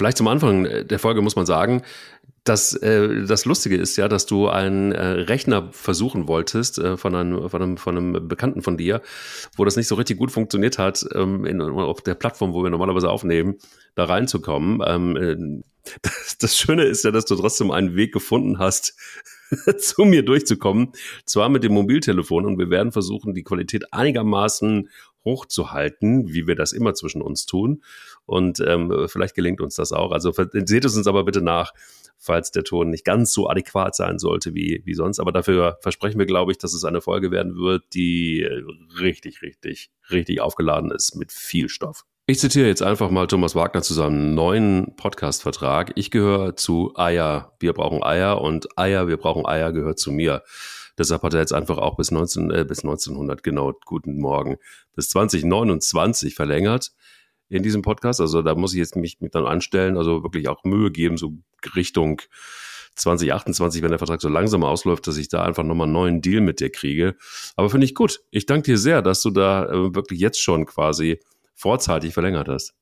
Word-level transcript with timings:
Vielleicht 0.00 0.16
zum 0.16 0.28
Anfang 0.28 0.64
der 0.64 0.98
Folge 0.98 1.20
muss 1.20 1.36
man 1.36 1.44
sagen, 1.44 1.82
das, 2.42 2.72
äh, 2.72 3.26
das 3.26 3.44
Lustige 3.44 3.76
ist 3.76 3.98
ja, 3.98 4.08
dass 4.08 4.24
du 4.24 4.48
einen 4.48 4.92
äh, 4.92 5.04
Rechner 5.04 5.68
versuchen 5.72 6.26
wolltest 6.26 6.78
äh, 6.78 6.96
von, 6.96 7.14
einem, 7.14 7.50
von, 7.50 7.60
einem, 7.60 7.76
von 7.76 7.98
einem 7.98 8.26
Bekannten 8.26 8.62
von 8.62 8.78
dir, 8.78 9.02
wo 9.58 9.66
das 9.66 9.76
nicht 9.76 9.88
so 9.88 9.96
richtig 9.96 10.16
gut 10.16 10.30
funktioniert 10.30 10.78
hat, 10.78 11.04
ähm, 11.14 11.44
in, 11.44 11.60
auf 11.60 12.00
der 12.00 12.14
Plattform, 12.14 12.54
wo 12.54 12.62
wir 12.62 12.70
normalerweise 12.70 13.10
aufnehmen, 13.10 13.58
da 13.94 14.04
reinzukommen. 14.04 14.80
Ähm, 14.86 15.16
äh, 15.16 15.36
das, 16.00 16.38
das 16.38 16.56
Schöne 16.56 16.84
ist 16.84 17.04
ja, 17.04 17.10
dass 17.10 17.26
du 17.26 17.36
trotzdem 17.36 17.70
einen 17.70 17.94
Weg 17.94 18.14
gefunden 18.14 18.58
hast, 18.58 18.96
zu 19.78 20.06
mir 20.06 20.24
durchzukommen. 20.24 20.92
Zwar 21.26 21.50
mit 21.50 21.62
dem 21.62 21.74
Mobiltelefon 21.74 22.46
und 22.46 22.58
wir 22.58 22.70
werden 22.70 22.92
versuchen, 22.92 23.34
die 23.34 23.42
Qualität 23.42 23.92
einigermaßen 23.92 24.88
hochzuhalten, 25.24 26.32
wie 26.32 26.46
wir 26.46 26.54
das 26.54 26.72
immer 26.72 26.94
zwischen 26.94 27.22
uns 27.22 27.46
tun. 27.46 27.82
Und 28.30 28.60
ähm, 28.64 29.08
vielleicht 29.08 29.34
gelingt 29.34 29.60
uns 29.60 29.74
das 29.74 29.90
auch. 29.90 30.12
Also 30.12 30.30
seht 30.30 30.84
es 30.84 30.96
uns 30.96 31.08
aber 31.08 31.24
bitte 31.24 31.42
nach, 31.42 31.72
falls 32.16 32.52
der 32.52 32.62
Ton 32.62 32.90
nicht 32.90 33.04
ganz 33.04 33.32
so 33.32 33.48
adäquat 33.48 33.96
sein 33.96 34.20
sollte 34.20 34.54
wie, 34.54 34.82
wie 34.84 34.94
sonst. 34.94 35.18
Aber 35.18 35.32
dafür 35.32 35.78
versprechen 35.80 36.20
wir, 36.20 36.26
glaube 36.26 36.52
ich, 36.52 36.58
dass 36.58 36.72
es 36.72 36.84
eine 36.84 37.00
Folge 37.00 37.32
werden 37.32 37.56
wird, 37.56 37.82
die 37.92 38.48
richtig, 39.00 39.42
richtig, 39.42 39.90
richtig 40.12 40.40
aufgeladen 40.40 40.92
ist 40.92 41.16
mit 41.16 41.32
viel 41.32 41.68
Stoff. 41.68 42.04
Ich 42.26 42.38
zitiere 42.38 42.68
jetzt 42.68 42.84
einfach 42.84 43.10
mal 43.10 43.26
Thomas 43.26 43.56
Wagner 43.56 43.82
zu 43.82 43.94
seinem 43.94 44.36
neuen 44.36 44.94
Podcast-Vertrag. 44.94 45.90
Ich 45.96 46.12
gehöre 46.12 46.54
zu 46.54 46.92
Eier, 46.94 47.56
wir 47.58 47.72
brauchen 47.72 48.04
Eier 48.04 48.40
und 48.40 48.78
Eier, 48.78 49.08
wir 49.08 49.16
brauchen 49.16 49.44
Eier 49.44 49.72
gehört 49.72 49.98
zu 49.98 50.12
mir. 50.12 50.44
Deshalb 50.96 51.24
hat 51.24 51.34
er 51.34 51.40
jetzt 51.40 51.52
einfach 51.52 51.78
auch 51.78 51.96
bis, 51.96 52.12
19, 52.12 52.52
äh, 52.52 52.64
bis 52.64 52.84
1900, 52.84 53.42
genau, 53.42 53.72
guten 53.84 54.20
Morgen, 54.20 54.58
bis 54.94 55.08
2029 55.08 56.36
verlängert 56.36 56.92
in 57.50 57.62
diesem 57.62 57.82
Podcast. 57.82 58.20
Also 58.20 58.42
da 58.42 58.54
muss 58.54 58.72
ich 58.72 58.78
jetzt 58.78 58.96
mich 58.96 59.20
mit 59.20 59.34
dann 59.34 59.46
anstellen, 59.46 59.96
also 59.96 60.22
wirklich 60.22 60.48
auch 60.48 60.64
Mühe 60.64 60.90
geben, 60.90 61.16
so 61.16 61.34
Richtung 61.74 62.22
2028, 62.96 63.82
wenn 63.82 63.90
der 63.90 63.98
Vertrag 63.98 64.20
so 64.20 64.28
langsam 64.28 64.64
ausläuft, 64.64 65.06
dass 65.06 65.16
ich 65.16 65.28
da 65.28 65.42
einfach 65.42 65.62
nochmal 65.62 65.86
einen 65.86 65.92
neuen 65.92 66.22
Deal 66.22 66.40
mit 66.40 66.60
dir 66.60 66.70
kriege. 66.70 67.16
Aber 67.56 67.70
finde 67.70 67.86
ich 67.86 67.94
gut. 67.94 68.20
Ich 68.30 68.46
danke 68.46 68.72
dir 68.72 68.78
sehr, 68.78 69.02
dass 69.02 69.22
du 69.22 69.30
da 69.30 69.66
äh, 69.66 69.94
wirklich 69.94 70.20
jetzt 70.20 70.40
schon 70.40 70.66
quasi 70.66 71.20
vorzeitig 71.54 72.14
verlängert 72.14 72.48
hast. 72.48 72.72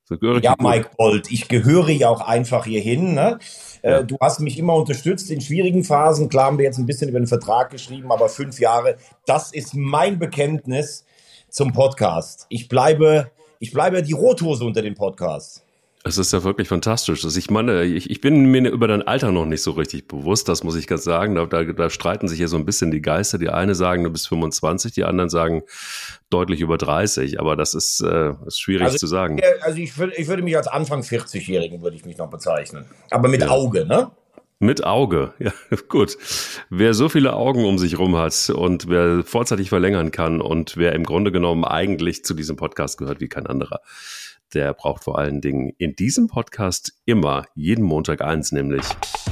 Ja, 0.41 0.55
Mike 0.61 0.91
Bolt, 0.97 1.33
ich 1.33 1.49
gehöre 1.49 1.91
ja 1.91 2.09
auch 2.09 2.21
einfach 2.21 2.65
hierhin. 2.65 3.15
Ne? 3.15 3.39
Äh, 3.83 3.91
ja. 3.91 4.03
Du 4.03 4.17
hast 4.21 4.39
mich 4.39 4.57
immer 4.57 4.77
unterstützt 4.77 5.31
in 5.33 5.41
schwierigen 5.41 5.83
Phasen. 5.83 6.29
Klar 6.29 6.47
haben 6.47 6.59
wir 6.59 6.65
jetzt 6.65 6.79
ein 6.79 6.87
bisschen 6.87 7.09
über 7.09 7.19
den 7.19 7.27
Vertrag 7.27 7.71
geschrieben, 7.71 8.13
aber 8.13 8.29
fünf 8.29 8.61
Jahre, 8.61 8.97
das 9.27 9.53
ist 9.53 9.75
mein 9.75 10.21
Bekenntnis 10.21 11.05
zum 11.51 11.73
Podcast. 11.73 12.47
Ich 12.51 12.69
bleibe, 12.69 13.33
ich 13.59 13.73
bleibe 13.73 14.03
die 14.03 14.13
Rothose 14.13 14.65
unter 14.65 14.83
den 14.83 14.95
Podcasts. 14.95 15.65
Es 16.05 16.17
ist 16.17 16.33
ja 16.33 16.45
wirklich 16.45 16.69
fantastisch. 16.69 17.25
Also 17.25 17.39
ich 17.39 17.51
meine, 17.51 17.83
ich, 17.83 18.09
ich 18.09 18.21
bin 18.21 18.47
mir 18.47 18.71
über 18.71 18.87
dein 18.87 19.03
Alter 19.03 19.33
noch 19.33 19.45
nicht 19.45 19.63
so 19.63 19.73
richtig 19.73 20.07
bewusst, 20.07 20.49
das 20.49 20.63
muss 20.63 20.77
ich 20.77 20.87
ganz 20.87 21.03
sagen. 21.03 21.35
Da, 21.35 21.45
da, 21.45 21.65
da 21.65 21.91
streiten 21.91 22.29
sich 22.29 22.39
hier 22.39 22.49
so 22.49 22.57
ein 22.57 22.65
bisschen 22.65 22.91
die 22.91 23.03
Geister. 23.03 23.37
Die 23.37 23.51
eine 23.51 23.75
sagen, 23.75 24.05
du 24.05 24.11
bist 24.11 24.29
25, 24.29 24.93
die 24.93 25.05
anderen 25.05 25.29
sagen 25.29 25.65
deutlich 26.31 26.61
über 26.61 26.79
30. 26.79 27.41
Aber 27.41 27.57
das 27.57 27.75
ist, 27.75 28.01
äh, 28.01 28.33
ist 28.47 28.61
schwierig 28.61 28.87
also, 28.87 28.99
zu 28.99 29.07
sagen. 29.07 29.41
Also 29.61 29.79
ich, 29.79 29.93
ich 30.17 30.29
würde 30.29 30.43
mich 30.43 30.57
als 30.57 30.69
Anfang 30.69 31.03
40-Jährigen 31.03 31.83
würde 31.83 31.97
ich 31.97 32.05
mich 32.05 32.17
noch 32.17 32.31
bezeichnen. 32.31 32.87
Aber 33.11 33.29
mit 33.29 33.43
ja. 33.43 33.49
Auge, 33.49 33.85
ne? 33.85 34.11
Mit 34.61 34.85
Auge, 34.85 35.35
ja, 35.39 35.53
gut. 35.89 36.17
Wer 36.69 36.93
so 36.95 37.09
viele 37.09 37.35
Augen 37.35 37.65
um 37.65 37.79
sich 37.79 37.99
rum 37.99 38.17
hat 38.17 38.51
und 38.51 38.89
wer 38.89 39.23
vorzeitig 39.23 39.69
verlängern 39.69 40.11
kann 40.11 40.41
und 40.41 40.77
wer 40.77 40.95
im 40.95 41.05
Grunde 41.05 41.31
genommen 41.31 41.65
eigentlich 41.65 42.25
zu 42.25 42.35
diesem 42.35 42.57
Podcast 42.57 42.99
gehört 42.99 43.21
wie 43.21 43.29
kein 43.29 43.47
anderer, 43.47 43.81
der 44.55 44.75
braucht 44.75 45.05
vor 45.05 45.19
allen 45.19 45.41
Dingen 45.41 45.75
in 45.79 45.95
diesem 45.95 46.27
Podcast 46.27 46.95
immer 47.05 47.45
jeden 47.55 47.85
Montag 47.85 48.21
eins, 48.21 48.51
nämlich 48.51 48.85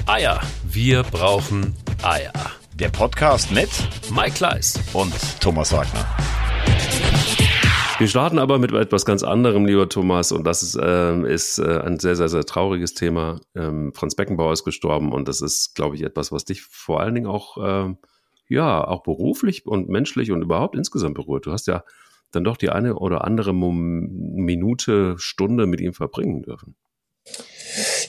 Eier. 0.06 0.40
Wir 0.64 1.02
brauchen 1.02 1.74
Eier. 2.02 2.32
Der 2.74 2.90
Podcast 2.90 3.50
mit 3.50 3.70
Mike 4.14 4.32
Kleiss 4.32 4.78
und 4.92 5.12
Thomas 5.40 5.72
Wagner. 5.72 6.06
Wir 7.98 8.08
starten 8.08 8.38
aber 8.38 8.58
mit 8.58 8.72
etwas 8.72 9.06
ganz 9.06 9.22
anderem, 9.22 9.64
lieber 9.64 9.88
Thomas, 9.88 10.30
und 10.30 10.44
das 10.44 10.62
ist, 10.62 10.76
äh, 10.76 11.32
ist 11.32 11.58
äh, 11.58 11.80
ein 11.80 11.98
sehr, 11.98 12.14
sehr, 12.14 12.28
sehr 12.28 12.44
trauriges 12.44 12.92
Thema. 12.92 13.40
Ähm, 13.54 13.92
Franz 13.94 14.14
Beckenbauer 14.14 14.52
ist 14.52 14.64
gestorben 14.64 15.12
und 15.12 15.28
das 15.28 15.40
ist, 15.40 15.74
glaube 15.74 15.96
ich, 15.96 16.02
etwas, 16.02 16.30
was 16.30 16.44
dich 16.44 16.60
vor 16.60 17.00
allen 17.00 17.14
Dingen 17.14 17.26
auch, 17.26 17.56
äh, 17.56 17.94
ja, 18.48 18.86
auch 18.86 19.02
beruflich 19.02 19.64
und 19.64 19.88
menschlich 19.88 20.30
und 20.30 20.42
überhaupt 20.42 20.76
insgesamt 20.76 21.14
berührt. 21.14 21.46
Du 21.46 21.52
hast 21.52 21.68
ja 21.68 21.84
dann 22.32 22.44
doch 22.44 22.58
die 22.58 22.68
eine 22.68 22.96
oder 22.96 23.24
andere 23.24 23.54
Minute, 23.54 25.14
Stunde 25.16 25.66
mit 25.66 25.80
ihm 25.80 25.94
verbringen 25.94 26.42
dürfen. 26.42 26.76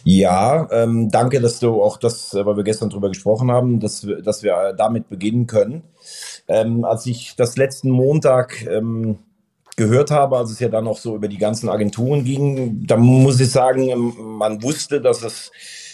Ja, 0.04 0.68
ähm, 0.70 1.10
danke, 1.10 1.40
dass 1.40 1.62
du 1.62 1.82
auch 1.82 1.96
das, 1.96 2.34
äh, 2.34 2.46
weil 2.46 2.58
wir 2.58 2.64
gestern 2.66 2.90
darüber 2.90 3.08
gesprochen 3.08 3.52
haben, 3.52 3.80
dass, 3.80 4.06
wir, 4.06 4.22
dass 4.22 4.44
wir 4.44 4.74
damit 4.78 5.08
beginnen 5.08 5.48
können. 5.48 5.84
Ähm, 6.50 6.84
als 6.84 7.06
ich 7.06 7.36
das 7.38 7.56
letzten 7.56 7.90
Montag 7.90 8.66
ähm, 8.68 9.20
gehört 9.78 10.12
habe, 10.12 10.38
als 10.38 10.52
es 10.52 10.60
ja 10.60 10.68
dann 10.68 10.88
auch 10.88 10.98
so 10.98 11.16
über 11.16 11.30
die 11.30 11.38
ganzen 11.38 11.70
Agenturen 11.70 12.26
ging, 12.26 12.86
da 12.86 12.98
muss 12.98 13.40
ich 13.40 13.52
sagen, 13.52 14.14
man 14.38 14.62
wusste, 14.62 15.00
dass 15.00 15.24
es 15.24 15.52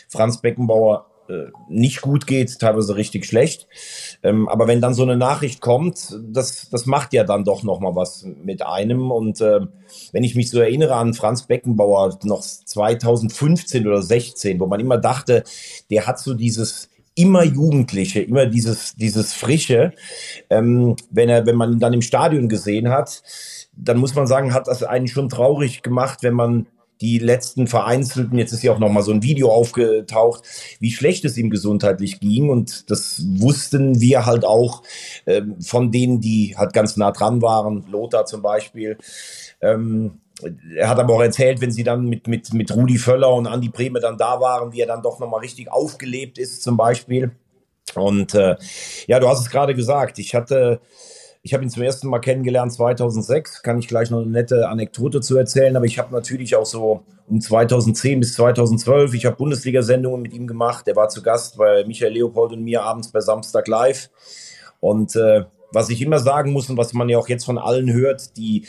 Franz 0.09 0.41
Beckenbauer 0.41 1.05
äh, 1.27 1.51
nicht 1.69 2.01
gut 2.01 2.25
geht, 2.25 2.59
teilweise 2.59 2.95
richtig 2.95 3.25
schlecht. 3.25 3.67
Ähm, 4.23 4.47
aber 4.47 4.67
wenn 4.67 4.81
dann 4.81 4.93
so 4.93 5.03
eine 5.03 5.17
Nachricht 5.17 5.61
kommt, 5.61 6.17
das, 6.21 6.69
das 6.69 6.85
macht 6.85 7.13
ja 7.13 7.23
dann 7.23 7.43
doch 7.43 7.63
noch 7.63 7.79
mal 7.79 7.95
was 7.95 8.25
mit 8.43 8.65
einem. 8.65 9.11
Und 9.11 9.41
äh, 9.41 9.61
wenn 10.11 10.23
ich 10.23 10.35
mich 10.35 10.49
so 10.49 10.59
erinnere 10.59 10.95
an 10.95 11.13
Franz 11.13 11.43
Beckenbauer 11.43 12.19
noch 12.23 12.41
2015 12.41 13.85
oder 13.85 14.01
16, 14.01 14.59
wo 14.59 14.67
man 14.67 14.79
immer 14.79 14.97
dachte, 14.97 15.43
der 15.89 16.07
hat 16.07 16.19
so 16.19 16.33
dieses 16.33 16.89
immer 17.15 17.43
Jugendliche, 17.43 18.21
immer 18.21 18.45
dieses, 18.45 18.95
dieses 18.95 19.33
Frische. 19.33 19.93
Ähm, 20.49 20.95
wenn 21.09 21.29
er, 21.29 21.45
wenn 21.45 21.55
man 21.55 21.73
ihn 21.73 21.79
dann 21.79 21.93
im 21.93 22.01
Stadion 22.01 22.49
gesehen 22.49 22.89
hat, 22.89 23.23
dann 23.75 23.97
muss 23.97 24.15
man 24.15 24.27
sagen, 24.27 24.53
hat 24.53 24.67
das 24.67 24.83
einen 24.83 25.07
schon 25.07 25.29
traurig 25.29 25.81
gemacht, 25.81 26.19
wenn 26.21 26.33
man 26.33 26.67
die 27.01 27.19
letzten 27.19 27.67
vereinzelten, 27.67 28.37
jetzt 28.37 28.53
ist 28.53 28.63
ja 28.63 28.71
auch 28.71 28.79
noch 28.79 28.89
mal 28.89 29.01
so 29.01 29.11
ein 29.11 29.23
Video 29.23 29.51
aufgetaucht, 29.51 30.43
wie 30.79 30.91
schlecht 30.91 31.25
es 31.25 31.37
ihm 31.37 31.49
gesundheitlich 31.49 32.19
ging 32.19 32.49
und 32.49 32.89
das 32.89 33.21
wussten 33.25 33.99
wir 33.99 34.25
halt 34.25 34.45
auch 34.45 34.83
äh, 35.25 35.41
von 35.59 35.91
denen, 35.91 36.21
die 36.21 36.55
halt 36.57 36.71
ganz 36.71 36.95
nah 36.95 37.11
dran 37.11 37.41
waren, 37.41 37.85
Lothar 37.91 38.25
zum 38.25 38.41
Beispiel. 38.41 38.97
Ähm, 39.59 40.21
er 40.75 40.89
hat 40.89 40.99
aber 40.99 41.15
auch 41.15 41.21
erzählt, 41.21 41.61
wenn 41.61 41.71
sie 41.71 41.83
dann 41.83 42.05
mit, 42.05 42.27
mit, 42.27 42.53
mit 42.53 42.73
Rudi 42.73 42.97
Völler 42.97 43.33
und 43.33 43.47
Andi 43.47 43.69
Breme 43.69 43.99
dann 43.99 44.17
da 44.17 44.39
waren, 44.39 44.71
wie 44.71 44.81
er 44.81 44.87
dann 44.87 45.03
doch 45.03 45.19
nochmal 45.19 45.41
richtig 45.41 45.71
aufgelebt 45.71 46.37
ist 46.37 46.63
zum 46.63 46.77
Beispiel. 46.77 47.31
Und 47.95 48.33
äh, 48.33 48.55
ja, 49.07 49.19
du 49.19 49.27
hast 49.27 49.41
es 49.41 49.49
gerade 49.49 49.75
gesagt, 49.75 50.19
ich 50.19 50.35
hatte 50.35 50.79
ich 51.45 51.53
habe 51.53 51.61
ihn 51.61 51.69
zum 51.69 51.83
ersten 51.83 52.07
Mal 52.07 52.19
kennengelernt 52.19 52.71
2006, 52.71 53.63
kann 53.63 53.77
ich 53.77 53.89
gleich 53.89 54.09
noch 54.09 54.21
eine 54.21 54.31
nette 54.31 54.69
Anekdote 54.69 55.19
zu 55.19 55.37
erzählen, 55.37 55.75
aber 55.75 55.85
ich 55.85 55.99
habe 55.99 56.13
natürlich 56.13 56.55
auch 56.55 56.65
so 56.65 57.03
um 57.27 57.41
2010 57.41 58.21
bis 58.21 58.33
2012, 58.35 59.13
ich 59.13 59.25
habe 59.25 59.35
Bundesliga-Sendungen 59.35 60.21
mit 60.21 60.33
ihm 60.33 60.47
gemacht. 60.47 60.87
Er 60.87 60.95
war 60.95 61.09
zu 61.09 61.21
Gast 61.21 61.57
bei 61.57 61.83
Michael 61.85 62.13
Leopold 62.13 62.53
und 62.53 62.63
mir 62.63 62.83
abends 62.83 63.09
bei 63.09 63.19
Samstag 63.19 63.67
Live. 63.67 64.09
Und 64.79 65.17
äh, 65.17 65.43
was 65.73 65.89
ich 65.89 66.01
immer 66.01 66.19
sagen 66.19 66.53
muss 66.53 66.69
und 66.69 66.77
was 66.77 66.93
man 66.93 67.09
ja 67.09 67.17
auch 67.17 67.27
jetzt 67.27 67.43
von 67.45 67.57
allen 67.57 67.91
hört, 67.91 68.37
die, 68.37 68.65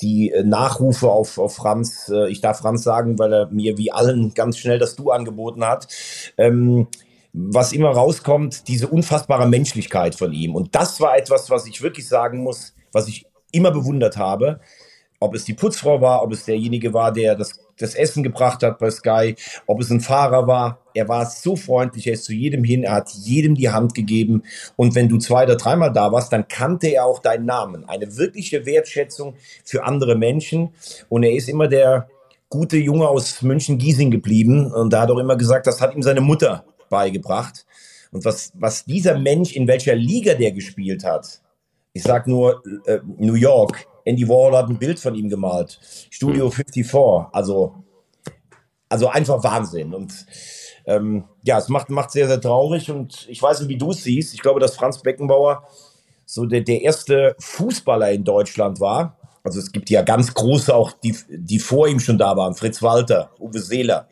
die 0.00 0.30
äh, 0.30 0.44
Nachrufe 0.44 1.10
auf, 1.10 1.38
auf 1.38 1.56
Franz, 1.56 2.08
äh, 2.08 2.30
ich 2.30 2.40
darf 2.40 2.58
Franz 2.58 2.84
sagen, 2.84 3.18
weil 3.18 3.32
er 3.32 3.46
mir 3.48 3.78
wie 3.78 3.90
allen 3.90 4.32
ganz 4.34 4.58
schnell 4.58 4.78
das 4.78 4.94
Du 4.94 5.10
angeboten 5.10 5.64
hat. 5.64 5.88
Ähm, 6.38 6.86
was 7.32 7.72
immer 7.72 7.90
rauskommt, 7.90 8.68
diese 8.68 8.88
unfassbare 8.88 9.48
Menschlichkeit 9.48 10.14
von 10.14 10.32
ihm. 10.32 10.54
Und 10.54 10.74
das 10.74 11.00
war 11.00 11.16
etwas, 11.16 11.48
was 11.50 11.66
ich 11.66 11.82
wirklich 11.82 12.06
sagen 12.06 12.42
muss, 12.42 12.74
was 12.92 13.08
ich 13.08 13.26
immer 13.52 13.70
bewundert 13.70 14.16
habe. 14.16 14.60
Ob 15.18 15.34
es 15.34 15.44
die 15.44 15.54
Putzfrau 15.54 16.00
war, 16.00 16.22
ob 16.22 16.32
es 16.32 16.44
derjenige 16.44 16.92
war, 16.92 17.12
der 17.12 17.36
das, 17.36 17.60
das 17.78 17.94
Essen 17.94 18.24
gebracht 18.24 18.62
hat 18.62 18.78
bei 18.78 18.90
Sky, 18.90 19.36
ob 19.66 19.80
es 19.80 19.88
ein 19.88 20.00
Fahrer 20.00 20.46
war. 20.48 20.80
Er 20.94 21.08
war 21.08 21.24
so 21.26 21.54
freundlich, 21.54 22.08
er 22.08 22.14
ist 22.14 22.24
zu 22.24 22.34
jedem 22.34 22.64
hin, 22.64 22.82
er 22.82 22.94
hat 22.94 23.10
jedem 23.10 23.54
die 23.54 23.70
Hand 23.70 23.94
gegeben. 23.94 24.42
Und 24.76 24.94
wenn 24.96 25.08
du 25.08 25.18
zwei 25.18 25.44
oder 25.44 25.56
dreimal 25.56 25.92
da 25.92 26.10
warst, 26.10 26.32
dann 26.32 26.48
kannte 26.48 26.88
er 26.88 27.06
auch 27.06 27.20
deinen 27.20 27.46
Namen. 27.46 27.88
Eine 27.88 28.16
wirkliche 28.16 28.66
Wertschätzung 28.66 29.34
für 29.64 29.84
andere 29.84 30.16
Menschen. 30.16 30.70
Und 31.08 31.22
er 31.22 31.32
ist 31.32 31.48
immer 31.48 31.68
der 31.68 32.08
gute 32.48 32.76
Junge 32.76 33.08
aus 33.08 33.40
München-Giesing 33.42 34.10
geblieben. 34.10 34.70
Und 34.72 34.92
da 34.92 35.02
hat 35.02 35.10
auch 35.10 35.18
immer 35.18 35.36
gesagt, 35.36 35.66
das 35.66 35.80
hat 35.80 35.94
ihm 35.94 36.02
seine 36.02 36.20
Mutter 36.20 36.64
beigebracht. 36.92 37.66
Und 38.12 38.24
was, 38.24 38.52
was 38.54 38.84
dieser 38.84 39.18
Mensch, 39.18 39.56
in 39.56 39.66
welcher 39.66 39.96
Liga 39.96 40.34
der 40.34 40.52
gespielt 40.52 41.02
hat, 41.02 41.40
ich 41.94 42.02
sag 42.02 42.26
nur 42.26 42.62
äh, 42.86 43.00
New 43.18 43.34
York, 43.34 43.86
Andy 44.04 44.28
Warhol 44.28 44.56
hat 44.56 44.68
ein 44.68 44.78
Bild 44.78 45.00
von 45.00 45.14
ihm 45.14 45.28
gemalt, 45.28 45.80
Studio 46.10 46.50
54, 46.50 47.32
also, 47.32 47.74
also 48.88 49.08
einfach 49.08 49.42
Wahnsinn. 49.42 49.94
Und 49.94 50.26
ähm, 50.86 51.24
ja, 51.42 51.58
es 51.58 51.68
macht, 51.68 51.88
macht 51.88 52.10
sehr, 52.10 52.26
sehr 52.28 52.40
traurig 52.40 52.90
und 52.90 53.26
ich 53.28 53.40
weiß 53.40 53.60
nicht, 53.60 53.68
wie 53.68 53.78
du 53.78 53.90
es 53.90 54.02
siehst. 54.02 54.34
Ich 54.34 54.40
glaube, 54.40 54.60
dass 54.60 54.76
Franz 54.76 55.00
Beckenbauer 55.00 55.66
so 56.26 56.44
der, 56.44 56.62
der 56.62 56.82
erste 56.82 57.34
Fußballer 57.38 58.10
in 58.12 58.24
Deutschland 58.24 58.80
war. 58.80 59.18
Also 59.44 59.58
es 59.58 59.72
gibt 59.72 59.90
ja 59.90 60.02
ganz 60.02 60.34
große 60.34 60.74
auch, 60.74 60.92
die, 60.92 61.16
die 61.28 61.58
vor 61.58 61.88
ihm 61.88 62.00
schon 62.00 62.18
da 62.18 62.36
waren. 62.36 62.54
Fritz 62.54 62.82
Walter, 62.82 63.30
Uwe 63.38 63.58
Seeler, 63.58 64.08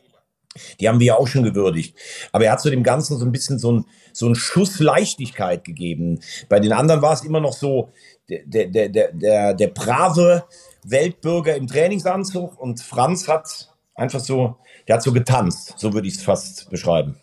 Die 0.81 0.89
haben 0.89 1.01
wir 1.01 1.07
ja 1.07 1.17
auch 1.17 1.29
schon 1.29 1.45
gewürdigt. 1.45 1.97
Aber 2.33 2.45
er 2.45 2.53
hat 2.53 2.61
zu 2.61 2.71
dem 2.71 2.83
Ganzen 2.83 3.17
so 3.17 3.25
ein 3.25 3.33
bisschen 3.33 3.59
so 3.59 3.73
ein, 3.73 3.85
so 4.13 4.27
ein 4.27 4.35
Schuss 4.35 4.81
Leichtigkeit 4.81 5.65
gegeben. 5.65 6.21
Bei 6.49 6.61
den 6.61 6.73
anderen 6.73 7.03
war 7.03 7.13
es 7.13 7.25
immer 7.25 7.41
noch 7.41 7.53
so, 7.53 7.91
der, 8.29 8.67
der, 8.67 8.89
der, 8.89 9.13
der, 9.13 9.55
der 9.55 9.67
brave 9.69 10.45
Weltbürger 10.85 11.57
im 11.57 11.67
Trainingsanzug 11.67 12.59
und 12.59 12.81
Franz 12.81 13.29
hat 13.29 13.73
einfach 13.95 14.21
so, 14.21 14.57
der 14.89 14.97
hat 14.97 15.03
so 15.03 15.13
getanzt. 15.13 15.75
So 15.77 15.93
würde 15.93 16.09
ich 16.09 16.15
es 16.15 16.23
fast 16.23 16.71
beschreiben. 16.71 17.17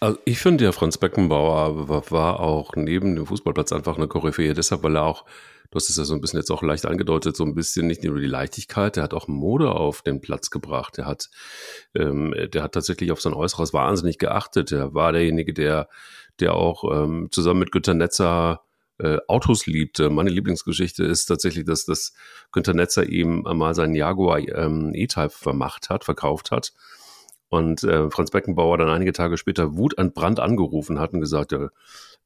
Also 0.00 0.18
ich 0.24 0.38
finde 0.38 0.64
ja, 0.64 0.72
Franz 0.72 0.96
Beckenbauer 0.96 2.10
war 2.10 2.40
auch 2.40 2.74
neben 2.74 3.16
dem 3.16 3.26
Fußballplatz 3.26 3.70
einfach 3.72 3.98
eine 3.98 4.08
Koryphäe, 4.08 4.54
deshalb, 4.54 4.82
weil 4.82 4.96
er 4.96 5.04
auch, 5.04 5.26
du 5.70 5.76
hast 5.76 5.88
es 5.88 5.96
ja 5.96 6.04
so 6.04 6.14
ein 6.14 6.20
bisschen 6.20 6.38
jetzt 6.38 6.50
auch 6.50 6.62
leicht 6.62 6.86
angedeutet, 6.86 7.36
so 7.36 7.44
ein 7.44 7.54
bisschen 7.54 7.86
nicht 7.86 8.02
nur 8.02 8.18
die 8.18 8.26
Leichtigkeit, 8.26 8.96
der 8.96 9.04
hat 9.04 9.14
auch 9.14 9.28
Mode 9.28 9.70
auf 9.70 10.02
den 10.02 10.20
Platz 10.20 10.50
gebracht. 10.50 10.96
Der 10.96 11.06
hat, 11.06 11.30
ähm, 11.94 12.34
der 12.52 12.62
hat 12.62 12.72
tatsächlich 12.72 13.12
auf 13.12 13.20
sein 13.20 13.34
Äußeres 13.34 13.72
wahnsinnig 13.72 14.18
geachtet. 14.18 14.72
Er 14.72 14.94
war 14.94 15.12
derjenige, 15.12 15.54
der, 15.54 15.88
der 16.40 16.54
auch 16.54 16.84
ähm, 16.92 17.28
zusammen 17.30 17.60
mit 17.60 17.72
Günter 17.72 17.94
Netzer 17.94 18.62
äh, 18.98 19.18
Autos 19.28 19.66
liebte. 19.66 20.10
Meine 20.10 20.30
Lieblingsgeschichte 20.30 21.04
ist 21.04 21.26
tatsächlich, 21.26 21.64
dass 21.64 21.84
das 21.84 22.12
Günter 22.52 22.74
Netzer 22.74 23.08
ihm 23.08 23.46
einmal 23.46 23.74
seinen 23.74 23.94
Jaguar 23.94 24.40
ähm, 24.40 24.92
E-Type 24.94 25.30
vermacht 25.30 25.88
hat, 25.88 26.04
verkauft 26.04 26.50
hat 26.50 26.72
und 27.50 27.82
äh, 27.82 28.08
Franz 28.10 28.30
Beckenbauer 28.30 28.78
dann 28.78 28.88
einige 28.88 29.12
Tage 29.12 29.36
später 29.36 29.76
Wut 29.76 29.98
an 29.98 30.12
Brand 30.12 30.40
angerufen 30.40 31.00
hat 31.00 31.12
und 31.12 31.20
gesagt, 31.20 31.52
ja, 31.52 31.68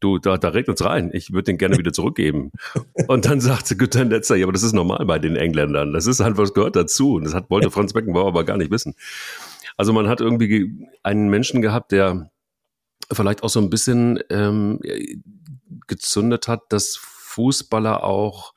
du, 0.01 0.19
da, 0.19 0.37
da 0.37 0.49
regnet's 0.49 0.85
rein, 0.85 1.11
ich 1.13 1.33
würde 1.33 1.45
den 1.45 1.59
gerne 1.59 1.79
wieder 1.79 1.93
zurückgeben. 1.93 2.51
und 3.09 3.27
dann 3.27 3.41
sagte 3.41 3.77
Günter 3.77 4.05
Netzer, 4.05 4.37
ja, 4.37 4.45
aber 4.45 4.53
das 4.53 4.63
ist 4.63 4.73
normal 4.73 5.05
bei 5.07 5.19
den 5.19 5.37
Engländern, 5.37 5.93
das 5.93 6.07
ist 6.07 6.21
halt, 6.21 6.37
was 6.37 6.55
gehört 6.55 6.77
dazu. 6.77 7.15
Und 7.15 7.25
das 7.25 7.35
hat, 7.35 7.51
wollte 7.51 7.71
Franz 7.71 7.93
Beckenbauer 7.93 8.29
aber 8.29 8.45
gar 8.45 8.57
nicht 8.57 8.71
wissen. 8.71 8.95
Also 9.77 9.93
man 9.93 10.09
hat 10.09 10.21
irgendwie 10.21 10.89
einen 11.03 11.29
Menschen 11.29 11.63
gehabt, 11.63 11.93
der 11.93 12.31
vielleicht 13.13 13.43
auch 13.43 13.49
so 13.49 13.61
ein 13.61 13.71
bisschen 13.71 14.21
ähm, 14.31 14.81
gezündet 15.87 16.49
hat, 16.49 16.63
dass 16.71 16.97
Fußballer 16.97 18.05
auch 18.05 18.54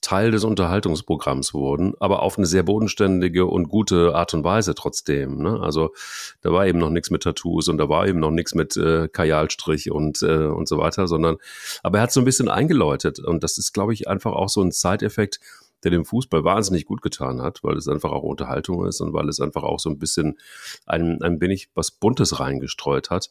Teil 0.00 0.30
des 0.30 0.44
Unterhaltungsprogramms 0.44 1.52
wurden, 1.52 1.94
aber 2.00 2.22
auf 2.22 2.38
eine 2.38 2.46
sehr 2.46 2.62
bodenständige 2.62 3.46
und 3.46 3.68
gute 3.68 4.14
Art 4.14 4.32
und 4.34 4.44
Weise 4.44 4.74
trotzdem. 4.74 5.42
Ne? 5.42 5.60
Also 5.60 5.92
da 6.40 6.52
war 6.52 6.66
eben 6.66 6.78
noch 6.78 6.90
nichts 6.90 7.10
mit 7.10 7.22
Tattoos 7.22 7.68
und 7.68 7.78
da 7.78 7.88
war 7.88 8.06
eben 8.06 8.18
noch 8.18 8.30
nichts 8.30 8.54
mit 8.54 8.76
äh, 8.76 9.08
Kajalstrich 9.08 9.90
und, 9.90 10.22
äh, 10.22 10.46
und 10.46 10.68
so 10.68 10.78
weiter, 10.78 11.06
sondern 11.06 11.36
aber 11.82 11.98
er 11.98 12.02
hat 12.02 12.12
so 12.12 12.20
ein 12.20 12.24
bisschen 12.24 12.48
eingeläutet 12.48 13.18
und 13.18 13.44
das 13.44 13.58
ist, 13.58 13.72
glaube 13.72 13.92
ich, 13.92 14.08
einfach 14.08 14.32
auch 14.32 14.48
so 14.48 14.62
ein 14.62 14.72
Zeiteffekt, 14.72 15.40
der 15.84 15.90
dem 15.90 16.04
Fußball 16.04 16.44
wahnsinnig 16.44 16.84
gut 16.84 17.02
getan 17.02 17.42
hat, 17.42 17.62
weil 17.62 17.76
es 17.76 17.88
einfach 17.88 18.10
auch 18.10 18.22
Unterhaltung 18.22 18.86
ist 18.86 19.00
und 19.00 19.12
weil 19.12 19.28
es 19.28 19.40
einfach 19.40 19.62
auch 19.62 19.80
so 19.80 19.90
ein 19.90 19.98
bisschen 19.98 20.38
ein, 20.86 21.22
ein 21.22 21.40
wenig 21.40 21.70
was 21.74 21.90
Buntes 21.90 22.40
reingestreut 22.40 23.10
hat. 23.10 23.30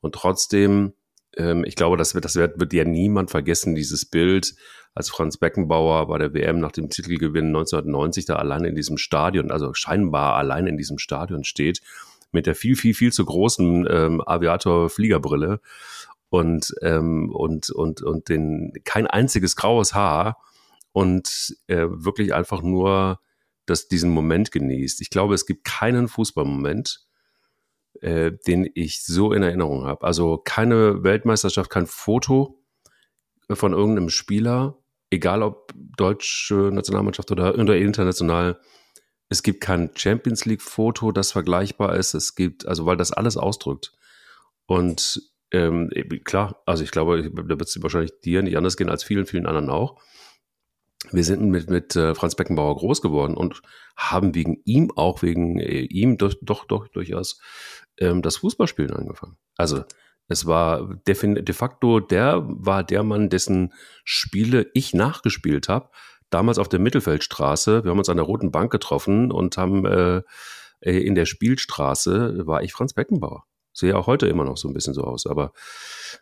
Und 0.00 0.14
trotzdem 0.14 0.92
ähm, 1.36 1.64
ich 1.64 1.76
glaube, 1.76 1.96
das 1.96 2.14
wird, 2.14 2.24
das 2.24 2.36
wird, 2.36 2.58
wird 2.60 2.72
ja 2.72 2.84
niemand 2.84 3.30
vergessen, 3.30 3.74
dieses 3.74 4.04
Bild, 4.04 4.54
als 4.94 5.10
Franz 5.10 5.36
Beckenbauer 5.36 6.06
bei 6.06 6.18
der 6.18 6.34
WM 6.34 6.60
nach 6.60 6.72
dem 6.72 6.88
Titelgewinn 6.88 7.46
1990 7.46 8.26
da 8.26 8.36
allein 8.36 8.64
in 8.64 8.76
diesem 8.76 8.96
Stadion, 8.96 9.50
also 9.50 9.74
scheinbar 9.74 10.36
allein 10.36 10.66
in 10.66 10.76
diesem 10.76 10.98
Stadion 10.98 11.44
steht, 11.44 11.80
mit 12.30 12.46
der 12.46 12.54
viel, 12.54 12.76
viel, 12.76 12.94
viel 12.94 13.12
zu 13.12 13.24
großen 13.24 13.86
ähm, 13.90 14.22
Aviator-Fliegerbrille 14.24 15.60
und, 16.30 16.74
ähm, 16.82 17.30
und, 17.30 17.70
und, 17.70 18.02
und 18.02 18.28
den, 18.28 18.72
kein 18.84 19.06
einziges 19.06 19.56
graues 19.56 19.94
Haar 19.94 20.38
und 20.92 21.56
äh, 21.66 21.86
wirklich 21.88 22.32
einfach 22.34 22.62
nur 22.62 23.20
das, 23.66 23.88
diesen 23.88 24.10
Moment 24.10 24.52
genießt. 24.52 25.00
Ich 25.00 25.10
glaube, 25.10 25.34
es 25.34 25.46
gibt 25.46 25.64
keinen 25.64 26.06
Fußballmoment, 26.06 27.04
äh, 28.00 28.32
den 28.46 28.68
ich 28.74 29.04
so 29.04 29.32
in 29.32 29.42
Erinnerung 29.42 29.84
habe. 29.84 30.04
Also 30.04 30.38
keine 30.38 31.02
Weltmeisterschaft, 31.02 31.70
kein 31.70 31.86
Foto 31.86 32.62
von 33.50 33.72
irgendeinem 33.72 34.08
Spieler, 34.08 34.78
egal 35.10 35.42
ob 35.42 35.72
deutsche 35.74 36.70
Nationalmannschaft 36.72 37.30
oder, 37.30 37.54
international. 37.54 38.60
Es 39.28 39.42
gibt 39.42 39.60
kein 39.60 39.90
Champions 39.94 40.44
League 40.44 40.62
Foto, 40.62 41.12
das 41.12 41.32
vergleichbar 41.32 41.96
ist. 41.96 42.14
Es 42.14 42.34
gibt, 42.34 42.66
also 42.66 42.86
weil 42.86 42.96
das 42.96 43.12
alles 43.12 43.36
ausdrückt. 43.36 43.92
Und 44.66 45.22
ähm, 45.50 45.90
klar, 46.24 46.62
also 46.66 46.84
ich 46.84 46.90
glaube, 46.90 47.30
da 47.30 47.48
wird 47.48 47.62
es 47.62 47.82
wahrscheinlich 47.82 48.12
dir 48.24 48.42
nicht 48.42 48.56
anders 48.56 48.76
gehen 48.76 48.90
als 48.90 49.04
vielen, 49.04 49.26
vielen 49.26 49.46
anderen 49.46 49.70
auch 49.70 50.00
wir 51.12 51.24
sind 51.24 51.42
mit, 51.50 51.68
mit 51.70 51.96
äh, 51.96 52.14
Franz 52.14 52.34
Beckenbauer 52.34 52.76
groß 52.76 53.02
geworden 53.02 53.36
und 53.36 53.62
haben 53.96 54.34
wegen 54.34 54.60
ihm 54.64 54.90
auch 54.96 55.22
wegen 55.22 55.58
äh, 55.58 55.80
ihm 55.80 56.18
doch, 56.18 56.34
doch, 56.40 56.64
doch 56.64 56.88
durchaus 56.88 57.40
ähm, 57.98 58.22
das 58.22 58.36
Fußballspielen 58.38 58.92
angefangen. 58.92 59.36
Also 59.56 59.84
es 60.28 60.46
war 60.46 60.94
de 61.06 61.52
facto 61.52 62.00
der 62.00 62.42
war 62.46 62.82
der 62.82 63.02
Mann, 63.02 63.28
dessen 63.28 63.72
Spiele 64.04 64.70
ich 64.74 64.94
nachgespielt 64.94 65.68
habe. 65.68 65.90
Damals 66.30 66.58
auf 66.58 66.68
der 66.68 66.80
Mittelfeldstraße. 66.80 67.84
Wir 67.84 67.90
haben 67.90 67.98
uns 67.98 68.08
an 68.08 68.16
der 68.16 68.26
Roten 68.26 68.50
Bank 68.50 68.72
getroffen 68.72 69.30
und 69.30 69.56
haben 69.56 69.84
äh, 69.84 70.22
äh 70.80 70.98
in 70.98 71.14
der 71.14 71.26
Spielstraße 71.26 72.46
war 72.46 72.62
ich 72.62 72.72
Franz 72.72 72.94
Beckenbauer. 72.94 73.44
Sehe 73.72 73.96
auch 73.96 74.06
heute 74.06 74.26
immer 74.26 74.44
noch 74.44 74.56
so 74.56 74.68
ein 74.68 74.74
bisschen 74.74 74.94
so 74.94 75.02
aus, 75.02 75.26
aber 75.26 75.52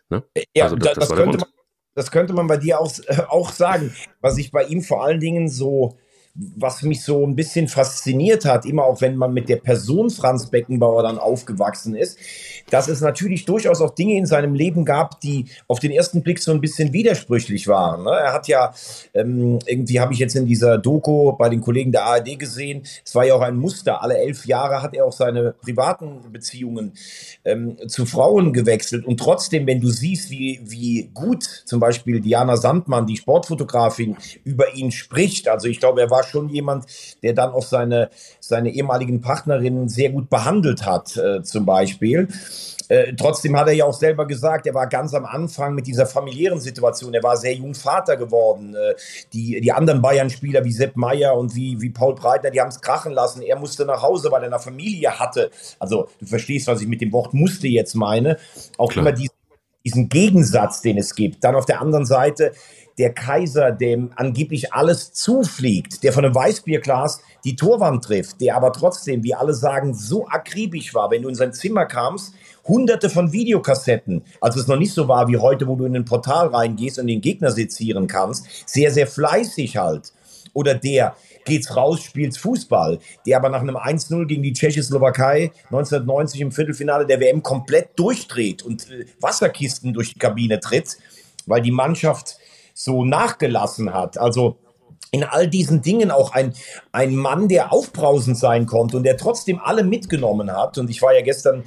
ne? 0.09 0.23
ja, 0.55 0.65
also 0.65 0.75
das, 0.75 0.93
das, 0.93 1.09
das 1.09 1.17
könnte 1.17 1.37
man 1.37 1.49
das 1.95 2.11
könnte 2.11 2.33
man 2.33 2.47
bei 2.47 2.57
dir 2.57 2.79
auch, 2.79 2.91
äh, 3.05 3.21
auch 3.27 3.51
sagen. 3.51 3.93
Was 4.19 4.37
ich 4.37 4.51
bei 4.51 4.63
ihm 4.63 4.81
vor 4.81 5.03
allen 5.03 5.19
Dingen 5.19 5.47
so 5.47 5.97
was 6.35 6.81
mich 6.81 7.03
so 7.03 7.23
ein 7.25 7.35
bisschen 7.35 7.67
fasziniert 7.67 8.45
hat, 8.45 8.65
immer 8.65 8.85
auch 8.85 9.01
wenn 9.01 9.15
man 9.15 9.33
mit 9.33 9.49
der 9.49 9.57
Person 9.57 10.09
Franz 10.09 10.47
Beckenbauer 10.47 11.03
dann 11.03 11.19
aufgewachsen 11.19 11.95
ist, 11.95 12.17
dass 12.71 12.87
es 12.87 13.01
natürlich 13.01 13.45
durchaus 13.45 13.81
auch 13.81 13.93
Dinge 13.93 14.17
in 14.17 14.25
seinem 14.25 14.55
Leben 14.55 14.83
gab, 14.83 15.21
die 15.21 15.45
auf 15.67 15.79
den 15.79 15.91
ersten 15.91 16.23
Blick 16.23 16.39
so 16.39 16.51
ein 16.51 16.59
bisschen 16.59 16.91
widersprüchlich 16.91 17.67
waren. 17.67 18.03
Ne? 18.03 18.09
Er 18.09 18.33
hat 18.33 18.47
ja, 18.47 18.73
ähm, 19.13 19.59
irgendwie 19.67 19.99
habe 19.99 20.13
ich 20.13 20.19
jetzt 20.19 20.35
in 20.35 20.47
dieser 20.47 20.79
Doku 20.79 21.33
bei 21.33 21.49
den 21.49 21.61
Kollegen 21.61 21.91
der 21.91 22.05
ARD 22.05 22.39
gesehen, 22.39 22.81
es 23.05 23.13
war 23.13 23.25
ja 23.25 23.35
auch 23.35 23.41
ein 23.41 23.55
Muster. 23.55 24.01
Alle 24.01 24.17
elf 24.17 24.47
Jahre 24.47 24.81
hat 24.81 24.95
er 24.95 25.05
auch 25.05 25.13
seine 25.13 25.53
privaten 25.61 26.31
Beziehungen 26.31 26.93
ähm, 27.45 27.77
zu 27.87 28.07
Frauen 28.07 28.53
gewechselt. 28.53 29.05
Und 29.05 29.19
trotzdem, 29.19 29.67
wenn 29.67 29.79
du 29.79 29.89
siehst, 29.89 30.31
wie, 30.31 30.59
wie 30.63 31.11
gut 31.13 31.43
zum 31.43 31.79
Beispiel 31.79 32.21
Diana 32.21 32.57
Sandmann, 32.57 33.05
die 33.05 33.17
Sportfotografin, 33.17 34.17
über 34.43 34.73
ihn 34.73 34.91
spricht, 34.91 35.47
also 35.47 35.67
ich 35.67 35.79
glaube, 35.79 36.01
er 36.01 36.09
war 36.09 36.22
schon 36.23 36.49
jemand, 36.49 36.85
der 37.21 37.33
dann 37.33 37.51
auch 37.51 37.63
seine, 37.63 38.09
seine 38.39 38.71
ehemaligen 38.71 39.21
Partnerinnen 39.21 39.89
sehr 39.89 40.09
gut 40.09 40.29
behandelt 40.29 40.85
hat, 40.85 41.15
äh, 41.17 41.43
zum 41.43 41.65
Beispiel. 41.65 42.27
Äh, 42.89 43.13
trotzdem 43.15 43.57
hat 43.57 43.67
er 43.67 43.73
ja 43.73 43.85
auch 43.85 43.93
selber 43.93 44.27
gesagt, 44.27 44.67
er 44.67 44.73
war 44.73 44.87
ganz 44.87 45.13
am 45.13 45.25
Anfang 45.25 45.73
mit 45.73 45.87
dieser 45.87 46.05
familiären 46.05 46.59
Situation. 46.59 47.13
Er 47.13 47.23
war 47.23 47.37
sehr 47.37 47.53
jung 47.53 47.73
Vater 47.73 48.17
geworden. 48.17 48.75
Äh, 48.75 48.95
die, 49.33 49.61
die 49.61 49.71
anderen 49.71 50.01
Bayern-Spieler 50.01 50.63
wie 50.63 50.71
Sepp 50.71 50.95
Meier 50.95 51.35
und 51.35 51.55
wie, 51.55 51.79
wie 51.81 51.89
Paul 51.89 52.15
Breitner, 52.15 52.51
die 52.51 52.61
haben 52.61 52.69
es 52.69 52.81
krachen 52.81 53.11
lassen. 53.13 53.41
Er 53.41 53.57
musste 53.57 53.85
nach 53.85 54.01
Hause, 54.01 54.31
weil 54.31 54.43
er 54.43 54.47
eine 54.47 54.59
Familie 54.59 55.19
hatte. 55.19 55.49
Also 55.79 56.07
du 56.19 56.25
verstehst, 56.25 56.67
was 56.67 56.81
ich 56.81 56.87
mit 56.87 57.01
dem 57.01 57.11
Wort 57.11 57.33
musste 57.33 57.67
jetzt 57.67 57.95
meine. 57.95 58.37
Auch 58.77 58.91
Klar. 58.91 59.05
immer 59.05 59.11
diesen, 59.15 59.35
diesen 59.85 60.09
Gegensatz, 60.09 60.81
den 60.81 60.97
es 60.97 61.15
gibt. 61.15 61.43
Dann 61.43 61.55
auf 61.55 61.65
der 61.65 61.81
anderen 61.81 62.05
Seite 62.05 62.53
der 62.97 63.13
Kaiser, 63.13 63.71
dem 63.71 64.11
angeblich 64.15 64.73
alles 64.73 65.13
zufliegt, 65.13 66.03
der 66.03 66.13
von 66.13 66.25
einem 66.25 66.35
Weißbierglas 66.35 67.21
die 67.43 67.55
Torwand 67.55 68.03
trifft, 68.03 68.41
der 68.41 68.55
aber 68.55 68.71
trotzdem, 68.71 69.23
wie 69.23 69.35
alle 69.35 69.53
sagen, 69.53 69.93
so 69.93 70.27
akribisch 70.27 70.93
war, 70.93 71.11
wenn 71.11 71.23
du 71.23 71.29
in 71.29 71.35
sein 71.35 71.53
Zimmer 71.53 71.85
kamst, 71.85 72.33
hunderte 72.67 73.09
von 73.09 73.31
Videokassetten, 73.31 74.23
als 74.39 74.55
es 74.55 74.67
noch 74.67 74.77
nicht 74.77 74.93
so 74.93 75.07
war 75.07 75.27
wie 75.27 75.37
heute, 75.37 75.67
wo 75.67 75.75
du 75.75 75.85
in 75.85 75.95
ein 75.95 76.05
Portal 76.05 76.47
reingehst 76.47 76.99
und 76.99 77.07
den 77.07 77.21
Gegner 77.21 77.51
sezieren 77.51 78.07
kannst, 78.07 78.45
sehr, 78.65 78.91
sehr 78.91 79.07
fleißig 79.07 79.77
halt. 79.77 80.13
Oder 80.53 80.75
der, 80.75 81.15
geht's 81.45 81.75
raus, 81.75 82.03
spielt's 82.03 82.37
Fußball, 82.37 82.99
der 83.25 83.37
aber 83.37 83.49
nach 83.49 83.61
einem 83.61 83.75
1-0 83.75 84.25
gegen 84.25 84.43
die 84.43 84.53
Tschechoslowakei 84.53 85.51
1990 85.65 86.41
im 86.41 86.51
Viertelfinale 86.51 87.05
der 87.05 87.19
WM 87.19 87.41
komplett 87.41 87.89
durchdreht 87.97 88.61
und 88.63 88.89
äh, 88.89 89.05
Wasserkisten 89.19 89.93
durch 89.93 90.13
die 90.13 90.19
Kabine 90.19 90.59
tritt, 90.59 90.97
weil 91.45 91.61
die 91.61 91.71
Mannschaft 91.71 92.37
so 92.73 93.05
nachgelassen 93.05 93.93
hat. 93.93 94.17
Also 94.17 94.57
in 95.11 95.23
all 95.23 95.47
diesen 95.47 95.81
Dingen 95.81 96.09
auch 96.09 96.33
ein, 96.33 96.53
ein 96.91 97.15
Mann, 97.15 97.47
der 97.47 97.71
aufbrausend 97.71 98.37
sein 98.37 98.65
konnte 98.65 98.97
und 98.97 99.03
der 99.03 99.15
trotzdem 99.15 99.59
alle 99.63 99.83
mitgenommen 99.83 100.51
hat. 100.51 100.77
Und 100.79 100.89
ich 100.89 101.01
war 101.01 101.13
ja 101.13 101.21
gestern 101.21 101.63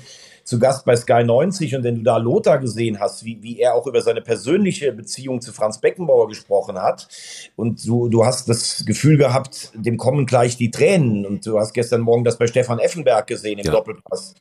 zu 0.47 0.61
Gast 0.61 0.85
bei 0.85 0.95
Sky 0.95 1.25
90 1.25 1.75
und 1.75 1.83
wenn 1.83 1.97
du 1.97 2.03
da 2.03 2.19
Lothar 2.19 2.59
gesehen 2.59 3.01
hast, 3.01 3.25
wie, 3.25 3.43
wie 3.43 3.59
er 3.59 3.75
auch 3.75 3.87
über 3.89 4.01
seine 4.01 4.21
persönliche 4.21 4.93
Beziehung 4.93 5.41
zu 5.41 5.53
Franz 5.53 5.81
Beckenbauer 5.81 6.29
gesprochen 6.29 6.81
hat 6.81 7.09
und 7.57 7.87
du, 7.87 8.09
du 8.09 8.25
hast 8.25 8.49
das 8.49 8.85
Gefühl 8.87 9.17
gehabt, 9.17 9.73
dem 9.75 9.97
kommen 9.97 10.25
gleich 10.25 10.57
die 10.57 10.71
Tränen 10.71 11.27
und 11.27 11.45
du 11.45 11.59
hast 11.59 11.73
gestern 11.73 12.01
Morgen 12.01 12.23
das 12.23 12.39
bei 12.39 12.47
Stefan 12.47 12.79
Effenberg 12.79 13.27
gesehen 13.27 13.59
im 13.59 13.67
ja. 13.67 13.73
Doppelpass. 13.73 14.35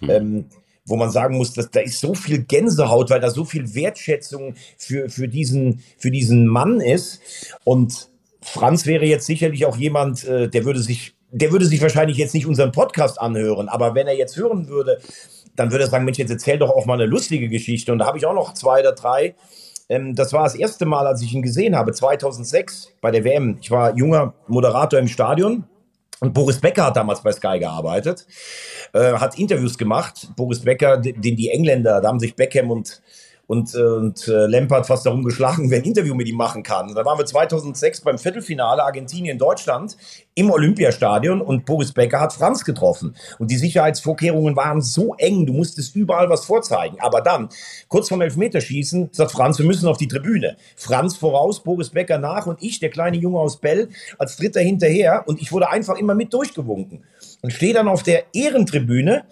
Mhm. 0.00 0.10
Ähm, 0.10 0.46
wo 0.90 0.96
man 0.96 1.10
sagen 1.10 1.36
muss, 1.36 1.52
dass 1.52 1.70
da 1.70 1.80
ist 1.80 2.00
so 2.00 2.14
viel 2.14 2.42
Gänsehaut, 2.42 3.10
weil 3.10 3.20
da 3.20 3.30
so 3.30 3.44
viel 3.44 3.74
Wertschätzung 3.74 4.54
für, 4.76 5.08
für, 5.08 5.28
diesen, 5.28 5.82
für 5.96 6.10
diesen 6.10 6.46
Mann 6.46 6.80
ist. 6.80 7.20
Und 7.64 8.08
Franz 8.42 8.86
wäre 8.86 9.06
jetzt 9.06 9.26
sicherlich 9.26 9.64
auch 9.66 9.76
jemand, 9.76 10.24
äh, 10.24 10.48
der 10.48 10.64
würde 10.64 10.80
sich 10.80 11.14
der 11.32 11.52
würde 11.52 11.64
sich 11.64 11.80
wahrscheinlich 11.80 12.16
jetzt 12.16 12.34
nicht 12.34 12.46
unseren 12.46 12.72
Podcast 12.72 13.20
anhören, 13.20 13.68
aber 13.68 13.94
wenn 13.94 14.08
er 14.08 14.16
jetzt 14.16 14.36
hören 14.36 14.66
würde, 14.66 14.98
dann 15.56 15.70
würde 15.70 15.84
er 15.84 15.90
sagen, 15.90 16.04
Mensch, 16.04 16.18
jetzt 16.18 16.30
erzähl 16.30 16.58
doch 16.58 16.70
auch 16.70 16.86
mal 16.86 16.94
eine 16.94 17.06
lustige 17.06 17.48
Geschichte. 17.48 17.92
Und 17.92 17.98
da 17.98 18.06
habe 18.06 18.18
ich 18.18 18.26
auch 18.26 18.34
noch 18.34 18.54
zwei 18.54 18.80
oder 18.80 18.92
drei. 18.92 19.34
Ähm, 19.88 20.14
das 20.14 20.32
war 20.32 20.44
das 20.44 20.54
erste 20.54 20.86
Mal, 20.86 21.06
als 21.06 21.22
ich 21.22 21.34
ihn 21.34 21.42
gesehen 21.42 21.76
habe, 21.76 21.92
2006 21.92 22.94
bei 23.00 23.10
der 23.10 23.24
WM. 23.24 23.58
Ich 23.60 23.70
war 23.70 23.96
junger 23.96 24.34
Moderator 24.48 24.98
im 24.98 25.08
Stadion. 25.08 25.64
Und 26.20 26.34
Boris 26.34 26.60
Becker 26.60 26.84
hat 26.84 26.96
damals 26.96 27.22
bei 27.22 27.32
Sky 27.32 27.58
gearbeitet, 27.58 28.26
äh, 28.92 29.14
hat 29.14 29.38
Interviews 29.38 29.78
gemacht. 29.78 30.28
Boris 30.36 30.60
Becker, 30.60 30.98
den 30.98 31.36
die 31.36 31.48
Engländer, 31.48 32.00
da 32.00 32.08
haben 32.08 32.20
sich 32.20 32.36
Beckham 32.36 32.70
und 32.70 33.00
und, 33.50 33.74
äh, 33.74 33.82
und 33.82 34.28
äh, 34.28 34.46
Lampard 34.46 34.86
fast 34.86 35.04
darum 35.06 35.24
geschlagen, 35.24 35.70
wer 35.70 35.78
ein 35.78 35.84
Interview 35.84 36.14
mit 36.14 36.28
ihm 36.28 36.36
machen 36.36 36.62
kann. 36.62 36.94
Da 36.94 37.04
waren 37.04 37.18
wir 37.18 37.26
2006 37.26 38.02
beim 38.02 38.16
Viertelfinale 38.16 38.84
Argentinien-Deutschland 38.84 39.96
im 40.36 40.52
Olympiastadion 40.52 41.40
und 41.40 41.64
Boris 41.64 41.90
Becker 41.90 42.20
hat 42.20 42.32
Franz 42.32 42.64
getroffen. 42.64 43.16
Und 43.40 43.50
die 43.50 43.56
Sicherheitsvorkehrungen 43.56 44.54
waren 44.54 44.80
so 44.80 45.16
eng, 45.18 45.46
du 45.46 45.52
musstest 45.52 45.96
überall 45.96 46.30
was 46.30 46.44
vorzeigen. 46.44 46.98
Aber 47.00 47.22
dann, 47.22 47.48
kurz 47.88 48.08
vorm 48.08 48.20
Elfmeterschießen, 48.20 49.08
sagt 49.10 49.32
Franz, 49.32 49.58
wir 49.58 49.66
müssen 49.66 49.88
auf 49.88 49.96
die 49.96 50.06
Tribüne. 50.06 50.56
Franz 50.76 51.16
voraus, 51.16 51.64
Boris 51.64 51.90
Becker 51.90 52.18
nach 52.18 52.46
und 52.46 52.62
ich, 52.62 52.78
der 52.78 52.90
kleine 52.90 53.16
Junge 53.16 53.40
aus 53.40 53.56
Bell, 53.56 53.88
als 54.16 54.36
Dritter 54.36 54.60
hinterher. 54.60 55.24
Und 55.26 55.42
ich 55.42 55.50
wurde 55.50 55.70
einfach 55.70 55.96
immer 55.96 56.14
mit 56.14 56.32
durchgewunken. 56.32 57.02
Und 57.42 57.52
stehe 57.52 57.74
dann 57.74 57.88
auf 57.88 58.04
der 58.04 58.26
Ehrentribüne 58.32 59.24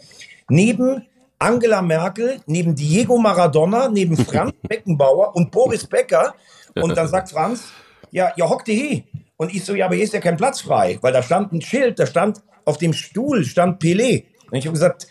neben 0.48 1.06
Angela 1.38 1.82
Merkel, 1.82 2.40
neben 2.46 2.74
Diego 2.74 3.18
Maradona, 3.18 3.88
neben 3.88 4.16
Franz 4.24 4.54
Beckenbauer 4.62 5.34
und 5.36 5.50
Boris 5.50 5.86
Becker. 5.86 6.34
Und 6.74 6.96
dann 6.96 7.08
sagt 7.08 7.30
Franz, 7.30 7.64
ja, 8.10 8.32
ja, 8.36 8.48
hock 8.48 8.62
hier. 8.66 9.02
Und 9.36 9.54
ich 9.54 9.64
so, 9.64 9.74
ja, 9.74 9.86
aber 9.86 9.94
hier 9.94 10.04
ist 10.04 10.12
ja 10.12 10.20
kein 10.20 10.36
Platz 10.36 10.60
frei, 10.60 10.98
weil 11.00 11.12
da 11.12 11.22
stand 11.22 11.52
ein 11.52 11.60
Schild, 11.60 11.98
da 11.98 12.06
stand 12.06 12.42
auf 12.64 12.78
dem 12.78 12.92
Stuhl 12.92 13.44
stand 13.44 13.82
Pelé. 13.82 14.24
Und 14.50 14.58
ich 14.58 14.66
habe 14.66 14.74
gesagt, 14.74 15.06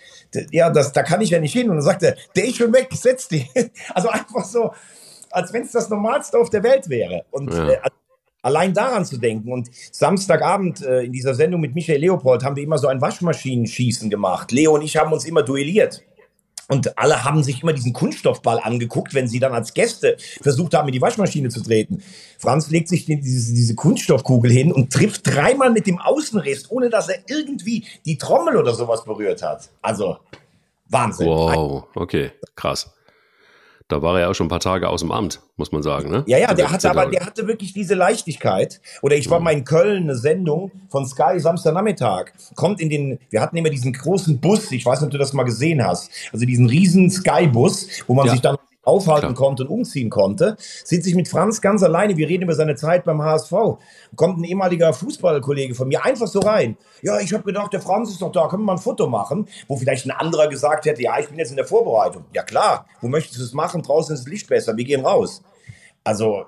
ja, 0.52 0.70
das, 0.70 0.92
da 0.92 1.04
kann 1.04 1.22
ich 1.22 1.30
ja 1.30 1.40
nicht 1.40 1.54
hin. 1.54 1.70
Und 1.70 1.78
dann 1.78 1.86
sagt 1.86 2.04
er, 2.04 2.16
der 2.36 2.46
ist 2.46 2.58
schon 2.58 2.74
weg, 2.74 2.90
setz 2.92 3.28
dich. 3.28 3.50
Also 3.94 4.10
einfach 4.10 4.46
so, 4.46 4.74
als 5.32 5.54
wenn 5.54 5.64
es 5.64 5.72
das 5.72 5.90
Normalste 5.90 6.38
auf 6.38 6.50
der 6.50 6.64
Welt 6.64 6.90
wäre. 6.90 7.26
Und 7.32 7.54
ja. 7.54 7.70
äh, 7.70 7.80
allein 8.42 8.74
daran 8.74 9.06
zu 9.06 9.18
denken. 9.18 9.52
Und 9.52 9.70
Samstagabend 9.92 10.82
äh, 10.82 11.02
in 11.02 11.12
dieser 11.12 11.34
Sendung 11.34 11.62
mit 11.62 11.74
Michael 11.76 12.02
Leopold 12.02 12.44
haben 12.44 12.56
wir 12.56 12.64
immer 12.64 12.78
so 12.78 12.88
ein 12.88 13.02
Waschmaschinenschießen 13.02 14.10
gemacht. 14.10 14.52
Leo 14.52 14.76
und 14.76 14.82
ich 14.82 14.98
haben 14.98 15.12
uns 15.12 15.26
immer 15.26 15.44
duelliert. 15.44 16.04
Und 16.68 16.98
alle 16.98 17.24
haben 17.24 17.44
sich 17.44 17.64
immer 17.64 17.74
diesen 17.74 17.94
Kunststoffball 17.94 18.60
angeguckt, 18.60 19.14
wenn 19.14 19.28
sie 19.28 19.40
dann 19.40 19.54
als 19.54 19.74
Gäste 19.74 20.18
versucht 20.42 20.74
haben, 20.74 20.88
in 20.90 20.94
die 20.94 21.02
Waschmaschine 21.02 21.50
zu 21.50 21.62
treten. 21.64 22.04
Franz 22.38 22.70
legt 22.70 22.90
sich 22.90 23.06
diese, 23.06 23.54
diese 23.54 23.76
Kunststoffkugel 23.76 24.52
hin 24.52 24.74
und 24.74 24.92
trifft 24.92 25.28
dreimal 25.28 25.72
mit 25.72 25.88
dem 25.88 26.00
Außenriss, 26.00 26.70
ohne 26.70 26.90
dass 26.90 27.08
er 27.08 27.20
irgendwie 27.28 27.86
die 28.06 28.18
Trommel 28.18 28.58
oder 28.58 28.74
sowas 28.74 29.06
berührt 29.06 29.42
hat. 29.42 29.70
Also 29.82 30.18
Wahnsinn. 30.90 31.28
Wow, 31.28 31.86
okay, 31.96 32.32
krass 32.56 32.97
da 33.88 34.02
war 34.02 34.16
er 34.16 34.22
ja 34.22 34.30
auch 34.30 34.34
schon 34.34 34.48
ein 34.48 34.50
paar 34.50 34.60
Tage 34.60 34.90
aus 34.90 35.00
dem 35.00 35.12
Amt, 35.12 35.40
muss 35.56 35.72
man 35.72 35.82
sagen. 35.82 36.10
Ne? 36.10 36.24
Ja, 36.28 36.38
ja, 36.38 36.54
der 36.54 36.72
hatte 36.72 36.90
aber, 36.90 37.06
der 37.06 37.26
hatte 37.26 37.48
wirklich 37.48 37.74
diese 37.74 37.96
Leichtigkeit. 37.96 38.82
Oder 39.02 39.16
ich 39.16 39.30
war 39.30 39.40
mal 39.40 39.52
in 39.52 39.64
Köln, 39.64 40.04
eine 40.04 40.16
Sendung 40.16 40.72
von 40.90 41.06
Sky 41.06 41.40
Samstagnachmittag. 41.40 42.32
Kommt 42.56 42.82
in 42.82 42.90
den, 42.90 43.20
wir 43.30 43.42
hatten 43.42 43.56
immer 43.56 43.70
diesen 43.70 43.94
großen 43.94 44.40
Bus, 44.40 44.72
ich 44.72 44.86
weiß 44.86 45.00
nicht, 45.00 45.08
ob 45.08 45.12
du 45.12 45.18
das 45.18 45.32
mal 45.34 45.44
gesehen 45.44 45.86
hast. 45.86 46.12
Also 46.34 46.46
diesen 46.46 46.68
riesen 46.68 47.10
Sky-Bus, 47.10 48.04
wo 48.08 48.14
man 48.14 48.26
ja. 48.26 48.34
sich 48.34 48.42
dann 48.42 48.58
aufhalten 48.88 49.34
Klar. 49.34 49.36
konnte 49.36 49.64
und 49.64 49.70
umziehen 49.70 50.10
konnte, 50.10 50.56
sieht 50.84 51.04
sich 51.04 51.16
mit 51.16 51.28
Franz 51.28 51.62
ganz 51.62 51.84
alleine. 51.84 52.18
Wir 52.18 52.28
reden 52.28 52.44
über 52.44 52.56
seine 52.56 52.76
Zeit 52.76 53.04
beim 53.04 53.22
HSV. 53.22 53.52
Kommt 54.16 54.40
ein 54.40 54.44
ehemaliger 54.44 54.94
Fußballkollege 54.94 55.76
von 55.76 55.88
mir 55.88 56.06
einfach 56.06 56.28
so 56.28 56.40
rein. 56.40 56.78
Ja, 57.02 57.20
ich 57.20 57.34
habe 57.34 57.44
gedacht, 57.44 57.74
der 57.74 57.82
Franz 57.82 58.10
ist 58.10 58.22
doch 58.22 58.32
da, 58.32 58.48
können 58.48 58.64
wir 58.64 58.68
mal 58.68 58.74
ein 58.74 58.80
Foto 58.80 59.08
machen? 59.08 59.48
Wo 59.68 59.76
vielleicht 59.76 60.06
ein 60.06 60.12
anderer 60.12 60.48
gesagt 60.48 60.86
hätte, 60.86 61.02
ja, 61.02 61.20
ich 61.20 61.28
bin 61.28 61.38
jetzt 61.38 61.52
in 61.52 61.58
der 61.58 61.66
Vorbereitung. 61.66 62.26
Ja 62.34 62.44
klar, 62.44 62.86
wo 63.02 63.08
möchtest 63.08 63.40
du 63.40 63.44
es 63.44 63.54
machen? 63.54 63.82
Draußen 63.82 64.16
ist 64.16 64.24
das 64.24 64.32
Licht 64.32 64.48
besser, 64.48 64.76
wir 64.78 64.86
gehen 64.86 65.06
raus. 65.06 65.44
Also 66.04 66.46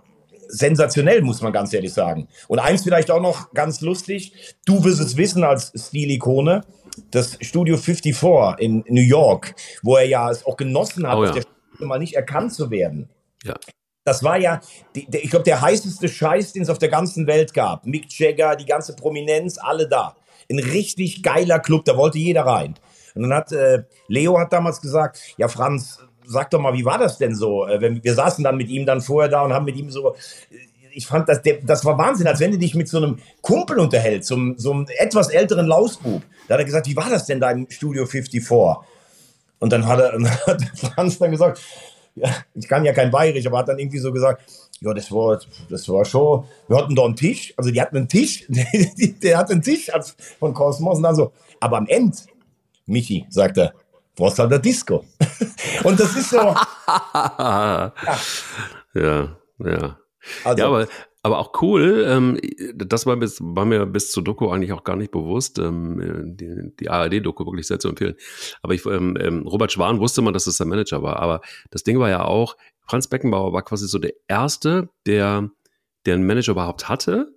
sensationell, 0.48 1.22
muss 1.22 1.42
man 1.42 1.54
ganz 1.54 1.74
ehrlich 1.74 1.94
sagen. 1.94 2.28
Und 2.48 2.60
eins 2.60 2.84
vielleicht 2.84 3.12
auch 3.12 3.22
noch 3.22 3.54
ganz 3.54 3.82
lustig, 3.82 4.56
du 4.66 4.84
wirst 4.84 5.00
es 5.00 5.16
wissen 5.16 5.44
als 5.44 5.72
Stilikone, 5.76 6.64
das 7.12 7.38
Studio 7.42 7.78
54 7.78 8.60
in 8.60 8.84
New 8.88 9.02
York, 9.02 9.56
wo 9.84 9.96
er 9.96 10.06
ja 10.06 10.32
es 10.32 10.46
auch 10.46 10.58
genossen 10.58 11.08
hat, 11.08 11.18
oh 11.18 11.26
ja. 11.26 11.32
der 11.32 11.44
mal 11.88 12.00
nicht 12.00 12.16
erkannt 12.16 12.54
zu 12.54 12.72
werden. 12.72 13.10
Ja. 13.44 13.56
Das 14.06 14.24
war 14.24 14.38
ja, 14.38 14.62
die, 14.96 15.06
der, 15.06 15.24
ich 15.24 15.30
glaube, 15.30 15.44
der 15.44 15.62
heißeste 15.62 16.08
Scheiß, 16.08 16.54
den 16.54 16.64
es 16.64 16.70
auf 16.70 16.80
der 16.80 16.90
ganzen 16.90 17.28
Welt 17.28 17.54
gab. 17.54 17.86
Mick 17.86 18.08
Jagger, 18.18 18.56
die 18.56 18.66
ganze 18.66 18.96
Prominenz, 18.96 19.58
alle 19.58 19.88
da. 19.88 20.16
Ein 20.50 20.60
richtig 20.60 21.22
geiler 21.22 21.60
Club, 21.60 21.86
da 21.86 21.96
wollte 21.96 22.18
jeder 22.18 22.46
rein. 22.46 22.76
Und 23.14 23.24
dann 23.24 23.34
hat 23.34 23.52
äh, 23.52 23.84
Leo 24.08 24.40
hat 24.40 24.54
damals 24.54 24.82
gesagt, 24.82 25.20
ja 25.38 25.48
Franz, 25.48 26.00
sag 26.26 26.50
doch 26.52 26.60
mal, 26.60 26.74
wie 26.74 26.86
war 26.86 26.98
das 26.98 27.18
denn 27.18 27.36
so? 27.36 27.68
Äh, 27.68 28.04
wir 28.04 28.14
saßen 28.14 28.44
dann 28.44 28.58
mit 28.58 28.70
ihm 28.70 28.86
dann 28.86 29.02
vorher 29.02 29.30
da 29.30 29.42
und 29.42 29.54
haben 29.54 29.66
mit 29.66 29.76
ihm 29.76 29.92
so, 29.92 30.14
äh, 30.14 30.16
ich 30.92 31.06
fand 31.06 31.30
das, 31.30 31.42
das 31.64 31.86
war 31.86 31.98
Wahnsinn, 31.98 32.28
als 32.28 32.40
wenn 32.40 32.52
du 32.52 32.58
dich 32.58 32.76
mit 32.76 32.88
so 32.88 32.98
einem 32.98 33.20
Kumpel 33.42 33.80
unterhältst, 33.80 34.30
so, 34.30 34.38
so 34.58 34.72
einem 34.72 34.88
etwas 34.98 35.30
älteren 35.30 35.68
Lausbub. 35.68 36.24
Da 36.48 36.56
hat 36.56 36.62
er 36.62 36.66
gesagt, 36.66 36.88
wie 36.88 36.96
war 36.96 37.10
das 37.10 37.26
denn 37.26 37.40
da 37.40 37.52
im 37.52 37.70
Studio 37.70 38.06
54? 38.06 38.84
Und 39.60 39.72
dann 39.72 39.86
hat, 39.86 40.00
er, 40.00 40.12
dann 40.14 40.30
hat 40.30 40.62
Franz 40.78 41.20
dann 41.20 41.32
gesagt, 41.32 41.62
ja, 42.16 42.30
ich 42.54 42.68
kann 42.68 42.86
ja 42.86 42.94
kein 42.94 43.12
Bayerisch, 43.12 43.46
aber 43.48 43.60
hat 43.60 43.70
dann 43.70 43.80
irgendwie 43.80 44.00
so 44.00 44.12
gesagt, 44.12 44.44
ja, 44.82 44.94
das 44.94 45.12
war, 45.12 45.40
das 45.70 45.90
war 45.90 46.06
schon, 46.06 46.46
wir 46.68 46.78
hatten 46.78 46.96
da 46.96 47.04
einen 47.04 47.16
Tisch, 47.16 47.54
also 47.58 47.70
die 47.70 47.82
hatten 47.82 47.98
einen 47.98 48.08
Tisch, 48.08 48.46
der, 48.50 49.38
hat 49.38 49.52
einen 49.52 49.62
Tisch 49.62 49.92
von 50.40 50.54
Kosmos 50.54 50.98
und 50.98 51.04
dann 51.04 51.16
so, 51.16 51.34
aber 51.60 51.78
am 51.78 51.88
Ende, 51.88 52.18
Michi, 52.86 53.26
sagt 53.30 53.58
er, 53.58 53.74
brauchst 54.16 54.40
halt 54.40 54.52
der 54.52 54.60
Disco. 54.60 55.06
und 55.84 56.00
das 56.00 56.16
ist 56.16 56.30
so. 56.30 56.38
ja. 56.38 57.94
ja, 58.94 59.38
ja. 59.60 59.98
Also, 60.44 60.58
ja, 60.58 60.68
aber 60.68 60.88
aber 61.22 61.40
auch 61.40 61.62
cool, 61.62 62.06
ähm, 62.08 62.40
das 62.76 63.06
war, 63.06 63.18
bis, 63.18 63.40
war 63.42 63.66
mir 63.66 63.86
bis 63.86 64.12
zur 64.12 64.24
Doku 64.24 64.50
eigentlich 64.50 64.72
auch 64.72 64.86
gar 64.86 64.96
nicht 64.96 65.12
bewusst, 65.12 65.60
ähm, 65.60 66.38
die, 66.38 66.72
die 66.80 66.90
ARD-Doku 66.90 67.46
wirklich 67.46 67.68
sehr 67.68 67.80
zu 67.80 67.90
empfehlen. 67.90 68.16
Aber 68.62 68.74
ich, 68.74 68.86
ähm, 68.86 69.18
ähm, 69.20 69.46
Robert 69.46 69.72
Schwan 69.72 70.00
wusste 70.00 70.22
man, 70.22 70.34
dass 70.34 70.48
es 70.48 70.58
der 70.58 70.68
Manager 70.68 71.04
war. 71.04 71.18
Aber 71.18 71.42
das 71.72 71.84
Ding 71.84 72.00
war 72.00 72.10
ja 72.10 72.24
auch, 72.24 72.56
Franz 72.88 73.08
Beckenbauer 73.08 73.52
war 73.52 73.64
quasi 73.64 73.88
so 73.88 74.00
der 74.00 74.14
Erste, 74.28 74.90
der, 75.06 75.50
der 76.06 76.14
einen 76.14 76.26
Manager 76.26 76.54
überhaupt 76.54 76.88
hatte. 76.88 77.34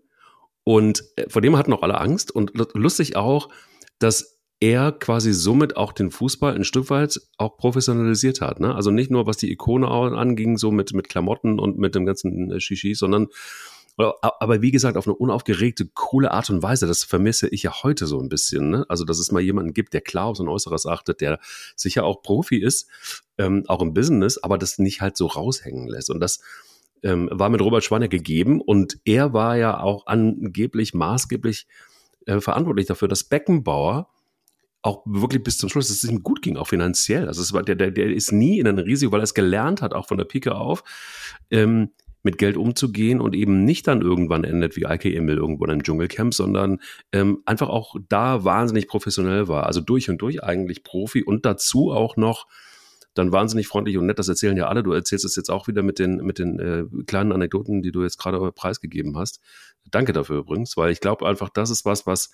Und 0.64 1.02
äh, 1.16 1.28
vor 1.28 1.42
dem 1.42 1.56
hatten 1.56 1.72
auch 1.72 1.82
alle 1.82 2.00
Angst. 2.00 2.30
Und 2.30 2.52
lustig 2.74 3.16
auch, 3.16 3.48
dass 3.98 4.38
er 4.60 4.92
quasi 4.92 5.32
somit 5.32 5.76
auch 5.76 5.92
den 5.92 6.12
Fußball 6.12 6.54
ein 6.54 6.62
Stück 6.62 6.88
weit 6.88 7.20
auch 7.36 7.56
professionalisiert 7.56 8.40
hat. 8.40 8.60
Ne? 8.60 8.72
Also 8.72 8.92
nicht 8.92 9.10
nur 9.10 9.26
was 9.26 9.36
die 9.36 9.50
Ikone 9.50 9.88
anging, 9.88 10.56
so 10.56 10.70
mit, 10.70 10.92
mit 10.92 11.08
Klamotten 11.08 11.58
und 11.58 11.78
mit 11.78 11.96
dem 11.96 12.06
ganzen 12.06 12.52
äh, 12.52 12.60
Shishi, 12.60 12.94
sondern 12.94 13.26
aber 13.96 14.62
wie 14.62 14.70
gesagt, 14.70 14.96
auf 14.96 15.06
eine 15.06 15.14
unaufgeregte, 15.14 15.88
coole 15.94 16.30
Art 16.30 16.48
und 16.50 16.62
Weise, 16.62 16.86
das 16.86 17.04
vermisse 17.04 17.48
ich 17.48 17.62
ja 17.62 17.82
heute 17.82 18.06
so 18.06 18.18
ein 18.20 18.28
bisschen. 18.28 18.70
Ne? 18.70 18.86
Also, 18.88 19.04
dass 19.04 19.18
es 19.18 19.32
mal 19.32 19.40
jemanden 19.40 19.74
gibt, 19.74 19.92
der 19.92 20.00
klar 20.00 20.26
auf 20.26 20.38
sein 20.38 20.48
Äußeres 20.48 20.86
achtet, 20.86 21.20
der 21.20 21.38
sicher 21.76 22.04
auch 22.04 22.22
Profi 22.22 22.56
ist, 22.56 22.88
ähm, 23.38 23.64
auch 23.68 23.82
im 23.82 23.92
Business, 23.92 24.38
aber 24.38 24.56
das 24.56 24.78
nicht 24.78 25.00
halt 25.00 25.16
so 25.16 25.26
raushängen 25.26 25.88
lässt. 25.88 26.10
Und 26.10 26.20
das 26.20 26.40
ähm, 27.02 27.28
war 27.32 27.50
mit 27.50 27.60
Robert 27.60 27.84
Schwaner 27.84 28.08
gegeben 28.08 28.60
und 28.60 28.98
er 29.04 29.32
war 29.32 29.56
ja 29.56 29.80
auch 29.80 30.06
angeblich 30.06 30.94
maßgeblich 30.94 31.66
äh, 32.26 32.40
verantwortlich 32.40 32.86
dafür, 32.86 33.08
dass 33.08 33.24
Beckenbauer 33.24 34.08
auch 34.82 35.02
wirklich 35.06 35.44
bis 35.44 35.58
zum 35.58 35.68
Schluss, 35.68 35.88
dass 35.88 36.02
es 36.02 36.10
ihm 36.10 36.22
gut 36.22 36.42
ging, 36.42 36.56
auch 36.56 36.66
finanziell. 36.66 37.28
Also 37.28 37.40
es 37.40 37.52
war, 37.52 37.62
der, 37.62 37.76
der, 37.76 37.92
der 37.92 38.12
ist 38.12 38.32
nie 38.32 38.58
in 38.58 38.66
ein 38.66 38.78
Risiko, 38.78 39.12
weil 39.12 39.20
er 39.20 39.24
es 39.24 39.34
gelernt 39.34 39.80
hat, 39.80 39.94
auch 39.94 40.08
von 40.08 40.18
der 40.18 40.24
Pike 40.24 40.56
auf, 40.56 40.82
ähm, 41.50 41.92
mit 42.22 42.38
Geld 42.38 42.56
umzugehen 42.56 43.20
und 43.20 43.34
eben 43.34 43.64
nicht 43.64 43.88
dann 43.88 44.00
irgendwann 44.00 44.44
endet 44.44 44.76
wie 44.76 44.84
Ike 44.84 45.12
Emil 45.12 45.36
irgendwo 45.36 45.64
in 45.64 45.70
einem 45.70 45.82
Dschungelcamp, 45.82 46.34
sondern 46.34 46.80
ähm, 47.12 47.42
einfach 47.46 47.68
auch 47.68 47.96
da 48.08 48.44
wahnsinnig 48.44 48.86
professionell 48.86 49.48
war. 49.48 49.66
Also 49.66 49.80
durch 49.80 50.08
und 50.08 50.18
durch 50.18 50.42
eigentlich 50.42 50.84
Profi 50.84 51.24
und 51.24 51.44
dazu 51.44 51.90
auch 51.90 52.16
noch 52.16 52.46
dann 53.14 53.32
wahnsinnig 53.32 53.66
freundlich 53.66 53.98
und 53.98 54.06
nett. 54.06 54.18
Das 54.18 54.28
erzählen 54.28 54.56
ja 54.56 54.68
alle. 54.68 54.82
Du 54.82 54.92
erzählst 54.92 55.24
es 55.24 55.36
jetzt 55.36 55.50
auch 55.50 55.68
wieder 55.68 55.82
mit 55.82 55.98
den, 55.98 56.16
mit 56.16 56.38
den 56.38 56.58
äh, 56.58 56.84
kleinen 57.06 57.32
Anekdoten, 57.32 57.82
die 57.82 57.92
du 57.92 58.02
jetzt 58.02 58.18
gerade 58.18 58.52
preisgegeben 58.52 59.18
hast. 59.18 59.40
Danke 59.90 60.12
dafür 60.12 60.38
übrigens, 60.38 60.76
weil 60.76 60.92
ich 60.92 61.00
glaube 61.00 61.26
einfach, 61.26 61.50
das 61.50 61.70
ist 61.70 61.84
was, 61.84 62.06
was, 62.06 62.30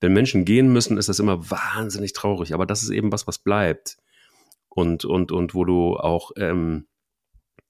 wenn 0.00 0.12
Menschen 0.12 0.44
gehen 0.44 0.72
müssen, 0.72 0.98
ist 0.98 1.08
das 1.08 1.18
immer 1.18 1.50
wahnsinnig 1.50 2.12
traurig. 2.12 2.52
Aber 2.52 2.66
das 2.66 2.82
ist 2.82 2.90
eben 2.90 3.10
was, 3.12 3.26
was 3.26 3.38
bleibt. 3.38 3.96
Und, 4.68 5.04
und, 5.04 5.32
und 5.32 5.54
wo 5.54 5.64
du 5.64 5.96
auch, 5.96 6.32
ähm, 6.36 6.87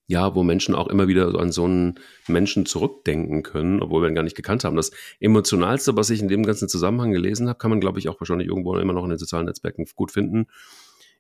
ja, 0.09 0.35
wo 0.35 0.43
Menschen 0.43 0.75
auch 0.75 0.89
immer 0.89 1.07
wieder 1.07 1.39
an 1.39 1.53
so 1.53 1.65
einen 1.65 2.01
Menschen 2.27 2.65
zurückdenken 2.65 3.43
können, 3.43 3.83
obwohl 3.83 4.03
wir 4.03 4.09
ihn 4.09 4.15
gar 4.15 4.23
nicht 4.23 4.37
gekannt 4.37 4.65
haben. 4.65 4.75
Das 4.75 4.91
Emotionalste, 5.21 5.97
was 5.97 6.09
ich 6.09 6.21
in 6.21 6.29
dem 6.29 6.47
ganzen 6.47 6.67
Zusammenhang 6.69 7.13
gelesen 7.13 7.47
habe, 7.47 7.59
kann 7.59 7.71
man, 7.71 7.79
glaube 7.79 7.99
ich, 7.99 8.09
auch 8.09 8.19
wahrscheinlich 8.19 8.49
irgendwo 8.49 8.77
immer 8.79 8.95
noch 8.95 9.05
in 9.05 9.11
den 9.11 9.19
sozialen 9.19 9.45
Netzwerken 9.45 9.85
gut 9.95 10.11
finden, 10.11 10.47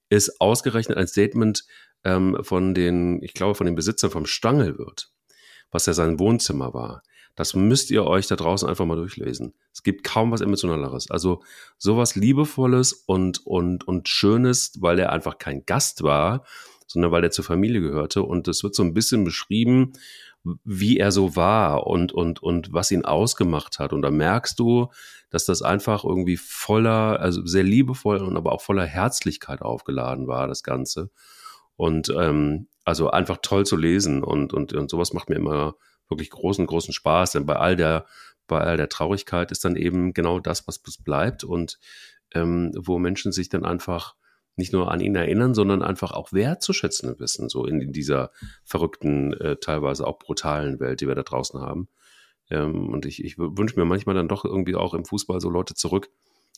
ist 0.08 0.40
ausgerechnet 0.40 0.96
ein 0.96 1.06
Statement 1.06 1.64
ähm, 2.02 2.38
von 2.40 2.74
den, 2.74 3.22
ich 3.22 3.34
glaube, 3.34 3.54
von 3.54 3.66
den 3.66 3.74
Besitzern 3.74 4.10
vom 4.10 4.24
Stangelwirt, 4.24 5.12
was 5.70 5.84
ja 5.84 5.92
sein 5.92 6.18
Wohnzimmer 6.18 6.72
war. 6.72 7.02
Das 7.36 7.54
müsst 7.54 7.90
ihr 7.90 8.04
euch 8.04 8.26
da 8.26 8.36
draußen 8.36 8.66
einfach 8.66 8.86
mal 8.86 8.96
durchlesen. 8.96 9.52
Es 9.72 9.82
gibt 9.82 10.02
kaum 10.02 10.32
was 10.32 10.40
Emotionaleres. 10.40 11.10
Also 11.10 11.42
sowas 11.76 12.16
Liebevolles 12.16 12.92
und, 12.92 13.46
und, 13.46 13.86
und 13.86 14.08
Schönes, 14.08 14.72
weil 14.80 14.98
er 14.98 15.12
einfach 15.12 15.36
kein 15.36 15.66
Gast 15.66 16.02
war, 16.02 16.44
sondern 16.88 17.12
weil 17.12 17.22
er 17.22 17.30
zur 17.30 17.44
Familie 17.44 17.80
gehörte. 17.80 18.22
Und 18.22 18.48
es 18.48 18.64
wird 18.64 18.74
so 18.74 18.82
ein 18.82 18.94
bisschen 18.94 19.22
beschrieben, 19.22 19.92
wie 20.64 20.98
er 20.98 21.12
so 21.12 21.36
war 21.36 21.86
und, 21.86 22.12
und, 22.12 22.42
und 22.42 22.72
was 22.72 22.90
ihn 22.90 23.04
ausgemacht 23.04 23.78
hat. 23.78 23.92
Und 23.92 24.02
da 24.02 24.10
merkst 24.10 24.58
du, 24.58 24.88
dass 25.30 25.44
das 25.44 25.62
einfach 25.62 26.04
irgendwie 26.04 26.38
voller, 26.38 27.20
also 27.20 27.44
sehr 27.44 27.64
liebevoll 27.64 28.18
und 28.18 28.36
aber 28.36 28.52
auch 28.52 28.62
voller 28.62 28.86
Herzlichkeit 28.86 29.62
aufgeladen 29.62 30.26
war, 30.26 30.48
das 30.48 30.62
Ganze. 30.62 31.10
Und 31.76 32.12
ähm, 32.18 32.68
also 32.84 33.10
einfach 33.10 33.38
toll 33.42 33.66
zu 33.66 33.76
lesen 33.76 34.24
und, 34.24 34.54
und, 34.54 34.72
und 34.72 34.90
sowas 34.90 35.12
macht 35.12 35.28
mir 35.28 35.36
immer 35.36 35.74
wirklich 36.08 36.30
großen, 36.30 36.66
großen 36.66 36.94
Spaß. 36.94 37.32
Denn 37.32 37.44
bei 37.44 37.56
all 37.56 37.76
der, 37.76 38.06
bei 38.46 38.60
all 38.60 38.78
der 38.78 38.88
Traurigkeit 38.88 39.52
ist 39.52 39.64
dann 39.64 39.76
eben 39.76 40.14
genau 40.14 40.40
das, 40.40 40.66
was 40.66 40.78
bleibt 40.78 41.44
und 41.44 41.78
ähm, 42.34 42.72
wo 42.74 42.98
Menschen 42.98 43.32
sich 43.32 43.50
dann 43.50 43.64
einfach 43.64 44.14
nicht 44.58 44.72
nur 44.72 44.90
an 44.90 45.00
ihn 45.00 45.14
erinnern, 45.14 45.54
sondern 45.54 45.82
einfach 45.82 46.12
auch 46.12 46.32
wertzuschätzen 46.32 47.18
wissen, 47.18 47.48
so 47.48 47.64
in, 47.64 47.80
in 47.80 47.92
dieser 47.92 48.30
verrückten, 48.64 49.32
äh, 49.34 49.56
teilweise 49.56 50.06
auch 50.06 50.18
brutalen 50.18 50.80
Welt, 50.80 51.00
die 51.00 51.08
wir 51.08 51.14
da 51.14 51.22
draußen 51.22 51.60
haben. 51.60 51.88
Ähm, 52.50 52.88
und 52.90 53.06
ich, 53.06 53.24
ich 53.24 53.38
wünsche 53.38 53.78
mir 53.78 53.84
manchmal 53.84 54.14
dann 54.14 54.28
doch 54.28 54.44
irgendwie 54.44 54.74
auch 54.74 54.94
im 54.94 55.04
Fußball 55.04 55.40
so 55.40 55.50
Leute 55.50 55.74
zurück, 55.74 56.10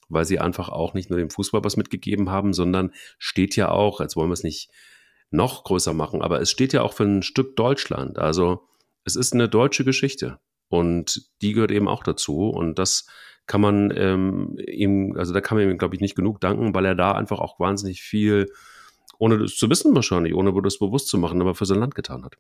weil 0.09 0.25
sie 0.25 0.39
einfach 0.39 0.69
auch 0.69 0.95
nicht 0.95 1.11
nur 1.11 1.19
dem 1.19 1.31
Fußball 1.31 1.65
was 1.65 1.77
mitgegeben 1.77 2.31
haben, 2.31 2.53
sondern 2.53 2.93
steht 3.19 3.57
ja 3.57 3.71
auch, 3.71 4.01
jetzt 4.01 4.17
wollen 4.17 4.31
wir 4.31 4.35
es 4.35 4.45
nicht 4.45 4.71
noch 5.31 5.65
größer 5.65 5.93
machen, 5.93 6.23
aber 6.23 6.41
es 6.41 6.51
steht 6.51 6.73
ja 6.73 6.83
auch 6.83 6.93
für 6.93 7.05
ein 7.05 7.23
Stück 7.23 7.57
Deutschland. 7.57 8.19
Also 8.19 8.67
es 9.05 9.17
ist 9.17 9.33
eine 9.33 9.49
deutsche 9.49 9.85
Geschichte 9.85 10.41
und 10.69 11.31
die 11.43 11.53
gehört 11.53 11.71
eben 11.71 11.89
auch 11.89 12.03
dazu 12.03 12.49
und 12.49 12.79
das 12.79 13.07
kann 13.51 13.63
man 13.63 13.93
ähm, 13.97 14.57
ihm, 14.65 15.17
also 15.17 15.35
da 15.35 15.41
kann 15.41 15.59
man 15.59 15.69
ihm, 15.69 15.77
glaube 15.77 15.97
ich, 15.97 16.01
nicht 16.01 16.15
genug 16.15 16.41
danken, 16.41 16.73
weil 16.73 16.85
er 16.85 16.95
da 16.95 17.11
einfach 17.11 17.41
auch 17.41 17.59
wahnsinnig 17.59 18.01
viel, 18.01 18.53
ohne 19.19 19.39
das 19.39 19.57
zu 19.57 19.69
wissen 19.69 19.93
wahrscheinlich, 19.93 20.37
ohne 20.37 20.53
das 20.63 20.79
bewusst 20.79 21.09
zu 21.09 21.19
machen, 21.19 21.41
aber 21.41 21.57
für 21.57 21.67
sein 21.67 21.81
Land 21.81 21.97
getan 21.97 22.25
hat. 22.25 22.37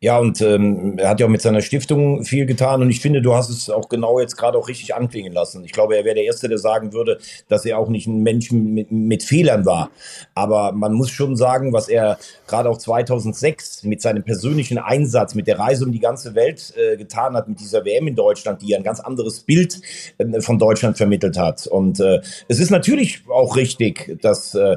Ja, 0.00 0.18
und 0.18 0.40
ähm, 0.40 0.98
er 0.98 1.08
hat 1.08 1.20
ja 1.20 1.26
auch 1.26 1.30
mit 1.30 1.42
seiner 1.42 1.62
Stiftung 1.62 2.24
viel 2.24 2.46
getan 2.46 2.82
und 2.82 2.90
ich 2.90 3.00
finde, 3.00 3.22
du 3.22 3.34
hast 3.34 3.50
es 3.50 3.70
auch 3.70 3.88
genau 3.88 4.20
jetzt 4.20 4.36
gerade 4.36 4.58
auch 4.58 4.68
richtig 4.68 4.94
anklingen 4.94 5.32
lassen. 5.32 5.64
Ich 5.64 5.72
glaube, 5.72 5.96
er 5.96 6.04
wäre 6.04 6.14
der 6.14 6.24
Erste, 6.24 6.48
der 6.48 6.58
sagen 6.58 6.92
würde, 6.92 7.18
dass 7.48 7.64
er 7.64 7.78
auch 7.78 7.88
nicht 7.88 8.06
ein 8.06 8.22
Mensch 8.22 8.52
mit, 8.52 8.90
mit 8.92 9.22
Fehlern 9.22 9.64
war. 9.66 9.90
Aber 10.34 10.72
man 10.72 10.92
muss 10.92 11.10
schon 11.10 11.36
sagen, 11.36 11.72
was 11.72 11.88
er 11.88 12.18
gerade 12.46 12.68
auch 12.68 12.78
2006 12.78 13.84
mit 13.84 14.02
seinem 14.02 14.22
persönlichen 14.22 14.78
Einsatz, 14.78 15.34
mit 15.34 15.46
der 15.46 15.58
Reise 15.58 15.84
um 15.84 15.92
die 15.92 16.00
ganze 16.00 16.34
Welt 16.34 16.74
äh, 16.76 16.96
getan 16.96 17.34
hat, 17.34 17.48
mit 17.48 17.60
dieser 17.60 17.84
WM 17.84 18.06
in 18.06 18.16
Deutschland, 18.16 18.62
die 18.62 18.76
ein 18.76 18.82
ganz 18.82 19.00
anderes 19.00 19.40
Bild 19.40 19.80
äh, 20.18 20.40
von 20.40 20.58
Deutschland 20.58 20.96
vermittelt 20.96 21.38
hat. 21.38 21.66
Und 21.66 22.00
äh, 22.00 22.20
es 22.48 22.60
ist 22.60 22.70
natürlich 22.70 23.22
auch 23.28 23.56
richtig, 23.56 24.18
dass 24.20 24.54
äh, 24.54 24.76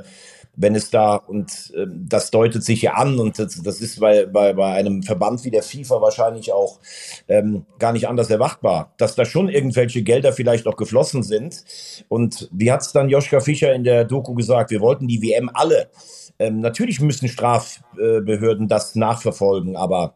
wenn 0.59 0.75
es 0.75 0.89
da, 0.89 1.15
und 1.15 1.71
äh, 1.73 1.85
das 1.87 2.31
deutet 2.31 2.63
sich 2.65 2.81
ja 2.81 2.95
an, 2.95 3.17
und 3.17 3.39
das, 3.39 3.63
das 3.63 3.79
ist 3.79 4.01
bei, 4.01 4.25
bei, 4.25 4.53
bei 4.53 4.73
einem 4.73 5.03
Verband 5.03 5.45
wie 5.45 5.51
der 5.51 5.63
FIFA 5.63 6.01
wahrscheinlich 6.01 6.51
auch 6.51 6.79
ähm, 7.29 7.65
gar 7.79 7.93
nicht 7.93 8.09
anders 8.09 8.29
erwartbar, 8.29 8.93
dass 8.97 9.15
da 9.15 9.23
schon 9.23 9.47
irgendwelche 9.47 10.03
Gelder 10.03 10.33
vielleicht 10.33 10.67
auch 10.67 10.75
geflossen 10.75 11.23
sind. 11.23 11.63
Und 12.09 12.49
wie 12.51 12.73
hat 12.73 12.81
es 12.81 12.91
dann 12.91 13.07
Joschka 13.07 13.39
Fischer 13.39 13.73
in 13.73 13.85
der 13.85 14.03
Doku 14.03 14.33
gesagt, 14.33 14.69
wir 14.69 14.81
wollten 14.81 15.07
die 15.07 15.21
WM 15.21 15.49
alle. 15.53 15.89
Ähm, 16.39 16.59
natürlich 16.59 16.99
müssen 16.99 17.29
Strafbehörden 17.29 18.67
das 18.67 18.95
nachverfolgen, 18.95 19.77
aber 19.77 20.15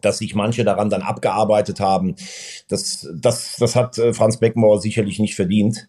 dass 0.00 0.18
sich 0.18 0.34
manche 0.34 0.64
daran 0.64 0.90
dann 0.90 1.02
abgearbeitet 1.02 1.78
haben, 1.78 2.16
das, 2.68 3.08
das, 3.14 3.56
das 3.58 3.76
hat 3.76 3.96
äh, 3.98 4.12
Franz 4.12 4.38
Beckenbauer 4.38 4.80
sicherlich 4.80 5.20
nicht 5.20 5.36
verdient. 5.36 5.88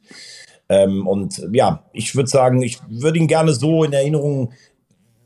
Ähm, 0.69 1.07
und 1.07 1.45
ja, 1.51 1.83
ich 1.93 2.15
würde 2.15 2.29
sagen, 2.29 2.61
ich 2.61 2.79
würde 2.87 3.19
ihn 3.19 3.27
gerne 3.27 3.53
so 3.53 3.83
in 3.83 3.91
Erinnerung 3.91 4.53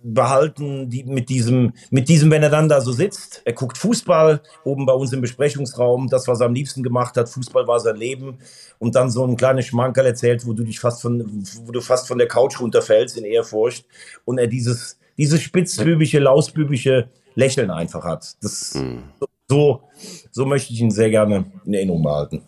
behalten, 0.04 0.90
die, 0.90 1.04
mit 1.06 1.30
diesem, 1.30 1.74
mit 1.90 2.10
diesem, 2.10 2.30
wenn 2.30 2.44
er 2.44 2.50
dann 2.50 2.68
da 2.68 2.82
so 2.82 2.92
sitzt, 2.92 3.42
er 3.46 3.54
guckt 3.54 3.78
Fußball 3.78 4.42
oben 4.66 4.86
bei 4.86 4.94
uns 4.94 5.14
im 5.14 5.22
Besprechungsraum, 5.22 6.10
das, 6.10 6.28
was 6.28 6.42
er 6.42 6.48
am 6.48 6.54
liebsten 6.54 6.84
gemacht 6.84 7.16
hat, 7.16 7.30
Fußball 7.30 7.68
war 7.68 7.80
sein 7.80 7.96
Leben. 7.96 8.38
Und 8.80 8.96
dann 8.96 9.10
so 9.10 9.26
ein 9.26 9.38
kleines 9.38 9.66
Schmankerl 9.66 10.06
erzählt, 10.06 10.46
wo 10.46 10.54
du 10.54 10.64
dich 10.64 10.80
fast 10.80 11.02
von, 11.02 11.46
wo 11.66 11.72
du 11.72 11.80
fast 11.80 12.08
von 12.08 12.18
der 12.18 12.28
Couch 12.28 12.60
runterfällst 12.60 13.18
in 13.18 13.24
Ehrfurcht. 13.24 13.86
Und 14.26 14.40
er 14.40 14.48
dieses, 14.48 15.00
dieses 15.18 15.42
spitzbübische, 15.42 16.20
lausbübische 16.20 17.10
Lächeln 17.36 17.72
einfach 17.72 18.04
hat. 18.04 18.36
Das, 18.42 18.76
mhm. 18.76 19.04
so, 19.48 19.84
so 20.32 20.46
möchte 20.46 20.74
ich 20.74 20.82
ihn 20.82 20.92
sehr 20.92 21.10
gerne 21.10 21.46
in 21.66 21.74
Erinnerung 21.74 22.04
behalten 22.04 22.44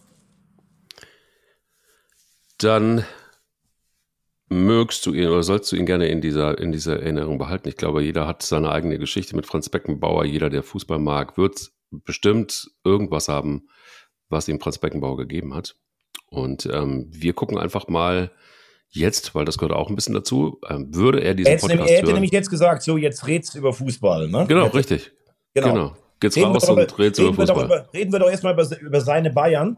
dann 2.58 3.06
mögst 4.48 5.06
du 5.06 5.14
ihn 5.14 5.28
oder 5.28 5.44
sollst 5.44 5.72
du 5.72 5.76
ihn 5.76 5.86
gerne 5.86 6.08
in 6.08 6.22
dieser, 6.22 6.58
in 6.58 6.72
dieser 6.72 7.00
Erinnerung 7.00 7.38
behalten. 7.38 7.68
Ich 7.68 7.78
glaube, 7.78 8.04
jeder 8.04 8.28
hat 8.28 8.44
seine 8.44 8.72
eigene 8.72 9.00
Geschichte 9.00 9.36
mit 9.36 9.46
Franz 9.46 9.70
Beckenbauer. 9.70 10.26
Jeder, 10.26 10.50
der 10.50 10.64
Fußball 10.64 11.00
mag, 11.00 11.38
wird 11.38 11.72
bestimmt 11.92 12.70
irgendwas 12.84 13.28
haben, 13.28 13.68
was 14.30 14.48
ihm 14.48 14.60
Franz 14.60 14.78
Beckenbauer 14.78 15.18
gegeben 15.18 15.54
hat. 15.56 15.76
Und 16.30 16.66
ähm, 16.68 17.08
wir 17.10 17.34
gucken 17.34 17.58
einfach 17.58 17.88
mal 17.88 18.32
jetzt, 18.90 19.36
weil 19.36 19.46
das 19.46 19.58
gehört 19.58 19.76
auch 19.76 19.90
ein 19.90 19.96
bisschen 19.96 20.14
dazu, 20.14 20.60
ähm, 20.70 20.94
würde 20.94 21.22
er 21.22 21.34
diesen 21.34 21.54
er 21.54 21.58
Podcast 21.60 21.90
Er 21.90 21.98
hätte 21.98 22.08
hören. 22.08 22.14
nämlich 22.16 22.32
jetzt 22.32 22.50
gesagt, 22.50 22.84
so 22.84 22.98
jetzt 22.98 23.28
red's 23.28 23.56
über 23.56 23.74
Fußball. 23.74 24.30
Ne? 24.30 24.46
Genau, 24.48 24.66
jetzt, 24.66 24.76
richtig. 24.76 25.12
Genau. 25.54 25.68
genau. 25.74 25.98
Geht's 26.20 26.36
reden 26.38 26.52
raus 26.52 26.70
und 26.70 27.00
red's 27.00 27.20
über 27.20 27.34
Fußball. 27.34 27.66
Über, 27.66 27.86
reden 27.94 28.12
wir 28.12 28.20
doch 28.20 28.30
erstmal 28.30 28.54
über, 28.54 28.80
über 28.80 29.02
seine 29.02 29.32
Bayern. 29.32 29.78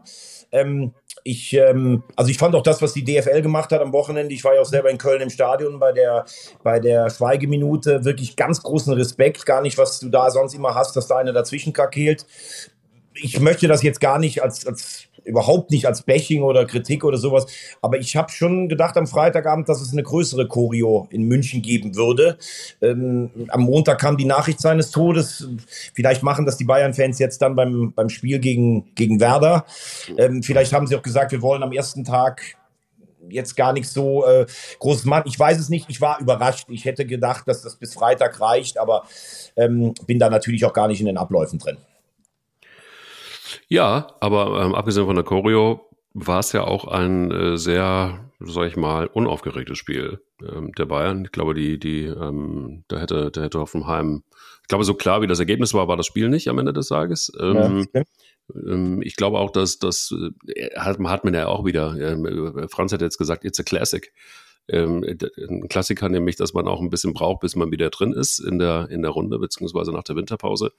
Ähm, 0.50 0.92
ich, 1.24 1.52
ähm, 1.52 2.04
also 2.16 2.30
ich 2.30 2.38
fand 2.38 2.54
auch 2.54 2.62
das, 2.62 2.80
was 2.80 2.92
die 2.94 3.04
DFL 3.04 3.42
gemacht 3.42 3.70
hat 3.72 3.80
am 3.80 3.92
Wochenende. 3.92 4.32
Ich 4.32 4.44
war 4.44 4.54
ja 4.54 4.60
auch 4.60 4.66
selber 4.66 4.90
in 4.90 4.98
Köln 4.98 5.20
im 5.20 5.30
Stadion 5.30 5.78
bei 5.78 5.92
der, 5.92 6.24
bei 6.62 6.80
der 6.80 7.10
Schweigeminute. 7.10 8.04
Wirklich 8.04 8.36
ganz 8.36 8.62
großen 8.62 8.92
Respekt. 8.94 9.44
Gar 9.44 9.62
nicht, 9.62 9.76
was 9.78 10.00
du 10.00 10.08
da 10.08 10.30
sonst 10.30 10.54
immer 10.54 10.74
hast, 10.74 10.96
dass 10.96 11.08
da 11.08 11.16
einer 11.16 11.32
dazwischen 11.32 11.72
kakelt. 11.72 12.24
Ich 13.14 13.40
möchte 13.40 13.66
das 13.66 13.82
jetzt 13.82 14.00
gar 14.00 14.18
nicht 14.18 14.42
als, 14.42 14.66
als 14.66 15.07
überhaupt 15.28 15.70
nicht 15.70 15.86
als 15.86 16.02
Bashing 16.02 16.42
oder 16.42 16.66
Kritik 16.66 17.04
oder 17.04 17.18
sowas. 17.18 17.46
Aber 17.82 17.98
ich 17.98 18.16
habe 18.16 18.30
schon 18.32 18.68
gedacht 18.68 18.96
am 18.96 19.06
Freitagabend, 19.06 19.68
dass 19.68 19.80
es 19.80 19.92
eine 19.92 20.02
größere 20.02 20.48
Choreo 20.48 21.06
in 21.10 21.22
München 21.28 21.62
geben 21.62 21.94
würde. 21.94 22.38
Ähm, 22.82 23.30
am 23.48 23.62
Montag 23.62 24.00
kam 24.00 24.16
die 24.16 24.24
Nachricht 24.24 24.60
seines 24.60 24.90
Todes. 24.90 25.48
Vielleicht 25.94 26.22
machen 26.22 26.46
das 26.46 26.56
die 26.56 26.64
Bayern-Fans 26.64 27.18
jetzt 27.18 27.42
dann 27.42 27.54
beim, 27.54 27.92
beim 27.94 28.08
Spiel 28.08 28.38
gegen, 28.38 28.94
gegen 28.94 29.20
Werder. 29.20 29.64
Ähm, 30.16 30.42
vielleicht 30.42 30.72
haben 30.72 30.86
sie 30.86 30.96
auch 30.96 31.02
gesagt, 31.02 31.32
wir 31.32 31.42
wollen 31.42 31.62
am 31.62 31.72
ersten 31.72 32.04
Tag 32.04 32.42
jetzt 33.30 33.56
gar 33.56 33.72
nicht 33.72 33.88
so 33.88 34.24
äh, 34.26 34.46
großes 34.78 35.04
machen. 35.04 35.24
Ich 35.26 35.38
weiß 35.38 35.58
es 35.58 35.68
nicht. 35.68 35.86
Ich 35.88 36.00
war 36.00 36.20
überrascht. 36.20 36.68
Ich 36.70 36.84
hätte 36.84 37.06
gedacht, 37.06 37.46
dass 37.46 37.62
das 37.62 37.76
bis 37.76 37.94
Freitag 37.94 38.40
reicht, 38.40 38.78
aber 38.78 39.04
ähm, 39.56 39.94
bin 40.06 40.18
da 40.18 40.30
natürlich 40.30 40.64
auch 40.64 40.72
gar 40.72 40.88
nicht 40.88 41.00
in 41.00 41.06
den 41.06 41.18
Abläufen 41.18 41.58
drin. 41.58 41.78
Ja, 43.68 44.08
aber 44.20 44.62
ähm, 44.62 44.74
abgesehen 44.74 45.06
von 45.06 45.16
der 45.16 45.24
Choreo 45.24 45.88
war 46.14 46.40
es 46.40 46.52
ja 46.52 46.64
auch 46.64 46.86
ein 46.86 47.30
äh, 47.30 47.58
sehr, 47.58 48.30
sag 48.40 48.66
ich 48.66 48.76
mal, 48.76 49.06
unaufgeregtes 49.06 49.78
Spiel 49.78 50.20
ähm, 50.42 50.72
der 50.72 50.86
Bayern. 50.86 51.24
Ich 51.24 51.32
glaube, 51.32 51.54
die, 51.54 51.78
die, 51.78 52.04
ähm, 52.04 52.84
da 52.88 52.98
hätte, 52.98 53.30
der 53.30 53.44
hätte 53.44 53.60
Hoffenheim, 53.60 54.22
ich 54.62 54.68
glaube, 54.68 54.84
so 54.84 54.94
klar 54.94 55.22
wie 55.22 55.26
das 55.26 55.38
Ergebnis 55.38 55.74
war, 55.74 55.88
war 55.88 55.96
das 55.96 56.06
Spiel 56.06 56.28
nicht 56.28 56.48
am 56.48 56.58
Ende 56.58 56.72
des 56.72 56.88
Tages. 56.88 57.30
Ähm, 57.38 57.86
ja, 57.94 58.02
ähm, 58.54 59.02
ich 59.02 59.16
glaube 59.16 59.38
auch, 59.38 59.50
dass 59.50 59.78
das 59.78 60.14
äh, 60.46 60.70
hat, 60.76 60.98
hat 60.98 61.24
man 61.24 61.34
ja 61.34 61.46
auch 61.46 61.64
wieder. 61.64 61.94
Ähm, 61.98 62.68
Franz 62.68 62.92
hat 62.92 63.02
jetzt 63.02 63.18
gesagt, 63.18 63.44
it's 63.44 63.60
a 63.60 63.62
classic. 63.62 64.12
Ähm, 64.70 65.02
ein 65.48 65.68
Klassiker 65.68 66.08
nämlich, 66.08 66.36
dass 66.36 66.52
man 66.52 66.68
auch 66.68 66.80
ein 66.80 66.90
bisschen 66.90 67.14
braucht, 67.14 67.40
bis 67.40 67.56
man 67.56 67.70
wieder 67.70 67.88
drin 67.90 68.12
ist 68.12 68.38
in 68.38 68.58
der, 68.58 68.88
in 68.90 69.02
der 69.02 69.12
Runde, 69.12 69.38
beziehungsweise 69.38 69.92
nach 69.92 70.04
der 70.04 70.16
Winterpause. 70.16 70.72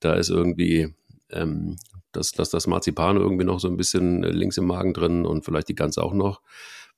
Da 0.00 0.14
ist 0.14 0.28
irgendwie 0.28 0.94
ähm, 1.30 1.76
dass, 2.12 2.32
dass 2.32 2.50
das 2.50 2.66
Marzipan 2.66 3.16
irgendwie 3.16 3.44
noch 3.44 3.60
so 3.60 3.68
ein 3.68 3.76
bisschen 3.76 4.24
äh, 4.24 4.30
links 4.30 4.56
im 4.56 4.66
Magen 4.66 4.94
drin 4.94 5.26
und 5.26 5.44
vielleicht 5.44 5.68
die 5.68 5.74
Gans 5.74 5.98
auch 5.98 6.14
noch. 6.14 6.40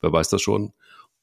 Wer 0.00 0.12
weiß 0.12 0.28
das 0.28 0.42
schon. 0.42 0.72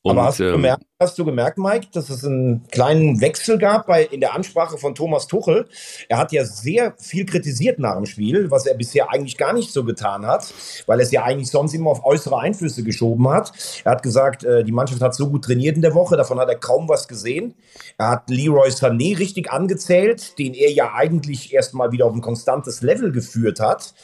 Und, 0.05 0.19
Aber 0.19 0.27
hast, 0.27 0.39
du 0.39 0.43
ähm, 0.43 0.51
gemerkt, 0.51 0.83
hast 0.99 1.17
du 1.17 1.25
gemerkt, 1.25 1.57
Mike, 1.57 1.87
dass 1.91 2.11
es 2.11 2.23
einen 2.23 2.67
kleinen 2.67 3.21
Wechsel 3.21 3.57
gab 3.57 3.87
bei, 3.87 4.03
in 4.03 4.19
der 4.19 4.35
Ansprache 4.35 4.77
von 4.77 4.93
Thomas 4.93 5.25
Tuchel? 5.25 5.65
Er 6.09 6.19
hat 6.19 6.31
ja 6.31 6.45
sehr 6.45 6.93
viel 6.99 7.25
kritisiert 7.25 7.79
nach 7.79 7.95
dem 7.95 8.05
Spiel, 8.05 8.51
was 8.51 8.67
er 8.67 8.75
bisher 8.75 9.11
eigentlich 9.11 9.35
gar 9.35 9.51
nicht 9.51 9.73
so 9.73 9.83
getan 9.83 10.27
hat, 10.27 10.53
weil 10.85 10.99
er 10.99 11.03
es 11.05 11.11
ja 11.11 11.23
eigentlich 11.23 11.49
sonst 11.49 11.73
immer 11.73 11.89
auf 11.89 12.05
äußere 12.05 12.37
Einflüsse 12.37 12.83
geschoben 12.83 13.27
hat. 13.29 13.51
Er 13.83 13.93
hat 13.93 14.03
gesagt, 14.03 14.43
äh, 14.43 14.63
die 14.63 14.71
Mannschaft 14.71 15.01
hat 15.01 15.15
so 15.15 15.27
gut 15.27 15.45
trainiert 15.45 15.75
in 15.75 15.81
der 15.81 15.95
Woche, 15.95 16.15
davon 16.17 16.37
hat 16.37 16.49
er 16.49 16.59
kaum 16.59 16.87
was 16.87 17.07
gesehen. 17.07 17.55
Er 17.97 18.09
hat 18.09 18.29
Leroy 18.29 18.69
Sané 18.69 19.17
richtig 19.17 19.51
angezählt, 19.51 20.37
den 20.37 20.53
er 20.53 20.71
ja 20.71 20.93
eigentlich 20.93 21.51
erstmal 21.51 21.91
wieder 21.91 22.05
auf 22.05 22.13
ein 22.13 22.21
konstantes 22.21 22.83
Level 22.83 23.11
geführt 23.11 23.59
hat. 23.59 23.95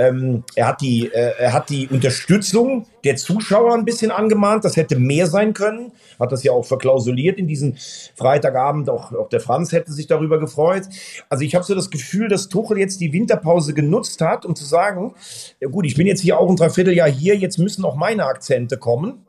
Ähm, 0.00 0.44
er, 0.54 0.66
hat 0.66 0.80
die, 0.80 1.12
äh, 1.12 1.34
er 1.38 1.52
hat 1.52 1.68
die 1.68 1.86
Unterstützung 1.86 2.86
der 3.04 3.16
Zuschauer 3.16 3.74
ein 3.74 3.84
bisschen 3.84 4.10
angemahnt. 4.10 4.64
Das 4.64 4.76
hätte 4.76 4.98
mehr 4.98 5.26
sein 5.26 5.52
können. 5.52 5.92
Hat 6.18 6.32
das 6.32 6.42
ja 6.42 6.52
auch 6.52 6.64
verklausuliert 6.64 7.38
in 7.38 7.46
diesem 7.46 7.76
Freitagabend. 8.16 8.88
Auch, 8.88 9.12
auch 9.12 9.28
der 9.28 9.40
Franz 9.40 9.72
hätte 9.72 9.92
sich 9.92 10.06
darüber 10.06 10.40
gefreut. 10.40 10.84
Also 11.28 11.44
ich 11.44 11.54
habe 11.54 11.66
so 11.66 11.74
das 11.74 11.90
Gefühl, 11.90 12.28
dass 12.28 12.48
Tuchel 12.48 12.78
jetzt 12.78 13.02
die 13.02 13.12
Winterpause 13.12 13.74
genutzt 13.74 14.22
hat, 14.22 14.46
um 14.46 14.56
zu 14.56 14.64
sagen, 14.64 15.14
ja 15.60 15.68
gut, 15.68 15.84
ich 15.84 15.96
bin 15.96 16.06
jetzt 16.06 16.22
hier 16.22 16.38
auch 16.38 16.48
ein 16.48 16.56
Dreivierteljahr 16.56 17.10
hier, 17.10 17.36
jetzt 17.36 17.58
müssen 17.58 17.84
auch 17.84 17.94
meine 17.94 18.24
Akzente 18.24 18.78
kommen. 18.78 19.26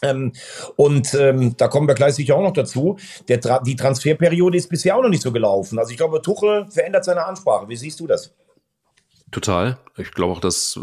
Ähm, 0.00 0.32
und 0.76 1.12
ähm, 1.14 1.56
da 1.56 1.66
kommen 1.66 1.88
wir 1.88 1.94
gleich 1.96 2.14
sicher 2.14 2.36
auch 2.36 2.42
noch 2.42 2.52
dazu. 2.52 2.98
Der, 3.26 3.40
die 3.62 3.74
Transferperiode 3.74 4.58
ist 4.58 4.68
bisher 4.68 4.96
auch 4.96 5.02
noch 5.02 5.08
nicht 5.08 5.22
so 5.22 5.32
gelaufen. 5.32 5.76
Also 5.80 5.90
ich 5.90 5.96
glaube, 5.96 6.22
Tuchel 6.22 6.66
verändert 6.70 7.04
seine 7.04 7.26
Ansprache. 7.26 7.68
Wie 7.68 7.76
siehst 7.76 7.98
du 7.98 8.06
das? 8.06 8.32
Total. 9.30 9.78
Ich 9.96 10.12
glaube 10.12 10.32
auch, 10.32 10.40
dass 10.40 10.78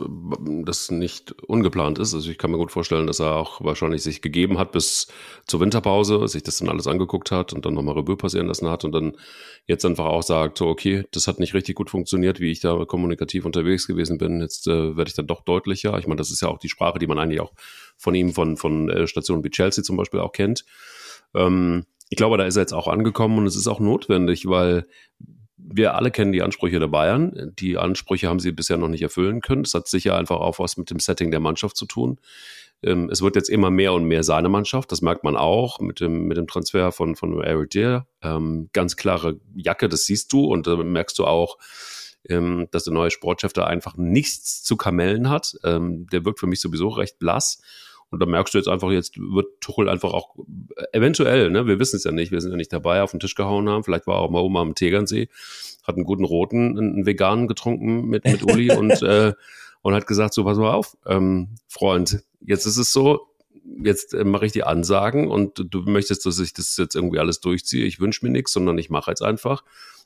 das 0.65 0.91
nicht 0.91 1.31
ungeplant 1.43 1.99
ist. 1.99 2.13
Also 2.13 2.29
ich 2.29 2.37
kann 2.37 2.51
mir 2.51 2.57
gut 2.57 2.71
vorstellen, 2.71 3.07
dass 3.07 3.19
er 3.19 3.35
auch 3.35 3.63
wahrscheinlich 3.63 4.03
sich 4.03 4.21
gegeben 4.21 4.57
hat 4.57 4.71
bis 4.71 5.07
zur 5.47 5.61
Winterpause, 5.61 6.27
sich 6.27 6.43
das 6.43 6.57
dann 6.57 6.67
alles 6.67 6.87
angeguckt 6.87 7.31
hat 7.31 7.53
und 7.53 7.65
dann 7.65 7.73
nochmal 7.73 7.95
Revue 7.95 8.17
passieren 8.17 8.47
lassen 8.47 8.69
hat 8.69 8.83
und 8.83 8.91
dann 8.91 9.15
jetzt 9.67 9.85
einfach 9.85 10.05
auch 10.05 10.23
sagt, 10.23 10.57
so 10.57 10.67
okay, 10.67 11.05
das 11.11 11.27
hat 11.27 11.39
nicht 11.39 11.53
richtig 11.53 11.75
gut 11.75 11.89
funktioniert, 11.89 12.39
wie 12.39 12.51
ich 12.51 12.59
da 12.59 12.83
kommunikativ 12.85 13.45
unterwegs 13.45 13.87
gewesen 13.87 14.17
bin. 14.17 14.41
Jetzt 14.41 14.67
äh, 14.67 14.97
werde 14.97 15.09
ich 15.09 15.15
dann 15.15 15.27
doch 15.27 15.41
deutlicher. 15.41 15.97
Ich 15.97 16.07
meine, 16.07 16.17
das 16.17 16.31
ist 16.31 16.41
ja 16.41 16.49
auch 16.49 16.59
die 16.59 16.69
Sprache, 16.69 16.99
die 16.99 17.07
man 17.07 17.19
eigentlich 17.19 17.41
auch 17.41 17.53
von 17.97 18.15
ihm, 18.15 18.33
von, 18.33 18.57
von 18.57 18.89
äh, 18.89 19.07
Stationen 19.07 19.43
wie 19.43 19.49
Chelsea 19.49 19.83
zum 19.83 19.95
Beispiel 19.97 20.19
auch 20.19 20.33
kennt. 20.33 20.65
Ähm, 21.35 21.85
ich 22.09 22.17
glaube, 22.17 22.37
da 22.37 22.45
ist 22.45 22.57
er 22.57 22.63
jetzt 22.63 22.73
auch 22.73 22.87
angekommen 22.87 23.37
und 23.37 23.47
es 23.47 23.55
ist 23.55 23.67
auch 23.67 23.79
notwendig, 23.79 24.45
weil 24.45 24.87
wir 25.63 25.95
alle 25.95 26.11
kennen 26.11 26.31
die 26.31 26.41
Ansprüche 26.41 26.79
der 26.79 26.87
Bayern. 26.87 27.53
Die 27.59 27.77
Ansprüche 27.77 28.27
haben 28.27 28.39
sie 28.39 28.51
bisher 28.51 28.77
noch 28.77 28.87
nicht 28.87 29.01
erfüllen 29.01 29.41
können. 29.41 29.63
Das 29.63 29.73
hat 29.73 29.87
sicher 29.87 30.17
einfach 30.17 30.37
auch 30.37 30.59
was 30.59 30.77
mit 30.77 30.89
dem 30.89 30.99
Setting 30.99 31.31
der 31.31 31.39
Mannschaft 31.39 31.77
zu 31.77 31.85
tun. 31.85 32.19
Ähm, 32.83 33.09
es 33.09 33.21
wird 33.21 33.35
jetzt 33.35 33.49
immer 33.49 33.69
mehr 33.69 33.93
und 33.93 34.05
mehr 34.05 34.23
seine 34.23 34.49
Mannschaft. 34.49 34.91
Das 34.91 35.01
merkt 35.01 35.23
man 35.23 35.37
auch 35.37 35.79
mit 35.79 35.99
dem, 35.99 36.27
mit 36.27 36.37
dem 36.37 36.47
Transfer 36.47 36.91
von, 36.91 37.15
von 37.15 37.41
Eric 37.41 37.71
Deer. 37.71 38.07
Ähm, 38.21 38.69
ganz 38.73 38.95
klare 38.95 39.39
Jacke, 39.55 39.87
das 39.89 40.05
siehst 40.05 40.33
du 40.33 40.45
und 40.45 40.67
da 40.67 40.75
merkst 40.75 41.17
du 41.19 41.25
auch, 41.25 41.57
ähm, 42.27 42.67
dass 42.71 42.83
der 42.83 42.93
neue 42.93 43.11
Sportchef 43.11 43.53
da 43.53 43.65
einfach 43.65 43.97
nichts 43.97 44.63
zu 44.63 44.77
kamellen 44.77 45.29
hat. 45.29 45.55
Der 45.63 46.25
wirkt 46.25 46.39
für 46.39 46.47
mich 46.47 46.61
sowieso 46.61 46.89
recht 46.89 47.19
blass. 47.19 47.61
Und 48.11 48.19
da 48.19 48.25
merkst 48.25 48.53
du 48.53 48.57
jetzt 48.57 48.67
einfach, 48.67 48.91
jetzt 48.91 49.17
wird 49.17 49.61
Tuchel 49.61 49.87
einfach 49.87 50.11
auch 50.11 50.35
eventuell, 50.91 51.49
ne, 51.49 51.65
wir 51.65 51.79
wissen 51.79 51.95
es 51.95 52.03
ja 52.03 52.11
nicht, 52.11 52.31
wir 52.31 52.41
sind 52.41 52.51
ja 52.51 52.57
nicht 52.57 52.73
dabei, 52.73 53.01
auf 53.01 53.11
den 53.11 53.21
Tisch 53.21 53.35
gehauen 53.35 53.69
haben. 53.69 53.85
Vielleicht 53.85 54.05
war 54.05 54.17
auch 54.17 54.29
mal 54.29 54.41
oben 54.41 54.57
am 54.57 54.75
Tegernsee, 54.75 55.29
hat 55.83 55.95
einen 55.95 56.03
guten 56.03 56.25
roten, 56.25 56.77
einen 56.77 57.05
veganen 57.05 57.47
getrunken 57.47 58.05
mit, 58.07 58.25
mit 58.25 58.43
Uli 58.43 58.71
und, 58.77 59.01
äh, 59.01 59.33
und 59.81 59.93
hat 59.93 60.07
gesagt, 60.07 60.33
so 60.33 60.43
pass 60.43 60.57
mal 60.57 60.73
auf, 60.73 60.97
ähm, 61.05 61.55
Freund, 61.67 62.21
jetzt 62.41 62.65
ist 62.65 62.77
es 62.77 62.91
so, 62.91 63.27
jetzt 63.81 64.13
äh, 64.13 64.25
mache 64.25 64.45
ich 64.45 64.51
die 64.51 64.63
Ansagen 64.63 65.29
und 65.29 65.65
du 65.69 65.81
möchtest, 65.83 66.25
dass 66.25 66.39
ich 66.39 66.53
das 66.53 66.75
jetzt 66.77 66.95
irgendwie 66.95 67.19
alles 67.19 67.39
durchziehe. 67.39 67.85
Ich 67.85 68.01
wünsche 68.01 68.25
mir 68.25 68.31
nichts, 68.31 68.51
sondern 68.51 68.77
ich 68.77 68.89
mache 68.89 69.11
jetzt 69.11 69.21
einfach. 69.21 69.63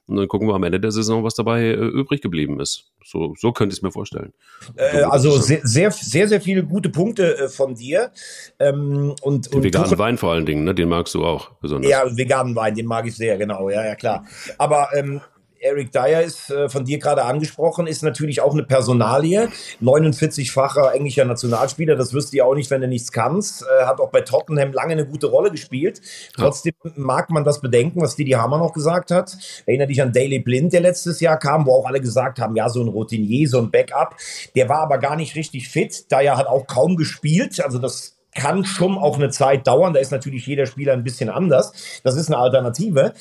Und 0.08 0.18
dann 0.18 0.28
gucken 0.28 0.48
wir 0.48 0.54
am 0.54 0.63
Ende 0.63 0.80
der 0.80 0.91
Saison, 0.91 1.24
was 1.24 1.34
dabei 1.34 1.62
äh, 1.62 1.74
übrig 1.74 2.22
geblieben 2.22 2.60
ist. 2.60 2.91
So, 3.04 3.34
so 3.38 3.52
könnte 3.52 3.74
ich 3.74 3.80
es 3.80 3.82
mir 3.82 3.91
vorstellen. 3.91 4.34
Äh, 4.76 5.02
also 5.02 5.32
sehr, 5.38 5.62
sehr, 5.63 5.91
sehr, 5.91 6.28
sehr 6.28 6.41
viele 6.41 6.63
gute 6.63 6.89
Punkte 6.89 7.38
äh, 7.38 7.50
von 7.50 7.76
dir. 7.76 8.12
Ähm, 8.60 9.15
und, 9.22 9.48
den 9.48 9.58
und 9.58 9.63
veganen 9.63 9.86
Tuchel, 9.86 9.98
Wein 9.98 10.18
vor 10.18 10.32
allen 10.32 10.46
Dingen, 10.46 10.63
ne? 10.63 10.76
den 10.76 10.89
magst 10.89 11.15
du 11.15 11.26
auch 11.26 11.52
besonders. 11.62 11.89
Ja, 11.89 12.04
veganen 12.15 12.56
Wein, 12.56 12.76
den 12.76 12.86
mag 12.86 13.08
ich 13.08 13.15
sehr, 13.15 13.38
genau. 13.38 13.70
Ja, 13.70 13.84
ja, 13.84 13.96
klar. 13.96 14.26
Aber 14.58 14.89
ähm, 14.96 15.22
Eric 15.60 15.91
Dyer 15.91 16.22
ist 16.22 16.50
äh, 16.50 16.70
von 16.70 16.86
dir 16.86 17.00
gerade 17.00 17.24
angesprochen, 17.24 17.88
ist 17.88 18.04
natürlich 18.04 18.41
auch 18.41 18.54
eine 18.54 18.63
Personalie. 18.63 19.50
49-facher 19.82 20.94
englischer 20.94 21.26
Nationalspieler, 21.26 21.96
das 21.96 22.13
wirst 22.13 22.34
du 22.34 22.38
ja 22.38 22.46
auch 22.46 22.56
nicht, 22.56 22.70
wenn 22.72 22.82
du 22.82 22.88
nichts 22.88 23.12
kannst. 23.12 23.63
Äh, 23.63 23.86
hat 23.86 24.00
auch 24.00 24.10
bei 24.10 24.22
Tottenham 24.22 24.74
lange 24.74 24.94
eine 24.94 25.06
gute 25.06 25.28
Rolle 25.28 25.52
gespielt. 25.52 26.02
Trotzdem 26.36 26.74
ja. 26.84 26.91
mag 26.96 27.30
man 27.30 27.44
das 27.44 27.62
bedenken, 27.62 28.02
was 28.02 28.15
Didi 28.15 28.32
Hammer 28.32 28.58
noch 28.58 28.74
gesagt 28.74 29.12
hat. 29.12 29.38
Erinnere 29.65 29.88
dich 29.88 30.02
an 30.02 30.12
Daily 30.12 30.39
Blind, 30.39 30.74
der 30.74 30.82
letztes 30.82 31.20
Jahr 31.20 31.38
kam, 31.38 31.65
wo 31.65 31.74
auch 31.74 31.86
alle 31.86 32.02
gesagt 32.02 32.39
haben, 32.39 32.56
ja, 32.56 32.70
so 32.70 32.82
ein 32.82 32.88
Routinier, 32.88 33.48
so 33.48 33.60
ein 33.60 33.72
Backup. 33.72 34.15
Der 34.56 34.70
war 34.70 34.80
aber 34.80 34.98
gar 34.98 35.15
nicht 35.15 35.36
richtig 35.36 35.70
fit. 35.70 36.12
Dyer 36.12 36.38
hat 36.38 36.48
auch 36.48 36.68
kaum 36.68 36.96
gespielt. 36.96 37.63
Also 37.63 37.80
das 37.80 38.14
kann 38.36 38.65
schon 38.65 38.98
auch 38.98 39.15
eine 39.15 39.30
Zeit 39.30 39.65
dauern. 39.65 39.93
Da 39.93 40.00
ist 40.00 40.12
natürlich 40.12 40.45
jeder 40.45 40.67
Spieler 40.67 40.93
ein 40.93 41.04
bisschen 41.04 41.30
anders. 41.30 41.74
Das 42.04 42.15
ist 42.15 42.28
eine 42.28 42.38
Alternative. 42.38 43.13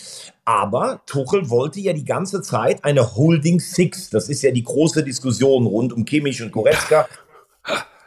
Aber 0.44 1.00
Tuchel 1.06 1.48
wollte 1.48 1.80
ja 1.80 1.94
die 1.94 2.04
ganze 2.04 2.42
Zeit 2.42 2.84
eine 2.84 3.16
Holding 3.16 3.60
Six. 3.60 4.10
Das 4.10 4.28
ist 4.28 4.42
ja 4.42 4.50
die 4.50 4.64
große 4.64 5.02
Diskussion 5.02 5.66
rund 5.66 5.92
um 5.92 6.04
Kimmich 6.04 6.42
und 6.42 6.52
Goretzka. 6.52 7.08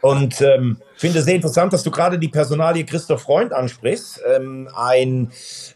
Und 0.02 0.40
ähm, 0.42 0.76
finde 1.00 1.22
sehr 1.22 1.36
interessant, 1.36 1.72
dass 1.72 1.84
du 1.84 1.90
gerade 1.90 2.18
die 2.18 2.28
Personalie 2.28 2.84
Christoph 2.84 3.22
Freund 3.22 3.52
ansprichst. 3.52 4.20
Ähm, 4.26 4.68
ein 4.74 5.30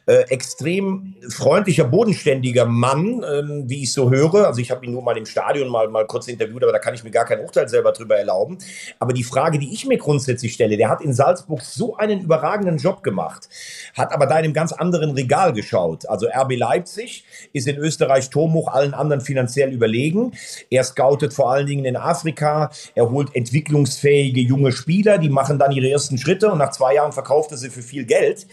äh, 0.06 0.22
extrem 0.30 1.14
freundlicher, 1.28 1.84
bodenständiger 1.84 2.64
Mann, 2.64 3.22
ähm, 3.22 3.64
wie 3.68 3.84
ich 3.84 3.92
so 3.92 4.10
höre. 4.10 4.48
Also 4.48 4.60
ich 4.60 4.72
habe 4.72 4.84
ihn 4.84 4.90
nur 4.90 5.02
mal 5.02 5.16
im 5.16 5.26
Stadion 5.26 5.68
mal, 5.68 5.88
mal 5.88 6.06
kurz 6.06 6.26
interviewt, 6.26 6.64
aber 6.64 6.72
da 6.72 6.80
kann 6.80 6.94
ich 6.94 7.04
mir 7.04 7.12
gar 7.12 7.24
kein 7.24 7.38
Urteil 7.38 7.68
selber 7.68 7.92
drüber 7.92 8.16
erlauben. 8.16 8.58
Aber 8.98 9.12
die 9.12 9.22
Frage, 9.22 9.60
die 9.60 9.72
ich 9.72 9.86
mir 9.86 9.96
grundsätzlich 9.96 10.54
stelle, 10.54 10.76
der 10.76 10.88
hat 10.88 11.00
in 11.00 11.12
Salzburg 11.12 11.60
so 11.60 11.96
einen 11.96 12.20
überragenden 12.20 12.78
Job 12.78 13.04
gemacht, 13.04 13.48
hat 13.94 14.12
aber 14.12 14.26
da 14.26 14.38
in 14.38 14.46
einem 14.46 14.54
ganz 14.54 14.72
anderen 14.72 15.12
Regal 15.12 15.52
geschaut. 15.52 16.08
Also 16.08 16.26
RB 16.26 16.56
Leipzig 16.56 17.24
ist 17.52 17.68
in 17.68 17.76
Österreich 17.76 18.28
Turmhoch 18.30 18.72
allen 18.72 18.92
anderen 18.92 19.20
finanziell 19.20 19.72
überlegen. 19.72 20.32
Er 20.68 20.82
scoutet 20.82 21.32
vor 21.32 21.52
allen 21.52 21.68
Dingen 21.68 21.84
in 21.84 21.96
Afrika, 21.96 22.70
er 22.96 23.08
holt 23.08 23.36
entwicklungsfähige 23.36 24.40
junge 24.40 24.72
Spieler 24.72 25.11
Spieler, 25.12 25.18
die 25.18 25.28
machen 25.28 25.58
dann 25.58 25.72
ihre 25.72 25.90
ersten 25.90 26.18
Schritte 26.18 26.50
und 26.50 26.58
nach 26.58 26.70
zwei 26.70 26.94
Jahren 26.94 27.12
verkauft 27.12 27.50
er 27.50 27.58
sie 27.58 27.70
für 27.70 27.82
viel 27.82 28.04
Geld. 28.04 28.46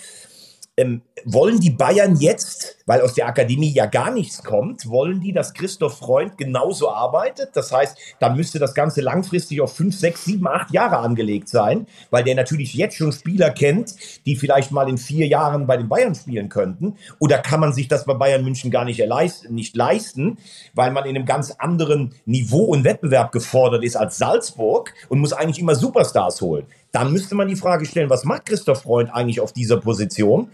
Ähm, 0.78 1.02
wollen 1.26 1.60
die 1.60 1.72
Bayern 1.72 2.16
jetzt, 2.18 2.78
weil 2.90 3.02
aus 3.02 3.14
der 3.14 3.28
Akademie 3.28 3.72
ja 3.72 3.86
gar 3.86 4.10
nichts 4.10 4.44
kommt, 4.44 4.90
wollen 4.90 5.22
die, 5.22 5.32
dass 5.32 5.54
Christoph 5.54 6.00
Freund 6.00 6.40
genauso 6.40 6.90
arbeitet? 6.90 7.52
Das 7.54 7.72
heißt, 7.72 7.96
dann 8.18 8.36
müsste 8.36 8.58
das 8.58 8.74
Ganze 8.74 9.02
langfristig 9.02 9.62
auf 9.62 9.76
fünf, 9.76 9.96
sechs, 9.96 10.26
sieben, 10.26 10.48
acht 10.48 10.72
Jahre 10.72 10.98
angelegt 10.98 11.50
sein, 11.50 11.86
weil 12.10 12.24
der 12.24 12.34
natürlich 12.34 12.74
jetzt 12.74 12.96
schon 12.96 13.12
Spieler 13.12 13.52
kennt, 13.52 13.94
die 14.26 14.36
vielleicht 14.36 14.72
mal 14.72 14.90
in 14.90 14.98
vier 14.98 15.28
Jahren 15.28 15.68
bei 15.68 15.78
den 15.78 15.88
Bayern 15.88 16.16
spielen 16.16 16.50
könnten. 16.50 16.96
Oder 17.20 17.38
kann 17.38 17.60
man 17.60 17.74
sich 17.74 17.88
das 17.90 18.06
bei 18.06 18.16
Bayern 18.16 18.44
München 18.44 18.72
gar 18.72 18.86
nicht, 18.86 19.08
nicht 19.52 19.76
leisten, 19.76 20.40
weil 20.74 20.90
man 20.90 21.06
in 21.06 21.16
einem 21.16 21.28
ganz 21.28 21.52
anderen 21.60 22.16
Niveau 22.26 22.64
und 22.64 22.86
Wettbewerb 22.86 23.32
gefordert 23.32 23.84
ist 23.84 23.98
als 23.98 24.18
Salzburg 24.18 24.96
und 25.10 25.20
muss 25.20 25.34
eigentlich 25.34 25.60
immer 25.60 25.76
Superstars 25.76 26.42
holen. 26.42 26.66
Dann 26.92 27.14
müsste 27.14 27.36
man 27.36 27.50
die 27.50 27.56
Frage 27.56 27.86
stellen, 27.86 28.10
was 28.10 28.24
macht 28.24 28.48
Christoph 28.48 28.82
Freund 28.82 29.14
eigentlich 29.14 29.42
auf 29.42 29.54
dieser 29.54 29.78
Position? 29.78 30.50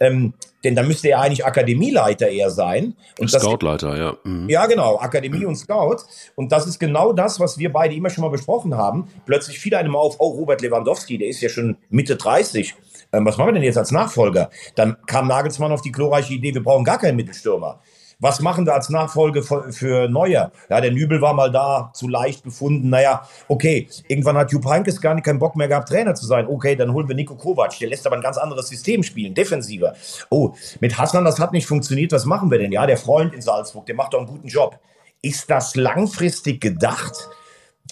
Ähm, 0.00 0.34
denn 0.64 0.76
da 0.76 0.82
müsste 0.82 1.08
er 1.08 1.20
eigentlich 1.20 1.44
Akademieleiter 1.44 2.28
eher 2.28 2.50
sein. 2.50 2.94
Und 3.18 3.30
Scoutleiter, 3.30 3.96
ja. 3.96 4.16
Mhm. 4.24 4.48
Ja, 4.48 4.66
genau, 4.66 4.98
Akademie 4.98 5.44
und 5.44 5.56
Scout. 5.56 5.98
Und 6.34 6.52
das 6.52 6.66
ist 6.66 6.78
genau 6.78 7.12
das, 7.12 7.40
was 7.40 7.58
wir 7.58 7.72
beide 7.72 7.94
immer 7.94 8.10
schon 8.10 8.22
mal 8.22 8.30
besprochen 8.30 8.76
haben. 8.76 9.08
Plötzlich 9.26 9.58
fiel 9.58 9.74
einem 9.74 9.96
auf, 9.96 10.16
oh, 10.18 10.28
Robert 10.28 10.62
Lewandowski, 10.62 11.18
der 11.18 11.28
ist 11.28 11.40
ja 11.40 11.48
schon 11.48 11.76
Mitte 11.90 12.16
30. 12.16 12.74
Ähm, 13.12 13.26
was 13.26 13.36
machen 13.36 13.48
wir 13.48 13.54
denn 13.54 13.62
jetzt 13.62 13.78
als 13.78 13.90
Nachfolger? 13.90 14.50
Dann 14.74 14.96
kam 15.06 15.28
Nagelsmann 15.28 15.72
auf 15.72 15.82
die 15.82 15.92
glorreiche 15.92 16.34
Idee, 16.34 16.54
wir 16.54 16.62
brauchen 16.62 16.84
gar 16.84 16.98
keinen 16.98 17.16
Mittelstürmer. 17.16 17.80
Was 18.22 18.38
machen 18.38 18.66
wir 18.66 18.74
als 18.74 18.88
Nachfolge 18.88 19.42
für 19.42 20.08
Neuer? 20.08 20.52
Ja, 20.70 20.80
der 20.80 20.92
Nübel 20.92 21.20
war 21.20 21.34
mal 21.34 21.50
da, 21.50 21.90
zu 21.92 22.06
leicht 22.06 22.44
befunden. 22.44 22.88
Naja, 22.88 23.26
okay, 23.48 23.88
irgendwann 24.06 24.36
hat 24.36 24.52
Jupp 24.52 24.64
Heynckes 24.64 25.00
gar 25.00 25.14
nicht 25.14 25.24
keinen 25.24 25.40
Bock 25.40 25.56
mehr 25.56 25.66
gehabt, 25.66 25.88
Trainer 25.88 26.14
zu 26.14 26.24
sein. 26.26 26.46
Okay, 26.46 26.76
dann 26.76 26.92
holen 26.92 27.08
wir 27.08 27.16
Nico 27.16 27.34
Kovac. 27.34 27.76
Der 27.80 27.88
lässt 27.88 28.06
aber 28.06 28.14
ein 28.14 28.22
ganz 28.22 28.38
anderes 28.38 28.68
System 28.68 29.02
spielen, 29.02 29.34
defensiver. 29.34 29.94
Oh, 30.30 30.54
mit 30.78 30.96
Hassan, 30.96 31.24
das 31.24 31.40
hat 31.40 31.50
nicht 31.50 31.66
funktioniert. 31.66 32.12
Was 32.12 32.24
machen 32.24 32.48
wir 32.48 32.58
denn? 32.58 32.70
Ja, 32.70 32.86
der 32.86 32.96
Freund 32.96 33.34
in 33.34 33.42
Salzburg, 33.42 33.86
der 33.86 33.96
macht 33.96 34.14
doch 34.14 34.20
einen 34.20 34.28
guten 34.28 34.46
Job. 34.46 34.78
Ist 35.20 35.50
das 35.50 35.74
langfristig 35.74 36.60
gedacht? 36.60 37.28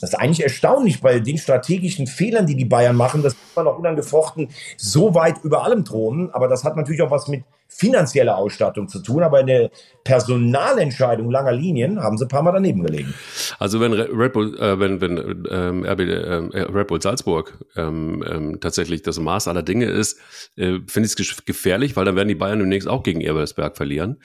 Das 0.00 0.10
ist 0.10 0.14
eigentlich 0.14 0.44
erstaunlich 0.44 1.00
bei 1.00 1.18
den 1.18 1.38
strategischen 1.38 2.06
Fehlern, 2.06 2.46
die 2.46 2.54
die 2.54 2.64
Bayern 2.64 2.94
machen, 2.94 3.24
dass 3.24 3.34
man 3.56 3.64
noch 3.64 3.78
unangefochten 3.78 4.50
so 4.76 5.16
weit 5.16 5.42
über 5.42 5.64
allem 5.64 5.84
thronen. 5.84 6.30
Aber 6.32 6.46
das 6.46 6.62
hat 6.62 6.76
natürlich 6.76 7.02
auch 7.02 7.10
was 7.10 7.26
mit 7.26 7.42
finanzielle 7.70 8.36
Ausstattung 8.36 8.88
zu 8.88 9.00
tun, 9.00 9.22
aber 9.22 9.40
in 9.40 9.46
der 9.46 9.70
Personalentscheidung 10.04 11.30
langer 11.30 11.52
Linien 11.52 12.02
haben 12.02 12.18
sie 12.18 12.24
ein 12.24 12.28
paar 12.28 12.42
Mal 12.42 12.52
daneben 12.52 12.82
gelegen. 12.82 13.14
Also 13.58 13.80
wenn 13.80 13.92
Red 13.92 14.32
Bull, 14.32 14.58
äh, 14.58 14.78
wenn, 14.80 15.00
wenn 15.00 15.46
ähm, 15.50 15.84
RB, 15.84 16.00
äh, 16.00 16.62
Red 16.62 16.88
Bull 16.88 17.00
Salzburg 17.00 17.58
ähm, 17.76 18.24
ähm, 18.28 18.60
tatsächlich 18.60 19.02
das 19.02 19.18
Maß 19.18 19.48
aller 19.48 19.62
Dinge 19.62 19.86
ist, 19.86 20.18
äh, 20.56 20.78
finde 20.86 21.06
ich 21.06 21.18
es 21.18 21.44
gefährlich, 21.44 21.96
weil 21.96 22.04
dann 22.04 22.16
werden 22.16 22.28
die 22.28 22.34
Bayern 22.34 22.58
demnächst 22.58 22.88
auch 22.88 23.02
gegen 23.02 23.20
Ebersberg 23.20 23.76
verlieren. 23.76 24.20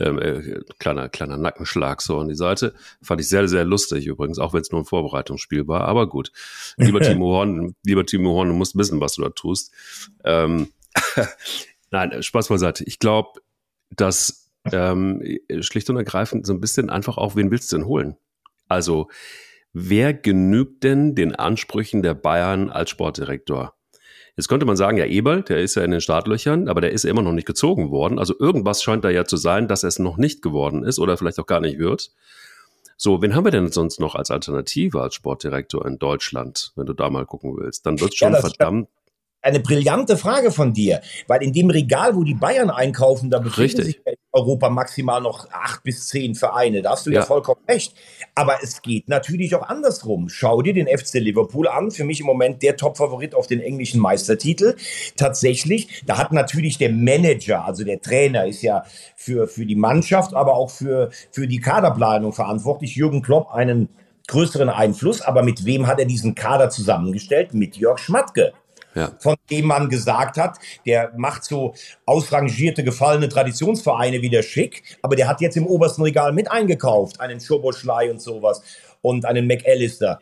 Ähm, 0.00 0.18
äh, 0.18 0.60
kleiner, 0.78 1.08
kleiner 1.08 1.36
Nackenschlag 1.36 2.00
so 2.00 2.18
an 2.18 2.28
die 2.28 2.34
Seite. 2.34 2.74
Fand 3.02 3.20
ich 3.20 3.28
sehr, 3.28 3.46
sehr 3.46 3.64
lustig 3.64 4.06
übrigens, 4.06 4.38
auch 4.38 4.54
wenn 4.54 4.62
es 4.62 4.72
nur 4.72 4.80
ein 4.80 4.86
Vorbereitungsspiel 4.86 5.68
war. 5.68 5.82
Aber 5.82 6.08
gut, 6.08 6.32
lieber 6.76 7.00
Timo 7.02 7.26
Horn, 7.26 7.74
lieber 7.84 8.06
Timo 8.06 8.30
Horn, 8.30 8.48
du 8.48 8.54
musst 8.54 8.76
wissen, 8.76 9.00
was 9.00 9.14
du 9.14 9.22
da 9.22 9.30
tust. 9.30 9.72
Ähm, 10.24 10.68
Nein, 11.96 12.12
äh, 12.12 12.22
Spaß 12.22 12.48
beiseite. 12.48 12.84
Ich 12.84 12.98
glaube, 12.98 13.40
dass 13.90 14.50
ähm, 14.70 15.22
schlicht 15.60 15.88
und 15.88 15.96
ergreifend 15.96 16.46
so 16.46 16.52
ein 16.52 16.60
bisschen 16.60 16.90
einfach 16.90 17.16
auch, 17.16 17.36
wen 17.36 17.50
willst 17.50 17.72
du 17.72 17.76
denn 17.78 17.86
holen? 17.86 18.16
Also, 18.68 19.08
wer 19.72 20.12
genügt 20.12 20.84
denn 20.84 21.14
den 21.14 21.34
Ansprüchen 21.34 22.02
der 22.02 22.12
Bayern 22.12 22.68
als 22.68 22.90
Sportdirektor? 22.90 23.72
Jetzt 24.36 24.48
könnte 24.48 24.66
man 24.66 24.76
sagen, 24.76 24.98
ja, 24.98 25.06
Eberl, 25.06 25.42
der 25.42 25.62
ist 25.62 25.74
ja 25.76 25.84
in 25.84 25.90
den 25.90 26.02
Startlöchern, 26.02 26.68
aber 26.68 26.82
der 26.82 26.92
ist 26.92 27.04
ja 27.04 27.10
immer 27.10 27.22
noch 27.22 27.32
nicht 27.32 27.46
gezogen 27.46 27.90
worden. 27.90 28.18
Also 28.18 28.38
irgendwas 28.38 28.82
scheint 28.82 29.02
da 29.02 29.08
ja 29.08 29.24
zu 29.24 29.38
sein, 29.38 29.66
dass 29.66 29.82
es 29.82 29.98
noch 29.98 30.18
nicht 30.18 30.42
geworden 30.42 30.84
ist 30.84 30.98
oder 30.98 31.16
vielleicht 31.16 31.38
auch 31.38 31.46
gar 31.46 31.60
nicht 31.60 31.78
wird. 31.78 32.10
So, 32.98 33.22
wen 33.22 33.34
haben 33.34 33.44
wir 33.44 33.52
denn 33.52 33.72
sonst 33.72 34.00
noch 34.00 34.14
als 34.14 34.30
Alternative 34.30 35.00
als 35.00 35.14
Sportdirektor 35.14 35.86
in 35.86 35.98
Deutschland, 35.98 36.72
wenn 36.76 36.84
du 36.84 36.92
da 36.92 37.08
mal 37.08 37.24
gucken 37.24 37.56
willst? 37.56 37.86
Dann 37.86 37.98
wird 37.98 38.12
es 38.12 38.18
schon 38.18 38.34
ja, 38.34 38.40
verdammt 38.40 38.88
eine 39.46 39.60
brillante 39.60 40.16
Frage 40.16 40.50
von 40.50 40.72
dir, 40.72 41.00
weil 41.28 41.40
in 41.42 41.52
dem 41.52 41.70
Regal, 41.70 42.16
wo 42.16 42.24
die 42.24 42.34
Bayern 42.34 42.68
einkaufen, 42.68 43.30
da 43.30 43.38
befinden 43.38 43.84
sich 43.84 44.00
in 44.04 44.14
Europa 44.32 44.68
maximal 44.68 45.20
noch 45.20 45.48
acht 45.52 45.84
bis 45.84 46.08
zehn 46.08 46.34
Vereine. 46.34 46.82
Da 46.82 46.90
hast 46.90 47.06
du 47.06 47.10
ja. 47.10 47.20
ja 47.20 47.26
vollkommen 47.26 47.60
recht. 47.68 47.94
Aber 48.34 48.58
es 48.62 48.82
geht 48.82 49.08
natürlich 49.08 49.54
auch 49.54 49.62
andersrum. 49.62 50.28
Schau 50.28 50.62
dir 50.62 50.74
den 50.74 50.88
FC 50.88 51.14
Liverpool 51.14 51.68
an. 51.68 51.92
Für 51.92 52.02
mich 52.02 52.18
im 52.18 52.26
Moment 52.26 52.60
der 52.62 52.76
Top-Favorit 52.76 53.36
auf 53.36 53.46
den 53.46 53.60
englischen 53.60 54.00
Meistertitel. 54.00 54.74
Tatsächlich, 55.16 56.02
da 56.04 56.18
hat 56.18 56.32
natürlich 56.32 56.78
der 56.78 56.90
Manager, 56.90 57.64
also 57.64 57.84
der 57.84 58.00
Trainer, 58.00 58.46
ist 58.46 58.62
ja 58.62 58.84
für, 59.14 59.46
für 59.46 59.64
die 59.64 59.76
Mannschaft, 59.76 60.34
aber 60.34 60.54
auch 60.54 60.70
für, 60.70 61.10
für 61.30 61.46
die 61.46 61.60
Kaderplanung 61.60 62.32
verantwortlich. 62.32 62.96
Jürgen 62.96 63.22
Klopp 63.22 63.52
einen 63.52 63.90
größeren 64.26 64.70
Einfluss. 64.70 65.22
Aber 65.22 65.44
mit 65.44 65.64
wem 65.64 65.86
hat 65.86 66.00
er 66.00 66.04
diesen 66.04 66.34
Kader 66.34 66.68
zusammengestellt? 66.68 67.54
Mit 67.54 67.76
Jörg 67.76 68.00
Schmatke 68.00 68.52
ja. 68.96 69.12
von 69.20 69.36
dem 69.50 69.66
man 69.66 69.88
gesagt 69.88 70.38
hat, 70.38 70.58
der 70.84 71.12
macht 71.16 71.44
so 71.44 71.74
ausrangierte, 72.06 72.82
gefallene 72.82 73.28
Traditionsvereine 73.28 74.22
wieder 74.22 74.42
schick, 74.42 74.82
aber 75.02 75.14
der 75.14 75.28
hat 75.28 75.40
jetzt 75.40 75.56
im 75.56 75.66
obersten 75.66 76.02
Regal 76.02 76.32
mit 76.32 76.50
eingekauft, 76.50 77.20
einen 77.20 77.40
Schoboschlei 77.40 78.10
und 78.10 78.20
sowas 78.20 78.62
und 79.02 79.24
einen 79.24 79.46
McAllister. 79.46 80.18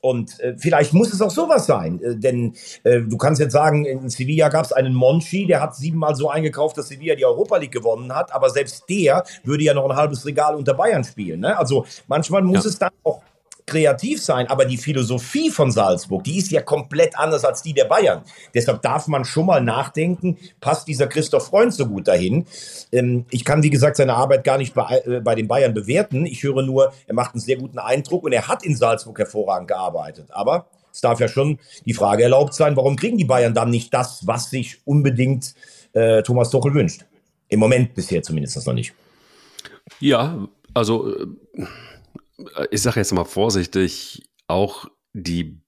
Und 0.00 0.38
äh, 0.38 0.54
vielleicht 0.56 0.92
muss 0.92 1.12
es 1.12 1.20
auch 1.20 1.30
sowas 1.30 1.66
sein, 1.66 2.00
äh, 2.00 2.14
denn 2.14 2.54
äh, 2.84 3.00
du 3.00 3.16
kannst 3.16 3.40
jetzt 3.40 3.52
sagen, 3.52 3.84
in 3.84 4.08
Sevilla 4.08 4.48
gab 4.48 4.64
es 4.64 4.72
einen 4.72 4.94
Monchi, 4.94 5.44
der 5.44 5.60
hat 5.60 5.74
siebenmal 5.74 6.14
so 6.14 6.30
eingekauft, 6.30 6.78
dass 6.78 6.86
Sevilla 6.86 7.16
die 7.16 7.24
Europa 7.24 7.56
League 7.56 7.72
gewonnen 7.72 8.14
hat, 8.14 8.32
aber 8.32 8.48
selbst 8.50 8.84
der 8.88 9.24
würde 9.42 9.64
ja 9.64 9.74
noch 9.74 9.90
ein 9.90 9.96
halbes 9.96 10.24
Regal 10.24 10.54
unter 10.54 10.74
Bayern 10.74 11.02
spielen. 11.02 11.40
Ne? 11.40 11.58
Also 11.58 11.84
manchmal 12.06 12.42
muss 12.42 12.62
ja. 12.62 12.70
es 12.70 12.78
dann 12.78 12.92
auch 13.02 13.22
kreativ 13.68 14.22
sein, 14.22 14.48
aber 14.48 14.64
die 14.64 14.76
Philosophie 14.76 15.50
von 15.50 15.70
Salzburg, 15.70 16.24
die 16.24 16.38
ist 16.38 16.50
ja 16.50 16.62
komplett 16.62 17.18
anders 17.18 17.44
als 17.44 17.62
die 17.62 17.74
der 17.74 17.84
Bayern. 17.84 18.22
Deshalb 18.54 18.82
darf 18.82 19.06
man 19.06 19.24
schon 19.24 19.46
mal 19.46 19.60
nachdenken, 19.60 20.38
passt 20.60 20.88
dieser 20.88 21.06
Christoph 21.06 21.46
Freund 21.46 21.72
so 21.74 21.86
gut 21.86 22.08
dahin? 22.08 22.46
Ähm, 22.90 23.26
ich 23.30 23.44
kann, 23.44 23.62
wie 23.62 23.70
gesagt, 23.70 23.96
seine 23.96 24.14
Arbeit 24.14 24.44
gar 24.44 24.58
nicht 24.58 24.74
bei, 24.74 25.02
äh, 25.04 25.20
bei 25.20 25.34
den 25.34 25.46
Bayern 25.46 25.74
bewerten. 25.74 26.26
Ich 26.26 26.42
höre 26.42 26.62
nur, 26.62 26.92
er 27.06 27.14
macht 27.14 27.34
einen 27.34 27.40
sehr 27.40 27.56
guten 27.56 27.78
Eindruck 27.78 28.24
und 28.24 28.32
er 28.32 28.48
hat 28.48 28.64
in 28.64 28.74
Salzburg 28.74 29.18
hervorragend 29.18 29.68
gearbeitet. 29.68 30.28
Aber 30.30 30.66
es 30.92 31.00
darf 31.00 31.20
ja 31.20 31.28
schon 31.28 31.58
die 31.84 31.94
Frage 31.94 32.22
erlaubt 32.24 32.54
sein, 32.54 32.76
warum 32.76 32.96
kriegen 32.96 33.18
die 33.18 33.24
Bayern 33.24 33.54
dann 33.54 33.70
nicht 33.70 33.92
das, 33.94 34.26
was 34.26 34.50
sich 34.50 34.80
unbedingt 34.84 35.54
äh, 35.92 36.22
Thomas 36.22 36.50
Tuchel 36.50 36.74
wünscht? 36.74 37.04
Im 37.48 37.60
Moment 37.60 37.94
bisher 37.94 38.22
zumindest 38.22 38.66
noch 38.66 38.74
nicht. 38.74 38.94
Ja, 40.00 40.48
also 40.74 41.14
äh, 41.14 41.26
ich 42.70 42.82
sage 42.82 43.00
jetzt 43.00 43.12
mal 43.12 43.24
vorsichtig, 43.24 44.28
auch 44.46 44.86
die, 45.12 45.60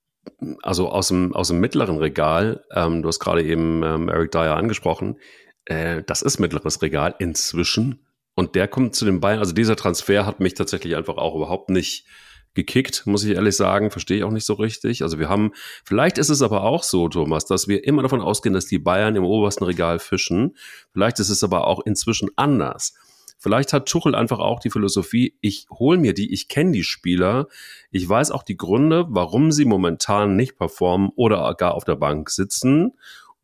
also 0.62 0.88
aus 0.88 1.08
dem, 1.08 1.34
aus 1.34 1.48
dem 1.48 1.60
mittleren 1.60 1.98
Regal, 1.98 2.64
ähm, 2.72 3.02
du 3.02 3.08
hast 3.08 3.18
gerade 3.18 3.42
eben 3.42 3.82
ähm, 3.82 4.08
Eric 4.08 4.30
Dyer 4.30 4.56
angesprochen, 4.56 5.18
äh, 5.64 6.02
das 6.06 6.22
ist 6.22 6.38
mittleres 6.38 6.82
Regal 6.82 7.14
inzwischen. 7.18 8.06
Und 8.34 8.54
der 8.54 8.68
kommt 8.68 8.94
zu 8.94 9.04
den 9.04 9.20
Bayern, 9.20 9.40
also 9.40 9.52
dieser 9.52 9.76
Transfer 9.76 10.24
hat 10.24 10.40
mich 10.40 10.54
tatsächlich 10.54 10.96
einfach 10.96 11.16
auch 11.16 11.34
überhaupt 11.34 11.68
nicht 11.68 12.06
gekickt, 12.54 13.06
muss 13.06 13.24
ich 13.24 13.34
ehrlich 13.34 13.56
sagen, 13.56 13.90
verstehe 13.90 14.18
ich 14.18 14.24
auch 14.24 14.30
nicht 14.30 14.46
so 14.46 14.54
richtig. 14.54 15.02
Also 15.02 15.18
wir 15.18 15.28
haben, 15.28 15.52
vielleicht 15.84 16.18
ist 16.18 16.30
es 16.30 16.42
aber 16.42 16.64
auch 16.64 16.82
so, 16.82 17.08
Thomas, 17.08 17.44
dass 17.44 17.68
wir 17.68 17.84
immer 17.84 18.02
davon 18.02 18.20
ausgehen, 18.20 18.54
dass 18.54 18.66
die 18.66 18.78
Bayern 18.78 19.14
im 19.14 19.24
obersten 19.24 19.64
Regal 19.64 19.98
fischen. 19.98 20.56
Vielleicht 20.92 21.20
ist 21.20 21.28
es 21.28 21.44
aber 21.44 21.66
auch 21.66 21.84
inzwischen 21.84 22.30
anders. 22.36 22.94
Vielleicht 23.42 23.72
hat 23.72 23.88
Tuchel 23.88 24.14
einfach 24.14 24.38
auch 24.38 24.60
die 24.60 24.68
Philosophie, 24.68 25.34
ich 25.40 25.66
hole 25.70 25.96
mir 25.96 26.12
die, 26.12 26.30
ich 26.30 26.48
kenne 26.48 26.72
die 26.72 26.84
Spieler, 26.84 27.46
ich 27.90 28.06
weiß 28.06 28.32
auch 28.32 28.42
die 28.42 28.58
Gründe, 28.58 29.06
warum 29.08 29.50
sie 29.50 29.64
momentan 29.64 30.36
nicht 30.36 30.58
performen 30.58 31.08
oder 31.16 31.54
gar 31.54 31.72
auf 31.72 31.84
der 31.84 31.96
Bank 31.96 32.28
sitzen 32.28 32.92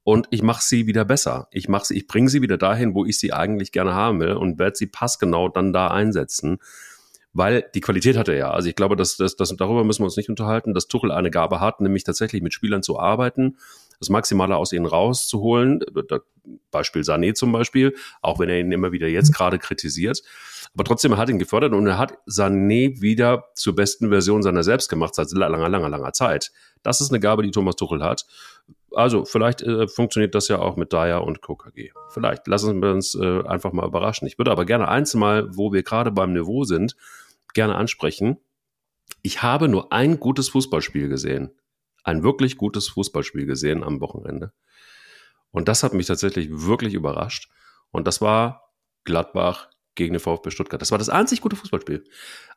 und 0.05 0.29
ich 0.31 0.43
mache 0.43 0.63
sie 0.63 0.87
wieder 0.87 1.07
besser. 1.07 1.49
Ich 1.51 1.69
mache 1.69 1.87
sie, 1.87 1.97
ich 1.97 2.07
bringe 2.07 2.29
sie 2.29 2.43
wieder 2.43 2.59
dahin, 2.59 2.95
wo 2.95 3.07
ich 3.07 3.19
sie 3.19 3.33
eigentlich 3.33 3.73
gerne 3.73 3.95
haben 3.95 4.21
will 4.21 4.35
und 4.35 4.59
werde 4.59 4.77
sie 4.77 4.87
passgenau 4.87 5.49
dann 5.49 5.73
da 5.73 5.89
einsetzen. 5.89 6.59
Weil 7.37 7.69
die 7.75 7.81
Qualität 7.81 8.17
hat 8.17 8.29
er 8.29 8.37
ja. 8.37 8.51
Also 8.51 8.69
ich 8.69 8.77
glaube, 8.77 8.97
dass, 8.97 9.17
dass, 9.17 9.37
dass 9.37 9.55
darüber 9.57 9.85
müssen 9.85 10.01
wir 10.01 10.07
uns 10.07 10.17
nicht 10.17 10.31
unterhalten, 10.31 10.75
dass 10.75 10.89
Tuchel 10.89 11.13
eine 11.13 11.31
Gabe 11.31 11.61
hat, 11.61 11.81
nämlich 11.81 12.05
tatsächlich 12.05 12.43
mit 12.43 12.55
Spielern 12.55 12.83
zu 12.83 12.99
arbeiten 12.99 13.57
das 13.99 14.11
Maximale 14.11 14.57
aus 14.57 14.73
ihnen 14.73 14.87
rauszuholen. 14.87 15.81
Beispiel 16.71 17.03
Sané 17.03 17.35
zum 17.35 17.53
Beispiel, 17.53 17.95
auch 18.23 18.39
wenn 18.39 18.49
er 18.49 18.61
ihn 18.61 18.73
immer 18.73 18.93
wieder 18.93 19.09
jetzt 19.09 19.35
gerade 19.35 19.59
kritisiert. 19.59 20.23
Aber 20.75 20.85
trotzdem, 20.85 21.13
er 21.13 21.19
hat 21.19 21.31
ihn 21.31 21.39
gefördert 21.39 21.73
und 21.73 21.87
er 21.87 21.99
hat 21.99 22.19
Sané 22.29 23.01
wieder 23.01 23.47
zur 23.55 23.75
besten 23.75 24.11
Version 24.11 24.43
seiner 24.43 24.63
selbst 24.63 24.89
gemacht 24.89 25.15
seit 25.15 25.31
langer, 25.33 25.69
langer, 25.69 25.89
langer 25.89 26.13
Zeit. 26.13 26.53
Das 26.83 27.01
ist 27.01 27.11
eine 27.11 27.21
Gabe, 27.21 27.43
die 27.43 27.51
Thomas 27.51 27.77
Tuchel 27.77 28.03
hat. 28.03 28.27
Also 28.95 29.25
vielleicht 29.25 29.63
äh, 29.63 29.89
funktioniert 29.89 30.35
das 30.35 30.49
ja 30.49 30.59
auch 30.59 30.77
mit 30.77 30.93
Dyer 30.93 31.25
und 31.25 31.43
KKG. 31.43 31.91
Vielleicht 32.11 32.47
lassen 32.47 32.81
wir 32.81 32.93
uns 32.93 33.15
äh, 33.15 33.43
einfach 33.47 33.73
mal 33.73 33.87
überraschen. 33.87 34.27
Ich 34.29 34.39
würde 34.39 34.51
aber 34.51 34.65
gerne 34.65 34.89
eins 34.89 35.15
mal, 35.15 35.49
wo 35.57 35.73
wir 35.73 35.83
gerade 35.83 36.13
beim 36.13 36.33
Niveau 36.33 36.65
sind, 36.65 36.97
gerne 37.57 37.75
ansprechen. 37.75 38.39
Ich 39.23 39.43
habe 39.43 39.67
nur 39.67 39.93
ein 39.93 40.21
gutes 40.21 40.49
Fußballspiel 40.51 41.09
gesehen 41.09 41.51
ein 42.07 42.23
wirklich 42.23 42.57
gutes 42.57 42.89
Fußballspiel 42.89 43.47
gesehen 43.47 43.83
am 43.83 44.01
Wochenende. 44.01 44.53
Und 45.51 45.69
das 45.69 45.83
hat 45.83 45.93
mich 45.93 46.07
tatsächlich 46.07 46.49
wirklich 46.51 46.95
überrascht. 46.95 47.51
Und 47.91 48.07
das 48.07 48.21
war 48.21 48.73
Gladbach 49.05 49.69
gegen 49.97 50.15
den 50.15 50.21
VfB 50.21 50.51
Stuttgart. 50.51 50.81
Das 50.81 50.91
war 50.93 50.99
das 50.99 51.09
einzig 51.09 51.41
gute 51.41 51.57
Fußballspiel. 51.57 52.05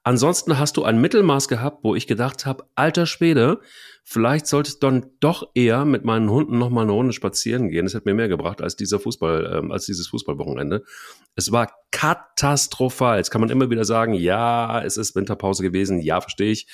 Ansonsten 0.04 0.60
hast 0.60 0.78
du 0.78 0.84
ein 0.84 1.02
Mittelmaß 1.02 1.48
gehabt, 1.48 1.84
wo 1.84 1.96
ich 1.96 2.08
gedacht 2.08 2.46
habe, 2.46 2.66
alter 2.76 3.06
Schwede, 3.06 3.60
vielleicht 4.04 4.48
sollte 4.48 4.70
ich 4.70 4.80
dann 4.80 5.08
doch 5.20 5.50
eher 5.56 5.86
mit 5.86 6.06
meinen 6.06 6.30
Hunden 6.30 6.58
noch 6.58 6.70
mal 6.70 6.84
eine 6.84 6.92
Runde 6.92 7.14
spazieren 7.14 7.70
gehen. 7.70 7.86
Das 7.86 7.96
hat 7.96 8.06
mir 8.06 8.14
mehr 8.14 8.30
gebracht 8.30 8.62
als 8.62 8.76
dieser 8.76 9.00
Fußball, 9.00 9.58
ähm, 9.58 9.72
als 9.72 9.86
dieses 9.86 10.08
Fußballwochenende. 10.08 10.84
Es 11.36 11.52
war 11.52 11.74
katastrophal. 11.92 13.18
Jetzt 13.18 13.32
kann 13.32 13.42
man 13.42 13.50
immer 13.50 13.70
wieder 13.70 13.86
sagen, 13.86 14.14
ja, 14.14 14.82
es 14.84 14.98
ist 14.98 15.16
Winterpause 15.16 15.64
gewesen, 15.64 16.00
ja, 16.00 16.22
verstehe 16.22 16.52
ich. 16.52 16.68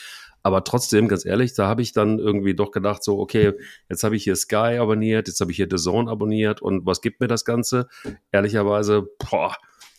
Aber 0.46 0.64
trotzdem, 0.64 1.08
ganz 1.08 1.26
ehrlich, 1.26 1.56
da 1.56 1.66
habe 1.68 1.82
ich 1.82 1.92
dann 1.92 2.20
irgendwie 2.20 2.54
doch 2.54 2.70
gedacht, 2.70 3.04
so, 3.04 3.18
okay, 3.18 3.54
jetzt 3.90 4.04
habe 4.04 4.16
ich 4.16 4.24
hier 4.24 4.36
Sky 4.36 4.78
abonniert, 4.80 5.28
jetzt 5.28 5.42
habe 5.42 5.50
ich 5.50 5.58
hier 5.58 5.68
The 5.68 5.78
Zone 5.78 6.08
abonniert 6.08 6.62
und 6.62 6.86
was 6.86 7.02
gibt 7.02 7.20
mir 7.20 7.28
das 7.28 7.46
Ganze? 7.46 7.88
Ehrlicherweise, 8.32 9.08
boah, 9.18 9.56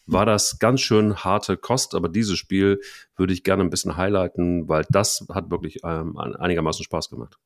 war 0.06 0.26
das 0.26 0.58
ganz 0.58 0.80
schön 0.80 1.16
harte 1.16 1.56
Kost, 1.56 1.94
aber 1.94 2.08
dieses 2.08 2.38
Spiel 2.38 2.80
würde 3.16 3.32
ich 3.32 3.42
gerne 3.42 3.62
ein 3.62 3.70
bisschen 3.70 3.96
highlighten, 3.96 4.68
weil 4.68 4.84
das 4.90 5.26
hat 5.32 5.50
wirklich 5.50 5.80
ähm, 5.84 6.16
einigermaßen 6.16 6.84
Spaß 6.84 7.10
gemacht. 7.10 7.38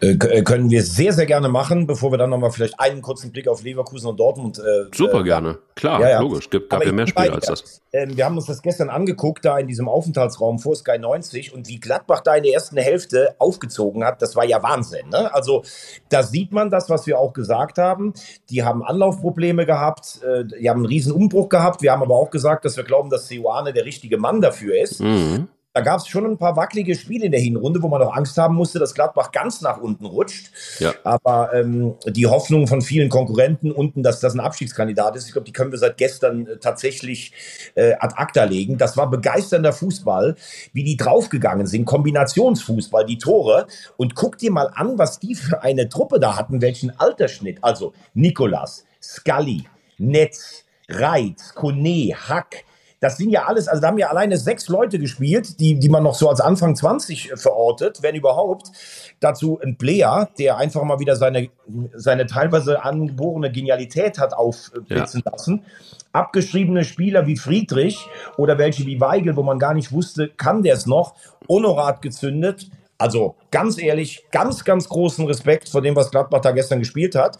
Äh, 0.00 0.12
äh, 0.12 0.42
können 0.42 0.70
wir 0.70 0.82
sehr, 0.82 1.12
sehr 1.12 1.26
gerne 1.26 1.48
machen, 1.48 1.86
bevor 1.86 2.12
wir 2.12 2.18
dann 2.18 2.30
nochmal 2.30 2.50
vielleicht 2.50 2.78
einen 2.78 3.02
kurzen 3.02 3.32
Blick 3.32 3.48
auf 3.48 3.62
Leverkusen 3.62 4.08
und 4.08 4.20
Dortmund. 4.20 4.58
Äh, 4.58 4.94
Super 4.94 5.20
äh, 5.20 5.24
gerne, 5.24 5.58
klar, 5.74 6.00
ja, 6.00 6.10
ja. 6.10 6.20
logisch. 6.20 6.48
Gibt, 6.50 6.70
gab 6.70 6.84
ja 6.84 6.92
mehr 6.92 7.06
Spiele 7.06 7.32
als 7.32 7.46
das. 7.46 7.82
Ähm, 7.92 8.16
wir 8.16 8.24
haben 8.24 8.36
uns 8.36 8.46
das 8.46 8.62
gestern 8.62 8.90
angeguckt, 8.90 9.44
da 9.44 9.58
in 9.58 9.66
diesem 9.66 9.88
Aufenthaltsraum 9.88 10.58
vor 10.58 10.76
Sky 10.76 10.98
90 10.98 11.52
und 11.52 11.68
wie 11.68 11.80
Gladbach 11.80 12.20
da 12.20 12.36
in 12.36 12.44
der 12.44 12.52
ersten 12.52 12.76
Hälfte 12.76 13.34
aufgezogen 13.38 14.04
hat, 14.04 14.22
das 14.22 14.36
war 14.36 14.44
ja 14.44 14.62
Wahnsinn. 14.62 15.08
Ne? 15.08 15.34
Also 15.34 15.62
da 16.08 16.22
sieht 16.22 16.52
man 16.52 16.70
das, 16.70 16.90
was 16.90 17.06
wir 17.06 17.18
auch 17.18 17.32
gesagt 17.32 17.78
haben. 17.78 18.12
Die 18.50 18.62
haben 18.62 18.84
Anlaufprobleme 18.84 19.66
gehabt, 19.66 20.20
äh, 20.22 20.44
die 20.44 20.70
haben 20.70 20.78
einen 20.78 20.86
riesen 20.86 21.12
Umbruch 21.12 21.48
gehabt. 21.48 21.82
Wir 21.82 21.92
haben 21.92 22.02
aber 22.02 22.14
auch 22.14 22.30
gesagt, 22.30 22.64
dass 22.64 22.76
wir 22.76 22.84
glauben, 22.84 23.10
dass 23.10 23.28
Seoane 23.28 23.72
der 23.72 23.84
richtige 23.84 24.18
Mann 24.18 24.40
dafür 24.40 24.80
ist. 24.80 25.00
Mhm 25.00 25.48
da 25.74 25.82
gab 25.82 26.00
es 26.00 26.08
schon 26.08 26.24
ein 26.24 26.38
paar 26.38 26.56
wackelige 26.56 26.94
Spiele 26.94 27.26
in 27.26 27.32
der 27.32 27.40
Hinrunde, 27.40 27.82
wo 27.82 27.88
man 27.88 28.02
auch 28.02 28.16
Angst 28.16 28.36
haben 28.38 28.56
musste, 28.56 28.78
dass 28.78 28.94
Gladbach 28.94 29.30
ganz 29.32 29.60
nach 29.60 29.78
unten 29.78 30.06
rutscht. 30.06 30.50
Ja. 30.78 30.94
Aber 31.04 31.52
ähm, 31.54 31.94
die 32.06 32.26
Hoffnung 32.26 32.66
von 32.66 32.80
vielen 32.80 33.08
Konkurrenten 33.08 33.70
unten, 33.70 34.02
dass 34.02 34.20
das 34.20 34.34
ein 34.34 34.40
Abstiegskandidat 34.40 35.14
ist, 35.14 35.26
ich 35.26 35.32
glaube, 35.32 35.44
die 35.44 35.52
können 35.52 35.70
wir 35.70 35.78
seit 35.78 35.98
gestern 35.98 36.46
äh, 36.46 36.56
tatsächlich 36.58 37.32
äh, 37.74 37.92
ad 38.00 38.14
acta 38.16 38.44
legen. 38.44 38.78
Das 38.78 38.96
war 38.96 39.10
begeisternder 39.10 39.72
Fußball, 39.72 40.36
wie 40.72 40.84
die 40.84 40.96
draufgegangen 40.96 41.66
sind. 41.66 41.84
Kombinationsfußball, 41.84 43.04
die 43.04 43.18
Tore. 43.18 43.66
Und 43.96 44.14
guck 44.14 44.38
dir 44.38 44.50
mal 44.50 44.70
an, 44.74 44.98
was 44.98 45.20
die 45.20 45.34
für 45.34 45.62
eine 45.62 45.88
Truppe 45.88 46.18
da 46.18 46.36
hatten, 46.36 46.62
welchen 46.62 46.98
Altersschnitt. 46.98 47.58
Also 47.62 47.92
Nikolas, 48.14 48.84
Scully, 49.02 49.64
Netz, 49.98 50.64
Reitz, 50.88 51.54
Kone, 51.54 52.14
Hack, 52.16 52.64
das 53.00 53.16
sind 53.16 53.30
ja 53.30 53.44
alles, 53.46 53.68
also 53.68 53.80
da 53.80 53.88
haben 53.88 53.98
ja 53.98 54.08
alleine 54.08 54.36
sechs 54.36 54.68
Leute 54.68 54.98
gespielt, 54.98 55.60
die, 55.60 55.78
die 55.78 55.88
man 55.88 56.02
noch 56.02 56.14
so 56.14 56.28
als 56.28 56.40
Anfang 56.40 56.74
20 56.74 57.32
verortet, 57.36 58.02
wenn 58.02 58.16
überhaupt. 58.16 58.72
Dazu 59.20 59.58
ein 59.62 59.78
Player, 59.78 60.28
der 60.38 60.56
einfach 60.56 60.82
mal 60.82 60.98
wieder 60.98 61.14
seine, 61.14 61.48
seine 61.94 62.26
teilweise 62.26 62.82
angeborene 62.82 63.52
Genialität 63.52 64.18
hat 64.18 64.34
aufblitzen 64.34 65.22
ja. 65.24 65.32
lassen. 65.32 65.64
abgeschriebene 66.12 66.84
Spieler 66.84 67.26
wie 67.26 67.36
Friedrich 67.36 68.08
oder 68.36 68.58
welche 68.58 68.84
wie 68.86 69.00
Weigel, 69.00 69.36
wo 69.36 69.42
man 69.42 69.58
gar 69.58 69.74
nicht 69.74 69.92
wusste, 69.92 70.28
kann 70.28 70.62
der 70.62 70.74
es 70.74 70.86
noch, 70.86 71.14
Honorat 71.48 72.02
gezündet. 72.02 72.68
Also 72.98 73.36
ganz 73.52 73.78
ehrlich, 73.78 74.24
ganz, 74.32 74.64
ganz 74.64 74.88
großen 74.88 75.24
Respekt 75.26 75.68
vor 75.68 75.82
dem, 75.82 75.94
was 75.94 76.10
Gladbach 76.10 76.40
da 76.40 76.50
gestern 76.50 76.80
gespielt 76.80 77.14
hat. 77.14 77.38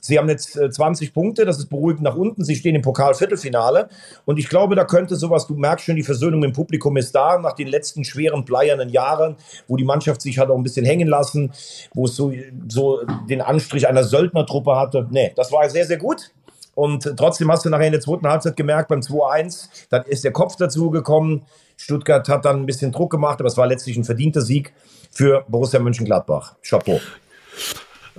Sie 0.00 0.18
haben 0.18 0.28
jetzt 0.28 0.52
20 0.52 1.08
äh, 1.08 1.12
Punkte, 1.12 1.44
das 1.44 1.58
ist 1.58 1.66
beruhigend 1.66 2.02
nach 2.02 2.16
unten. 2.16 2.44
Sie 2.44 2.56
stehen 2.56 2.74
im 2.74 2.82
Pokal-Viertelfinale. 2.82 3.88
Und 4.24 4.38
ich 4.38 4.48
glaube, 4.48 4.74
da 4.74 4.84
könnte 4.84 5.16
sowas, 5.16 5.46
du 5.46 5.54
merkst 5.54 5.84
schon, 5.84 5.96
die 5.96 6.02
Versöhnung 6.02 6.42
im 6.42 6.52
Publikum 6.52 6.96
ist 6.96 7.14
da, 7.14 7.38
nach 7.38 7.52
den 7.52 7.68
letzten 7.68 8.04
schweren, 8.04 8.44
bleiernen 8.44 8.88
Jahren, 8.88 9.36
wo 9.68 9.76
die 9.76 9.84
Mannschaft 9.84 10.22
sich 10.22 10.38
hat 10.38 10.50
auch 10.50 10.56
ein 10.56 10.62
bisschen 10.62 10.86
hängen 10.86 11.08
lassen, 11.08 11.52
wo 11.94 12.06
es 12.06 12.16
so, 12.16 12.32
so 12.68 13.00
den 13.28 13.40
Anstrich 13.40 13.86
einer 13.86 14.04
Söldnertruppe 14.04 14.76
hatte. 14.76 15.06
Nee, 15.10 15.32
das 15.36 15.52
war 15.52 15.68
sehr, 15.68 15.84
sehr 15.84 15.98
gut. 15.98 16.30
Und 16.74 17.02
trotzdem 17.16 17.50
hast 17.50 17.64
du 17.64 17.68
nachher 17.68 17.86
in 17.86 17.92
der 17.92 18.00
zweiten 18.00 18.26
Halbzeit 18.26 18.56
gemerkt, 18.56 18.88
beim 18.88 19.00
2-1, 19.00 19.68
dann 19.90 20.04
ist 20.04 20.24
der 20.24 20.32
Kopf 20.32 20.56
dazu 20.56 20.90
gekommen. 20.90 21.42
Stuttgart 21.76 22.28
hat 22.28 22.44
dann 22.44 22.60
ein 22.60 22.66
bisschen 22.66 22.92
Druck 22.92 23.10
gemacht, 23.10 23.40
aber 23.40 23.48
es 23.48 23.56
war 23.56 23.66
letztlich 23.66 23.96
ein 23.96 24.04
verdienter 24.04 24.40
Sieg 24.40 24.72
für 25.10 25.44
Borussia 25.48 25.80
Mönchengladbach. 25.80 26.54
Chapeau. 26.62 27.00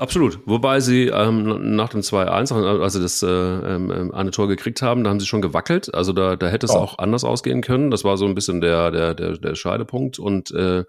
Absolut. 0.01 0.39
Wobei 0.47 0.79
sie 0.79 1.09
ähm, 1.09 1.75
nach 1.75 1.89
dem 1.89 2.01
2-1, 2.01 2.81
als 2.81 2.93
sie 2.93 3.01
das 3.01 3.21
äh, 3.21 3.27
ähm, 3.27 4.11
eine 4.11 4.31
Tor 4.31 4.47
gekriegt 4.47 4.81
haben, 4.81 5.03
da 5.03 5.11
haben 5.11 5.19
sie 5.19 5.27
schon 5.27 5.43
gewackelt. 5.43 5.93
Also 5.93 6.11
da, 6.11 6.35
da 6.35 6.47
hätte 6.47 6.65
es 6.65 6.71
oh. 6.71 6.79
auch 6.79 6.97
anders 6.97 7.23
ausgehen 7.23 7.61
können. 7.61 7.91
Das 7.91 8.03
war 8.03 8.17
so 8.17 8.25
ein 8.25 8.33
bisschen 8.33 8.61
der, 8.61 8.89
der, 8.89 9.13
der, 9.13 9.37
der 9.37 9.53
Scheidepunkt. 9.53 10.17
Und 10.17 10.49
äh, 10.55 10.85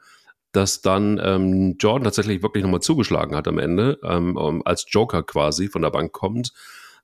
dass 0.53 0.81
dann 0.81 1.21
ähm, 1.23 1.77
Jordan 1.79 2.05
tatsächlich 2.05 2.43
wirklich 2.43 2.65
nochmal 2.65 2.81
zugeschlagen 2.81 3.37
hat 3.37 3.47
am 3.49 3.59
Ende, 3.59 3.99
ähm, 4.03 4.63
als 4.65 4.87
Joker 4.89 5.23
quasi 5.23 5.69
von 5.69 5.83
der 5.83 5.91
Bank 5.91 6.13
kommt, 6.13 6.55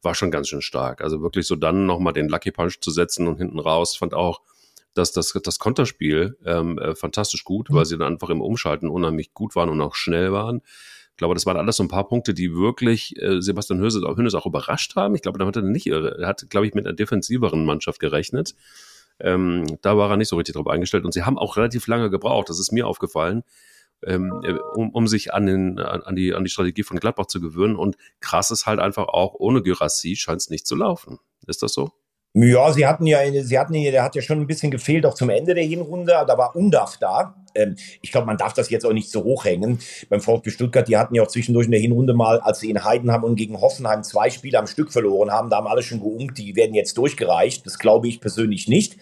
war 0.00 0.14
schon 0.14 0.30
ganz 0.30 0.48
schön 0.48 0.62
stark. 0.62 1.02
Also 1.02 1.20
wirklich 1.20 1.46
so 1.46 1.56
dann 1.56 1.84
nochmal 1.84 2.14
den 2.14 2.30
Lucky 2.30 2.52
Punch 2.52 2.80
zu 2.80 2.90
setzen 2.90 3.28
und 3.28 3.36
hinten 3.36 3.58
raus, 3.58 3.98
fand 3.98 4.14
auch, 4.14 4.40
dass 4.94 5.12
das, 5.12 5.38
das 5.44 5.58
Konterspiel 5.58 6.38
ähm, 6.46 6.78
äh, 6.78 6.94
fantastisch 6.94 7.44
gut, 7.44 7.68
mhm. 7.68 7.74
weil 7.74 7.84
sie 7.84 7.98
dann 7.98 8.14
einfach 8.14 8.30
im 8.30 8.40
Umschalten 8.40 8.88
unheimlich 8.88 9.34
gut 9.34 9.54
waren 9.56 9.68
und 9.68 9.82
auch 9.82 9.94
schnell 9.94 10.32
waren. 10.32 10.62
Ich 11.18 11.20
glaube, 11.20 11.34
das 11.34 11.46
waren 11.46 11.56
alles 11.56 11.74
so 11.74 11.82
ein 11.82 11.88
paar 11.88 12.06
Punkte, 12.06 12.32
die 12.32 12.54
wirklich 12.54 13.20
äh, 13.20 13.42
Sebastian 13.42 13.80
Hönes, 13.80 13.96
Hönes 13.96 14.36
auch 14.36 14.46
überrascht 14.46 14.94
haben. 14.94 15.16
Ich 15.16 15.22
glaube, 15.22 15.36
damit 15.36 15.56
hat 15.56 15.64
er 15.64 15.68
nicht, 15.68 15.88
er 15.88 16.28
hat, 16.28 16.48
glaube 16.48 16.68
ich, 16.68 16.74
mit 16.74 16.86
einer 16.86 16.94
defensiveren 16.94 17.64
Mannschaft 17.64 17.98
gerechnet. 17.98 18.54
Ähm, 19.18 19.66
da 19.82 19.96
war 19.96 20.12
er 20.12 20.16
nicht 20.16 20.28
so 20.28 20.36
richtig 20.36 20.54
drauf 20.54 20.68
eingestellt 20.68 21.04
und 21.04 21.10
sie 21.10 21.24
haben 21.24 21.36
auch 21.36 21.56
relativ 21.56 21.88
lange 21.88 22.08
gebraucht, 22.08 22.48
das 22.50 22.60
ist 22.60 22.70
mir 22.70 22.86
aufgefallen, 22.86 23.42
ähm, 24.04 24.32
äh, 24.44 24.52
um, 24.76 24.90
um 24.90 25.08
sich 25.08 25.34
an, 25.34 25.46
den, 25.46 25.80
an, 25.80 26.14
die, 26.14 26.34
an 26.34 26.44
die 26.44 26.50
Strategie 26.50 26.84
von 26.84 27.00
Gladbach 27.00 27.26
zu 27.26 27.40
gewöhnen. 27.40 27.74
Und 27.74 27.96
krass 28.20 28.52
ist 28.52 28.66
halt 28.66 28.78
einfach 28.78 29.08
auch, 29.08 29.34
ohne 29.34 29.60
Gyrassi 29.60 30.14
scheint 30.14 30.40
es 30.40 30.50
nicht 30.50 30.68
zu 30.68 30.76
laufen. 30.76 31.18
Ist 31.48 31.64
das 31.64 31.72
so? 31.72 31.90
Ja, 32.34 32.72
sie 32.72 32.86
hatten 32.86 33.06
ja, 33.06 33.18
sie 33.42 33.58
hatten 33.58 33.74
ja, 33.74 33.90
der 33.90 34.04
hat 34.04 34.14
ja 34.14 34.22
schon 34.22 34.40
ein 34.40 34.46
bisschen 34.46 34.70
gefehlt, 34.70 35.06
auch 35.06 35.14
zum 35.14 35.30
Ende 35.30 35.54
der 35.54 35.64
Hinrunde. 35.64 36.12
Da 36.26 36.38
war 36.38 36.54
Undaf 36.54 36.96
da. 36.98 37.34
Ähm, 37.54 37.76
ich 38.02 38.12
glaube, 38.12 38.26
man 38.26 38.36
darf 38.36 38.52
das 38.52 38.70
jetzt 38.70 38.84
auch 38.84 38.92
nicht 38.92 39.10
so 39.10 39.24
hochhängen. 39.24 39.78
Beim 40.08 40.20
VfB 40.20 40.50
Stuttgart, 40.50 40.86
die 40.86 40.96
hatten 40.96 41.14
ja 41.14 41.22
auch 41.22 41.28
zwischendurch 41.28 41.66
in 41.66 41.72
der 41.72 41.80
Hinrunde 41.80 42.14
mal, 42.14 42.38
als 42.40 42.60
sie 42.60 42.70
in 42.70 42.84
Heidenheim 42.84 43.24
und 43.24 43.36
gegen 43.36 43.60
Hoffenheim 43.60 44.02
zwei 44.04 44.30
Spiele 44.30 44.58
am 44.58 44.66
Stück 44.66 44.92
verloren 44.92 45.30
haben, 45.30 45.50
da 45.50 45.56
haben 45.56 45.66
alle 45.66 45.82
schon 45.82 46.00
geungt, 46.00 46.38
die 46.38 46.54
werden 46.54 46.74
jetzt 46.74 46.96
durchgereicht. 46.98 47.66
Das 47.66 47.78
glaube 47.78 48.08
ich 48.08 48.20
persönlich 48.20 48.68
nicht. 48.68 48.96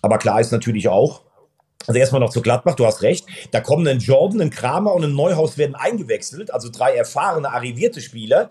Aber 0.00 0.18
klar 0.18 0.40
ist 0.40 0.52
natürlich 0.52 0.88
auch, 0.88 1.22
also 1.86 1.98
erstmal 1.98 2.20
noch 2.20 2.30
zu 2.30 2.42
Gladbach, 2.42 2.74
du 2.74 2.86
hast 2.86 3.02
recht. 3.02 3.26
Da 3.50 3.60
kommen 3.60 3.86
ein 3.88 3.98
Jordan, 3.98 4.40
ein 4.40 4.50
Kramer 4.50 4.94
und 4.94 5.04
ein 5.04 5.14
Neuhaus 5.14 5.58
werden 5.58 5.74
eingewechselt, 5.74 6.52
also 6.52 6.68
drei 6.70 6.94
erfahrene, 6.94 7.50
arrivierte 7.50 8.00
Spieler. 8.00 8.48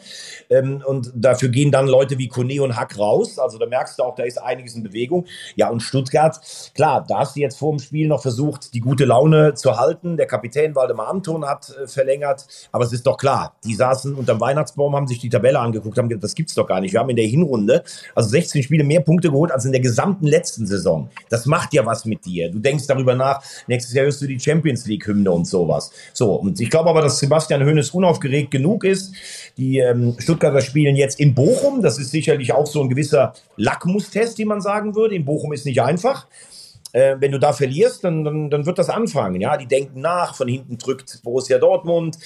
Ähm, 0.50 0.84
und 0.86 1.12
dafür 1.16 1.50
gehen 1.50 1.72
dann 1.72 1.88
Leute 1.88 2.18
wie 2.18 2.28
Kone 2.28 2.62
und 2.62 2.76
Hack 2.76 2.98
raus. 2.98 3.40
Also 3.40 3.58
da 3.58 3.66
merkst 3.66 4.00
du 4.00 4.04
auch, 4.04 4.16
da 4.16 4.24
ist 4.24 4.42
einiges 4.42 4.76
in 4.76 4.84
Bewegung. 4.84 5.26
Ja, 5.56 5.70
und 5.70 5.82
Stuttgart, 5.82 6.40
klar, 6.74 7.06
da 7.08 7.20
hast 7.20 7.36
du 7.36 7.42
jetzt 7.42 7.58
vor 7.58 7.72
dem 7.72 7.80
Spiel 7.80 8.08
noch 8.08 8.22
versucht, 8.22 8.74
die 8.74 8.80
gute 8.80 9.06
Laune 9.06 9.54
zu 9.54 9.78
halten. 9.78 10.18
Der 10.18 10.28
Kapitän 10.28 10.76
Waldemar 10.76 11.10
Anton 11.10 11.46
hat 11.46 11.74
äh, 11.82 11.88
verlängert. 11.88 12.46
Aber 12.72 12.84
es 12.84 12.94
ist 12.94 13.06
doch 13.06 13.18
klar, 13.18 13.56
die 13.64 13.76
saßen 13.76 14.16
unterm 14.16 14.40
Weihnachtsbaum, 14.40 14.96
haben 14.96 15.08
sich 15.08 15.20
die 15.20 15.30
Tabelle 15.30 15.60
angeguckt, 15.60 15.98
haben 15.98 16.10
gesagt, 16.10 16.24
das 16.24 16.36
gibt's 16.36 16.54
doch 16.56 16.68
gar 16.68 16.82
nicht. 16.82 16.94
Wir 16.94 17.00
haben 17.00 17.10
in 17.10 17.16
der 17.16 17.26
Hinrunde 17.26 17.84
also 18.16 18.30
16 18.30 18.64
Spiele 18.64 18.84
mehr 18.84 19.02
Punkte 19.02 19.30
geholt 19.30 19.52
als 19.52 19.66
in 19.66 19.72
der 19.72 19.82
gesamten 19.82 20.28
letzten 20.28 20.66
Saison. 20.66 21.10
Das 21.30 21.46
macht 21.46 21.74
ja 21.74 21.86
was 21.86 22.06
mit 22.06 22.26
dir. 22.26 22.52
Du 22.52 22.60
denkst 22.60 22.88
darüber 22.88 23.16
nach, 23.16 23.21
nächstes 23.68 23.94
Jahr 23.94 24.06
hörst 24.06 24.22
du 24.22 24.28
die 24.28 24.40
Champions 24.40 24.86
League-Hymne 24.86 25.32
und 25.32 25.48
sowas. 25.48 25.92
So, 26.14 26.34
und 26.34 26.60
ich 26.60 26.70
glaube 26.70 26.90
aber, 26.90 27.02
dass 27.02 27.20
Sebastian 27.20 27.66
Hoeneß 27.66 27.92
unaufgeregt 27.92 28.52
genug 28.52 28.84
ist. 28.84 29.14
Die 29.58 29.80
ähm, 29.80 30.16
Stuttgarter 30.20 30.62
spielen 30.62 30.96
jetzt 30.96 31.20
in 31.20 31.34
Bochum. 31.34 31.82
Das 31.82 31.98
ist 31.98 32.12
sicherlich 32.12 32.54
auch 32.54 32.68
so 32.68 32.82
ein 32.82 32.90
gewisser 32.90 33.34
Lackmustest, 33.58 34.38
wie 34.38 34.46
man 34.46 34.62
sagen 34.62 34.96
würde. 34.96 35.16
In 35.16 35.26
Bochum 35.26 35.54
ist 35.54 35.66
nicht 35.66 35.82
einfach. 35.82 36.28
Äh, 36.94 37.16
wenn 37.20 37.32
du 37.32 37.40
da 37.40 37.54
verlierst, 37.54 38.04
dann, 38.04 38.24
dann, 38.24 38.50
dann 38.50 38.66
wird 38.66 38.78
das 38.78 38.90
anfangen. 38.90 39.40
Ja, 39.40 39.58
die 39.58 39.68
denken 39.68 40.02
nach, 40.02 40.36
von 40.36 40.48
hinten 40.48 40.78
drückt 40.78 41.22
Borussia 41.24 41.58
Dortmund. 41.58 42.18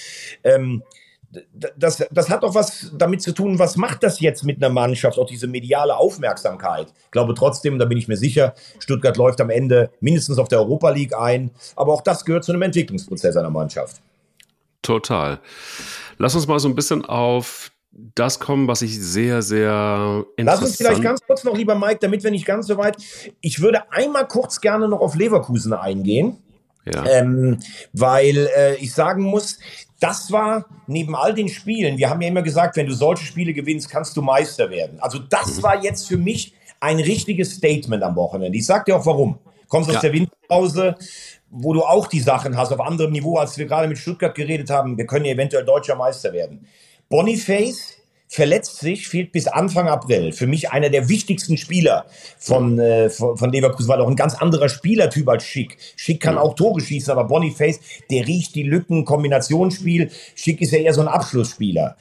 Ähm, 0.42 0.82
das, 1.76 2.06
das 2.10 2.30
hat 2.30 2.42
doch 2.42 2.54
was 2.54 2.92
damit 2.96 3.22
zu 3.22 3.32
tun, 3.32 3.58
was 3.58 3.76
macht 3.76 4.02
das 4.02 4.20
jetzt 4.20 4.44
mit 4.44 4.62
einer 4.62 4.72
Mannschaft, 4.72 5.18
auch 5.18 5.26
diese 5.26 5.46
mediale 5.46 5.96
Aufmerksamkeit. 5.96 6.92
Ich 7.04 7.10
glaube 7.10 7.34
trotzdem, 7.34 7.78
da 7.78 7.84
bin 7.84 7.98
ich 7.98 8.08
mir 8.08 8.16
sicher, 8.16 8.54
Stuttgart 8.78 9.16
läuft 9.16 9.40
am 9.40 9.50
Ende 9.50 9.90
mindestens 10.00 10.38
auf 10.38 10.48
der 10.48 10.60
Europa 10.60 10.90
League 10.90 11.16
ein, 11.16 11.50
aber 11.74 11.92
auch 11.92 12.02
das 12.02 12.24
gehört 12.24 12.44
zu 12.44 12.52
einem 12.52 12.62
Entwicklungsprozess 12.62 13.36
einer 13.36 13.50
Mannschaft. 13.50 14.00
Total. 14.82 15.40
Lass 16.18 16.34
uns 16.34 16.46
mal 16.46 16.58
so 16.58 16.68
ein 16.68 16.74
bisschen 16.74 17.04
auf 17.04 17.72
das 18.14 18.38
kommen, 18.38 18.68
was 18.68 18.82
ich 18.82 19.00
sehr, 19.00 19.42
sehr 19.42 20.24
interessant... 20.36 20.62
Lass 20.62 20.62
uns 20.62 20.76
vielleicht 20.76 21.02
ganz 21.02 21.20
kurz 21.26 21.44
noch, 21.44 21.56
lieber 21.56 21.74
Mike, 21.74 21.98
damit 22.00 22.22
wir 22.22 22.30
nicht 22.30 22.44
ganz 22.44 22.66
so 22.66 22.76
weit... 22.76 22.96
Ich 23.40 23.60
würde 23.60 23.90
einmal 23.90 24.28
kurz 24.28 24.60
gerne 24.60 24.86
noch 24.86 25.00
auf 25.00 25.14
Leverkusen 25.14 25.72
eingehen. 25.72 26.38
Ja. 26.84 27.04
Ähm, 27.06 27.58
weil 27.92 28.48
äh, 28.56 28.76
ich 28.76 28.94
sagen 28.94 29.22
muss, 29.22 29.58
das 30.00 30.30
war 30.30 30.66
neben 30.86 31.14
all 31.14 31.34
den 31.34 31.48
Spielen, 31.48 31.98
wir 31.98 32.10
haben 32.10 32.20
ja 32.20 32.28
immer 32.28 32.42
gesagt, 32.42 32.76
wenn 32.76 32.86
du 32.86 32.92
solche 32.92 33.24
Spiele 33.24 33.52
gewinnst, 33.52 33.88
kannst 33.88 34.16
du 34.16 34.22
Meister 34.22 34.70
werden. 34.70 35.00
Also 35.00 35.18
das 35.18 35.58
mhm. 35.58 35.62
war 35.62 35.82
jetzt 35.82 36.06
für 36.06 36.18
mich 36.18 36.54
ein 36.80 36.98
richtiges 36.98 37.54
Statement 37.54 38.02
am 38.02 38.16
Wochenende. 38.16 38.56
Ich 38.58 38.66
sag 38.66 38.84
dir 38.84 38.96
auch 38.96 39.06
warum. 39.06 39.38
Kommst 39.68 39.88
ja. 39.88 39.96
aus 39.96 40.02
der 40.02 40.12
Winterpause, 40.12 40.96
wo 41.50 41.72
du 41.72 41.82
auch 41.82 42.06
die 42.06 42.20
Sachen 42.20 42.56
hast, 42.56 42.72
auf 42.72 42.80
anderem 42.80 43.12
Niveau, 43.12 43.36
als 43.38 43.56
wir 43.58 43.66
gerade 43.66 43.88
mit 43.88 43.98
Stuttgart 43.98 44.34
geredet 44.34 44.70
haben, 44.70 44.96
wir 44.96 45.06
können 45.06 45.24
ja 45.24 45.32
eventuell 45.32 45.64
deutscher 45.64 45.96
Meister 45.96 46.32
werden. 46.32 46.66
Boniface 47.08 47.96
verletzt 48.28 48.80
sich, 48.80 49.08
fehlt 49.08 49.32
bis 49.32 49.46
Anfang 49.46 49.88
April. 49.88 50.32
Für 50.32 50.46
mich 50.46 50.70
einer 50.70 50.90
der 50.90 51.08
wichtigsten 51.08 51.56
Spieler 51.56 52.06
von, 52.38 52.78
äh, 52.78 53.08
von, 53.08 53.50
Leverkusen, 53.52 53.88
weil 53.88 54.00
auch 54.00 54.08
ein 54.08 54.16
ganz 54.16 54.34
anderer 54.34 54.68
Spielertyp 54.68 55.28
als 55.28 55.44
Schick. 55.44 55.78
Schick 55.96 56.20
kann 56.20 56.38
auch 56.38 56.54
Tore 56.54 56.80
schießen, 56.80 57.10
aber 57.12 57.24
Boniface, 57.24 57.80
der 58.10 58.26
riecht 58.26 58.54
die 58.54 58.64
Lücken, 58.64 59.04
Kombinationsspiel. 59.04 60.10
Schick 60.34 60.60
ist 60.60 60.72
ja 60.72 60.78
eher 60.78 60.94
so 60.94 61.02
ein 61.02 61.08
Abschlussspieler. 61.08 61.96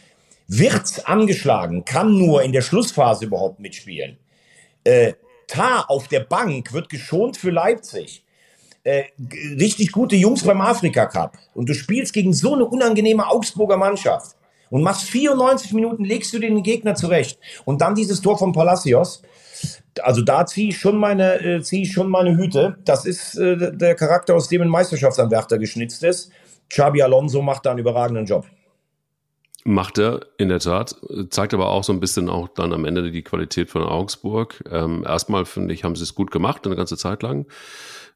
Wird 0.48 1.08
angeschlagen, 1.08 1.86
kann 1.86 2.18
nur 2.18 2.44
in 2.44 2.52
der 2.52 2.62
Schlussphase 2.62 3.26
überhaupt 3.26 3.60
mitspielen. 3.60 4.18
Äh, 4.84 5.14
Tar 5.48 5.90
auf 5.90 6.08
der 6.08 6.22
Bank 6.22 6.74
wird 6.74 6.90
geschont 6.90 7.38
für 7.38 7.52
Leipzig. 7.52 8.24
Äh, 8.84 9.06
richtig 9.60 9.92
gute 9.92 10.16
Jungs 10.16 10.44
beim 10.44 10.62
Afrika 10.62 11.06
Cup. 11.06 11.38
Und 11.54 11.70
du 11.70 11.74
spielst 11.74 12.14
gegen 12.14 12.34
so 12.34 12.54
eine 12.54 12.66
unangenehme 12.66 13.28
Augsburger 13.28 13.78
Mannschaft 13.78 14.36
und 14.70 14.84
machst 14.84 15.04
94 15.10 15.74
Minuten, 15.74 16.04
legst 16.04 16.34
du 16.34 16.40
den 16.40 16.64
Gegner 16.64 16.96
zurecht. 16.96 17.40
Und 17.66 17.82
dann 17.82 17.96
dieses 17.96 18.22
Tor 18.22 18.38
von 18.38 18.54
Palacios. 18.54 19.22
Also 20.02 20.22
da 20.22 20.46
ziehe 20.46 20.70
ich 20.70 20.78
schon 20.78 20.98
meine, 20.98 21.42
äh, 21.42 21.62
ziehe 21.62 21.84
ich 21.84 21.94
schon 21.94 22.10
meine 22.10 22.38
Hüte. 22.38 22.78
Das 22.84 23.06
ist 23.06 23.36
äh, 23.36 23.76
der 23.76 23.96
Charakter, 23.96 24.36
aus 24.36 24.50
dem 24.50 24.62
ein 24.62 24.70
Meisterschaftsanwärter 24.70 25.58
geschnitzt 25.58 26.04
ist. 26.04 26.32
Xabi 26.70 27.02
Alonso 27.02 27.42
macht 27.42 27.66
da 27.66 27.72
einen 27.72 27.80
überragenden 27.80 28.26
Job. 28.26 28.46
Macht 29.64 29.98
er, 29.98 30.20
in 30.38 30.50
der 30.50 30.60
Tat. 30.60 30.96
Zeigt 31.32 31.54
aber 31.54 31.70
auch 31.70 31.84
so 31.84 31.92
ein 31.92 32.00
bisschen 32.00 32.30
auch 32.30 32.50
dann 32.50 32.72
am 32.72 32.86
Ende 32.86 33.10
die 33.10 33.24
Qualität 33.24 33.72
von 33.72 33.82
Augsburg. 33.84 34.64
Ähm, 34.70 35.04
erstmal 35.08 35.46
finde 35.46 35.74
ich, 35.74 35.84
haben 35.84 35.96
sie 35.96 36.04
es 36.04 36.14
gut 36.14 36.30
gemacht, 36.30 36.66
eine 36.66 36.76
ganze 36.76 36.98
Zeit 36.98 37.24
lang. 37.24 37.48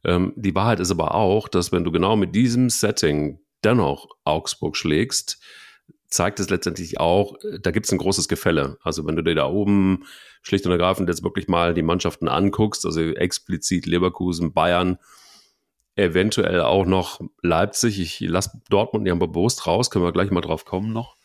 Ähm, 0.04 0.34
die 0.36 0.54
Wahrheit 0.54 0.80
ist 0.80 0.92
aber 0.92 1.16
auch, 1.16 1.48
dass 1.48 1.72
wenn 1.72 1.84
du 1.84 1.92
genau 1.92 2.16
mit 2.16 2.36
diesem 2.36 2.70
Setting 2.70 3.40
dennoch 3.64 4.08
Augsburg 4.26 4.78
schlägst, 4.78 5.42
zeigt 6.10 6.40
es 6.40 6.50
letztendlich 6.50 7.00
auch, 7.00 7.36
äh, 7.44 7.60
da 7.60 7.72
gibt 7.72 7.86
es 7.86 7.92
ein 7.92 7.98
großes 7.98 8.28
Gefälle. 8.28 8.78
Also 8.82 9.06
wenn 9.06 9.16
du 9.16 9.24
dir 9.24 9.36
da 9.36 9.48
oben 9.48 10.06
schlicht 10.42 10.66
und 10.66 10.72
ergreifend 10.72 11.10
jetzt 11.10 11.24
wirklich 11.24 11.48
mal 11.48 11.74
die 11.74 11.84
Mannschaften 11.84 12.28
anguckst, 12.28 12.86
also 12.86 13.02
explizit 13.02 13.86
Leverkusen, 13.86 14.54
Bayern, 14.54 14.98
eventuell 15.96 16.62
auch 16.62 16.86
noch 16.86 17.20
Leipzig, 17.42 18.00
ich 18.00 18.20
lasse 18.22 18.62
Dortmund 18.70 19.08
ja 19.08 19.16
bewusst 19.16 19.68
raus, 19.68 19.90
können 19.90 20.06
wir 20.06 20.14
gleich 20.14 20.32
mal 20.32 20.42
drauf 20.42 20.66
kommen 20.66 20.94
noch, 20.94 21.16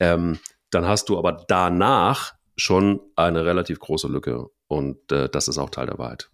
ähm, 0.00 0.38
dann 0.70 0.86
hast 0.86 1.08
du 1.08 1.18
aber 1.18 1.44
danach 1.48 2.34
schon 2.56 3.00
eine 3.14 3.44
relativ 3.44 3.78
große 3.78 4.08
Lücke 4.08 4.46
und 4.66 5.12
äh, 5.12 5.28
das 5.28 5.48
ist 5.48 5.58
auch 5.58 5.70
Teil 5.70 5.86
der 5.86 5.98
Wahrheit. 5.98 6.28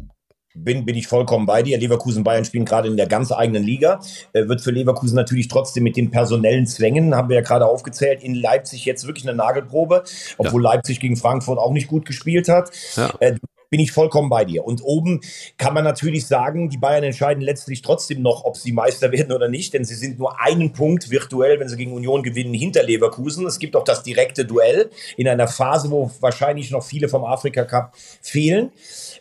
Bin, 0.54 0.84
bin 0.84 0.96
ich 0.96 1.06
vollkommen 1.06 1.46
bei 1.46 1.62
dir. 1.62 1.78
Leverkusen 1.78 2.24
Bayern 2.24 2.44
spielen 2.44 2.64
gerade 2.64 2.88
in 2.88 2.96
der 2.96 3.06
ganz 3.06 3.32
eigenen 3.32 3.62
Liga. 3.62 4.00
Äh, 4.32 4.48
wird 4.48 4.60
für 4.60 4.70
Leverkusen 4.70 5.16
natürlich 5.16 5.48
trotzdem 5.48 5.82
mit 5.82 5.96
den 5.96 6.10
personellen 6.10 6.66
Zwängen, 6.66 7.14
haben 7.14 7.28
wir 7.28 7.36
ja 7.36 7.42
gerade 7.42 7.66
aufgezählt, 7.66 8.22
in 8.22 8.34
Leipzig 8.34 8.84
jetzt 8.84 9.06
wirklich 9.06 9.26
eine 9.26 9.36
Nagelprobe, 9.36 10.04
obwohl 10.38 10.62
ja. 10.62 10.72
Leipzig 10.72 11.00
gegen 11.00 11.16
Frankfurt 11.16 11.58
auch 11.58 11.72
nicht 11.72 11.88
gut 11.88 12.04
gespielt 12.04 12.48
hat. 12.48 12.70
Ja. 12.96 13.12
Äh, 13.20 13.36
bin 13.72 13.80
ich 13.80 13.90
vollkommen 13.90 14.28
bei 14.28 14.44
dir. 14.44 14.66
Und 14.66 14.82
oben 14.84 15.22
kann 15.56 15.72
man 15.72 15.82
natürlich 15.82 16.26
sagen, 16.26 16.68
die 16.68 16.76
Bayern 16.76 17.04
entscheiden 17.04 17.42
letztlich 17.42 17.80
trotzdem 17.80 18.20
noch, 18.20 18.44
ob 18.44 18.58
sie 18.58 18.70
Meister 18.70 19.10
werden 19.12 19.32
oder 19.32 19.48
nicht, 19.48 19.72
denn 19.72 19.84
sie 19.84 19.94
sind 19.94 20.18
nur 20.18 20.40
einen 20.40 20.72
Punkt 20.74 21.10
virtuell, 21.10 21.58
wenn 21.58 21.70
sie 21.70 21.78
gegen 21.78 21.94
Union 21.94 22.22
gewinnen, 22.22 22.52
hinter 22.52 22.82
Leverkusen. 22.82 23.46
Es 23.46 23.58
gibt 23.58 23.74
auch 23.74 23.84
das 23.84 24.02
direkte 24.02 24.44
Duell 24.44 24.90
in 25.16 25.26
einer 25.26 25.48
Phase, 25.48 25.90
wo 25.90 26.10
wahrscheinlich 26.20 26.70
noch 26.70 26.84
viele 26.84 27.08
vom 27.08 27.24
Afrika 27.24 27.64
Cup 27.64 27.96
fehlen. 28.20 28.72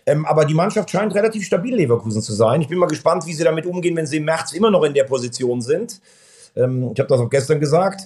Ähm, 0.06 0.26
aber 0.26 0.46
die 0.46 0.54
Mannschaft 0.54 0.90
scheint 0.90 1.14
relativ 1.14 1.46
stabil, 1.46 1.76
Leverkusen 1.76 2.22
zu 2.22 2.34
sein. 2.34 2.62
Ich 2.62 2.68
bin 2.68 2.78
mal 2.78 2.88
gespannt, 2.88 3.26
wie 3.26 3.34
sie 3.34 3.44
damit 3.44 3.66
umgehen, 3.66 3.96
wenn 3.96 4.08
sie 4.08 4.18
im 4.18 4.26
März 4.26 4.54
immer 4.54 4.72
noch 4.72 4.84
in 4.84 4.94
der 4.94 5.04
Position 5.04 5.62
sind. 5.62 6.02
Ähm, 6.56 6.92
ich 6.94 7.00
habe 7.00 7.08
das 7.08 7.20
auch 7.20 7.30
gestern 7.30 7.60
gesagt. 7.60 8.02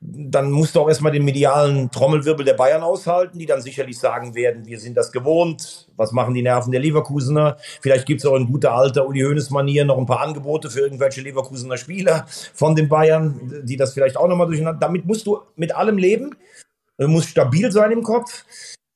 Dann 0.00 0.50
musst 0.50 0.74
du 0.74 0.80
auch 0.80 0.88
erstmal 0.88 1.12
den 1.12 1.24
medialen 1.24 1.90
Trommelwirbel 1.90 2.44
der 2.44 2.54
Bayern 2.54 2.82
aushalten, 2.82 3.38
die 3.38 3.46
dann 3.46 3.60
sicherlich 3.60 3.98
sagen 3.98 4.34
werden, 4.34 4.66
wir 4.66 4.80
sind 4.80 4.96
das 4.96 5.12
gewohnt. 5.12 5.88
Was 5.96 6.12
machen 6.12 6.34
die 6.34 6.42
Nerven 6.42 6.72
der 6.72 6.80
Leverkusener? 6.80 7.58
Vielleicht 7.80 8.06
gibt 8.06 8.20
es 8.20 8.26
auch 8.26 8.36
in 8.36 8.46
guter 8.46 8.72
alter 8.72 9.06
Uli 9.06 9.20
Hoeneß-Manier 9.20 9.84
noch 9.84 9.98
ein 9.98 10.06
paar 10.06 10.20
Angebote 10.20 10.70
für 10.70 10.80
irgendwelche 10.80 11.20
Leverkusener 11.20 11.76
Spieler 11.76 12.26
von 12.54 12.74
den 12.74 12.88
Bayern, 12.88 13.62
die 13.64 13.76
das 13.76 13.92
vielleicht 13.92 14.16
auch 14.16 14.28
nochmal 14.28 14.46
durcheinander. 14.46 14.80
Damit 14.80 15.04
musst 15.04 15.26
du 15.26 15.40
mit 15.56 15.74
allem 15.74 15.98
leben. 15.98 16.34
Du 16.96 17.08
musst 17.08 17.28
stabil 17.28 17.70
sein 17.70 17.90
im 17.90 18.02
Kopf. 18.02 18.44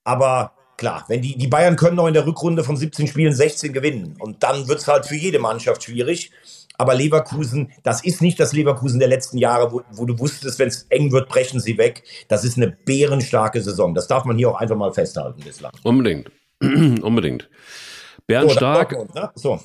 Aber 0.04 0.52
klar, 0.84 1.04
wenn 1.08 1.22
die, 1.22 1.38
die 1.38 1.46
Bayern 1.46 1.76
können 1.76 1.96
noch 1.96 2.06
in 2.06 2.12
der 2.12 2.26
Rückrunde 2.26 2.62
von 2.62 2.76
17 2.76 3.06
Spielen 3.06 3.32
16 3.32 3.72
gewinnen. 3.72 4.16
Und 4.18 4.42
dann 4.42 4.68
wird 4.68 4.80
es 4.80 4.86
halt 4.86 5.06
für 5.06 5.14
jede 5.14 5.38
Mannschaft 5.38 5.82
schwierig. 5.82 6.30
Aber 6.76 6.94
Leverkusen, 6.94 7.72
das 7.82 8.04
ist 8.04 8.20
nicht 8.20 8.38
das 8.38 8.52
Leverkusen 8.52 8.98
der 8.98 9.08
letzten 9.08 9.38
Jahre, 9.38 9.72
wo, 9.72 9.80
wo 9.92 10.04
du 10.04 10.18
wusstest, 10.18 10.58
wenn 10.58 10.68
es 10.68 10.82
eng 10.90 11.10
wird, 11.10 11.30
brechen 11.30 11.58
sie 11.58 11.78
weg. 11.78 12.02
Das 12.28 12.44
ist 12.44 12.58
eine 12.58 12.76
bärenstarke 12.84 13.62
Saison. 13.62 13.94
Das 13.94 14.08
darf 14.08 14.26
man 14.26 14.36
hier 14.36 14.50
auch 14.50 14.60
einfach 14.60 14.76
mal 14.76 14.92
festhalten 14.92 15.40
bislang. 15.42 15.72
Unbedingt. 15.84 16.30
Unbedingt. 16.60 17.48
Bernstark. 18.26 18.92
So, 18.92 19.20
ne? 19.20 19.30
so. 19.34 19.60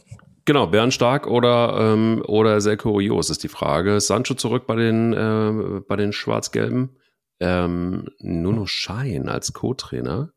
Genau, 0.46 0.68
Bernstark 0.68 1.28
oder, 1.28 1.94
ähm, 1.94 2.24
oder 2.28 2.62
Selko 2.62 2.92
Urios 2.92 3.30
ist 3.30 3.44
die 3.44 3.50
Frage. 3.50 4.00
Sancho 4.00 4.36
zurück 4.36 4.68
bei 4.68 4.76
den, 4.78 5.12
äh, 5.12 5.82
bei 5.86 5.98
den 5.98 6.14
Schwarz-Gelben. 6.14 6.96
Ähm, 7.42 8.08
Nuno 8.20 8.68
Schein 8.68 9.28
als 9.28 9.52
Co-Trainer. 9.52 10.32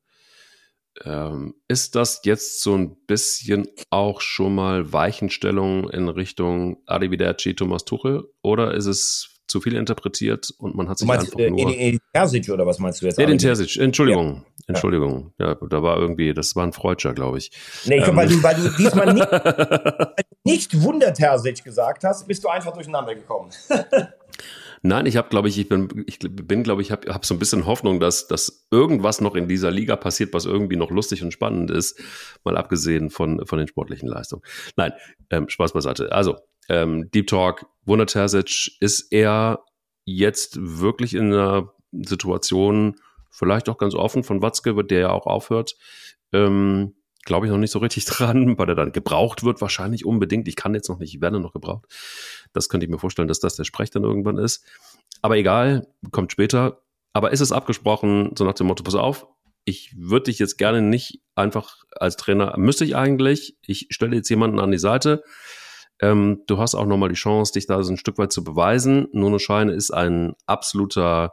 Ähm, 1.05 1.55
ist 1.69 1.95
das 1.97 2.21
jetzt 2.25 2.63
so 2.63 2.75
ein 2.75 2.97
bisschen 3.07 3.69
auch 3.91 4.21
schon 4.21 4.55
mal 4.55 4.93
Weichenstellung 4.93 5.91
in 5.91 6.09
Richtung 6.09 6.79
Arrivederci 6.87 7.55
Thomas 7.55 7.85
Tuchel 7.85 8.25
oder 8.43 8.75
ist 8.75 8.87
es 8.87 9.33
zu 9.49 9.61
viel 9.61 9.77
interpretiert 9.77 10.53
und 10.59 10.75
man 10.77 10.89
hat 10.89 10.99
sich 10.99 11.07
meinst, 11.07 11.27
einfach 11.27 11.39
äh, 11.39 11.51
nur... 11.51 11.71
Edin 11.71 12.01
Terzic 12.15 12.49
oder 12.49 12.67
was 12.67 12.79
meinst 12.79 13.03
du 13.03 13.07
jetzt? 13.07 13.19
Edin 13.19 13.39
Terzic, 13.39 13.77
Entschuldigung, 13.77 14.45
ja. 14.47 14.65
Entschuldigung. 14.69 15.33
Ja, 15.39 15.55
da 15.55 15.83
war 15.83 15.99
irgendwie, 15.99 16.33
das 16.33 16.55
war 16.57 16.65
ein 16.65 16.73
Freudscher, 16.73 17.13
glaube 17.13 17.39
ich. 17.39 17.51
Nee, 17.85 17.99
ich 17.99 18.09
ähm. 18.09 18.17
weil, 18.17 18.29
du, 18.29 18.43
weil 18.43 18.55
du 18.55 18.69
diesmal 18.79 19.13
nicht, 19.13 19.29
nicht 20.45 20.83
Wunder 20.83 21.13
Terzic 21.13 21.65
gesagt 21.65 22.05
hast, 22.05 22.27
bist 22.27 22.45
du 22.45 22.49
einfach 22.49 22.73
durcheinander 22.73 23.15
gekommen. 23.15 23.51
Nein, 24.85 25.07
ich 25.07 25.17
habe, 25.17 25.29
glaube 25.29 25.49
ich, 25.49 25.59
ich 25.59 25.69
bin, 25.69 26.05
ich 26.09 26.19
bin, 26.19 26.65
glaube 26.65 26.83
ich, 26.83 26.91
habe 26.91 27.13
hab 27.15 27.25
so 27.25 27.35
ein 27.35 27.39
bisschen 27.39 27.67
Hoffnung, 27.67 28.01
dass, 28.01 28.27
dass 28.27 28.67
irgendwas 28.73 29.21
noch 29.21 29.37
in 29.37 29.47
dieser 29.47 29.71
Liga 29.71 29.95
passiert, 29.95 30.35
was 30.35 30.45
irgendwie 30.45 30.77
noch 30.77 30.91
lustig 30.91 31.23
und 31.23 31.33
spannend 31.33 31.71
ist, 31.71 32.01
mal 32.43 32.57
abgesehen 32.57 33.09
von, 33.09 33.47
von 33.47 33.59
den 33.59 33.69
sportlichen 33.69 34.09
Leistungen. 34.09 34.43
Nein, 34.77 34.93
ähm, 35.31 35.49
Spaß 35.49 35.73
beiseite. 35.73 36.11
Also, 36.11 36.37
ähm, 36.69 37.11
Deep 37.13 37.29
Talk, 37.29 37.67
Wunder 37.85 38.07
Terzic, 38.07 38.77
ist 38.81 39.13
er 39.13 39.65
jetzt 40.05 40.59
wirklich 40.61 41.15
in 41.15 41.33
einer 41.33 41.73
Situation, 41.93 42.97
vielleicht 43.31 43.69
auch 43.69 43.79
ganz 43.79 43.95
offen 43.95 44.25
von 44.25 44.43
Watzke, 44.43 44.85
der 44.85 44.99
ja 44.99 45.11
auch 45.11 45.27
aufhört, 45.27 45.77
ähm, 46.33 46.95
glaube 47.25 47.47
ich 47.47 47.53
noch 47.53 47.59
nicht 47.59 47.71
so 47.71 47.79
richtig 47.79 48.05
dran, 48.07 48.59
weil 48.59 48.69
er 48.69 48.75
dann 48.75 48.93
gebraucht 48.93 49.45
wird, 49.45 49.61
wahrscheinlich 49.61 50.05
unbedingt. 50.05 50.49
Ich 50.49 50.57
kann 50.57 50.75
jetzt 50.75 50.89
noch 50.89 50.99
nicht, 50.99 51.15
ich 51.15 51.21
werde 51.21 51.41
noch 51.41 51.53
gebraucht. 51.53 51.87
Das 52.53 52.69
könnte 52.69 52.87
ich 52.87 52.91
mir 52.91 52.99
vorstellen, 52.99 53.29
dass 53.29 53.41
das 53.41 53.57
der 53.57 53.65
Sprech 53.65 53.91
dann 53.91 54.05
irgendwann 54.05 54.39
ist. 54.39 54.65
Aber 55.21 55.37
egal, 55.37 55.87
kommt 56.11 56.33
später. 56.33 56.83
Aber 57.13 57.33
ist 57.33 57.41
es 57.41 57.53
abgesprochen, 57.53 58.33
so 58.37 58.45
nach 58.45 58.55
dem 58.55 58.67
Motto, 58.67 58.83
pass 58.83 58.95
auf, 58.95 59.27
ich 59.65 59.95
würde 59.97 60.25
dich 60.25 60.39
jetzt 60.39 60.57
gerne 60.59 60.83
nicht 60.83 61.21
einfach 61.35 61.85
als 61.93 62.17
Trainer, 62.17 62.57
müsste 62.57 62.85
ich 62.85 62.97
eigentlich, 62.97 63.57
ich 63.63 63.87
stelle 63.91 64.17
jetzt 64.17 64.29
jemanden 64.29 64.59
an 64.59 64.71
die 64.71 64.79
Seite. 64.79 65.23
Ähm, 66.01 66.43
du 66.47 66.59
hast 66.59 66.75
auch 66.75 66.87
nochmal 66.87 67.11
die 67.11 67.15
Chance, 67.15 67.53
dich 67.53 67.67
da 67.67 67.83
so 67.83 67.93
ein 67.93 67.97
Stück 67.97 68.19
weit 68.19 68.33
zu 68.33 68.43
beweisen. 68.43 69.07
Nuno 69.13 69.39
Scheine 69.39 69.73
ist 69.73 69.93
ein 69.93 70.33
absoluter 70.47 71.31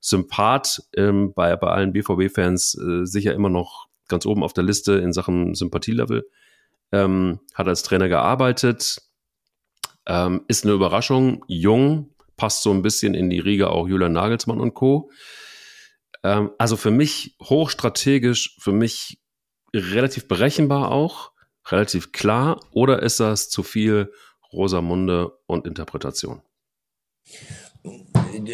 Sympath 0.00 0.82
ähm, 0.96 1.34
bei, 1.34 1.54
bei 1.56 1.68
allen 1.68 1.92
BVB-Fans 1.92 2.78
äh, 2.80 3.04
sicher 3.04 3.34
immer 3.34 3.50
noch 3.50 3.89
ganz 4.10 4.26
oben 4.26 4.44
auf 4.44 4.52
der 4.52 4.64
Liste 4.64 4.92
in 4.94 5.14
Sachen 5.14 5.54
Sympathielevel. 5.54 6.28
Ähm, 6.92 7.40
hat 7.54 7.68
als 7.68 7.82
Trainer 7.82 8.08
gearbeitet, 8.08 9.00
ähm, 10.06 10.44
ist 10.48 10.64
eine 10.64 10.74
Überraschung, 10.74 11.44
jung, 11.46 12.10
passt 12.36 12.62
so 12.62 12.72
ein 12.72 12.82
bisschen 12.82 13.14
in 13.14 13.30
die 13.30 13.38
Riege 13.38 13.70
auch 13.70 13.86
Julian 13.86 14.12
Nagelsmann 14.12 14.60
und 14.60 14.74
Co. 14.74 15.10
Ähm, 16.22 16.50
also 16.58 16.76
für 16.76 16.90
mich 16.90 17.36
hochstrategisch, 17.42 18.56
für 18.58 18.72
mich 18.72 19.20
relativ 19.74 20.26
berechenbar 20.26 20.90
auch, 20.90 21.32
relativ 21.68 22.12
klar, 22.12 22.60
oder 22.72 23.02
ist 23.02 23.20
das 23.20 23.48
zu 23.50 23.62
viel 23.62 24.12
Rosamunde 24.52 25.32
und 25.46 25.66
Interpretation? 25.66 26.42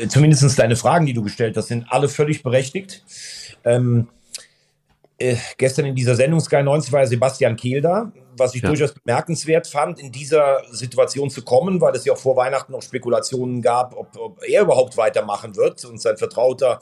Zumindest 0.08 0.58
deine 0.58 0.76
Fragen, 0.76 1.06
die 1.06 1.14
du 1.14 1.22
gestellt 1.22 1.56
hast, 1.56 1.68
sind 1.68 1.86
alle 1.88 2.08
völlig 2.08 2.42
berechtigt. 2.42 3.04
Ähm, 3.64 4.08
äh, 5.18 5.36
gestern 5.56 5.86
in 5.86 5.94
dieser 5.94 6.14
Sendung 6.14 6.40
Sky 6.40 6.62
90 6.62 6.92
war 6.92 7.06
Sebastian 7.06 7.56
Kehl 7.56 7.80
da 7.80 8.12
was 8.38 8.54
ich 8.54 8.62
ja. 8.62 8.68
durchaus 8.68 8.92
bemerkenswert 8.92 9.66
fand, 9.66 10.00
in 10.00 10.12
dieser 10.12 10.62
Situation 10.70 11.30
zu 11.30 11.42
kommen, 11.42 11.80
weil 11.80 11.94
es 11.94 12.04
ja 12.04 12.12
auch 12.12 12.18
vor 12.18 12.36
Weihnachten 12.36 12.72
noch 12.72 12.82
Spekulationen 12.82 13.62
gab, 13.62 13.96
ob, 13.96 14.16
ob 14.18 14.42
er 14.46 14.62
überhaupt 14.62 14.96
weitermachen 14.96 15.56
wird 15.56 15.84
und 15.84 16.00
sein 16.00 16.16
Vertrauter 16.16 16.80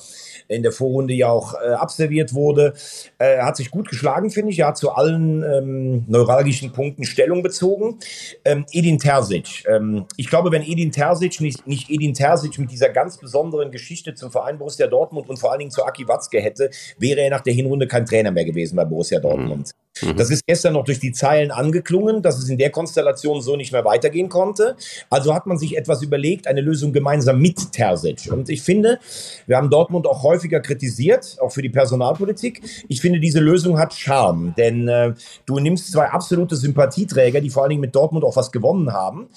in 0.48 0.62
der 0.62 0.72
Vorrunde 0.72 1.14
ja 1.14 1.28
auch 1.28 1.54
äh, 1.54 1.72
absolviert 1.72 2.34
wurde. 2.34 2.74
Äh, 3.18 3.36
er 3.36 3.46
hat 3.46 3.56
sich 3.56 3.70
gut 3.70 3.88
geschlagen, 3.88 4.30
finde 4.30 4.52
ich. 4.52 4.58
Er 4.58 4.68
hat 4.68 4.76
zu 4.76 4.90
allen 4.92 5.42
ähm, 5.42 6.04
neuralgischen 6.06 6.72
Punkten 6.72 7.04
Stellung 7.04 7.42
bezogen. 7.42 7.98
Ähm, 8.44 8.66
Edin 8.72 8.98
Terzic. 8.98 9.64
Ähm, 9.68 10.06
ich 10.16 10.28
glaube, 10.28 10.50
wenn 10.52 10.62
Edin 10.62 10.92
Terzic 10.92 11.40
nicht, 11.40 11.66
nicht 11.66 11.90
Edin 11.90 12.14
Terzic 12.14 12.58
mit 12.58 12.70
dieser 12.70 12.90
ganz 12.90 13.18
besonderen 13.18 13.70
Geschichte 13.70 14.14
zum 14.14 14.30
Verein 14.30 14.58
Borussia 14.58 14.86
Dortmund 14.86 15.28
und 15.28 15.38
vor 15.38 15.50
allen 15.50 15.60
Dingen 15.60 15.70
zu 15.70 15.84
Aki 15.84 16.08
Watzke 16.08 16.40
hätte, 16.40 16.70
wäre 16.98 17.20
er 17.20 17.30
nach 17.30 17.42
der 17.42 17.54
Hinrunde 17.54 17.86
kein 17.86 18.06
Trainer 18.06 18.30
mehr 18.30 18.44
gewesen 18.44 18.76
bei 18.76 18.84
Borussia 18.84 19.20
Dortmund. 19.20 19.68
Mhm. 19.68 19.83
Mhm. 20.02 20.16
Das 20.16 20.30
ist 20.30 20.46
gestern 20.46 20.74
noch 20.74 20.84
durch 20.84 20.98
die 20.98 21.12
Zeilen 21.12 21.50
angeklungen, 21.50 22.22
dass 22.22 22.38
es 22.38 22.48
in 22.48 22.58
der 22.58 22.70
Konstellation 22.70 23.40
so 23.40 23.56
nicht 23.56 23.72
mehr 23.72 23.84
weitergehen 23.84 24.28
konnte. 24.28 24.76
Also 25.10 25.34
hat 25.34 25.46
man 25.46 25.58
sich 25.58 25.76
etwas 25.76 26.02
überlegt, 26.02 26.46
eine 26.46 26.60
Lösung 26.60 26.92
gemeinsam 26.92 27.40
mit 27.40 27.72
Terzic. 27.72 28.30
Und 28.30 28.48
ich 28.48 28.62
finde, 28.62 28.98
wir 29.46 29.56
haben 29.56 29.70
Dortmund 29.70 30.06
auch 30.06 30.22
häufiger 30.22 30.60
kritisiert, 30.60 31.36
auch 31.40 31.50
für 31.50 31.62
die 31.62 31.68
Personalpolitik. 31.68 32.62
Ich 32.88 33.00
finde, 33.00 33.20
diese 33.20 33.40
Lösung 33.40 33.78
hat 33.78 33.94
Charme, 33.94 34.54
denn 34.56 34.88
äh, 34.88 35.14
du 35.46 35.58
nimmst 35.58 35.92
zwei 35.92 36.06
absolute 36.06 36.56
Sympathieträger, 36.56 37.40
die 37.40 37.50
vor 37.50 37.62
allen 37.62 37.70
Dingen 37.70 37.80
mit 37.80 37.94
Dortmund 37.94 38.24
auch 38.24 38.36
was 38.36 38.50
gewonnen 38.52 38.92
haben, 38.92 39.28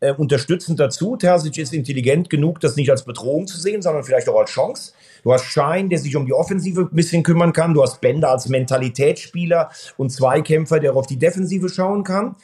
äh, 0.00 0.12
unterstützend 0.12 0.80
dazu. 0.80 1.16
Terzic 1.16 1.58
ist 1.58 1.72
intelligent 1.72 2.30
genug, 2.30 2.60
das 2.60 2.76
nicht 2.76 2.90
als 2.90 3.04
Bedrohung 3.04 3.46
zu 3.46 3.58
sehen, 3.58 3.82
sondern 3.82 4.04
vielleicht 4.04 4.28
auch 4.28 4.38
als 4.38 4.50
Chance. 4.50 4.92
Du 5.26 5.32
hast 5.32 5.46
Schein, 5.46 5.88
der 5.88 5.98
sich 5.98 6.14
um 6.14 6.24
die 6.24 6.32
Offensive 6.32 6.82
ein 6.82 6.94
bisschen 6.94 7.24
kümmern 7.24 7.52
kann. 7.52 7.74
Du 7.74 7.82
hast 7.82 8.00
Bender 8.00 8.30
als 8.30 8.48
Mentalitätsspieler 8.48 9.70
und 9.96 10.10
Zweikämpfer, 10.10 10.78
der 10.78 10.94
auf 10.94 11.08
die 11.08 11.18
Defensive 11.18 11.68
schauen 11.68 12.04
kann. 12.04 12.36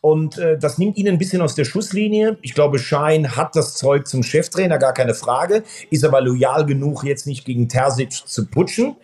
Und 0.00 0.38
äh, 0.38 0.56
das 0.56 0.78
nimmt 0.78 0.96
ihn 0.96 1.08
ein 1.08 1.18
bisschen 1.18 1.42
aus 1.42 1.56
der 1.56 1.64
Schusslinie. 1.64 2.38
Ich 2.42 2.54
glaube, 2.54 2.78
Schein 2.78 3.36
hat 3.36 3.56
das 3.56 3.74
Zeug 3.74 4.06
zum 4.06 4.22
Cheftrainer, 4.22 4.78
gar 4.78 4.94
keine 4.94 5.14
Frage, 5.14 5.64
ist 5.90 6.04
aber 6.04 6.20
loyal 6.20 6.66
genug, 6.66 7.02
jetzt 7.02 7.26
nicht 7.26 7.44
gegen 7.44 7.68
Terzic 7.68 8.12
zu 8.12 8.46
putschen. 8.46 8.96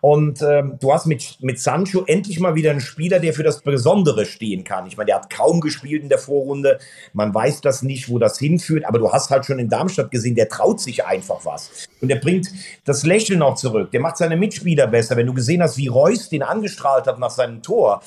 Und 0.00 0.42
ähm, 0.42 0.78
du 0.80 0.92
hast 0.92 1.06
mit, 1.06 1.38
mit 1.42 1.60
Sancho 1.60 2.04
endlich 2.06 2.40
mal 2.40 2.56
wieder 2.56 2.72
einen 2.72 2.80
Spieler, 2.80 3.20
der 3.20 3.32
für 3.34 3.44
das 3.44 3.60
Besondere 3.60 4.26
stehen 4.26 4.64
kann. 4.64 4.86
Ich 4.86 4.96
meine, 4.96 5.06
der 5.06 5.16
hat 5.16 5.30
kaum 5.30 5.60
gespielt 5.60 6.02
in 6.02 6.08
der 6.08 6.18
Vorrunde. 6.18 6.80
Man 7.12 7.32
weiß 7.32 7.60
das 7.60 7.82
nicht, 7.82 8.08
wo 8.08 8.18
das 8.18 8.36
hinführt. 8.36 8.84
Aber 8.84 8.98
du 8.98 9.12
hast 9.12 9.30
halt 9.30 9.46
schon 9.46 9.60
in 9.60 9.68
Darmstadt 9.68 10.10
gesehen, 10.10 10.34
der 10.34 10.48
traut 10.48 10.80
sich 10.80 11.04
einfach 11.04 11.44
was. 11.44 11.86
Und 12.00 12.08
der 12.08 12.16
bringt 12.16 12.48
das 12.84 13.04
Lächeln 13.04 13.42
auch 13.42 13.54
zurück. 13.54 13.92
Der 13.92 14.00
macht 14.00 14.16
seine 14.16 14.36
Mitspieler 14.36 14.88
besser. 14.88 15.16
Wenn 15.16 15.28
du 15.28 15.34
gesehen 15.34 15.62
hast, 15.62 15.76
wie 15.76 15.86
Reus 15.86 16.28
den 16.28 16.42
angestrahlt 16.42 17.06
hat 17.06 17.20
nach 17.20 17.30
seinem 17.30 17.62
Tor. 17.62 18.02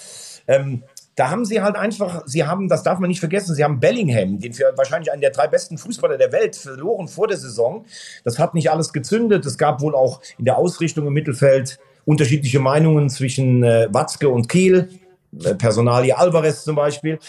Ähm, 0.48 0.84
da 1.16 1.30
haben 1.30 1.46
sie 1.46 1.62
halt 1.62 1.76
einfach, 1.78 2.24
sie 2.26 2.46
haben, 2.46 2.68
das 2.68 2.84
darf 2.84 3.00
man 3.00 3.08
nicht 3.08 3.22
vergessen, 3.22 3.56
sie 3.56 3.64
haben 3.64 3.80
Bellingham, 3.80 4.40
den 4.40 4.54
für 4.54 4.74
wahrscheinlich 4.76 5.12
einen 5.12 5.22
der 5.22 5.32
drei 5.32 5.48
besten 5.48 5.78
Fußballer 5.78 6.18
der 6.18 6.32
Welt, 6.32 6.56
verloren 6.56 7.08
vor 7.08 7.28
der 7.28 7.38
Saison. 7.38 7.86
Das 8.24 8.38
hat 8.38 8.54
nicht 8.54 8.70
alles 8.70 8.92
gezündet. 8.92 9.46
Es 9.46 9.58
gab 9.58 9.82
wohl 9.82 9.96
auch 9.96 10.22
in 10.38 10.46
der 10.46 10.58
Ausrichtung 10.58 11.08
im 11.08 11.14
Mittelfeld 11.14 11.80
unterschiedliche 12.04 12.60
Meinungen 12.60 13.10
zwischen 13.10 13.64
äh, 13.64 13.88
Watzke 13.92 14.30
und 14.30 14.50
Kehl. 14.50 14.90
äh, 15.44 15.56
Personalie 15.56 16.18
Alvarez 16.18 16.64
zum 16.64 16.76
Beispiel. 16.76 17.20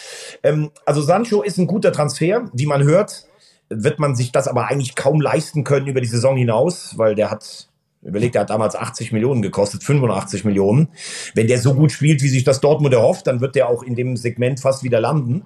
Ähm, 0.42 0.70
also 0.84 1.00
Sancho 1.00 1.42
ist 1.42 1.58
ein 1.58 1.66
guter 1.66 1.92
Transfer, 1.92 2.50
wie 2.52 2.66
man 2.66 2.82
hört, 2.82 3.26
wird 3.68 3.98
man 3.98 4.14
sich 4.14 4.32
das 4.32 4.48
aber 4.48 4.66
eigentlich 4.68 4.94
kaum 4.94 5.20
leisten 5.20 5.64
können 5.64 5.86
über 5.86 6.00
die 6.00 6.08
Saison 6.08 6.36
hinaus, 6.36 6.98
weil 6.98 7.14
der 7.14 7.30
hat 7.30 7.68
Überlegt, 8.06 8.36
er 8.36 8.42
hat 8.42 8.50
damals 8.50 8.76
80 8.76 9.12
Millionen 9.12 9.42
gekostet, 9.42 9.82
85 9.82 10.44
Millionen. 10.44 10.88
Wenn 11.34 11.48
der 11.48 11.58
so 11.58 11.74
gut 11.74 11.90
spielt, 11.90 12.22
wie 12.22 12.28
sich 12.28 12.44
das 12.44 12.60
Dortmund 12.60 12.94
erhofft, 12.94 13.26
dann 13.26 13.40
wird 13.40 13.56
der 13.56 13.68
auch 13.68 13.82
in 13.82 13.96
dem 13.96 14.16
Segment 14.16 14.60
fast 14.60 14.84
wieder 14.84 15.00
landen. 15.00 15.44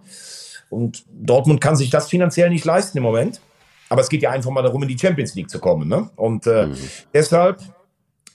Und 0.68 1.04
Dortmund 1.10 1.60
kann 1.60 1.76
sich 1.76 1.90
das 1.90 2.08
finanziell 2.08 2.50
nicht 2.50 2.64
leisten 2.64 2.98
im 2.98 3.04
Moment. 3.04 3.40
Aber 3.88 4.02
es 4.02 4.08
geht 4.08 4.22
ja 4.22 4.30
einfach 4.30 4.50
mal 4.50 4.62
darum, 4.62 4.82
in 4.82 4.88
die 4.88 4.98
Champions 4.98 5.34
League 5.34 5.50
zu 5.50 5.58
kommen. 5.58 5.88
Ne? 5.88 6.10
Und 6.16 6.46
äh, 6.46 6.66
mhm. 6.66 6.76
deshalb, 7.12 7.60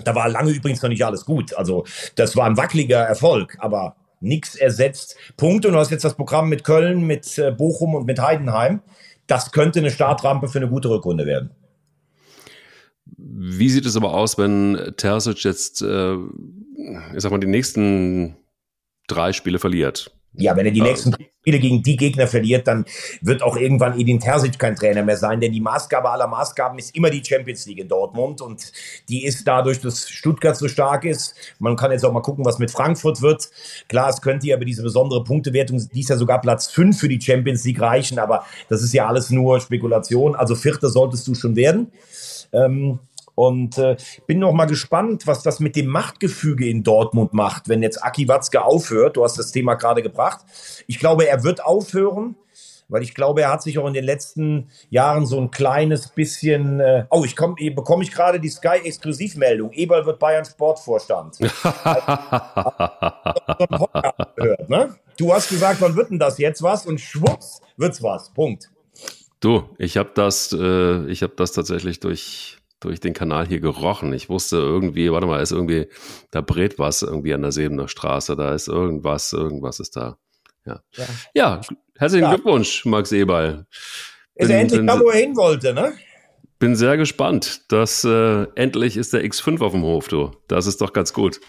da 0.04 0.14
war 0.14 0.28
lange 0.28 0.52
übrigens 0.52 0.82
noch 0.82 0.90
nicht 0.90 1.06
alles 1.06 1.24
gut. 1.24 1.56
Also 1.56 1.86
das 2.16 2.36
war 2.36 2.46
ein 2.46 2.58
wackeliger 2.58 3.00
Erfolg, 3.00 3.56
aber 3.60 3.96
nichts 4.20 4.56
ersetzt. 4.56 5.16
Punkte. 5.38 5.70
Und 5.70 5.76
du 5.76 5.80
hast 5.80 5.92
jetzt 5.92 6.04
das 6.04 6.16
Programm 6.16 6.50
mit 6.50 6.64
Köln, 6.64 7.08
mit 7.08 7.38
äh, 7.38 7.52
Bochum 7.52 7.96
und 7.96 8.06
mit 8.06 8.20
Heidenheim. 8.20 8.82
Das 9.28 9.52
könnte 9.52 9.80
eine 9.80 9.92
Startrampe 9.92 10.48
für 10.50 10.60
eine 10.60 10.68
gute 10.68 10.90
Rückrunde 10.90 11.26
werden. 11.26 11.52
Wie 13.06 13.70
sieht 13.70 13.86
es 13.86 13.96
aber 13.96 14.14
aus, 14.14 14.38
wenn 14.38 14.94
Terzic 14.98 15.44
jetzt, 15.44 15.82
äh, 15.82 16.16
ich 16.16 17.22
sag 17.22 17.32
mal, 17.32 17.40
die 17.40 17.48
nächsten 17.48 18.36
drei 19.08 19.34
Spiele 19.34 19.60
verliert? 19.60 20.12
Ja, 20.38 20.56
wenn 20.58 20.66
er 20.66 20.72
die 20.72 20.80
ja. 20.80 20.86
nächsten 20.86 21.14
Spiele 21.14 21.60
gegen 21.60 21.82
die 21.82 21.96
Gegner 21.96 22.28
verliert, 22.28 22.68
dann 22.68 22.86
wird 23.22 23.42
auch 23.42 23.56
irgendwann 23.56 23.98
Edin 23.98 24.20
Terzic 24.20 24.60
kein 24.60 24.76
Trainer 24.76 25.04
mehr 25.04 25.16
sein, 25.16 25.40
denn 25.40 25.52
die 25.52 25.62
Maßgabe 25.62 26.10
aller 26.10 26.28
Maßgaben 26.28 26.78
ist 26.78 26.96
immer 26.96 27.10
die 27.10 27.24
Champions 27.24 27.66
League 27.68 27.80
in 27.80 27.88
Dortmund 27.88 28.42
und 28.42 28.72
die 29.08 29.24
ist 29.24 29.48
dadurch, 29.48 29.80
dass 29.80 30.10
Stuttgart 30.10 30.58
so 30.58 30.68
stark 30.68 31.06
ist. 31.06 31.36
Man 31.60 31.76
kann 31.76 31.92
jetzt 31.92 32.04
auch 32.04 32.12
mal 32.12 32.22
gucken, 32.22 32.44
was 32.44 32.60
mit 32.60 32.72
Frankfurt 32.72 33.22
wird. 33.22 33.50
Klar, 33.88 34.10
es 34.10 34.22
könnte 34.22 34.48
ja 34.48 34.58
über 34.58 34.66
diese 34.66 34.84
besondere 34.84 35.24
Punktewertung, 35.24 35.82
die 35.94 36.00
ist 36.02 36.10
ja 36.10 36.18
sogar 36.18 36.42
Platz 36.42 36.68
5 36.68 37.00
für 37.00 37.08
die 37.08 37.22
Champions 37.22 37.64
League 37.64 37.80
reichen, 37.80 38.20
aber 38.20 38.46
das 38.68 38.82
ist 38.82 38.94
ja 38.94 39.08
alles 39.08 39.30
nur 39.30 39.62
Spekulation. 39.62 40.36
Also 40.36 40.56
Vierter 40.56 40.90
solltest 40.90 41.28
du 41.28 41.36
schon 41.36 41.56
werden. 41.56 41.92
Ähm, 42.54 43.00
und 43.36 43.78
äh, 43.78 43.98
bin 44.28 44.40
noch 44.40 44.54
mal 44.54 44.66
gespannt, 44.66 45.28
was 45.28 45.44
das 45.44 45.60
mit 45.60 45.76
dem 45.76 45.88
Machtgefüge 45.88 46.70
in 46.70 46.84
Dortmund 46.84 47.34
macht, 47.34 47.68
wenn 47.68 47.84
jetzt 47.84 48.04
Aki 48.04 48.30
Watzke 48.30 48.64
aufhört. 48.64 49.18
Du 49.18 49.24
hast 49.24 49.38
das 49.38 49.52
Thema 49.52 49.76
gerade 49.76 50.02
gebracht. 50.02 50.46
Ich 50.88 51.00
glaube, 51.00 51.28
er 51.28 51.44
wird 51.44 51.64
aufhören, 51.64 52.36
weil 52.88 53.04
ich 53.04 53.14
glaube, 53.14 53.42
er 53.42 53.52
hat 53.52 53.62
sich 53.62 53.78
auch 53.78 53.88
in 53.88 53.94
den 53.94 54.06
letzten 54.06 54.70
Jahren 54.90 55.26
so 55.26 55.40
ein 55.40 55.52
kleines 55.52 56.10
bisschen. 56.10 56.80
Äh, 56.80 57.06
oh, 57.10 57.26
ich 57.26 57.36
komm, 57.36 57.56
bekomme 57.56 58.04
ich 58.04 58.12
gerade 58.12 58.40
die 58.40 58.50
Sky-Exklusivmeldung. 58.50 59.72
Eberl 59.74 60.06
wird 60.06 60.20
Bayern 60.20 60.46
Sportvorstand. 60.46 61.38
gehört, 64.36 64.70
ne? 64.70 64.96
Du 65.18 65.34
hast 65.34 65.50
gesagt, 65.50 65.82
wann 65.82 65.96
wird 65.96 66.10
denn 66.10 66.20
das 66.20 66.38
jetzt 66.38 66.62
was? 66.62 66.86
Und 66.86 67.00
schwupps 67.00 67.62
wird's 67.78 68.04
was. 68.04 68.30
Punkt. 68.30 68.70
Du, 69.46 69.70
ich 69.78 69.96
habe 69.98 70.10
das, 70.16 70.52
äh, 70.60 71.06
ich 71.06 71.22
habe 71.22 71.34
das 71.36 71.52
tatsächlich 71.52 72.00
durch 72.00 72.58
durch 72.80 73.00
den 73.00 73.14
Kanal 73.14 73.46
hier 73.46 73.60
gerochen. 73.60 74.12
Ich 74.12 74.28
wusste 74.28 74.58
irgendwie, 74.58 75.12
warte 75.12 75.28
mal, 75.28 75.40
ist 75.40 75.52
irgendwie, 75.52 75.88
da 76.32 76.42
brät 76.42 76.80
was 76.80 77.04
irgendwie 77.04 77.32
an 77.32 77.44
der 77.44 77.52
Sebener 77.52 77.88
Straße, 77.88 78.36
da 78.36 78.56
ist 78.56 78.68
irgendwas, 78.68 79.32
irgendwas 79.34 79.80
ist 79.80 79.98
da. 79.98 80.18
Ja, 80.66 80.82
ja. 80.96 81.06
ja 81.36 81.62
herzlichen 81.96 82.24
ja. 82.24 82.34
Glückwunsch, 82.34 82.86
Max 82.86 83.12
Eberl. 83.12 83.68
Ist 84.34 84.50
er 84.50 84.62
endlich 84.62 84.84
da, 84.84 85.00
wo 85.00 85.10
er 85.10 85.20
hin 85.20 85.36
wollte, 85.36 85.76
ne? 85.76 85.94
Bin 86.58 86.76
sehr 86.76 86.98
gespannt. 86.98 87.72
dass 87.72 88.04
äh, 88.04 88.48
endlich 88.56 88.98
ist 88.98 89.14
der 89.14 89.24
X5 89.24 89.62
auf 89.62 89.74
dem 89.74 89.84
Hof, 89.84 90.08
du. 90.08 90.32
Das 90.48 90.66
ist 90.66 90.82
doch 90.82 90.92
ganz 90.92 91.14
gut. 91.14 91.40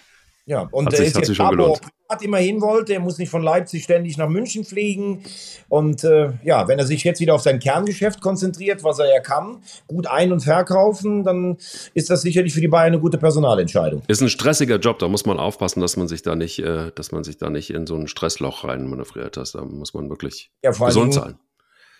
Ja, 0.48 0.68
und 0.70 0.92
er 0.94 1.04
ist 1.04 1.16
jetzt 1.16 1.38
da, 1.40 1.50
wo 1.50 1.72
er 1.72 1.80
privat 1.80 2.22
immerhin 2.22 2.60
wollte. 2.60 2.94
Er 2.94 3.00
muss 3.00 3.18
nicht 3.18 3.30
von 3.30 3.42
Leipzig 3.42 3.82
ständig 3.82 4.16
nach 4.16 4.28
München 4.28 4.64
fliegen. 4.64 5.24
Und 5.68 6.04
äh, 6.04 6.34
ja, 6.44 6.68
wenn 6.68 6.78
er 6.78 6.86
sich 6.86 7.02
jetzt 7.02 7.20
wieder 7.20 7.34
auf 7.34 7.40
sein 7.40 7.58
Kerngeschäft 7.58 8.20
konzentriert, 8.20 8.84
was 8.84 9.00
er 9.00 9.12
ja 9.12 9.20
kann, 9.20 9.58
gut 9.88 10.06
ein- 10.06 10.30
und 10.30 10.40
verkaufen, 10.40 11.24
dann 11.24 11.56
ist 11.94 12.10
das 12.10 12.22
sicherlich 12.22 12.54
für 12.54 12.60
die 12.60 12.68
Bayern 12.68 12.92
eine 12.92 13.00
gute 13.00 13.18
Personalentscheidung. 13.18 14.02
Ist 14.06 14.22
ein 14.22 14.28
stressiger 14.28 14.76
Job, 14.76 15.00
da 15.00 15.08
muss 15.08 15.26
man 15.26 15.40
aufpassen, 15.40 15.80
dass 15.80 15.96
man 15.96 16.06
sich 16.06 16.22
da 16.22 16.36
nicht, 16.36 16.60
äh, 16.60 16.92
dass 16.94 17.10
man 17.10 17.24
sich 17.24 17.38
da 17.38 17.50
nicht 17.50 17.70
in 17.70 17.88
so 17.88 17.96
ein 17.96 18.06
Stressloch 18.06 18.62
rein 18.62 18.86
manövriert. 18.86 19.36
Da 19.36 19.64
muss 19.64 19.94
man 19.94 20.08
wirklich 20.08 20.52
ja, 20.62 20.70
gesund 20.70 21.12
sein. 21.12 21.38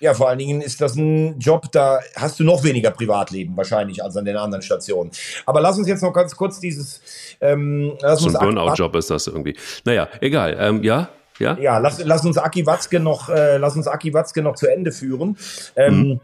Ja, 0.01 0.13
vor 0.13 0.29
allen 0.29 0.39
Dingen 0.39 0.61
ist 0.61 0.81
das 0.81 0.95
ein 0.95 1.39
Job, 1.39 1.73
da 1.73 2.01
hast 2.17 2.39
du 2.39 2.45
noch 2.45 2.63
weniger 2.65 2.91
Privatleben 2.91 3.57
wahrscheinlich 3.57 4.03
als 4.03 4.17
an 4.17 4.25
den 4.25 4.37
anderen 4.37 4.63
Stationen. 4.63 5.11
Aber 5.47 5.61
lass 5.61 5.79
uns 5.79 5.89
jetzt 5.89 6.03
noch 6.03 6.13
ganz 6.13 6.37
kurz 6.37 6.61
dieses. 6.61 7.01
Ähm, 7.41 7.97
lass 8.01 8.21
so 8.21 8.29
ein 8.29 8.35
Burnout-Job 8.35 8.95
ist 8.97 9.11
das 9.11 9.27
irgendwie. 9.27 9.57
Naja, 9.85 10.09
egal. 10.21 10.57
Ähm, 10.61 10.83
ja, 10.83 11.09
ja. 11.39 11.57
Ja, 11.59 11.79
lass, 11.79 12.03
lass 12.05 12.25
uns 12.25 12.39
Aki 12.39 12.67
Watzke 12.67 13.01
noch, 13.01 13.29
äh, 13.29 13.57
lass 13.59 13.77
uns 13.77 13.87
Aki 13.87 14.13
Watzke 14.15 14.43
noch 14.43 14.55
zu 14.55 14.67
Ende 14.67 14.93
führen. 14.93 15.37
Ähm, 15.77 16.21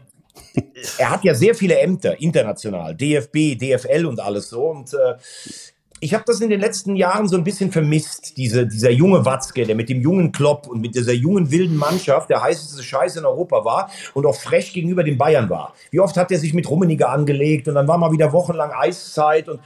hm. 0.55 0.63
er 0.97 1.09
hat 1.09 1.23
ja 1.23 1.33
sehr 1.35 1.55
viele 1.55 1.79
Ämter 1.79 2.19
international, 2.19 2.95
DFB, 2.95 3.55
DFL 3.55 4.05
und 4.05 4.19
alles 4.19 4.49
so. 4.49 4.65
Und 4.65 4.93
äh, 4.93 5.15
ich 6.03 6.13
habe 6.13 6.25
das 6.27 6.41
in 6.41 6.49
den 6.49 6.59
letzten 6.59 6.97
Jahren 6.97 7.29
so 7.29 7.37
ein 7.37 7.45
bisschen 7.45 7.71
vermisst, 7.71 8.35
diese, 8.35 8.67
dieser 8.67 8.91
junge 8.91 9.23
Watzke, 9.23 9.65
der 9.65 9.73
mit 9.73 9.87
dem 9.87 10.01
jungen 10.01 10.33
Klopp 10.33 10.67
und 10.67 10.81
mit 10.81 10.95
dieser 10.95 11.13
jungen 11.13 11.49
wilden 11.49 11.77
Mannschaft 11.77 12.29
der 12.29 12.43
heißeste 12.43 12.83
Scheiß 12.83 13.15
in 13.15 13.25
Europa 13.25 13.63
war 13.63 13.89
und 14.13 14.25
auch 14.25 14.35
frech 14.35 14.73
gegenüber 14.73 15.05
den 15.05 15.17
Bayern 15.17 15.49
war. 15.49 15.73
Wie 15.91 16.01
oft 16.01 16.17
hat 16.17 16.29
er 16.31 16.39
sich 16.39 16.53
mit 16.53 16.69
Rummeniger 16.69 17.09
angelegt 17.09 17.69
und 17.69 17.75
dann 17.75 17.87
war 17.87 17.97
mal 17.97 18.11
wieder 18.11 18.33
wochenlang 18.33 18.71
Eiszeit 18.71 19.47
und 19.47 19.61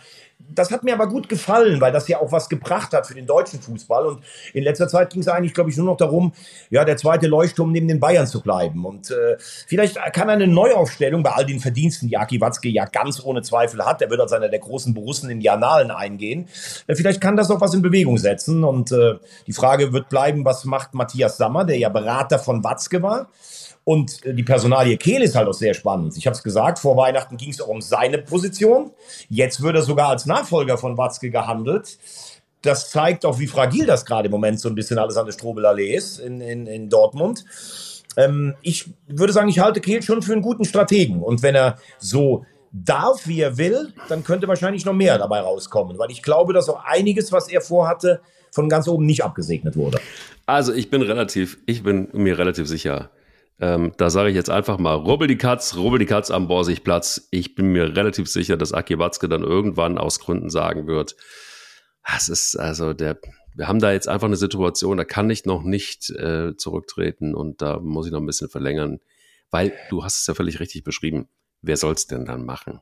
das 0.53 0.71
hat 0.71 0.83
mir 0.83 0.93
aber 0.93 1.07
gut 1.07 1.29
gefallen, 1.29 1.81
weil 1.81 1.91
das 1.91 2.07
ja 2.07 2.19
auch 2.19 2.31
was 2.31 2.49
gebracht 2.49 2.93
hat 2.93 3.07
für 3.07 3.13
den 3.13 3.25
deutschen 3.25 3.61
Fußball. 3.61 4.05
Und 4.05 4.23
in 4.53 4.63
letzter 4.63 4.87
Zeit 4.87 5.11
ging 5.11 5.21
es 5.21 5.27
eigentlich, 5.27 5.53
glaube 5.53 5.69
ich, 5.69 5.77
nur 5.77 5.85
noch 5.85 5.97
darum, 5.97 6.33
ja, 6.69 6.85
der 6.85 6.97
zweite 6.97 7.27
Leuchtturm 7.27 7.71
neben 7.71 7.87
den 7.87 7.99
Bayern 7.99 8.27
zu 8.27 8.41
bleiben. 8.41 8.85
Und 8.85 9.11
äh, 9.11 9.37
vielleicht 9.39 9.97
kann 10.13 10.29
eine 10.29 10.47
Neuaufstellung 10.47 11.23
bei 11.23 11.31
all 11.31 11.45
den 11.45 11.59
Verdiensten, 11.59 12.07
die 12.07 12.17
Aki 12.17 12.41
Watzke 12.41 12.69
ja 12.69 12.85
ganz 12.85 13.23
ohne 13.23 13.41
Zweifel 13.41 13.85
hat, 13.85 14.01
der 14.01 14.09
wird 14.09 14.21
als 14.21 14.33
einer 14.33 14.49
der 14.49 14.59
großen 14.59 14.93
Borussen 14.93 15.29
in 15.29 15.39
die 15.39 15.49
Annalen 15.49 15.91
eingehen, 15.91 16.47
äh, 16.87 16.95
vielleicht 16.95 17.21
kann 17.21 17.35
das 17.35 17.51
auch 17.51 17.61
was 17.61 17.73
in 17.73 17.81
Bewegung 17.81 18.17
setzen. 18.17 18.63
Und 18.63 18.91
äh, 18.91 19.15
die 19.45 19.53
Frage 19.53 19.93
wird 19.93 20.09
bleiben, 20.09 20.45
was 20.45 20.65
macht 20.65 20.93
Matthias 20.93 21.37
Sammer, 21.37 21.65
der 21.65 21.77
ja 21.77 21.89
Berater 21.89 22.39
von 22.39 22.63
Watzke 22.63 23.01
war. 23.01 23.27
Und 23.87 24.19
die 24.25 24.43
Personalie 24.43 24.97
Kehl 24.97 25.21
ist 25.21 25.33
halt 25.33 25.47
auch 25.47 25.53
sehr 25.53 25.73
spannend. 25.73 26.17
Ich 26.17 26.27
habe 26.27 26.35
es 26.35 26.43
gesagt, 26.43 26.77
vor 26.77 26.97
Weihnachten 26.97 27.37
ging 27.37 27.51
es 27.51 27.61
auch 27.61 27.69
um 27.69 27.79
seine 27.79 28.17
Position. 28.17 28.91
Jetzt 29.29 29.61
wird 29.61 29.77
er 29.77 29.81
sogar 29.81 30.09
als 30.09 30.25
Nachfolger 30.25 30.77
von 30.77 30.97
Watzke 30.97 31.29
gehandelt. 31.29 31.97
Das 32.61 32.89
zeigt 32.89 33.25
auch, 33.25 33.39
wie 33.39 33.47
fragil 33.47 33.85
das 33.85 34.05
gerade 34.05 34.25
im 34.25 34.33
Moment 34.33 34.59
so 34.59 34.67
ein 34.67 34.75
bisschen 34.75 34.97
alles 34.97 35.15
an 35.15 35.25
der 35.25 35.31
Strobelallee 35.31 35.95
ist 35.95 36.19
in, 36.19 36.41
in, 36.41 36.67
in 36.67 36.89
Dortmund. 36.89 37.45
Ähm, 38.17 38.55
ich 38.61 38.89
würde 39.07 39.31
sagen, 39.31 39.47
ich 39.47 39.59
halte 39.59 39.79
Kehl 39.79 40.03
schon 40.03 40.21
für 40.21 40.33
einen 40.33 40.41
guten 40.41 40.65
Strategen. 40.65 41.23
Und 41.23 41.41
wenn 41.41 41.55
er 41.55 41.77
so 41.97 42.43
darf, 42.73 43.25
wie 43.25 43.39
er 43.39 43.57
will, 43.57 43.93
dann 44.09 44.25
könnte 44.25 44.49
wahrscheinlich 44.49 44.83
noch 44.83 44.91
mehr 44.91 45.17
dabei 45.17 45.39
rauskommen. 45.39 45.97
Weil 45.97 46.11
ich 46.11 46.21
glaube, 46.21 46.51
dass 46.51 46.67
auch 46.67 46.83
einiges, 46.83 47.31
was 47.31 47.47
er 47.47 47.61
vorhatte, 47.61 48.19
von 48.51 48.67
ganz 48.67 48.89
oben 48.89 49.05
nicht 49.05 49.23
abgesegnet 49.23 49.77
wurde. 49.77 50.01
Also 50.45 50.73
ich 50.73 50.89
bin 50.89 51.01
relativ, 51.03 51.57
ich 51.65 51.83
bin 51.83 52.09
mir 52.11 52.37
relativ 52.37 52.67
sicher, 52.67 53.11
ähm, 53.59 53.93
da 53.97 54.09
sage 54.09 54.29
ich 54.29 54.35
jetzt 54.35 54.49
einfach 54.49 54.77
mal, 54.77 54.93
rubbel 54.93 55.27
die 55.27 55.37
Katz, 55.37 55.75
rubbel 55.75 55.99
die 55.99 56.05
Katz 56.05 56.29
am 56.29 56.47
Borsigplatz. 56.47 57.27
Ich 57.31 57.55
bin 57.55 57.71
mir 57.71 57.95
relativ 57.95 58.27
sicher, 58.27 58.55
dass 58.55 58.73
Aki 58.73 58.99
Watzke 58.99 59.27
dann 59.27 59.43
irgendwann 59.43 59.97
aus 59.97 60.19
Gründen 60.19 60.49
sagen 60.49 60.87
wird, 60.87 61.15
es 62.15 62.29
ist 62.29 62.55
also 62.55 62.93
der, 62.93 63.19
wir 63.55 63.67
haben 63.67 63.79
da 63.79 63.91
jetzt 63.91 64.07
einfach 64.07 64.27
eine 64.27 64.37
Situation, 64.37 64.97
da 64.97 65.03
kann 65.03 65.29
ich 65.29 65.45
noch 65.45 65.63
nicht 65.63 66.09
äh, 66.11 66.55
zurücktreten 66.55 67.35
und 67.35 67.61
da 67.61 67.79
muss 67.79 68.05
ich 68.05 68.11
noch 68.11 68.19
ein 68.19 68.25
bisschen 68.25 68.49
verlängern, 68.49 68.99
weil 69.49 69.73
du 69.89 70.03
hast 70.03 70.21
es 70.21 70.27
ja 70.27 70.33
völlig 70.33 70.59
richtig 70.59 70.83
beschrieben. 70.83 71.27
Wer 71.61 71.77
soll 71.77 71.93
es 71.93 72.07
denn 72.07 72.25
dann 72.25 72.45
machen? 72.45 72.79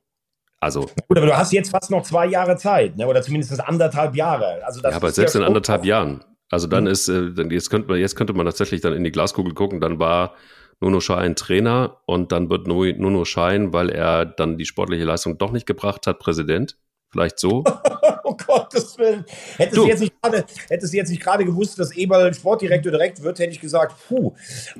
Also, 0.59 0.81
Gut, 1.07 1.17
aber 1.17 1.27
du 1.27 1.37
hast 1.37 1.53
jetzt 1.53 1.71
fast 1.71 1.91
noch 1.91 2.03
zwei 2.03 2.25
Jahre 2.25 2.57
Zeit, 2.57 2.97
ne? 2.97 3.07
oder 3.07 3.21
zumindest 3.21 3.59
anderthalb 3.61 4.15
Jahre. 4.15 4.63
Also 4.65 4.81
das 4.81 4.91
ja, 4.91 4.97
aber 4.97 5.11
selbst 5.11 5.35
in 5.35 5.43
anderthalb 5.43 5.85
Jahren. 5.85 6.23
Also 6.49 6.67
dann 6.67 6.83
mhm. 6.83 6.91
ist, 6.91 7.07
äh, 7.07 7.31
jetzt 7.49 7.69
könnte 7.69 7.87
man, 7.87 7.99
jetzt 7.99 8.15
könnte 8.15 8.33
man 8.33 8.45
tatsächlich 8.45 8.81
dann 8.81 8.93
in 8.93 9.03
die 9.03 9.11
Glaskugel 9.11 9.53
gucken, 9.53 9.81
dann 9.81 9.99
war 9.99 10.35
Nuno 10.81 10.99
Schein 10.99 11.35
Trainer 11.35 12.01
und 12.05 12.31
dann 12.31 12.49
wird 12.49 12.67
Nuno 12.67 13.25
Schein, 13.25 13.73
weil 13.73 13.89
er 13.89 14.25
dann 14.25 14.57
die 14.57 14.65
sportliche 14.65 15.05
Leistung 15.05 15.37
doch 15.37 15.51
nicht 15.51 15.65
gebracht 15.65 16.07
hat, 16.07 16.19
Präsident. 16.19 16.77
Vielleicht 17.09 17.39
so. 17.39 17.63
oh 18.23 18.35
Gottes 18.35 18.97
Willen. 18.97 19.23
Hättest 19.57 19.77
du, 19.77 19.87
jetzt 19.87 20.01
nicht 20.01 20.21
gerade, 20.21 20.45
hättest 20.69 20.93
du 20.93 20.97
jetzt 20.97 21.09
nicht 21.09 21.21
gerade 21.21 21.45
gewusst, 21.45 21.79
dass 21.79 21.95
Eberl 21.95 22.33
Sportdirektor 22.33 22.91
direkt 22.91 23.23
wird, 23.23 23.39
hätte 23.39 23.51
ich 23.51 23.61
gesagt, 23.61 23.95
puh. 24.07 24.33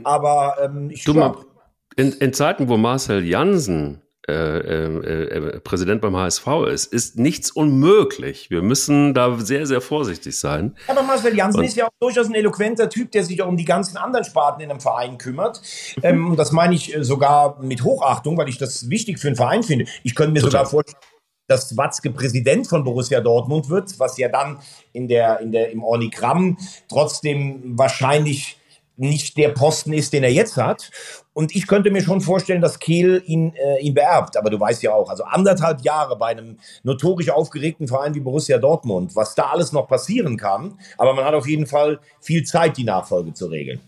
Aber 0.03 0.57
ähm, 0.61 0.89
ich 0.89 1.05
du 1.05 1.13
mal, 1.13 1.35
in, 1.95 2.11
in 2.11 2.33
Zeiten, 2.33 2.67
wo 2.67 2.75
Marcel 2.75 3.23
Jansen 3.23 4.01
äh, 4.27 4.33
äh, 4.33 5.27
äh, 5.27 5.59
Präsident 5.59 6.01
beim 6.01 6.15
HSV 6.15 6.47
ist, 6.67 6.91
ist 6.91 7.19
nichts 7.19 7.51
unmöglich. 7.51 8.49
Wir 8.49 8.63
müssen 8.63 9.13
da 9.13 9.37
sehr, 9.37 9.67
sehr 9.67 9.81
vorsichtig 9.81 10.39
sein. 10.39 10.75
Aber 10.87 11.03
Marcel 11.03 11.35
Janssen 11.35 11.59
und 11.59 11.65
ist 11.65 11.75
ja 11.75 11.85
auch 11.85 11.91
durchaus 11.99 12.27
ein 12.27 12.33
eloquenter 12.33 12.89
Typ, 12.89 13.11
der 13.11 13.23
sich 13.23 13.41
auch 13.43 13.47
um 13.47 13.57
die 13.57 13.65
ganzen 13.65 13.97
anderen 13.97 14.25
Sparten 14.25 14.61
in 14.61 14.71
einem 14.71 14.79
Verein 14.79 15.19
kümmert. 15.19 15.61
Ähm, 16.01 16.33
das 16.37 16.51
meine 16.51 16.73
ich 16.73 16.95
äh, 16.95 17.03
sogar 17.03 17.61
mit 17.61 17.83
Hochachtung, 17.83 18.35
weil 18.37 18.49
ich 18.49 18.57
das 18.57 18.89
wichtig 18.89 19.19
für 19.19 19.27
einen 19.27 19.35
Verein 19.35 19.61
finde. 19.61 19.85
Ich 20.03 20.15
könnte 20.15 20.33
mir 20.33 20.39
Total. 20.39 20.65
sogar 20.65 20.65
vorstellen, 20.65 21.01
dass 21.47 21.77
Watzke 21.77 22.09
Präsident 22.09 22.67
von 22.67 22.83
Borussia 22.83 23.21
Dortmund 23.21 23.69
wird, 23.69 23.99
was 23.99 24.17
ja 24.17 24.29
dann 24.29 24.57
in 24.91 25.07
der, 25.07 25.39
in 25.39 25.51
der, 25.51 25.69
im 25.69 25.83
Ornigramm 25.83 26.57
trotzdem 26.89 27.77
wahrscheinlich 27.77 28.57
nicht 28.97 29.37
der 29.37 29.49
Posten 29.49 29.93
ist, 29.93 30.13
den 30.13 30.23
er 30.23 30.31
jetzt 30.31 30.57
hat. 30.57 30.91
Und 31.33 31.55
ich 31.55 31.67
könnte 31.67 31.91
mir 31.91 32.01
schon 32.01 32.21
vorstellen, 32.21 32.61
dass 32.61 32.79
Kehl 32.79 33.21
ihn, 33.25 33.53
äh, 33.55 33.81
ihn 33.81 33.93
beerbt. 33.93 34.37
Aber 34.37 34.49
du 34.49 34.59
weißt 34.59 34.83
ja 34.83 34.93
auch, 34.93 35.09
also 35.09 35.23
anderthalb 35.23 35.81
Jahre 35.81 36.17
bei 36.17 36.27
einem 36.27 36.59
notorisch 36.83 37.29
aufgeregten 37.29 37.87
Verein 37.87 38.15
wie 38.15 38.21
Borussia 38.21 38.57
Dortmund, 38.57 39.15
was 39.15 39.35
da 39.35 39.47
alles 39.47 39.71
noch 39.71 39.87
passieren 39.87 40.37
kann. 40.37 40.79
Aber 40.97 41.13
man 41.13 41.25
hat 41.25 41.33
auf 41.33 41.47
jeden 41.47 41.67
Fall 41.67 41.99
viel 42.21 42.43
Zeit, 42.43 42.77
die 42.77 42.85
Nachfolge 42.85 43.33
zu 43.33 43.47
regeln. 43.47 43.81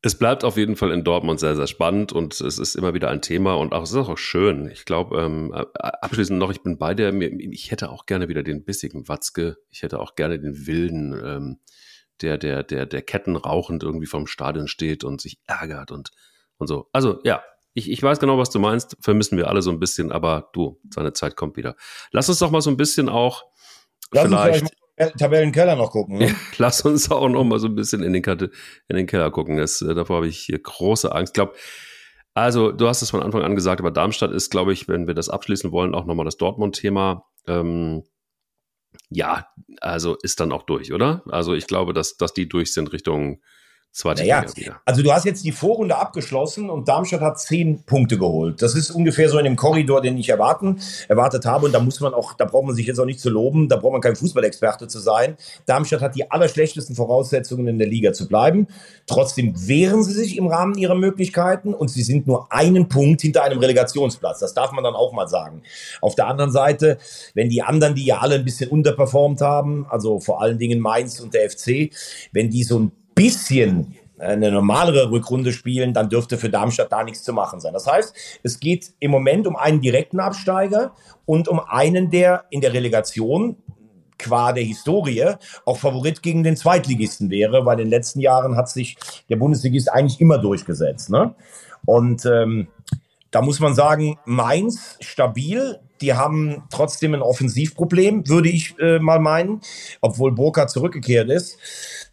Es 0.00 0.16
bleibt 0.16 0.44
auf 0.44 0.56
jeden 0.56 0.76
Fall 0.76 0.92
in 0.92 1.02
Dortmund 1.02 1.40
sehr, 1.40 1.56
sehr 1.56 1.66
spannend 1.66 2.12
und 2.12 2.40
es 2.40 2.58
ist 2.58 2.76
immer 2.76 2.94
wieder 2.94 3.10
ein 3.10 3.20
Thema 3.20 3.54
und 3.54 3.72
auch 3.72 3.82
es 3.82 3.90
ist 3.90 3.96
auch 3.96 4.16
schön. 4.16 4.70
Ich 4.70 4.84
glaube, 4.84 5.20
ähm, 5.20 5.52
abschließend 5.52 6.38
noch, 6.38 6.52
ich 6.52 6.62
bin 6.62 6.78
bei 6.78 6.94
der, 6.94 7.12
ich 7.12 7.72
hätte 7.72 7.90
auch 7.90 8.06
gerne 8.06 8.28
wieder 8.28 8.44
den 8.44 8.64
bissigen 8.64 9.08
Watzke, 9.08 9.56
ich 9.70 9.82
hätte 9.82 9.98
auch 9.98 10.14
gerne 10.14 10.38
den 10.38 10.68
wilden, 10.68 11.20
ähm, 11.24 11.58
der, 12.22 12.38
der, 12.38 12.62
der, 12.62 12.86
der 12.86 13.02
Ketten 13.02 13.36
rauchend 13.36 13.82
irgendwie 13.82 14.06
vom 14.06 14.26
Stadion 14.26 14.68
steht 14.68 15.04
und 15.04 15.20
sich 15.20 15.38
ärgert 15.46 15.90
und, 15.90 16.10
und 16.58 16.66
so. 16.66 16.88
Also 16.92 17.20
ja, 17.24 17.42
ich, 17.74 17.90
ich 17.90 18.02
weiß 18.02 18.18
genau, 18.18 18.38
was 18.38 18.50
du 18.50 18.58
meinst, 18.58 18.96
vermissen 19.00 19.38
wir 19.38 19.48
alle 19.48 19.62
so 19.62 19.70
ein 19.70 19.78
bisschen, 19.78 20.10
aber 20.12 20.50
du, 20.52 20.80
seine 20.92 21.12
Zeit 21.12 21.36
kommt 21.36 21.56
wieder. 21.56 21.76
Lass 22.10 22.28
uns 22.28 22.38
doch 22.38 22.50
mal 22.50 22.60
so 22.60 22.70
ein 22.70 22.76
bisschen 22.76 23.08
auch 23.08 23.44
Lass 24.10 24.26
vielleicht 24.26 24.66
Tabellenkeller 25.16 25.76
noch 25.76 25.92
gucken. 25.92 26.18
Ne? 26.18 26.34
Lass 26.58 26.82
uns 26.82 27.10
auch 27.10 27.28
noch 27.28 27.44
mal 27.44 27.58
so 27.58 27.68
ein 27.68 27.76
bisschen 27.76 28.02
in 28.02 28.12
den, 28.12 28.24
in 28.88 28.96
den 28.96 29.06
Keller 29.06 29.30
gucken. 29.30 29.56
Das, 29.56 29.80
äh, 29.80 29.94
davor 29.94 30.16
habe 30.16 30.28
ich 30.28 30.38
hier 30.38 30.58
große 30.58 31.14
Angst. 31.14 31.30
Ich 31.30 31.34
glaube, 31.34 31.54
also 32.34 32.72
du 32.72 32.88
hast 32.88 33.02
es 33.02 33.10
von 33.10 33.22
Anfang 33.22 33.42
an 33.42 33.54
gesagt, 33.54 33.80
aber 33.80 33.90
Darmstadt 33.90 34.32
ist, 34.32 34.50
glaube 34.50 34.72
ich, 34.72 34.88
wenn 34.88 35.06
wir 35.06 35.14
das 35.14 35.28
abschließen 35.28 35.72
wollen, 35.72 35.94
auch 35.94 36.04
nochmal 36.04 36.24
das 36.24 36.36
Dortmund-Thema. 36.36 37.24
Ähm, 37.46 38.02
ja, 39.10 39.48
also 39.80 40.16
ist 40.22 40.40
dann 40.40 40.52
auch 40.52 40.64
durch, 40.64 40.92
oder? 40.92 41.22
Also 41.26 41.54
ich 41.54 41.66
glaube, 41.66 41.92
dass, 41.92 42.16
dass 42.16 42.34
die 42.34 42.48
durch 42.48 42.72
sind 42.72 42.92
Richtung 42.92 43.40
zweite 43.92 44.22
naja, 44.22 44.44
wieder. 44.54 44.80
Also 44.84 45.02
du 45.02 45.12
hast 45.12 45.24
jetzt 45.24 45.44
die 45.44 45.52
Vorrunde 45.52 45.96
abgeschlossen 45.96 46.70
und 46.70 46.88
Darmstadt 46.88 47.20
hat 47.20 47.40
zehn 47.40 47.82
Punkte 47.82 48.18
geholt. 48.18 48.62
Das 48.62 48.74
ist 48.74 48.90
ungefähr 48.90 49.28
so 49.28 49.38
in 49.38 49.44
dem 49.44 49.56
Korridor, 49.56 50.00
den 50.00 50.16
ich 50.18 50.28
erwarten, 50.28 50.80
erwartet 51.08 51.46
habe. 51.46 51.66
Und 51.66 51.72
da 51.72 51.80
muss 51.80 52.00
man 52.00 52.14
auch, 52.14 52.34
da 52.34 52.44
braucht 52.44 52.66
man 52.66 52.76
sich 52.76 52.86
jetzt 52.86 53.00
auch 53.00 53.04
nicht 53.04 53.20
zu 53.20 53.30
loben, 53.30 53.68
da 53.68 53.76
braucht 53.76 53.92
man 53.92 54.00
kein 54.00 54.14
Fußballexperte 54.14 54.86
zu 54.88 55.00
sein. 55.00 55.36
Darmstadt 55.66 56.00
hat 56.00 56.14
die 56.14 56.30
allerschlechtesten 56.30 56.94
Voraussetzungen 56.94 57.66
in 57.66 57.78
der 57.78 57.88
Liga 57.88 58.12
zu 58.12 58.28
bleiben. 58.28 58.68
Trotzdem 59.06 59.54
wehren 59.66 60.04
sie 60.04 60.12
sich 60.12 60.36
im 60.36 60.46
Rahmen 60.46 60.76
ihrer 60.76 60.94
Möglichkeiten 60.94 61.74
und 61.74 61.88
sie 61.88 62.02
sind 62.02 62.26
nur 62.26 62.52
einen 62.52 62.88
Punkt 62.88 63.22
hinter 63.22 63.42
einem 63.42 63.58
Relegationsplatz. 63.58 64.38
Das 64.38 64.54
darf 64.54 64.72
man 64.72 64.84
dann 64.84 64.94
auch 64.94 65.12
mal 65.12 65.28
sagen. 65.28 65.62
Auf 66.00 66.14
der 66.14 66.28
anderen 66.28 66.52
Seite, 66.52 66.98
wenn 67.34 67.48
die 67.48 67.62
anderen, 67.62 67.94
die 67.94 68.04
ja 68.04 68.18
alle 68.18 68.36
ein 68.36 68.44
bisschen 68.44 68.70
unterperformt 68.70 69.40
haben, 69.40 69.86
also 69.88 70.20
vor 70.20 70.40
allen 70.40 70.58
Dingen 70.58 70.78
Mainz 70.78 71.20
und 71.20 71.34
der 71.34 71.50
FC, 71.50 71.90
wenn 72.32 72.50
die 72.50 72.62
so 72.62 72.78
ein 72.78 72.92
bisschen 73.18 73.94
eine 74.18 74.50
normalere 74.50 75.10
Rückrunde 75.10 75.52
spielen, 75.52 75.94
dann 75.94 76.08
dürfte 76.08 76.38
für 76.38 76.50
Darmstadt 76.50 76.90
da 76.90 77.04
nichts 77.04 77.22
zu 77.22 77.32
machen 77.32 77.60
sein. 77.60 77.72
Das 77.72 77.86
heißt, 77.86 78.14
es 78.42 78.58
geht 78.58 78.92
im 78.98 79.10
Moment 79.10 79.46
um 79.46 79.56
einen 79.56 79.80
direkten 79.80 80.20
Absteiger 80.20 80.92
und 81.24 81.48
um 81.48 81.60
einen, 81.60 82.10
der 82.10 82.44
in 82.50 82.60
der 82.60 82.72
Relegation 82.72 83.56
qua 84.18 84.52
der 84.52 84.64
Historie 84.64 85.34
auch 85.64 85.78
Favorit 85.78 86.22
gegen 86.22 86.42
den 86.42 86.56
Zweitligisten 86.56 87.30
wäre, 87.30 87.64
weil 87.64 87.78
in 87.78 87.86
den 87.86 87.90
letzten 87.90 88.20
Jahren 88.20 88.56
hat 88.56 88.68
sich 88.68 88.96
der 89.28 89.36
Bundesligist 89.36 89.92
eigentlich 89.92 90.20
immer 90.20 90.38
durchgesetzt. 90.38 91.10
Ne? 91.10 91.34
Und 91.86 92.26
ähm, 92.26 92.68
da 93.30 93.42
muss 93.42 93.60
man 93.60 93.74
sagen, 93.74 94.18
Mainz 94.24 94.96
stabil. 95.00 95.78
Die 96.00 96.14
haben 96.14 96.62
trotzdem 96.70 97.14
ein 97.14 97.22
Offensivproblem, 97.22 98.28
würde 98.28 98.48
ich 98.48 98.78
äh, 98.78 99.00
mal 99.00 99.18
meinen, 99.18 99.60
obwohl 100.00 100.32
Burka 100.32 100.68
zurückgekehrt 100.68 101.28
ist. 101.28 101.58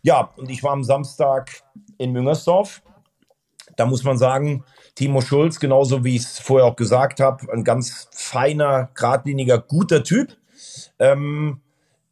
Ja, 0.05 0.29
und 0.37 0.51
ich 0.51 0.61
war 0.61 0.71
am 0.71 0.83
Samstag 0.83 1.63
in 1.97 2.11
Müngersdorf. 2.11 2.83
Da 3.75 3.87
muss 3.87 4.03
man 4.03 4.19
sagen, 4.19 4.63
Timo 4.93 5.19
Schulz, 5.19 5.59
genauso 5.59 6.03
wie 6.03 6.15
ich 6.15 6.21
es 6.21 6.37
vorher 6.37 6.67
auch 6.67 6.75
gesagt 6.75 7.19
habe, 7.19 7.51
ein 7.51 7.63
ganz 7.63 8.07
feiner, 8.11 8.91
geradliniger, 8.93 9.57
guter 9.57 10.03
Typ. 10.03 10.37
Ähm, 10.99 11.59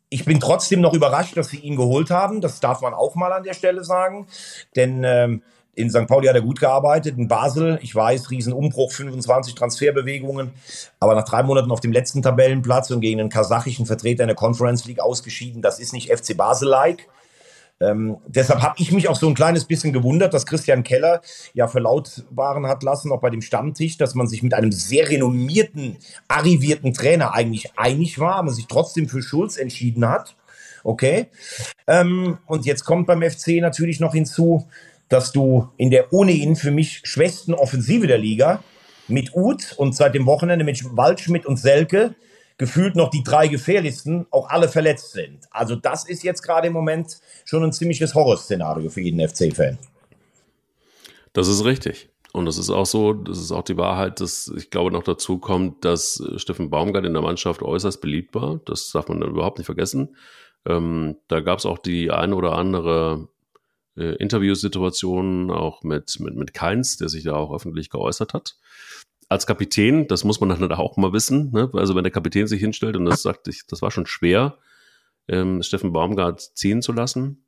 ich 0.10 0.26
bin 0.26 0.40
trotzdem 0.40 0.82
noch 0.82 0.96
überrascht, 0.96 1.38
dass 1.38 1.50
sie 1.50 1.60
ihn 1.60 1.76
geholt 1.76 2.10
haben. 2.10 2.42
Das 2.42 2.60
darf 2.60 2.82
man 2.82 2.96
auch 2.96 3.14
mal 3.14 3.32
an 3.32 3.44
der 3.44 3.54
Stelle 3.54 3.84
sagen. 3.84 4.26
Denn 4.76 5.04
ähm, 5.04 5.44
in 5.76 5.92
St. 5.92 6.08
Pauli 6.08 6.26
hat 6.26 6.36
er 6.36 6.42
gut 6.42 6.60
gearbeitet, 6.60 7.16
in 7.20 7.28
Basel, 7.28 7.78
ich 7.84 7.94
weiß, 7.94 8.32
Riesenumbruch, 8.32 8.92
25 8.92 9.54
Transferbewegungen, 9.54 10.50
aber 11.00 11.14
nach 11.14 11.26
drei 11.26 11.44
Monaten 11.44 11.70
auf 11.70 11.80
dem 11.80 11.92
letzten 11.92 12.24
Tabellenplatz 12.24 12.90
und 12.90 13.02
gegen 13.02 13.20
einen 13.20 13.30
kasachischen 13.30 13.86
Vertreter 13.86 14.24
in 14.24 14.30
der 14.30 14.36
Conference 14.36 14.86
League 14.86 15.00
ausgeschieden, 15.00 15.62
das 15.62 15.80
ist 15.80 15.94
nicht 15.94 16.12
FC 16.12 16.36
Basel-like. 16.36 17.08
Ähm, 17.84 18.18
deshalb 18.28 18.62
habe 18.62 18.76
ich 18.78 18.92
mich 18.92 19.10
auch 19.10 19.16
so 19.16 19.28
ein 19.28 19.34
kleines 19.34 19.66
bisschen 19.66 19.94
gewundert, 19.94 20.34
dass 20.34 20.46
Christian 20.46 20.84
Keller 20.84 21.22
ja 21.54 21.68
verlautbaren 21.68 22.68
hat 22.68 22.84
lassen, 22.84 23.12
auch 23.12 23.22
bei 23.22 23.30
dem 23.30 23.42
Stammtisch, 23.42 23.98
dass 23.98 24.16
man 24.16 24.28
sich 24.28 24.44
mit 24.44 24.54
einem 24.54 24.72
sehr 24.72 25.10
renommierten, 25.10 25.98
arrivierten 26.28 26.94
Trainer 26.94 27.34
eigentlich 27.34 27.78
einig 27.78 28.20
war, 28.20 28.36
aber 28.36 28.52
sich 28.52 28.68
trotzdem 28.68 29.10
für 29.10 29.22
Schulz 29.22 29.58
entschieden 29.58 30.08
hat. 30.08 30.36
Okay. 30.84 31.28
Ähm, 31.88 32.38
und 32.46 32.66
jetzt 32.66 32.84
kommt 32.84 33.08
beim 33.08 33.22
FC 33.22 33.60
natürlich 33.62 34.00
noch 34.00 34.14
hinzu, 34.14 34.68
dass 35.10 35.32
du 35.32 35.70
in 35.78 35.92
der 35.92 36.12
ohnehin 36.12 36.56
für 36.56 36.72
mich 36.72 37.02
schwächsten 37.04 37.54
Offensive 37.54 38.08
der 38.08 38.18
Liga 38.18 38.64
mit 39.08 39.36
Uth 39.36 39.74
und 39.78 39.96
seit 39.96 40.16
dem 40.16 40.26
Wochenende 40.26 40.66
mit 40.66 40.84
Waldschmidt 40.96 41.46
und 41.46 41.58
Selke 41.58 42.16
gefühlt 42.58 42.96
noch 42.96 43.10
die 43.10 43.24
drei 43.24 43.48
gefährlichsten 43.48 44.28
auch 44.32 44.50
alle 44.50 44.70
verletzt 44.70 45.14
sind. 45.14 45.40
Also 45.52 45.76
das 45.76 46.08
ist 46.08 46.24
jetzt 46.24 46.42
gerade 46.42 46.68
im 46.68 46.74
Moment 46.74 47.20
schon 47.46 47.64
ein 47.64 47.74
ziemliches 47.74 48.16
Horrorszenario 48.16 48.90
für 48.90 49.02
jeden 49.02 49.28
FC-Fan. 49.28 49.78
Das 51.34 51.48
ist 51.48 51.66
richtig. 51.66 52.10
Und 52.32 52.46
das 52.46 52.58
ist 52.58 52.72
auch 52.72 52.86
so, 52.86 53.14
das 53.14 53.40
ist 53.40 53.52
auch 53.52 53.64
die 53.64 53.78
Wahrheit, 53.78 54.20
dass 54.20 54.52
ich 54.56 54.72
glaube 54.72 54.92
noch 54.92 55.04
dazu 55.04 55.38
kommt, 55.38 55.86
dass 55.86 56.20
äh, 56.20 56.40
Steffen 56.40 56.70
Baumgart 56.70 57.06
in 57.06 57.14
der 57.14 57.22
Mannschaft 57.22 57.62
äußerst 57.62 58.02
beliebt 58.02 58.34
war. 58.34 58.60
Das 58.66 58.92
darf 58.92 59.08
man 59.08 59.22
überhaupt 59.22 59.60
nicht 59.60 59.68
vergessen. 59.68 60.16
Ähm, 60.66 61.18
da 61.28 61.42
gab 61.42 61.60
es 61.60 61.66
auch 61.66 61.78
die 61.78 62.10
eine 62.10 62.36
oder 62.36 62.54
andere 62.54 63.28
äh, 63.96 64.16
Interviewsituation 64.16 65.52
auch 65.52 65.84
mit, 65.84 66.20
mit, 66.20 66.36
mit 66.36 66.54
Keins, 66.56 66.98
der 66.98 67.10
sich 67.10 67.24
da 67.24 67.36
auch 67.36 67.54
öffentlich 67.54 67.92
geäußert 67.92 68.34
hat 68.34 68.56
als 69.34 69.48
Kapitän, 69.48 70.08
das 70.08 70.24
muss 70.24 70.40
man 70.40 70.50
dann 70.50 70.72
auch 70.72 70.96
mal 70.96 71.12
wissen, 71.12 71.52
ne? 71.52 71.70
also 71.74 71.96
wenn 71.96 72.04
der 72.04 72.12
Kapitän 72.12 72.48
sich 72.48 72.62
hinstellt 72.62 72.96
und 72.96 73.06
das 73.06 73.24
sagt, 73.24 73.48
ich, 73.48 73.66
das 73.68 73.82
war 73.82 73.92
schon 73.92 74.06
schwer, 74.06 74.60
ähm, 75.28 75.62
Steffen 75.64 75.92
Baumgart 75.92 76.40
ziehen 76.40 76.82
zu 76.82 76.94
lassen. 76.94 77.46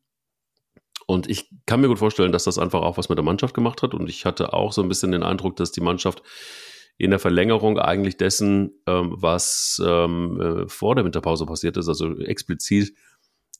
Und 1.07 1.29
ich 1.29 1.51
kann 1.67 1.81
mir 1.81 1.87
gut 1.87 1.99
vorstellen, 1.99 2.31
dass 2.31 2.45
das 2.45 2.57
einfach 2.57 2.81
auch 2.81 2.97
was 2.97 3.09
mit 3.09 3.17
der 3.19 3.23
Mannschaft 3.23 3.53
gemacht 3.53 3.83
hat. 3.83 3.93
Und 3.93 4.09
ich 4.09 4.25
hatte 4.25 4.53
auch 4.53 4.73
so 4.73 4.81
ein 4.81 4.89
bisschen 4.89 5.11
den 5.11 5.21
Eindruck, 5.21 5.55
dass 5.55 5.71
die 5.71 5.81
Mannschaft 5.81 6.23
in 6.97 7.11
der 7.11 7.19
Verlängerung 7.19 7.77
eigentlich 7.77 8.17
dessen, 8.17 8.71
ähm, 8.87 9.13
was 9.15 9.79
ähm, 9.85 10.41
äh, 10.41 10.67
vor 10.67 10.95
der 10.95 11.05
Winterpause 11.05 11.45
passiert 11.45 11.77
ist, 11.77 11.87
also 11.87 12.17
explizit 12.17 12.95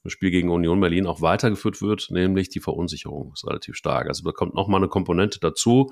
das 0.06 0.14
Spiel 0.14 0.30
gegen 0.30 0.52
Union 0.52 0.80
Berlin 0.80 1.08
auch 1.08 1.22
weitergeführt 1.22 1.82
wird, 1.82 2.12
nämlich 2.12 2.50
die 2.50 2.60
Verunsicherung 2.60 3.34
ist 3.34 3.48
relativ 3.48 3.76
stark. 3.76 4.08
Also 4.08 4.24
da 4.24 4.32
kommt 4.32 4.54
nochmal 4.54 4.80
eine 4.80 4.88
Komponente 4.88 5.40
dazu, 5.40 5.92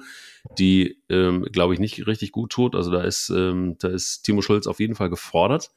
die, 0.59 1.01
ähm, 1.09 1.47
glaube 1.51 1.73
ich, 1.73 1.79
nicht 1.79 2.05
richtig 2.05 2.31
gut 2.31 2.51
tut. 2.51 2.75
Also 2.75 2.91
da 2.91 3.01
ist, 3.01 3.31
ähm, 3.31 3.75
da 3.79 3.87
ist 3.87 4.21
Timo 4.21 4.43
Schulz 4.43 4.67
auf 4.67 4.79
jeden 4.79 4.93
Fall 4.93 5.09
gefordert, 5.09 5.71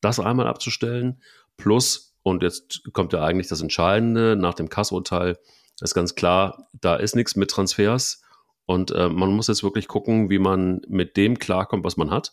das 0.00 0.20
einmal 0.20 0.46
abzustellen. 0.46 1.20
Plus, 1.56 2.16
und 2.22 2.44
jetzt 2.44 2.84
kommt 2.92 3.12
ja 3.12 3.24
eigentlich 3.24 3.48
das 3.48 3.60
Entscheidende, 3.60 4.36
nach 4.36 4.54
dem 4.54 4.68
Kassurteil 4.68 5.36
ist 5.80 5.94
ganz 5.94 6.14
klar, 6.14 6.68
da 6.80 6.94
ist 6.94 7.16
nichts 7.16 7.34
mit 7.34 7.50
Transfers. 7.50 8.22
Und 8.66 8.92
äh, 8.92 9.08
man 9.08 9.34
muss 9.34 9.48
jetzt 9.48 9.64
wirklich 9.64 9.88
gucken, 9.88 10.30
wie 10.30 10.38
man 10.38 10.80
mit 10.86 11.16
dem 11.16 11.40
klarkommt, 11.40 11.82
was 11.82 11.96
man 11.96 12.12
hat. 12.12 12.32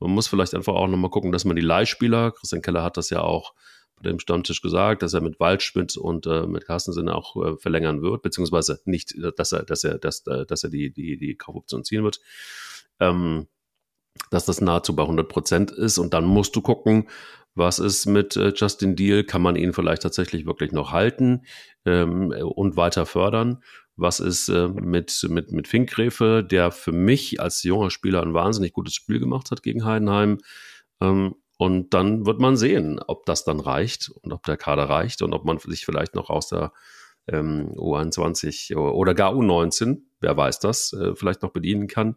Man 0.00 0.10
muss 0.10 0.28
vielleicht 0.28 0.54
einfach 0.54 0.74
auch 0.74 0.86
nochmal 0.86 1.10
gucken, 1.10 1.32
dass 1.32 1.46
man 1.46 1.56
die 1.56 1.62
Leihspieler, 1.62 2.32
Christian 2.32 2.60
Keller 2.60 2.82
hat 2.82 2.98
das 2.98 3.08
ja 3.08 3.22
auch 3.22 3.54
bei 4.02 4.10
dem 4.10 4.18
Stammtisch 4.18 4.62
gesagt, 4.62 5.02
dass 5.02 5.14
er 5.14 5.20
mit 5.20 5.40
Waldschmidt 5.40 5.96
und 5.96 6.26
äh, 6.26 6.46
mit 6.46 6.66
Carstensen 6.66 7.08
auch 7.08 7.36
äh, 7.36 7.56
verlängern 7.56 8.02
wird, 8.02 8.22
beziehungsweise 8.22 8.80
nicht, 8.84 9.14
dass 9.36 9.52
er, 9.52 9.64
dass 9.64 9.84
er, 9.84 9.98
dass, 9.98 10.26
äh, 10.26 10.46
dass 10.46 10.64
er 10.64 10.70
die, 10.70 10.90
die, 10.92 11.16
die 11.16 11.34
Kaufoption 11.36 11.84
ziehen 11.84 12.04
wird. 12.04 12.20
Ähm, 13.00 13.46
dass 14.30 14.44
das 14.44 14.60
nahezu 14.60 14.96
bei 14.96 15.02
100 15.02 15.28
Prozent 15.28 15.70
ist 15.70 15.98
und 15.98 16.12
dann 16.12 16.24
musst 16.24 16.54
du 16.56 16.60
gucken, 16.60 17.08
was 17.54 17.78
ist 17.78 18.06
mit 18.06 18.36
äh, 18.36 18.52
Justin 18.54 18.94
Deal? 18.94 19.24
Kann 19.24 19.42
man 19.42 19.56
ihn 19.56 19.72
vielleicht 19.72 20.02
tatsächlich 20.02 20.46
wirklich 20.46 20.72
noch 20.72 20.92
halten 20.92 21.42
ähm, 21.84 22.30
und 22.30 22.76
weiter 22.76 23.04
fördern? 23.04 23.62
Was 23.96 24.20
ist 24.20 24.48
äh, 24.48 24.68
mit, 24.68 25.26
mit, 25.28 25.50
mit 25.50 25.66
Finkgräfe, 25.66 26.46
der 26.48 26.70
für 26.70 26.92
mich 26.92 27.40
als 27.40 27.64
junger 27.64 27.90
Spieler 27.90 28.22
ein 28.22 28.32
wahnsinnig 28.32 28.72
gutes 28.72 28.94
Spiel 28.94 29.18
gemacht 29.18 29.50
hat 29.50 29.64
gegen 29.64 29.84
Heidenheim? 29.84 30.38
Ähm, 31.00 31.34
und 31.58 31.92
dann 31.92 32.24
wird 32.24 32.38
man 32.40 32.56
sehen, 32.56 33.00
ob 33.06 33.26
das 33.26 33.44
dann 33.44 33.58
reicht 33.58 34.10
und 34.22 34.32
ob 34.32 34.44
der 34.44 34.56
Kader 34.56 34.84
reicht 34.88 35.22
und 35.22 35.34
ob 35.34 35.44
man 35.44 35.58
sich 35.58 35.84
vielleicht 35.84 36.14
noch 36.14 36.30
aus 36.30 36.48
der 36.48 36.72
ähm, 37.26 37.72
U21 37.76 38.76
oder 38.76 39.12
gar 39.12 39.32
U19, 39.32 40.02
wer 40.20 40.36
weiß 40.36 40.60
das, 40.60 40.92
äh, 40.92 41.14
vielleicht 41.16 41.42
noch 41.42 41.50
bedienen 41.50 41.88
kann. 41.88 42.16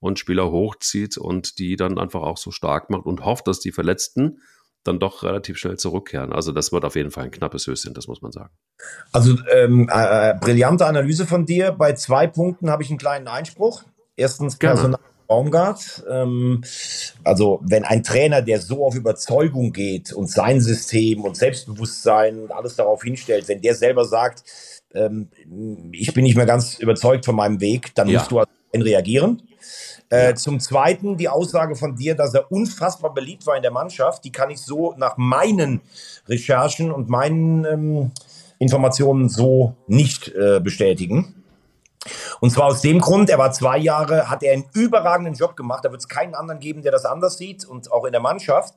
und 0.00 0.20
Spieler 0.20 0.52
hochzieht 0.52 1.18
und 1.18 1.58
die 1.58 1.74
dann 1.74 1.98
einfach 1.98 2.22
auch 2.22 2.36
so 2.36 2.52
stark 2.52 2.88
macht 2.88 3.04
und 3.04 3.24
hofft, 3.24 3.48
dass 3.48 3.58
die 3.58 3.72
Verletzten 3.72 4.38
dann 4.84 5.00
doch 5.00 5.24
relativ 5.24 5.58
schnell 5.58 5.76
zurückkehren. 5.76 6.32
Also 6.32 6.52
das 6.52 6.70
wird 6.70 6.84
auf 6.84 6.94
jeden 6.94 7.10
Fall 7.10 7.24
ein 7.24 7.30
knappes 7.32 7.66
Höschen, 7.66 7.94
das 7.94 8.06
muss 8.06 8.22
man 8.22 8.30
sagen. 8.30 8.54
Also 9.10 9.36
ähm, 9.52 9.90
äh, 9.92 10.34
brillante 10.40 10.86
Analyse 10.86 11.26
von 11.26 11.46
dir. 11.46 11.72
Bei 11.72 11.94
zwei 11.94 12.28
Punkten 12.28 12.70
habe 12.70 12.84
ich 12.84 12.90
einen 12.90 12.98
kleinen 12.98 13.26
Einspruch. 13.26 13.82
Erstens 14.16 14.56
Personal 14.56 15.00
Baumgart. 15.28 16.02
Ähm, 16.10 16.64
also 17.22 17.60
wenn 17.62 17.84
ein 17.84 18.02
Trainer, 18.02 18.42
der 18.42 18.60
so 18.60 18.84
auf 18.84 18.96
Überzeugung 18.96 19.72
geht 19.72 20.12
und 20.12 20.28
sein 20.28 20.60
System 20.60 21.22
und 21.22 21.36
Selbstbewusstsein 21.36 22.40
und 22.40 22.50
alles 22.50 22.74
darauf 22.74 23.02
hinstellt, 23.02 23.46
wenn 23.46 23.60
der 23.60 23.74
selber 23.74 24.04
sagt, 24.04 24.42
ähm, 24.94 25.28
ich 25.92 26.12
bin 26.14 26.24
nicht 26.24 26.36
mehr 26.36 26.46
ganz 26.46 26.78
überzeugt 26.78 27.26
von 27.26 27.36
meinem 27.36 27.60
Weg, 27.60 27.94
dann 27.94 28.08
ja. 28.08 28.18
musst 28.18 28.32
du 28.32 28.42
reagieren. 28.74 29.42
Äh, 30.10 30.34
zum 30.34 30.58
Zweiten 30.58 31.18
die 31.18 31.28
Aussage 31.28 31.76
von 31.76 31.94
dir, 31.94 32.14
dass 32.14 32.32
er 32.32 32.50
unfassbar 32.50 33.12
beliebt 33.12 33.46
war 33.46 33.56
in 33.56 33.62
der 33.62 33.70
Mannschaft, 33.70 34.24
die 34.24 34.32
kann 34.32 34.50
ich 34.50 34.60
so 34.60 34.94
nach 34.96 35.18
meinen 35.18 35.82
Recherchen 36.26 36.90
und 36.90 37.10
meinen 37.10 37.66
ähm, 37.66 38.10
Informationen 38.58 39.28
so 39.28 39.74
nicht 39.86 40.28
äh, 40.28 40.60
bestätigen. 40.60 41.37
Und 42.40 42.50
zwar 42.50 42.66
aus 42.66 42.80
dem 42.80 43.00
Grund, 43.00 43.30
er 43.30 43.38
war 43.38 43.52
zwei 43.52 43.78
Jahre, 43.78 44.28
hat 44.30 44.42
er 44.42 44.52
einen 44.52 44.64
überragenden 44.74 45.34
Job 45.34 45.56
gemacht. 45.56 45.84
Da 45.84 45.90
wird 45.90 46.00
es 46.00 46.08
keinen 46.08 46.34
anderen 46.34 46.60
geben, 46.60 46.82
der 46.82 46.92
das 46.92 47.04
anders 47.04 47.38
sieht 47.38 47.64
und 47.64 47.90
auch 47.92 48.04
in 48.04 48.12
der 48.12 48.20
Mannschaft. 48.20 48.74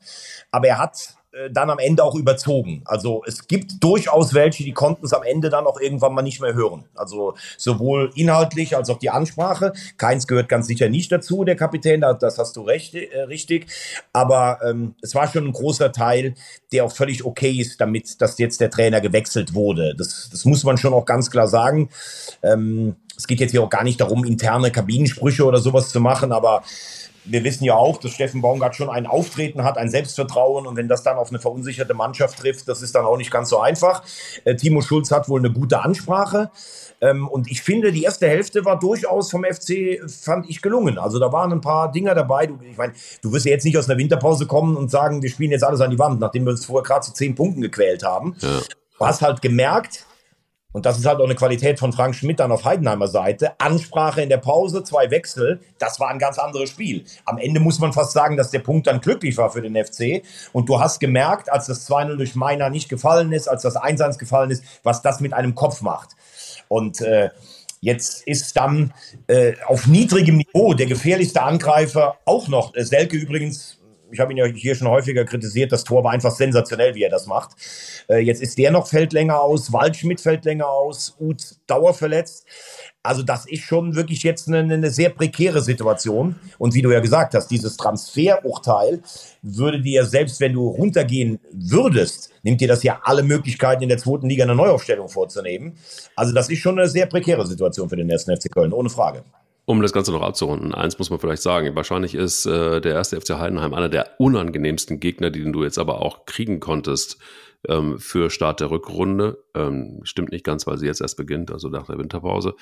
Aber 0.51 0.67
er 0.67 0.77
hat 0.77 1.15
äh, 1.33 1.49
dann 1.49 1.69
am 1.69 1.79
Ende 1.79 2.03
auch 2.03 2.15
überzogen. 2.15 2.81
Also 2.85 3.23
es 3.25 3.47
gibt 3.47 3.81
durchaus 3.81 4.33
welche, 4.33 4.63
die 4.63 4.73
konnten 4.73 5.05
es 5.05 5.13
am 5.13 5.23
Ende 5.23 5.49
dann 5.49 5.65
auch 5.65 5.79
irgendwann 5.79 6.13
mal 6.13 6.21
nicht 6.21 6.41
mehr 6.41 6.53
hören. 6.53 6.83
Also 6.93 7.35
sowohl 7.57 8.11
inhaltlich 8.15 8.75
als 8.75 8.89
auch 8.89 8.99
die 8.99 9.09
Ansprache. 9.09 9.71
Keins 9.97 10.27
gehört 10.27 10.49
ganz 10.49 10.67
sicher 10.67 10.89
nicht 10.89 11.09
dazu, 11.11 11.45
der 11.45 11.55
Kapitän, 11.55 12.01
das 12.01 12.37
hast 12.37 12.57
du 12.57 12.61
recht, 12.63 12.95
äh, 12.95 13.21
richtig. 13.21 13.67
Aber 14.11 14.59
ähm, 14.63 14.95
es 15.01 15.15
war 15.15 15.27
schon 15.27 15.45
ein 15.45 15.53
großer 15.53 15.93
Teil, 15.93 16.35
der 16.73 16.83
auch 16.83 16.91
völlig 16.91 17.23
okay 17.23 17.51
ist, 17.51 17.79
damit, 17.79 18.21
dass 18.21 18.37
jetzt 18.37 18.59
der 18.59 18.69
Trainer 18.69 18.99
gewechselt 18.99 19.53
wurde. 19.53 19.95
Das, 19.95 20.29
das 20.31 20.43
muss 20.43 20.65
man 20.65 20.77
schon 20.77 20.93
auch 20.93 21.05
ganz 21.05 21.31
klar 21.31 21.47
sagen. 21.47 21.89
Ähm, 22.43 22.97
es 23.17 23.27
geht 23.27 23.39
jetzt 23.39 23.51
hier 23.51 23.63
auch 23.63 23.69
gar 23.69 23.83
nicht 23.83 24.01
darum, 24.01 24.23
interne 24.23 24.71
Kabinensprüche 24.71 25.45
oder 25.45 25.59
sowas 25.59 25.89
zu 25.89 25.99
machen, 25.99 26.31
aber 26.31 26.63
wir 27.23 27.43
wissen 27.43 27.63
ja 27.63 27.75
auch, 27.75 27.97
dass 27.97 28.11
Steffen 28.11 28.41
Baumgart 28.41 28.75
schon 28.75 28.89
ein 28.89 29.05
Auftreten 29.05 29.63
hat, 29.63 29.77
ein 29.77 29.89
Selbstvertrauen 29.89 30.65
und 30.65 30.75
wenn 30.75 30.87
das 30.87 31.03
dann 31.03 31.17
auf 31.17 31.29
eine 31.29 31.39
verunsicherte 31.39 31.93
Mannschaft 31.93 32.39
trifft, 32.39 32.67
das 32.67 32.81
ist 32.81 32.95
dann 32.95 33.05
auch 33.05 33.17
nicht 33.17 33.31
ganz 33.31 33.49
so 33.49 33.59
einfach. 33.59 34.03
Äh, 34.43 34.55
Timo 34.55 34.81
Schulz 34.81 35.11
hat 35.11 35.29
wohl 35.29 35.39
eine 35.39 35.51
gute 35.51 35.81
Ansprache 35.81 36.49
ähm, 36.99 37.27
und 37.27 37.49
ich 37.49 37.61
finde, 37.61 37.91
die 37.91 38.03
erste 38.03 38.27
Hälfte 38.27 38.65
war 38.65 38.79
durchaus 38.79 39.29
vom 39.29 39.43
FC, 39.43 40.01
fand 40.09 40.49
ich 40.49 40.61
gelungen. 40.61 40.97
Also 40.97 41.19
da 41.19 41.31
waren 41.31 41.51
ein 41.51 41.61
paar 41.61 41.91
Dinger 41.91 42.15
dabei. 42.15 42.47
Du, 42.47 42.59
ich 42.61 42.77
meine, 42.77 42.93
du 43.21 43.31
wirst 43.33 43.45
ja 43.45 43.51
jetzt 43.51 43.65
nicht 43.65 43.77
aus 43.77 43.89
einer 43.89 43.97
Winterpause 43.97 44.47
kommen 44.47 44.77
und 44.77 44.89
sagen, 44.89 45.21
wir 45.21 45.29
spielen 45.29 45.51
jetzt 45.51 45.63
alles 45.63 45.81
an 45.81 45.91
die 45.91 45.99
Wand, 45.99 46.19
nachdem 46.19 46.45
wir 46.45 46.51
uns 46.51 46.65
vorher 46.65 46.83
gerade 46.83 47.05
zu 47.05 47.13
zehn 47.13 47.35
Punkten 47.35 47.61
gequält 47.61 48.03
haben. 48.03 48.35
Ja. 48.39 48.61
Du 48.97 49.05
hast 49.05 49.21
halt 49.21 49.41
gemerkt, 49.41 50.05
und 50.73 50.85
das 50.85 50.97
ist 50.97 51.05
halt 51.05 51.19
auch 51.19 51.25
eine 51.25 51.35
Qualität 51.35 51.79
von 51.79 51.91
Frank 51.91 52.15
Schmidt 52.15 52.39
dann 52.39 52.51
auf 52.51 52.65
Heidenheimer 52.65 53.07
Seite. 53.07 53.53
Ansprache 53.59 54.21
in 54.21 54.29
der 54.29 54.37
Pause, 54.37 54.83
zwei 54.83 55.11
Wechsel, 55.11 55.59
das 55.79 55.99
war 55.99 56.09
ein 56.09 56.19
ganz 56.19 56.39
anderes 56.39 56.69
Spiel. 56.69 57.03
Am 57.25 57.37
Ende 57.37 57.59
muss 57.59 57.79
man 57.79 57.93
fast 57.93 58.13
sagen, 58.13 58.37
dass 58.37 58.51
der 58.51 58.59
Punkt 58.59 58.87
dann 58.87 59.01
glücklich 59.01 59.37
war 59.37 59.49
für 59.51 59.61
den 59.61 59.75
FC. 59.75 60.23
Und 60.53 60.69
du 60.69 60.79
hast 60.79 60.99
gemerkt, 60.99 61.51
als 61.51 61.67
das 61.67 61.89
2-0 61.89 62.15
durch 62.17 62.35
Meiner 62.35 62.69
nicht 62.69 62.89
gefallen 62.89 63.31
ist, 63.33 63.47
als 63.47 63.63
das 63.63 63.75
1-1 63.75 64.17
gefallen 64.17 64.51
ist, 64.51 64.63
was 64.83 65.01
das 65.01 65.19
mit 65.19 65.33
einem 65.33 65.55
Kopf 65.55 65.81
macht. 65.81 66.11
Und 66.67 67.01
äh, 67.01 67.29
Jetzt 67.83 68.27
ist 68.27 68.55
dann 68.57 68.93
äh, 69.25 69.53
auf 69.65 69.87
niedrigem 69.87 70.37
Niveau 70.37 70.75
der 70.75 70.85
gefährlichste 70.85 71.41
Angreifer 71.41 72.17
auch 72.25 72.47
noch, 72.47 72.75
äh, 72.75 72.85
Selke 72.85 73.17
übrigens 73.17 73.80
ich 74.11 74.19
habe 74.19 74.31
ihn 74.31 74.37
ja 74.37 74.45
hier 74.45 74.75
schon 74.75 74.87
häufiger 74.87 75.25
kritisiert, 75.25 75.71
das 75.71 75.83
Tor 75.83 76.03
war 76.03 76.11
einfach 76.11 76.31
sensationell, 76.31 76.95
wie 76.95 77.03
er 77.03 77.09
das 77.09 77.27
macht. 77.27 77.51
Äh, 78.09 78.19
jetzt 78.19 78.41
ist 78.41 78.57
der 78.57 78.71
noch 78.71 78.87
fällt 78.87 79.13
länger 79.13 79.41
aus, 79.41 79.71
Waldschmidt 79.73 80.21
fällt 80.21 80.45
länger 80.45 80.67
aus, 80.67 81.15
Uth 81.19 81.55
dauerverletzt. 81.67 82.45
Also 83.03 83.23
das 83.23 83.47
ist 83.47 83.63
schon 83.63 83.95
wirklich 83.95 84.21
jetzt 84.21 84.47
eine, 84.47 84.59
eine, 84.59 84.91
sehr 84.91 85.09
prekäre 85.09 85.61
Situation. 85.61 86.35
Und 86.59 86.75
wie 86.75 86.83
du 86.83 86.91
ja 86.91 86.99
gesagt 86.99 87.33
hast, 87.33 87.47
dieses 87.47 87.75
Transferurteil 87.77 89.01
würde 89.41 89.81
dir, 89.81 90.05
selbst 90.05 90.39
wenn 90.39 90.53
du 90.53 90.67
runtergehen 90.67 91.39
würdest, 91.51 92.29
nimmt 92.43 92.61
dir 92.61 92.67
das 92.67 92.83
ja 92.83 92.99
alle 93.03 93.23
Möglichkeiten 93.23 93.81
in 93.81 93.89
der 93.89 93.97
zweiten 93.97 94.29
Liga 94.29 94.43
eine 94.43 94.55
Neuaufstellung 94.55 95.09
vorzunehmen. 95.09 95.77
Also 96.15 96.33
das 96.33 96.49
ist 96.49 96.59
schon 96.59 96.77
eine 96.77 96.87
sehr 96.87 97.07
prekäre 97.07 97.47
Situation 97.47 97.89
für 97.89 97.95
den 97.95 98.09
ersten 98.09 98.35
FC 98.35 98.51
Köln, 98.51 98.71
ohne 98.71 98.89
Frage. 98.89 99.23
Um 99.71 99.81
das 99.81 99.93
Ganze 99.93 100.11
noch 100.11 100.21
abzurunden, 100.21 100.75
eins 100.75 100.99
muss 100.99 101.11
man 101.11 101.19
vielleicht 101.19 101.41
sagen. 101.41 101.73
Wahrscheinlich 101.77 102.13
ist 102.13 102.45
äh, 102.45 102.81
der 102.81 102.91
erste 102.91 103.21
FC 103.21 103.39
Heidenheim 103.39 103.73
einer 103.73 103.87
der 103.87 104.19
unangenehmsten 104.19 104.99
Gegner, 104.99 105.29
die 105.29 105.49
du 105.49 105.63
jetzt 105.63 105.79
aber 105.79 106.01
auch 106.01 106.25
kriegen 106.25 106.59
konntest 106.59 107.19
ähm, 107.69 107.97
für 107.97 108.29
Start 108.29 108.59
der 108.59 108.69
Rückrunde. 108.69 109.41
Ähm, 109.55 110.01
stimmt 110.03 110.33
nicht 110.33 110.43
ganz, 110.43 110.67
weil 110.67 110.77
sie 110.77 110.87
jetzt 110.87 110.99
erst 110.99 111.15
beginnt, 111.15 111.51
also 111.51 111.69
nach 111.69 111.85
der 111.85 111.97
Winterpause. 111.97 112.55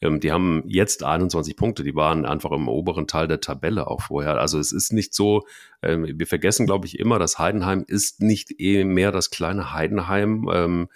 Ähm, 0.00 0.20
die 0.20 0.32
haben 0.32 0.62
jetzt 0.66 1.04
21 1.04 1.54
Punkte, 1.54 1.84
die 1.84 1.94
waren 1.94 2.24
einfach 2.24 2.52
im 2.52 2.66
oberen 2.66 3.06
Teil 3.06 3.28
der 3.28 3.42
Tabelle 3.42 3.86
auch 3.86 4.00
vorher. 4.00 4.38
Also 4.38 4.58
es 4.58 4.72
ist 4.72 4.90
nicht 4.90 5.12
so, 5.12 5.42
ähm, 5.82 6.06
wir 6.18 6.26
vergessen, 6.26 6.64
glaube 6.64 6.86
ich, 6.86 6.98
immer, 6.98 7.18
dass 7.18 7.38
Heidenheim 7.38 7.84
ist 7.86 8.22
nicht 8.22 8.58
eh 8.58 8.84
mehr 8.84 9.12
das 9.12 9.28
kleine 9.28 9.74
Heidenheim. 9.74 10.88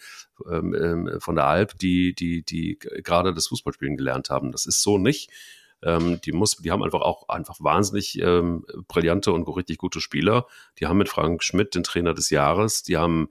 Ähm, 0.51 0.75
ähm, 0.75 1.21
von 1.21 1.37
der 1.37 1.47
Alp, 1.47 1.79
die, 1.79 2.15
die, 2.15 2.43
die 2.43 2.79
gerade 2.79 3.35
das 3.35 3.49
Fußballspielen 3.49 3.97
gelernt 3.97 4.31
haben. 4.31 4.53
Das 4.53 4.67
ist 4.67 4.83
so 4.83 4.99
nicht. 4.99 5.31
Ähm, 5.83 6.21
die, 6.25 6.33
muss, 6.33 6.57
die 6.57 6.71
haben 6.71 6.83
einfach 6.83 7.01
auch 7.01 7.29
einfach 7.29 7.57
wahnsinnig 7.61 8.21
ähm, 8.21 8.65
brillante 8.89 9.33
und 9.33 9.49
richtig 9.49 9.79
gute 9.79 10.01
Spieler. 10.01 10.47
Die 10.79 10.87
haben 10.87 10.99
mit 10.99 11.09
Frank 11.09 11.43
Schmidt 11.43 11.75
den 11.75 11.83
Trainer 11.83 12.15
des 12.15 12.31
Jahres. 12.31 12.83
Die 12.83 12.97
haben 12.97 13.29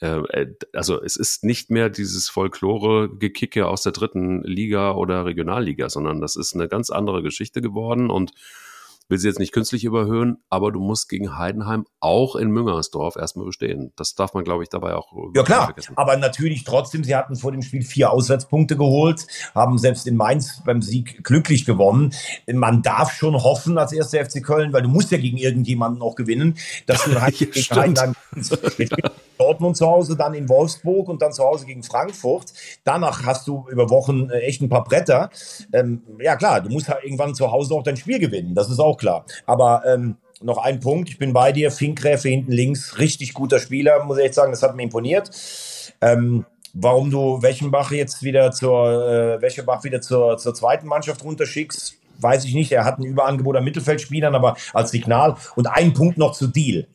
äh, 0.00 0.18
äh 0.18 0.54
also 0.74 1.02
es 1.02 1.16
ist 1.16 1.44
nicht 1.44 1.70
mehr 1.70 1.88
dieses 1.88 2.28
Folklore-Gekicke 2.28 3.66
aus 3.66 3.82
der 3.82 3.92
dritten 3.92 4.42
Liga 4.42 4.92
oder 4.92 5.24
Regionalliga, 5.24 5.88
sondern 5.88 6.20
das 6.20 6.36
ist 6.36 6.54
eine 6.54 6.68
ganz 6.68 6.90
andere 6.90 7.22
Geschichte 7.22 7.62
geworden 7.62 8.10
und 8.10 8.32
will 9.08 9.18
sie 9.18 9.28
jetzt 9.28 9.38
nicht 9.38 9.52
künstlich 9.52 9.84
überhöhen, 9.84 10.38
aber 10.48 10.72
du 10.72 10.80
musst 10.80 11.08
gegen 11.08 11.36
Heidenheim 11.36 11.86
auch 12.00 12.36
in 12.36 12.50
Müngersdorf 12.50 13.16
erstmal 13.16 13.46
bestehen. 13.46 13.92
Das 13.96 14.14
darf 14.14 14.34
man, 14.34 14.44
glaube 14.44 14.62
ich, 14.62 14.68
dabei 14.68 14.94
auch. 14.94 15.12
Ja, 15.34 15.42
klar. 15.42 15.66
Vergessen. 15.66 15.96
Aber 15.96 16.16
natürlich 16.16 16.64
trotzdem, 16.64 17.04
sie 17.04 17.14
hatten 17.14 17.36
vor 17.36 17.52
dem 17.52 17.62
Spiel 17.62 17.82
vier 17.82 18.10
Auswärtspunkte 18.10 18.76
geholt, 18.76 19.26
haben 19.54 19.78
selbst 19.78 20.06
in 20.06 20.16
Mainz 20.16 20.62
beim 20.64 20.82
Sieg 20.82 21.22
glücklich 21.22 21.64
gewonnen. 21.64 22.14
Man 22.50 22.82
darf 22.82 23.12
schon 23.12 23.34
hoffen 23.34 23.78
als 23.78 23.92
erster 23.92 24.24
FC 24.24 24.42
Köln, 24.42 24.72
weil 24.72 24.82
du 24.82 24.88
musst 24.88 25.10
ja 25.10 25.18
gegen 25.18 25.36
irgendjemanden 25.36 25.98
noch 25.98 26.14
gewinnen, 26.14 26.56
dass 26.86 27.04
du 27.04 27.10
gegen 27.30 27.52
Heidenheim 27.52 28.14
Dortmund 29.38 29.76
zu 29.76 29.86
Hause, 29.86 30.16
dann 30.16 30.34
in 30.34 30.48
Wolfsburg 30.48 31.08
und 31.08 31.22
dann 31.22 31.32
zu 31.32 31.44
Hause 31.44 31.66
gegen 31.66 31.82
Frankfurt. 31.82 32.52
Danach 32.84 33.24
hast 33.24 33.46
du 33.46 33.66
über 33.70 33.90
Wochen 33.90 34.30
äh, 34.30 34.40
echt 34.40 34.62
ein 34.62 34.68
paar 34.68 34.84
Bretter. 34.84 35.30
Ähm, 35.72 36.02
ja 36.20 36.36
klar, 36.36 36.60
du 36.60 36.70
musst 36.70 36.88
halt 36.88 37.04
irgendwann 37.04 37.34
zu 37.34 37.50
Hause 37.50 37.74
auch 37.74 37.82
dein 37.82 37.96
Spiel 37.96 38.18
gewinnen. 38.18 38.54
Das 38.54 38.70
ist 38.70 38.78
auch 38.78 38.93
klar. 38.96 39.24
Aber 39.46 39.82
ähm, 39.86 40.16
noch 40.42 40.58
ein 40.58 40.80
Punkt, 40.80 41.08
ich 41.08 41.18
bin 41.18 41.32
bei 41.32 41.52
dir, 41.52 41.70
Finkgräfe 41.70 42.28
hinten 42.28 42.52
links, 42.52 42.98
richtig 42.98 43.34
guter 43.34 43.58
Spieler, 43.58 44.04
muss 44.04 44.18
ich 44.18 44.24
echt 44.24 44.34
sagen, 44.34 44.52
das 44.52 44.62
hat 44.62 44.76
mir 44.76 44.82
imponiert. 44.82 45.30
Ähm, 46.00 46.44
warum 46.72 47.10
du 47.10 47.40
Welchenbach 47.42 47.92
jetzt 47.92 48.22
wieder 48.22 48.50
zur, 48.50 49.08
äh, 49.08 49.42
Welchenbach 49.42 49.84
wieder 49.84 50.00
zur, 50.00 50.36
zur 50.36 50.54
zweiten 50.54 50.86
Mannschaft 50.86 51.24
runterschickst, 51.24 51.96
weiß 52.18 52.44
ich 52.44 52.54
nicht. 52.54 52.72
Er 52.72 52.84
hat 52.84 52.98
ein 52.98 53.04
Überangebot 53.04 53.56
an 53.56 53.64
Mittelfeldspielern, 53.64 54.34
aber 54.34 54.56
als 54.72 54.90
Signal. 54.90 55.36
Und 55.56 55.66
ein 55.66 55.94
Punkt 55.94 56.18
noch 56.18 56.32
zu 56.32 56.46
Deal 56.46 56.86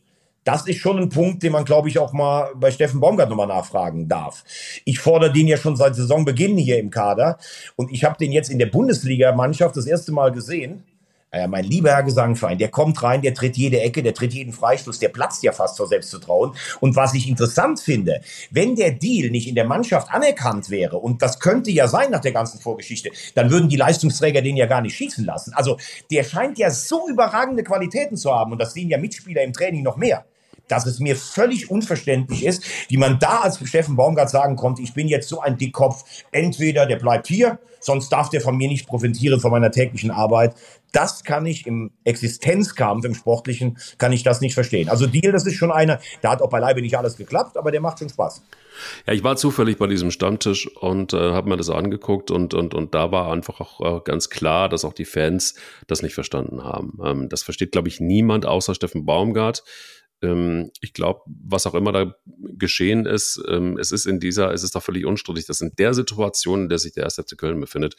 das 0.50 0.66
ist 0.68 0.78
schon 0.78 0.98
ein 0.98 1.10
Punkt, 1.10 1.44
den 1.44 1.52
man, 1.52 1.64
glaube 1.64 1.90
ich, 1.90 2.00
auch 2.00 2.12
mal 2.12 2.50
bei 2.56 2.72
Steffen 2.72 3.00
Baumgart 3.00 3.30
nochmal 3.30 3.46
nachfragen 3.46 4.08
darf. 4.08 4.44
Ich 4.84 5.00
fordere 5.00 5.32
den 5.32 5.48
ja 5.48 5.58
schon 5.58 5.76
seit 5.76 5.96
Saisonbeginn 5.96 6.58
hier 6.58 6.80
im 6.80 6.90
Kader 6.90 7.38
und 7.76 7.92
ich 7.92 8.04
habe 8.04 8.18
den 8.18 8.32
jetzt 8.32 8.50
in 8.50 8.58
der 8.58 8.66
Bundesliga-Mannschaft 8.66 9.78
das 9.78 9.86
erste 9.86 10.12
Mal 10.12 10.32
gesehen. 10.32 10.84
Äh, 11.32 11.48
mein 11.48 11.64
lieber 11.64 11.92
Herr 11.92 12.04
Gesangverein, 12.04 12.58
der 12.58 12.70
kommt 12.70 13.04
rein, 13.04 13.22
der 13.22 13.36
tritt 13.36 13.56
jede 13.56 13.80
Ecke, 13.82 14.02
der 14.02 14.16
tritt 14.16 14.34
jeden 14.34 14.52
Freistoß, 14.52 14.98
der 14.98 15.10
platzt 15.10 15.44
ja 15.44 15.52
fast 15.52 15.78
vor 15.78 15.88
Selbstvertrauen. 15.88 16.56
Und 16.80 16.96
was 16.96 17.14
ich 17.14 17.30
interessant 17.30 17.80
finde, 17.80 18.22
wenn 18.50 18.76
der 18.76 18.92
Deal 18.92 19.30
nicht 19.30 19.48
in 19.48 19.54
der 19.54 19.66
Mannschaft 19.66 20.12
anerkannt 20.12 20.72
wäre, 20.72 20.98
und 20.98 21.22
das 21.22 21.40
könnte 21.40 21.70
ja 21.70 21.88
sein 21.88 22.10
nach 22.10 22.22
der 22.22 22.32
ganzen 22.32 22.60
Vorgeschichte, 22.60 23.12
dann 23.36 23.52
würden 23.52 23.70
die 23.70 23.76
Leistungsträger 23.76 24.42
den 24.42 24.58
ja 24.58 24.66
gar 24.66 24.82
nicht 24.82 24.96
schießen 24.96 25.24
lassen. 25.24 25.54
Also 25.54 25.78
der 26.10 26.24
scheint 26.24 26.58
ja 26.58 26.72
so 26.72 27.08
überragende 27.08 27.64
Qualitäten 27.64 28.18
zu 28.18 28.34
haben 28.34 28.52
und 28.52 28.60
das 28.60 28.74
sehen 28.74 28.90
ja 28.90 28.98
Mitspieler 28.98 29.44
im 29.44 29.54
Training 29.54 29.84
noch 29.84 29.98
mehr 29.98 30.26
dass 30.70 30.86
es 30.86 31.00
mir 31.00 31.16
völlig 31.16 31.70
unverständlich 31.70 32.46
ist, 32.46 32.64
wie 32.88 32.98
man 32.98 33.20
da 33.20 33.40
als 33.40 33.60
Steffen 33.68 33.96
Baumgart 33.96 34.30
sagen 34.30 34.56
konnte, 34.56 34.82
ich 34.82 34.94
bin 34.94 35.08
jetzt 35.08 35.28
so 35.28 35.42
ein 35.42 35.58
Dickkopf, 35.58 36.04
entweder 36.32 36.86
der 36.86 36.98
bleibt 36.98 37.28
hier, 37.28 37.60
sonst 37.80 38.10
darf 38.10 38.30
der 38.30 38.42
von 38.42 38.56
mir 38.56 38.68
nicht 38.68 38.88
profitieren 38.88 39.40
von 39.40 39.52
meiner 39.52 39.72
täglichen 39.72 40.12
Arbeit. 40.12 40.56
Das 40.92 41.24
kann 41.24 41.46
ich 41.46 41.68
im 41.68 41.92
Existenzkampf, 42.04 43.06
im 43.06 43.14
Sportlichen, 43.14 43.78
kann 43.98 44.12
ich 44.12 44.24
das 44.24 44.42
nicht 44.42 44.54
verstehen. 44.54 44.90
Also 44.90 45.08
Deal, 45.08 45.32
das 45.32 45.46
ist 45.46 45.56
schon 45.56 45.72
einer, 45.72 46.00
der 46.24 46.32
hat 46.32 46.42
auch 46.42 46.50
beileibe 46.50 46.82
nicht 46.82 46.98
alles 46.98 47.18
geklappt, 47.18 47.58
aber 47.58 47.72
der 47.72 47.82
macht 47.82 48.00
schon 48.00 48.10
Spaß. 48.10 48.44
Ja, 49.06 49.14
ich 49.14 49.24
war 49.24 49.36
zufällig 49.36 49.78
bei 49.78 49.88
diesem 49.88 50.10
Stammtisch 50.12 50.68
und 50.78 51.14
äh, 51.14 51.34
habe 51.34 51.50
mir 51.50 51.58
das 51.58 51.70
angeguckt 51.70 52.32
und, 52.32 52.54
und, 52.54 52.74
und 52.74 52.96
da 52.96 53.12
war 53.12 53.32
einfach 53.32 53.60
auch 53.60 53.98
äh, 53.98 54.02
ganz 54.04 54.30
klar, 54.30 54.70
dass 54.70 54.86
auch 54.86 54.94
die 54.94 55.06
Fans 55.06 55.56
das 55.88 56.02
nicht 56.02 56.14
verstanden 56.14 56.64
haben. 56.64 56.98
Ähm, 57.04 57.30
das 57.30 57.44
versteht, 57.44 57.72
glaube 57.72 57.90
ich, 57.90 58.00
niemand 58.00 58.46
außer 58.46 58.74
Steffen 58.76 59.06
Baumgart 59.06 59.64
ähm, 60.22 60.72
ich 60.82 60.94
glaube, 60.94 61.22
was 61.26 61.66
auch 61.66 61.76
immer 61.76 61.92
da 61.92 62.14
geschehen 62.26 63.06
ist, 63.06 63.42
ähm, 63.48 63.78
es 63.78 63.92
ist 63.92 64.06
in 64.06 64.20
dieser, 64.20 64.54
es 64.54 64.64
ist 64.64 64.76
doch 64.76 64.84
völlig 64.84 65.06
unstrittig, 65.06 65.46
dass 65.46 65.62
in 65.62 65.72
der 65.78 65.94
Situation, 65.94 66.64
in 66.64 66.70
der 66.70 66.80
sich 66.80 66.94
der 66.94 67.04
erste 67.04 67.24
FC 67.24 67.38
Köln 67.38 67.60
befindet, 67.60 67.96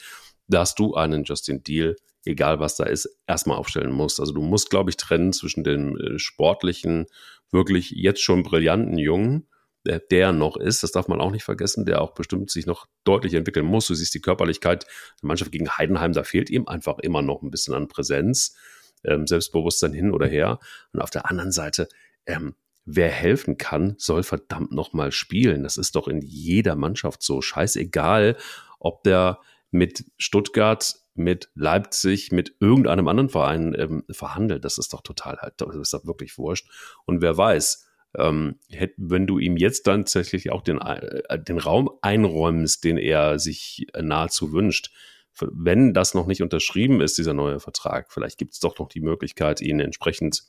dass 0.47 0.75
du 0.75 0.95
einen 0.95 1.25
Justin 1.25 1.63
Deal, 1.63 1.97
egal 2.25 2.61
was 2.61 2.77
da 2.77 2.85
ist, 2.85 3.09
erstmal 3.27 3.57
aufstellen 3.57 3.93
musst. 3.93 4.21
Also 4.21 4.33
du 4.33 4.43
musst, 4.43 4.71
glaube 4.71 4.91
ich, 4.91 4.97
trennen 4.97 5.33
zwischen 5.33 5.65
dem 5.65 5.97
äh, 5.97 6.19
sportlichen, 6.19 7.07
wirklich 7.51 7.91
jetzt 7.91 8.23
schon 8.23 8.43
brillanten 8.43 8.99
Jungen, 8.99 9.49
der, 9.87 9.99
der 9.99 10.33
noch 10.33 10.57
ist, 10.57 10.83
das 10.83 10.93
darf 10.93 11.09
man 11.09 11.21
auch 11.21 11.31
nicht 11.31 11.45
vergessen, 11.45 11.87
der 11.87 12.03
auch 12.03 12.13
bestimmt 12.13 12.51
sich 12.51 12.67
noch 12.67 12.87
deutlich 13.05 13.35
entwickeln 13.35 13.65
muss. 13.65 13.87
Du 13.87 13.95
siehst 13.95 14.15
die 14.15 14.21
Körperlichkeit 14.21 14.85
der 15.23 15.27
Mannschaft 15.27 15.53
gegen 15.53 15.71
Heidenheim, 15.71 16.13
da 16.13 16.23
fehlt 16.23 16.51
ihm 16.51 16.69
einfach 16.69 16.99
immer 16.99 17.23
noch 17.23 17.43
ein 17.43 17.51
bisschen 17.51 17.75
an 17.75 17.89
Präsenz, 17.89 18.57
ähm, 19.05 19.27
Selbstbewusstsein 19.27 19.95
hin 19.95 20.13
oder 20.13 20.27
her. 20.27 20.59
Und 20.93 21.01
auf 21.01 21.11
der 21.11 21.31
anderen 21.31 21.51
Seite 21.51 21.89
ähm, 22.27 22.55
wer 22.85 23.09
helfen 23.09 23.57
kann, 23.57 23.95
soll 23.99 24.23
verdammt 24.23 24.73
nochmal 24.73 25.13
spielen. 25.13 25.63
Das 25.63 25.77
ist 25.77 25.97
doch 25.97 26.09
in 26.09 26.21
jeder 26.23 26.77
Mannschaft 26.77 27.23
so. 27.23 27.41
Scheißegal, 27.41 28.37
ob 28.79 29.03
der 29.05 29.39
mit 29.71 30.05
Stuttgart, 30.19 30.97
mit 31.15 31.51
Leipzig, 31.55 32.33
mit 32.33 32.55
irgendeinem 32.61 33.09
anderen 33.09 33.29
Verein 33.29 33.75
ähm, 33.79 34.05
verhandelt. 34.11 34.65
Das 34.65 34.79
ist 34.79 34.93
doch 34.93 35.03
total 35.03 35.39
halt, 35.39 35.55
das 35.59 35.77
ist 35.77 35.93
doch 35.93 36.07
wirklich 36.07 36.39
wurscht. 36.39 36.69
Und 37.05 37.21
wer 37.23 37.37
weiß, 37.37 37.87
ähm, 38.17 38.59
hätt, 38.69 38.95
wenn 38.97 39.27
du 39.27 39.39
ihm 39.39 39.57
jetzt 39.57 39.87
dann 39.87 40.01
tatsächlich 40.01 40.51
auch 40.51 40.63
den, 40.63 40.79
äh, 40.79 41.39
den 41.43 41.59
Raum 41.59 41.91
einräumst, 42.03 42.83
den 42.85 42.99
er 42.99 43.39
sich 43.39 43.87
nahezu 44.01 44.53
wünscht, 44.53 44.93
wenn 45.39 45.95
das 45.95 46.15
noch 46.15 46.27
nicht 46.27 46.43
unterschrieben 46.43 47.01
ist, 47.01 47.17
dieser 47.17 47.35
neue 47.35 47.61
Vertrag, 47.61 48.13
vielleicht 48.13 48.37
gibt 48.37 48.55
es 48.55 48.61
doch 48.61 48.79
noch 48.79 48.89
die 48.89 49.01
Möglichkeit, 49.01 49.61
ihn 49.61 49.81
entsprechend 49.81 50.43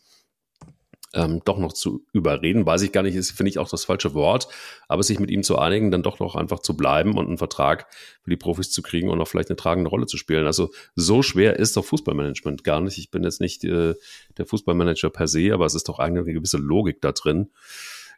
ähm, 1.14 1.42
doch 1.44 1.58
noch 1.58 1.74
zu 1.74 2.06
überreden, 2.14 2.66
weiß 2.66 2.82
ich 2.84 2.92
gar 2.92 3.04
nicht, 3.04 3.16
ist, 3.16 3.32
finde 3.32 3.50
ich 3.50 3.60
auch 3.60 3.70
das 3.70 3.86
falsche 3.86 4.14
Wort, 4.14 4.48
aber 4.88 5.04
sich 5.04 5.20
mit 5.20 5.30
ihm 5.30 5.44
zu 5.44 5.58
einigen, 5.58 5.92
dann 5.92 6.04
doch 6.04 6.20
noch 6.20 6.36
einfach 6.36 6.60
zu 6.60 6.76
bleiben 6.78 7.18
und 7.18 7.28
einen 7.28 7.38
Vertrag 7.38 7.88
für 8.24 8.30
die 8.30 8.38
Profis 8.38 8.72
zu 8.72 8.82
kriegen 8.82 9.10
und 9.10 9.20
auch 9.20 9.28
vielleicht 9.28 9.50
eine 9.50 9.58
tragende 9.58 9.90
Rolle 9.90 10.06
zu 10.06 10.18
spielen. 10.18 10.46
Also 10.46 10.72
so 10.96 11.22
schwer 11.22 11.58
ist 11.58 11.76
doch 11.76 11.86
Fußballmanagement 11.86 12.64
gar 12.64 12.82
nicht. 12.82 12.98
Ich 12.98 13.12
bin 13.12 13.24
jetzt 13.24 13.42
nicht 13.42 13.64
äh, 13.64 13.96
der 14.38 14.46
Fußballmanager 14.46 15.10
per 15.10 15.28
se, 15.28 15.54
aber 15.54 15.66
es 15.66 15.76
ist 15.76 15.90
doch 15.90 16.00
eigentlich 16.00 16.26
eine 16.26 16.34
gewisse 16.34 16.58
Logik 16.58 17.02
da 17.02 17.12
drin, 17.12 17.52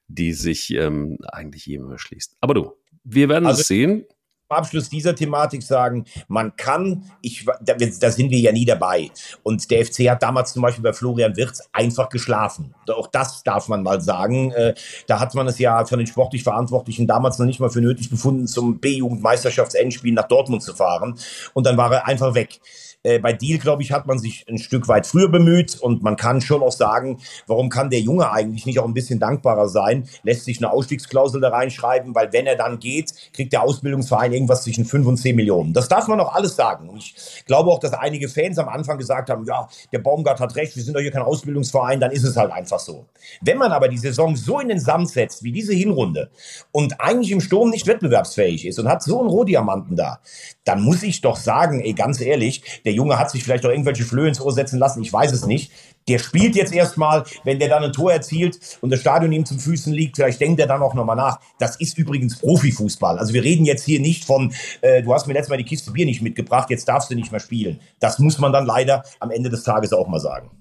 die 0.07 0.33
sich 0.33 0.71
ähm, 0.71 1.17
eigentlich 1.23 1.65
jedem 1.65 1.89
erschließt. 1.91 2.37
Aber 2.41 2.53
du, 2.53 2.73
wir 3.03 3.29
werden 3.29 3.47
also, 3.47 3.61
es 3.61 3.67
sehen. 3.67 4.05
Abschluss 4.49 4.89
dieser 4.89 5.15
Thematik 5.15 5.63
sagen, 5.63 6.05
man 6.27 6.55
kann, 6.55 7.09
ich, 7.21 7.45
da, 7.61 7.73
da, 7.73 8.11
sind 8.11 8.29
wir 8.29 8.39
ja 8.39 8.51
nie 8.51 8.65
dabei. 8.65 9.09
Und 9.41 9.69
der 9.71 9.85
FC 9.85 10.09
hat 10.09 10.21
damals 10.23 10.53
zum 10.53 10.61
Beispiel 10.61 10.83
bei 10.83 10.93
Florian 10.93 11.35
Wirz 11.35 11.61
einfach 11.71 12.09
geschlafen. 12.09 12.73
Auch 12.89 13.07
das 13.07 13.43
darf 13.43 13.67
man 13.67 13.83
mal 13.83 14.01
sagen. 14.01 14.51
Äh, 14.51 14.75
da 15.07 15.19
hat 15.19 15.33
man 15.33 15.47
es 15.47 15.59
ja 15.59 15.85
von 15.85 15.97
den 15.97 16.07
sportlich 16.07 16.43
Verantwortlichen 16.43 17.07
damals 17.07 17.39
noch 17.39 17.45
nicht 17.45 17.59
mal 17.59 17.69
für 17.69 17.81
nötig 17.81 18.09
befunden, 18.09 18.47
zum 18.47 18.79
B-Jugendmeisterschaftsendspiel 18.79 20.13
nach 20.13 20.27
Dortmund 20.27 20.61
zu 20.61 20.73
fahren. 20.73 21.17
Und 21.53 21.65
dann 21.65 21.77
war 21.77 21.91
er 21.91 22.07
einfach 22.07 22.35
weg. 22.35 22.59
Äh, 23.03 23.19
bei 23.19 23.33
Deal, 23.33 23.59
glaube 23.59 23.83
ich, 23.83 23.91
hat 23.91 24.07
man 24.07 24.17
sich 24.17 24.45
ein 24.47 24.57
Stück 24.57 24.87
weit 24.87 25.05
früher 25.05 25.27
bemüht 25.27 25.77
und 25.79 26.03
man 26.03 26.15
kann 26.15 26.39
schon 26.39 26.63
auch 26.63 26.71
sagen, 26.71 27.19
warum 27.47 27.69
kann 27.69 27.89
der 27.89 27.99
Junge 27.99 28.31
eigentlich 28.31 28.65
nicht 28.65 28.79
auch 28.79 28.85
ein 28.85 28.93
bisschen 28.93 29.19
dankbarer 29.19 29.67
sein? 29.67 30.07
Lässt 30.23 30.45
sich 30.45 30.59
eine 30.59 30.71
Ausstiegsklausel 30.71 31.41
da 31.41 31.49
reinschreiben, 31.49 32.15
weil 32.15 32.31
wenn 32.31 32.47
er 32.47 32.55
dann 32.55 32.79
geht, 32.79 33.13
kriegt 33.33 33.51
der 33.51 33.63
Ausbildungsverein 33.63 34.31
irgendwas 34.33 34.63
zwischen 34.63 34.85
5 34.85 35.07
und 35.07 35.17
10 35.17 35.35
Millionen. 35.35 35.73
Das 35.73 35.87
darf 35.87 36.07
man 36.07 36.19
auch 36.19 36.33
alles 36.33 36.55
sagen. 36.55 36.89
Und 36.89 36.97
ich 36.97 37.43
glaube 37.45 37.69
auch, 37.69 37.79
dass 37.79 37.93
einige 37.93 38.29
Fans 38.29 38.57
am 38.57 38.69
Anfang 38.69 38.97
gesagt 38.97 39.29
haben, 39.29 39.45
ja, 39.45 39.67
der 39.91 39.99
Baumgart 39.99 40.39
hat 40.39 40.55
recht, 40.55 40.75
wir 40.75 40.83
sind 40.83 40.95
doch 40.95 41.01
hier 41.01 41.11
kein 41.11 41.21
Ausbildungsverein, 41.21 41.99
dann 41.99 42.11
ist 42.11 42.23
es 42.23 42.35
halt 42.35 42.51
einfach 42.51 42.79
so. 42.79 43.05
Wenn 43.41 43.57
man 43.57 43.71
aber 43.71 43.87
die 43.87 43.97
Saison 43.97 44.35
so 44.35 44.59
in 44.59 44.67
den 44.67 44.79
Sand 44.79 45.09
setzt, 45.09 45.43
wie 45.43 45.51
diese 45.51 45.73
Hinrunde, 45.73 46.29
und 46.71 46.99
eigentlich 46.99 47.31
im 47.31 47.41
Sturm 47.41 47.69
nicht 47.69 47.87
wettbewerbsfähig 47.87 48.65
ist 48.65 48.79
und 48.79 48.87
hat 48.87 49.03
so 49.03 49.19
einen 49.19 49.29
Rohdiamanten 49.29 49.95
da, 49.95 50.19
dann 50.63 50.81
muss 50.81 51.03
ich 51.03 51.21
doch 51.21 51.37
sagen, 51.37 51.81
ey, 51.81 51.93
ganz 51.93 52.21
ehrlich, 52.21 52.81
der 52.85 52.93
Junge 52.93 53.19
hat 53.19 53.31
sich 53.31 53.43
vielleicht 53.43 53.65
auch 53.65 53.69
irgendwelche 53.69 54.03
Flöhe 54.03 54.27
ins 54.27 54.41
Ohr 54.41 54.51
setzen 54.51 54.79
lassen, 54.79 55.01
ich 55.01 55.11
weiß 55.11 55.31
es 55.31 55.45
nicht. 55.45 55.71
Der 56.07 56.19
spielt 56.19 56.55
jetzt 56.55 56.73
erstmal, 56.73 57.23
wenn 57.43 57.59
der 57.59 57.69
dann 57.69 57.83
ein 57.83 57.93
Tor 57.93 58.11
erzielt 58.11 58.59
und 58.81 58.89
das 58.89 58.99
Stadion 58.99 59.31
ihm 59.31 59.45
zum 59.45 59.59
Füßen 59.59 59.93
liegt, 59.93 60.17
vielleicht 60.17 60.41
denkt 60.41 60.59
er 60.59 60.67
dann 60.67 60.81
auch 60.81 60.93
nochmal 60.93 61.15
nach. 61.15 61.39
Das 61.59 61.77
ist 61.77 61.97
übrigens 61.97 62.37
Profifußball. 62.39 63.17
Also 63.17 63.33
wir 63.33 63.43
reden 63.43 63.65
jetzt 63.65 63.85
hier 63.85 63.99
nicht 63.99 64.25
von, 64.25 64.53
äh, 64.81 65.01
du 65.01 65.13
hast 65.13 65.27
mir 65.27 65.33
letztes 65.33 65.49
Mal 65.49 65.57
die 65.57 65.63
Kiste 65.63 65.91
Bier 65.91 66.05
nicht 66.05 66.21
mitgebracht, 66.21 66.69
jetzt 66.69 66.87
darfst 66.87 67.09
du 67.09 67.15
nicht 67.15 67.31
mehr 67.31 67.39
spielen. 67.39 67.79
Das 67.99 68.19
muss 68.19 68.39
man 68.39 68.51
dann 68.51 68.65
leider 68.65 69.03
am 69.19 69.31
Ende 69.31 69.49
des 69.49 69.63
Tages 69.63 69.93
auch 69.93 70.07
mal 70.07 70.19
sagen. 70.19 70.51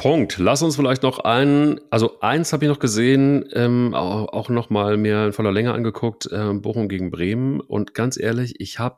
Punkt. 0.00 0.38
Lass 0.38 0.62
uns 0.62 0.76
vielleicht 0.76 1.02
noch 1.02 1.18
einen, 1.18 1.78
also 1.90 2.20
eins 2.20 2.54
habe 2.54 2.64
ich 2.64 2.70
noch 2.70 2.78
gesehen, 2.78 3.44
ähm, 3.52 3.92
auch, 3.94 4.32
auch 4.32 4.48
noch 4.48 4.70
mal 4.70 4.96
mir 4.96 5.26
in 5.26 5.32
voller 5.34 5.52
Länge 5.52 5.74
angeguckt, 5.74 6.26
äh, 6.32 6.54
Bochum 6.54 6.88
gegen 6.88 7.10
Bremen. 7.10 7.60
Und 7.60 7.92
ganz 7.92 8.18
ehrlich, 8.18 8.60
ich 8.60 8.78
habe 8.78 8.96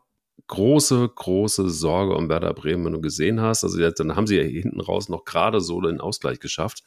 große, 0.49 1.09
große 1.15 1.71
Sorge 1.71 2.15
um 2.15 2.29
Werder 2.29 2.55
Bremen, 2.55 2.85
wenn 2.85 2.93
du 2.93 3.01
gesehen 3.01 3.41
hast. 3.41 3.65
Also 3.65 3.79
dann 3.91 4.17
haben 4.17 4.27
sie 4.27 4.37
ja 4.37 4.43
hinten 4.43 4.81
raus 4.81 5.09
noch 5.09 5.25
gerade 5.25 5.61
so 5.61 5.81
den 5.81 6.01
Ausgleich 6.01 6.41
geschafft. 6.41 6.83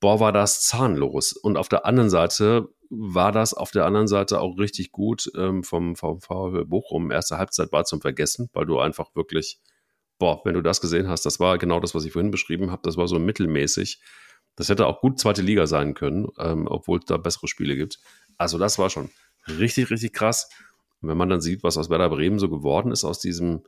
Boah, 0.00 0.20
war 0.20 0.32
das 0.32 0.62
zahnlos. 0.62 1.32
Und 1.32 1.56
auf 1.56 1.68
der 1.68 1.84
anderen 1.84 2.10
Seite 2.10 2.68
war 2.88 3.32
das 3.32 3.54
auf 3.54 3.70
der 3.70 3.84
anderen 3.84 4.08
Seite 4.08 4.40
auch 4.40 4.58
richtig 4.58 4.92
gut 4.92 5.30
ähm, 5.36 5.62
vom 5.62 5.94
VfB 5.94 6.64
Bochum. 6.64 7.10
Erste 7.10 7.38
Halbzeit 7.38 7.70
war 7.72 7.84
zum 7.84 8.00
Vergessen, 8.00 8.48
weil 8.52 8.66
du 8.66 8.78
einfach 8.80 9.14
wirklich 9.14 9.60
boah, 10.20 10.40
wenn 10.44 10.54
du 10.54 10.62
das 10.62 10.80
gesehen 10.80 11.08
hast, 11.08 11.26
das 11.26 11.40
war 11.40 11.58
genau 11.58 11.80
das, 11.80 11.96
was 11.96 12.04
ich 12.04 12.12
vorhin 12.12 12.30
beschrieben 12.30 12.70
habe, 12.70 12.82
das 12.84 12.96
war 12.96 13.08
so 13.08 13.18
mittelmäßig. 13.18 14.00
Das 14.54 14.68
hätte 14.68 14.86
auch 14.86 15.00
gut 15.00 15.18
zweite 15.18 15.42
Liga 15.42 15.66
sein 15.66 15.94
können, 15.94 16.28
ähm, 16.38 16.68
obwohl 16.68 16.98
es 17.00 17.06
da 17.06 17.16
bessere 17.16 17.48
Spiele 17.48 17.74
gibt. 17.74 17.98
Also 18.36 18.58
das 18.58 18.78
war 18.78 18.90
schon 18.90 19.10
richtig, 19.48 19.90
richtig 19.90 20.12
krass. 20.12 20.50
Und 21.00 21.08
wenn 21.08 21.16
man 21.16 21.28
dann 21.28 21.40
sieht, 21.40 21.62
was 21.62 21.76
aus 21.76 21.90
Werder 21.90 22.10
Bremen 22.10 22.38
so 22.38 22.48
geworden 22.48 22.92
ist, 22.92 23.04
aus 23.04 23.20
diesem 23.20 23.62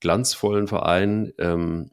glanzvollen 0.00 0.68
Verein, 0.68 1.32
ähm, 1.38 1.90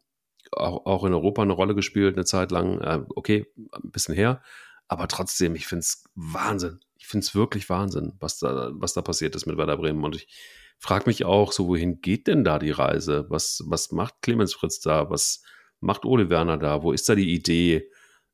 auch, 0.51 0.85
auch, 0.85 1.03
in 1.05 1.13
Europa 1.13 1.41
eine 1.41 1.53
Rolle 1.53 1.75
gespielt, 1.75 2.15
eine 2.15 2.25
Zeit 2.25 2.51
lang, 2.51 2.81
äh, 2.81 3.01
okay, 3.15 3.45
ein 3.71 3.91
bisschen 3.91 4.15
her, 4.15 4.41
aber 4.87 5.07
trotzdem, 5.07 5.55
ich 5.55 5.67
finde 5.67 5.81
es 5.81 6.03
Wahnsinn. 6.15 6.81
Ich 6.97 7.07
finde 7.07 7.25
es 7.25 7.33
wirklich 7.33 7.69
Wahnsinn, 7.69 8.13
was 8.19 8.39
da, 8.39 8.71
was 8.73 8.93
da 8.93 9.01
passiert 9.01 9.35
ist 9.35 9.45
mit 9.45 9.57
Werder 9.57 9.77
Bremen. 9.77 10.03
Und 10.03 10.17
ich 10.17 10.27
frage 10.77 11.05
mich 11.07 11.23
auch, 11.23 11.53
so 11.53 11.67
wohin 11.67 12.01
geht 12.01 12.27
denn 12.27 12.43
da 12.43 12.59
die 12.59 12.71
Reise? 12.71 13.25
Was, 13.29 13.63
was 13.67 13.91
macht 13.91 14.15
Clemens 14.21 14.53
Fritz 14.53 14.81
da? 14.81 15.09
Was 15.09 15.43
macht 15.79 16.03
Ole 16.03 16.29
Werner 16.29 16.57
da? 16.57 16.83
Wo 16.83 16.91
ist 16.91 17.07
da 17.07 17.15
die 17.15 17.33
Idee, 17.33 17.89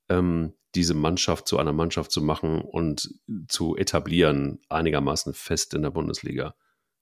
ähm, 0.09 0.53
diese 0.75 0.93
Mannschaft 0.93 1.47
zu 1.47 1.57
einer 1.57 1.73
Mannschaft 1.73 2.11
zu 2.11 2.21
machen 2.21 2.61
und 2.61 3.09
zu 3.47 3.75
etablieren, 3.75 4.59
einigermaßen 4.69 5.33
fest 5.33 5.73
in 5.73 5.81
der 5.81 5.91
Bundesliga? 5.91 6.55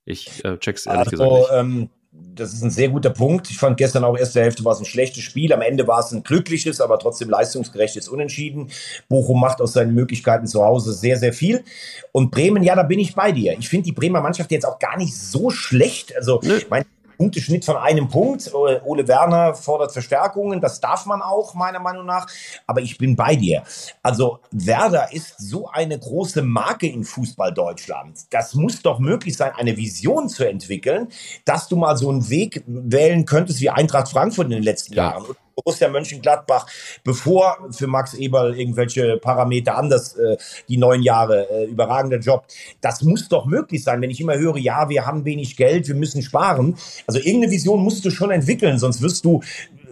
Ich 0.06 0.46
äh, 0.46 0.58
check's 0.58 0.86
ehrlich 0.86 1.12
also, 1.12 1.12
gesagt 1.12 1.32
nicht. 1.32 1.50
Ähm, 1.52 1.90
das 2.18 2.54
ist 2.54 2.64
ein 2.64 2.70
sehr 2.70 2.90
guter 2.90 3.10
Punkt. 3.10 3.50
Ich 3.50 3.58
fand 3.58 3.78
gestern 3.78 4.04
auch 4.04 4.18
erste 4.18 4.42
Hälfte 4.42 4.64
war 4.64 4.74
es 4.74 4.80
ein 4.80 4.86
schlechtes 4.86 5.24
Spiel. 5.24 5.52
Am 5.54 5.62
Ende 5.62 5.88
war 5.88 6.00
es 6.00 6.12
ein 6.12 6.24
glückliches, 6.24 6.82
aber 6.82 6.98
trotzdem 7.00 7.30
leistungsgerechtes 7.30 8.08
Unentschieden. 8.08 8.72
Bochum 9.10 9.40
macht 9.40 9.62
aus 9.62 9.74
seinen 9.74 9.94
Möglichkeiten 9.94 10.48
zu 10.48 10.64
Hause 10.64 10.94
sehr, 10.94 11.18
sehr 11.18 11.34
viel. 11.34 11.64
Und 12.12 12.32
Bremen, 12.32 12.64
ja, 12.64 12.76
da 12.76 12.84
bin 12.84 13.00
ich 13.00 13.16
bei 13.16 13.32
dir. 13.32 13.58
Ich 13.60 13.70
finde 13.70 13.86
die 13.86 13.92
Bremer 13.92 14.22
Mannschaft 14.22 14.52
jetzt 14.52 14.66
auch 14.66 14.80
gar 14.80 14.98
nicht 14.98 15.16
so 15.16 15.50
schlecht. 15.50 16.16
Also, 16.16 16.40
Nö. 16.44 16.60
mein 16.70 16.86
Punkteschnitt 17.18 17.66
von 17.66 17.78
einem 17.78 18.08
Punkt. 18.08 18.54
Ole 18.54 19.08
Werner 19.08 19.56
fordert 19.56 19.92
Verstärkungen. 19.92 20.62
Das 20.62 20.80
darf 20.80 21.06
man 21.06 21.22
auch, 21.22 21.54
meiner 21.54 21.80
Meinung 21.80 22.06
nach. 22.06 22.28
Aber 22.68 22.82
ich 22.82 22.98
bin 22.98 23.16
bei 23.16 23.36
dir. 23.36 23.64
Also 24.04 24.40
Werder 24.52 25.14
ist 25.14 25.36
so 25.38 25.70
eine 25.70 25.98
große 25.98 26.42
Marke 26.42 26.88
in 26.88 27.04
Fußball 27.04 27.54
Deutschland. 27.54 28.20
Das 28.30 28.54
muss 28.54 28.82
doch 28.82 29.00
möglich 29.00 29.38
sein, 29.38 29.52
eine 29.56 29.78
Vision 29.78 30.30
zu 30.30 30.48
entwickeln, 30.48 31.10
dass 31.46 31.68
du 31.68 31.76
mal 31.76 31.98
so 31.98 32.10
einen 32.10 32.30
Weg 32.30 32.64
wählen 32.68 33.26
könntest 33.26 33.62
wie 33.62 33.70
Eintracht 33.70 34.10
Frankfurt 34.10 34.46
in 34.46 34.52
den 34.52 34.64
letzten 34.64 34.94
ja. 34.94 35.12
Jahren. 35.12 35.26
Borussia 35.56 35.88
Mönchengladbach, 35.88 36.68
bevor 37.04 37.70
für 37.72 37.88
Max 37.88 38.14
Eberl 38.14 38.60
irgendwelche 38.60 39.18
Parameter 39.18 39.78
anders 39.78 40.16
äh, 40.18 40.38
die 40.68 40.78
neun 40.78 41.02
Jahre 41.02 41.50
äh, 41.50 41.66
überragender 41.66 42.20
Job. 42.20 42.46
Das 42.82 43.02
muss 43.02 43.30
doch 43.30 43.46
möglich 43.46 43.84
sein, 43.84 44.02
wenn 44.02 44.10
ich 44.10 44.20
immer 44.20 44.38
höre, 44.38 44.58
ja, 44.58 44.90
wir 44.90 45.06
haben 45.06 45.24
wenig 45.24 45.56
Geld, 45.56 45.88
wir 45.88 45.96
müssen 45.96 46.22
sparen. 46.22 46.76
Also 47.08 47.20
irgendeine 47.20 47.52
Vision 47.52 47.82
musst 47.82 48.04
du 48.04 48.10
schon 48.12 48.32
entwickeln, 48.32 48.80
sonst 48.80 49.02
wirst 49.02 49.24
du 49.24 49.42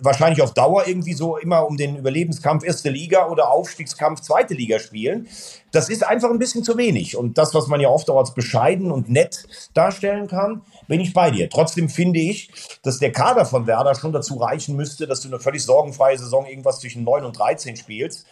wahrscheinlich 0.04 0.42
auf 0.42 0.54
Dauer 0.54 0.88
irgendwie 0.88 1.14
so 1.14 1.38
immer 1.38 1.68
um 1.68 1.78
den 1.78 1.98
Überlebenskampf 1.98 2.64
erste 2.64 2.90
Liga 2.90 3.28
oder 3.28 3.50
Aufstiegskampf 3.52 4.22
zweite 4.22 4.54
Liga 4.54 4.80
spielen. 4.80 5.28
Das 5.72 5.90
ist 5.90 6.06
einfach 6.06 6.30
ein 6.30 6.40
bisschen 6.40 6.64
zu 6.64 6.78
wenig. 6.78 7.16
Und 7.18 7.38
das, 7.38 7.54
was 7.54 7.68
man 7.68 7.80
ja 7.80 7.90
oft 7.90 8.10
auch 8.10 8.20
als 8.20 8.34
bescheiden 8.34 8.92
und 8.92 9.10
nett 9.10 9.46
darstellen 9.74 10.28
kann, 10.28 10.62
bin 10.88 11.00
ich 11.00 11.14
bei 11.14 11.32
dir. 11.32 11.50
Trotzdem 11.50 11.90
finde 11.90 12.20
ich, 12.20 12.50
dass 12.84 13.00
der 13.00 13.12
Kader 13.12 13.46
von 13.46 13.66
Werder 13.66 13.96
schon 13.96 14.14
dazu 14.14 14.38
reichen 14.38 14.76
müsste, 14.76 15.08
dass 15.08 15.22
du 15.22 15.30
eine 15.30 15.40
völlig 15.40 15.64
sorgenfreie 15.64 16.18
Saison 16.18 16.46
irgendwas 16.46 16.80
zwischen 16.80 17.04
9 17.04 17.26
und 17.26 17.38
13 17.38 17.76
spielst. 17.76 18.26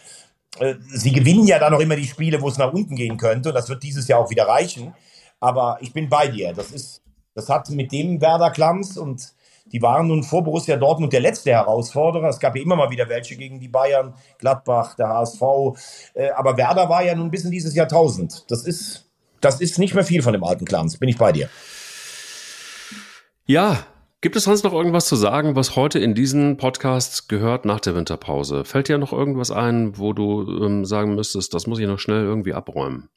Äh, 0.60 0.76
sie 0.90 1.12
gewinnen 1.12 1.48
ja 1.48 1.60
dann 1.60 1.74
noch 1.74 1.80
immer 1.80 1.96
die 1.96 2.08
Spiele, 2.08 2.42
wo 2.42 2.50
es 2.50 2.58
nach 2.58 2.74
unten 2.74 2.96
gehen 2.96 3.18
könnte. 3.18 3.50
Und 3.50 3.56
das 3.56 3.70
wird 3.70 3.84
dieses 3.84 4.08
Jahr 4.08 4.20
auch 4.20 4.30
wieder 4.30 4.48
reichen. 4.48 4.94
Aber 5.40 5.78
ich 5.82 5.94
bin 5.94 6.10
bei 6.10 6.28
dir. 6.28 6.54
Das 6.54 6.72
ist, 6.72 7.02
das 7.34 7.50
hat 7.50 7.70
mit 7.70 7.92
dem 7.92 8.22
Werder 8.22 8.52
Klams 8.52 8.98
und 8.98 9.34
die 9.72 9.82
waren 9.82 10.08
nun 10.08 10.24
vor 10.24 10.44
Borussia 10.44 10.78
Dortmund 10.78 11.14
der 11.14 11.22
letzte 11.22 11.52
Herausforderer. 11.52 12.30
Es 12.30 12.40
gab 12.40 12.56
ja 12.56 12.62
immer 12.62 12.76
mal 12.76 12.90
wieder 12.90 13.10
welche 13.10 13.36
gegen 13.36 13.60
die 13.60 13.68
Bayern, 13.68 14.14
Gladbach, 14.38 14.96
der 14.96 15.10
HSV. 15.10 15.42
Äh, 16.14 16.30
aber 16.32 16.58
Werder 16.58 16.90
war 16.90 17.04
ja 17.04 17.16
nun 17.16 17.32
bis 17.32 17.46
in 17.46 17.52
dieses 17.52 17.76
Jahrtausend. 17.76 18.50
Das 18.50 18.64
ist, 18.64 19.10
das 19.40 19.62
ist 19.62 19.80
nicht 19.80 19.94
mehr 19.94 20.04
viel 20.04 20.22
von 20.22 20.34
dem 20.34 20.44
alten 20.44 20.66
Clans. 20.66 20.98
Bin 20.98 21.10
ich 21.10 21.18
bei 21.18 21.32
dir. 21.32 21.50
Ja, 23.46 23.86
Gibt 24.24 24.36
es 24.36 24.44
sonst 24.44 24.64
noch 24.64 24.74
irgendwas 24.74 25.08
zu 25.08 25.16
sagen, 25.16 25.56
was 25.56 25.76
heute 25.76 25.98
in 25.98 26.14
diesen 26.14 26.58
Podcast 26.58 27.28
gehört 27.28 27.66
nach 27.66 27.80
der 27.80 27.96
Winterpause? 27.96 28.66
Fällt 28.66 28.88
dir 28.88 29.00
noch 29.00 29.14
irgendwas 29.14 29.50
ein, 29.50 29.98
wo 29.98 30.14
du 30.14 30.64
ähm, 30.64 30.86
sagen 30.86 31.16
müsstest, 31.16 31.56
das 31.56 31.66
muss 31.66 31.80
ich 31.80 31.88
noch 31.88 31.98
schnell 31.98 32.24
irgendwie 32.24 32.54
abräumen? 32.54 33.10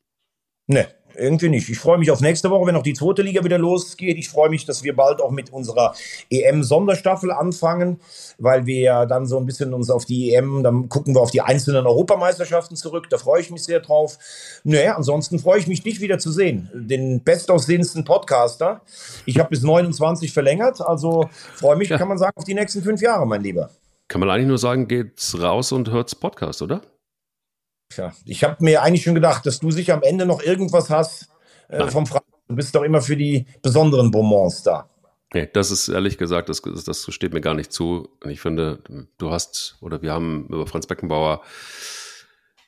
Ne, 0.66 0.88
irgendwie 1.16 1.48
nicht. 1.48 1.68
Ich 1.68 1.78
freue 1.78 1.98
mich 1.98 2.10
auf 2.10 2.20
nächste 2.20 2.50
Woche, 2.50 2.66
wenn 2.66 2.76
auch 2.76 2.82
die 2.82 2.94
zweite 2.94 3.22
Liga 3.22 3.44
wieder 3.44 3.58
losgeht. 3.58 4.18
Ich 4.18 4.28
freue 4.28 4.50
mich, 4.50 4.66
dass 4.66 4.82
wir 4.82 4.94
bald 4.94 5.20
auch 5.20 5.30
mit 5.30 5.52
unserer 5.52 5.94
EM-Sonderstaffel 6.30 7.30
anfangen, 7.30 8.00
weil 8.38 8.66
wir 8.66 8.80
ja 8.80 9.06
dann 9.06 9.26
so 9.26 9.38
ein 9.38 9.46
bisschen 9.46 9.74
uns 9.74 9.90
auf 9.90 10.04
die 10.04 10.34
EM, 10.34 10.62
dann 10.62 10.88
gucken 10.88 11.14
wir 11.14 11.20
auf 11.20 11.30
die 11.30 11.40
einzelnen 11.40 11.86
Europameisterschaften 11.86 12.76
zurück. 12.76 13.08
Da 13.10 13.18
freue 13.18 13.40
ich 13.40 13.50
mich 13.50 13.62
sehr 13.64 13.80
drauf. 13.80 14.18
Naja, 14.64 14.96
ansonsten 14.96 15.38
freue 15.38 15.58
ich 15.58 15.66
mich, 15.66 15.82
dich 15.82 16.00
wieder 16.00 16.18
zu 16.18 16.32
sehen. 16.32 16.70
Den 16.74 17.22
bestaussehendsten 17.22 18.04
Podcaster. 18.04 18.82
Ich 19.26 19.38
habe 19.38 19.50
bis 19.50 19.62
29 19.62 20.32
verlängert, 20.32 20.80
also 20.80 21.28
freue 21.54 21.76
mich, 21.76 21.88
ja. 21.88 21.98
kann 21.98 22.08
man 22.08 22.18
sagen, 22.18 22.32
auf 22.36 22.44
die 22.44 22.54
nächsten 22.54 22.82
fünf 22.82 23.00
Jahre, 23.00 23.26
mein 23.26 23.42
Lieber. 23.42 23.70
Kann 24.08 24.20
man 24.20 24.30
eigentlich 24.30 24.48
nur 24.48 24.58
sagen, 24.58 24.86
geht's 24.86 25.40
raus 25.40 25.72
und 25.72 25.90
hört's 25.90 26.14
Podcast, 26.14 26.60
oder? 26.62 26.82
Tja, 27.94 28.12
ich 28.24 28.42
habe 28.42 28.56
mir 28.58 28.82
eigentlich 28.82 29.04
schon 29.04 29.14
gedacht, 29.14 29.46
dass 29.46 29.60
du 29.60 29.70
sicher 29.70 29.94
am 29.94 30.02
Ende 30.02 30.26
noch 30.26 30.42
irgendwas 30.42 30.90
hast 30.90 31.28
äh, 31.68 31.86
vom 31.86 32.06
Freitag. 32.06 32.26
Du 32.48 32.56
bist 32.56 32.74
doch 32.74 32.82
immer 32.82 33.00
für 33.00 33.16
die 33.16 33.46
besonderen 33.62 34.10
Bonbons 34.10 34.62
da. 34.62 34.90
Nee, 35.32 35.48
das 35.52 35.70
ist 35.70 35.88
ehrlich 35.88 36.18
gesagt, 36.18 36.48
das, 36.48 36.62
das 36.62 37.06
steht 37.12 37.32
mir 37.32 37.40
gar 37.40 37.54
nicht 37.54 37.72
zu. 37.72 38.08
Und 38.22 38.30
ich 38.30 38.40
finde, 38.40 38.80
du 39.18 39.30
hast, 39.30 39.76
oder 39.80 40.02
wir 40.02 40.12
haben 40.12 40.46
über 40.48 40.66
Franz 40.66 40.86
Beckenbauer 40.86 41.42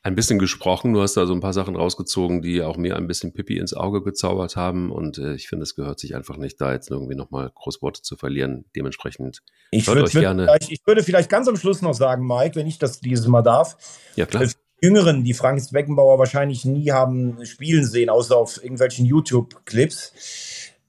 ein 0.02 0.14
bisschen 0.14 0.38
gesprochen. 0.38 0.92
Du 0.92 1.02
hast 1.02 1.16
da 1.16 1.26
so 1.26 1.32
ein 1.32 1.40
paar 1.40 1.52
Sachen 1.52 1.74
rausgezogen, 1.74 2.40
die 2.40 2.62
auch 2.62 2.76
mir 2.76 2.96
ein 2.96 3.08
bisschen 3.08 3.32
Pippi 3.32 3.58
ins 3.58 3.74
Auge 3.74 4.02
gezaubert 4.02 4.54
haben. 4.54 4.92
Und 4.92 5.18
äh, 5.18 5.34
ich 5.34 5.48
finde, 5.48 5.64
es 5.64 5.74
gehört 5.74 5.98
sich 5.98 6.14
einfach 6.14 6.36
nicht, 6.36 6.60
da 6.60 6.72
jetzt 6.72 6.90
irgendwie 6.90 7.16
nochmal 7.16 7.50
Großworte 7.54 8.02
zu 8.02 8.16
verlieren. 8.16 8.64
Dementsprechend 8.74 9.42
ich 9.72 9.86
hört 9.86 9.96
würd, 9.96 10.06
euch 10.06 10.12
gerne. 10.12 10.56
Ich 10.68 10.80
würde 10.86 11.02
vielleicht 11.02 11.28
ganz 11.28 11.48
am 11.48 11.56
Schluss 11.56 11.82
noch 11.82 11.94
sagen, 11.94 12.26
Mike, 12.26 12.54
wenn 12.54 12.68
ich 12.68 12.78
das 12.78 13.00
dieses 13.00 13.26
Mal 13.26 13.42
darf. 13.42 13.76
Ja, 14.14 14.26
klar. 14.26 14.44
Jüngeren, 14.80 15.24
die 15.24 15.34
Franz 15.34 15.70
Beckenbauer 15.70 16.18
wahrscheinlich 16.18 16.64
nie 16.64 16.92
haben 16.92 17.44
spielen 17.46 17.84
sehen, 17.84 18.10
außer 18.10 18.36
auf 18.36 18.62
irgendwelchen 18.62 19.06
YouTube-Clips. 19.06 20.12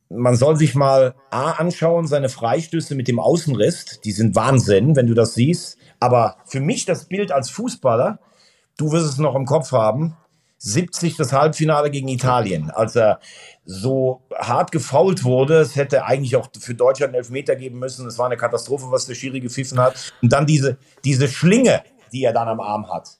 Man 0.09 0.35
soll 0.35 0.57
sich 0.57 0.75
mal 0.75 1.15
A 1.31 1.51
anschauen, 1.51 2.07
seine 2.07 2.29
Freistöße 2.29 2.95
mit 2.95 3.07
dem 3.07 3.19
Außenriss, 3.19 4.01
die 4.01 4.11
sind 4.11 4.35
Wahnsinn, 4.35 4.95
wenn 4.95 5.07
du 5.07 5.13
das 5.13 5.33
siehst. 5.33 5.77
Aber 5.99 6.37
für 6.45 6.59
mich 6.59 6.85
das 6.85 7.05
Bild 7.05 7.31
als 7.31 7.49
Fußballer, 7.49 8.19
du 8.77 8.91
wirst 8.91 9.05
es 9.05 9.17
noch 9.17 9.35
im 9.35 9.45
Kopf 9.45 9.71
haben, 9.71 10.17
70 10.59 11.17
das 11.17 11.33
Halbfinale 11.33 11.91
gegen 11.91 12.07
Italien, 12.07 12.71
als 12.71 12.95
er 12.95 13.19
so 13.65 14.23
hart 14.35 14.71
gefault 14.71 15.23
wurde. 15.23 15.59
Es 15.59 15.75
hätte 15.75 16.05
eigentlich 16.05 16.35
auch 16.35 16.49
für 16.59 16.73
Deutschland 16.73 17.13
einen 17.13 17.23
Elfmeter 17.23 17.55
geben 17.55 17.79
müssen. 17.79 18.07
Es 18.07 18.17
war 18.17 18.25
eine 18.25 18.37
Katastrophe, 18.37 18.85
was 18.89 19.05
der 19.05 19.15
Schiri 19.15 19.39
gepfiffen 19.39 19.79
hat. 19.79 20.13
Und 20.21 20.33
dann 20.33 20.45
diese, 20.45 20.77
diese 21.03 21.27
Schlinge, 21.27 21.83
die 22.11 22.23
er 22.23 22.33
dann 22.33 22.47
am 22.47 22.59
Arm 22.59 22.91
hat. 22.91 23.19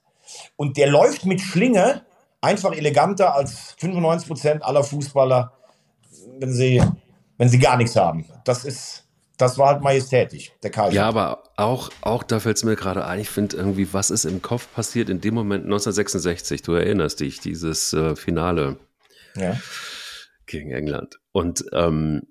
Und 0.56 0.78
der 0.78 0.88
läuft 0.88 1.26
mit 1.26 1.42
Schlinge 1.42 2.06
einfach 2.42 2.74
eleganter 2.74 3.36
als 3.36 3.76
95 3.80 4.28
Prozent 4.28 4.64
aller 4.64 4.84
Fußballer, 4.84 5.54
wenn 6.40 6.54
sie, 6.54 6.82
wenn 7.38 7.50
sie 7.50 7.60
gar 7.60 7.78
nichts 7.78 7.96
haben. 7.96 8.26
Das 8.46 8.64
ist, 8.64 9.06
das 9.38 9.58
war 9.58 9.68
halt 9.74 9.82
majestätisch, 9.82 10.52
der 10.64 10.72
Karl. 10.72 10.94
Ja, 10.94 11.08
aber 11.08 11.44
auch, 11.58 11.90
auch 12.02 12.24
da 12.24 12.40
fällt 12.40 12.58
es 12.58 12.64
mir 12.64 12.76
gerade 12.76 13.06
ein, 13.06 13.20
ich 13.20 13.30
finde 13.30 13.58
irgendwie, 13.58 13.94
was 13.94 14.10
ist 14.10 14.26
im 14.26 14.42
Kopf 14.42 14.68
passiert 14.74 15.10
in 15.10 15.22
dem 15.22 15.34
Moment 15.34 15.66
1966, 15.66 16.62
du 16.62 16.74
erinnerst 16.74 17.20
dich, 17.20 17.40
dieses 17.40 17.94
äh, 17.94 18.16
Finale 18.16 18.78
ja. 19.36 19.58
gegen 20.46 20.72
England. 20.72 21.20
Und, 21.32 21.66
ähm, 21.74 22.24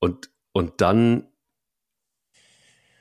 und, 0.00 0.30
und 0.52 0.80
dann 0.80 1.26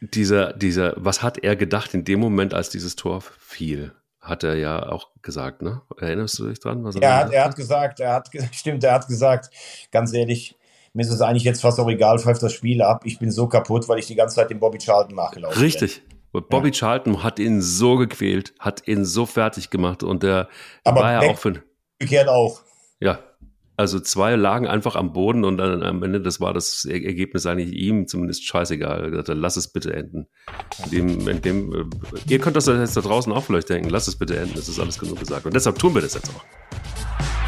dieser, 0.01 0.53
dieser, 0.53 0.93
was 0.97 1.21
hat 1.21 1.39
er 1.39 1.55
gedacht 1.55 1.93
in 1.93 2.05
dem 2.05 2.19
Moment, 2.19 2.53
als 2.53 2.69
dieses 2.69 2.95
Tor 2.95 3.21
fiel? 3.21 3.93
Hat 4.30 4.43
er 4.43 4.55
ja 4.55 4.89
auch 4.89 5.09
gesagt, 5.21 5.61
ne? 5.61 5.82
Erinnerst 5.97 6.39
du 6.39 6.47
dich 6.47 6.59
dran? 6.59 6.84
Was 6.84 6.95
er, 6.95 7.01
er, 7.01 7.15
hat, 7.17 7.34
er 7.34 7.43
hat 7.45 7.55
gesagt, 7.55 7.99
er 7.99 8.13
hat, 8.13 8.30
stimmt, 8.51 8.84
er 8.84 8.93
hat 8.93 9.07
gesagt, 9.07 9.49
ganz 9.91 10.13
ehrlich, 10.13 10.55
mir 10.93 11.01
ist 11.01 11.11
es 11.11 11.21
eigentlich 11.21 11.43
jetzt 11.43 11.61
fast 11.61 11.80
auch 11.80 11.89
egal, 11.89 12.19
pfeift 12.19 12.41
das 12.41 12.53
Spiel 12.53 12.82
ab. 12.82 13.01
Ich 13.05 13.19
bin 13.19 13.32
so 13.32 13.47
kaputt, 13.47 13.88
weil 13.88 13.99
ich 13.99 14.07
die 14.07 14.15
ganze 14.15 14.36
Zeit 14.36 14.49
dem 14.49 14.59
Bobby 14.59 14.80
Charlton 14.80 15.15
nachgelaufen 15.15 15.61
Richtig. 15.61 16.01
bin. 16.32 16.43
Bobby 16.49 16.69
ja. 16.69 16.73
Charlton 16.73 17.23
hat 17.23 17.39
ihn 17.39 17.61
so 17.61 17.97
gequält, 17.97 18.53
hat 18.59 18.88
ihn 18.88 19.03
so 19.05 19.25
fertig 19.25 19.69
gemacht 19.69 20.03
und 20.03 20.23
der 20.23 20.47
Aber 20.84 21.01
war 21.01 21.23
ja 21.23 21.32
auch 21.32 21.38
für. 21.38 21.63
Umgekehrt 21.99 22.27
auch. 22.27 22.61
Ja, 22.99 23.19
also 23.80 24.01
zwei 24.01 24.36
lagen 24.36 24.67
einfach 24.67 24.97
am 24.97 25.13
Boden 25.13 25.45
und 25.45 25.55
dann 25.55 25.84
am 25.84 26.03
Ende, 26.03 26.19
das 26.19 26.41
war 26.41 26.53
das 26.53 26.84
Ergebnis 26.84 27.45
eigentlich 27.45 27.71
ihm 27.71 28.07
zumindest 28.07 28.45
scheißegal. 28.45 29.05
Er 29.05 29.09
gesagt, 29.09 29.30
lass 29.30 29.55
es 29.55 29.69
bitte 29.69 29.93
enden. 29.93 30.27
In 30.91 30.91
dem, 30.91 31.27
in 31.30 31.41
dem, 31.41 31.73
äh, 31.73 31.86
ihr 32.27 32.39
könnt 32.39 32.57
das 32.57 32.67
jetzt 32.67 32.97
da 32.97 33.01
draußen 33.01 33.32
auch 33.32 33.45
vielleicht 33.45 33.69
denken, 33.69 33.89
lass 33.89 34.09
es 34.09 34.17
bitte 34.17 34.36
enden, 34.36 34.55
das 34.55 34.67
ist 34.67 34.82
alles 34.82 34.99
genug 34.99 35.17
gesagt. 35.17 35.45
Und 35.45 35.55
deshalb 35.55 35.80
tun 35.80 35.95
wir 35.95 36.01
das 36.01 36.13
jetzt 36.13 36.30
auch. 36.30 37.38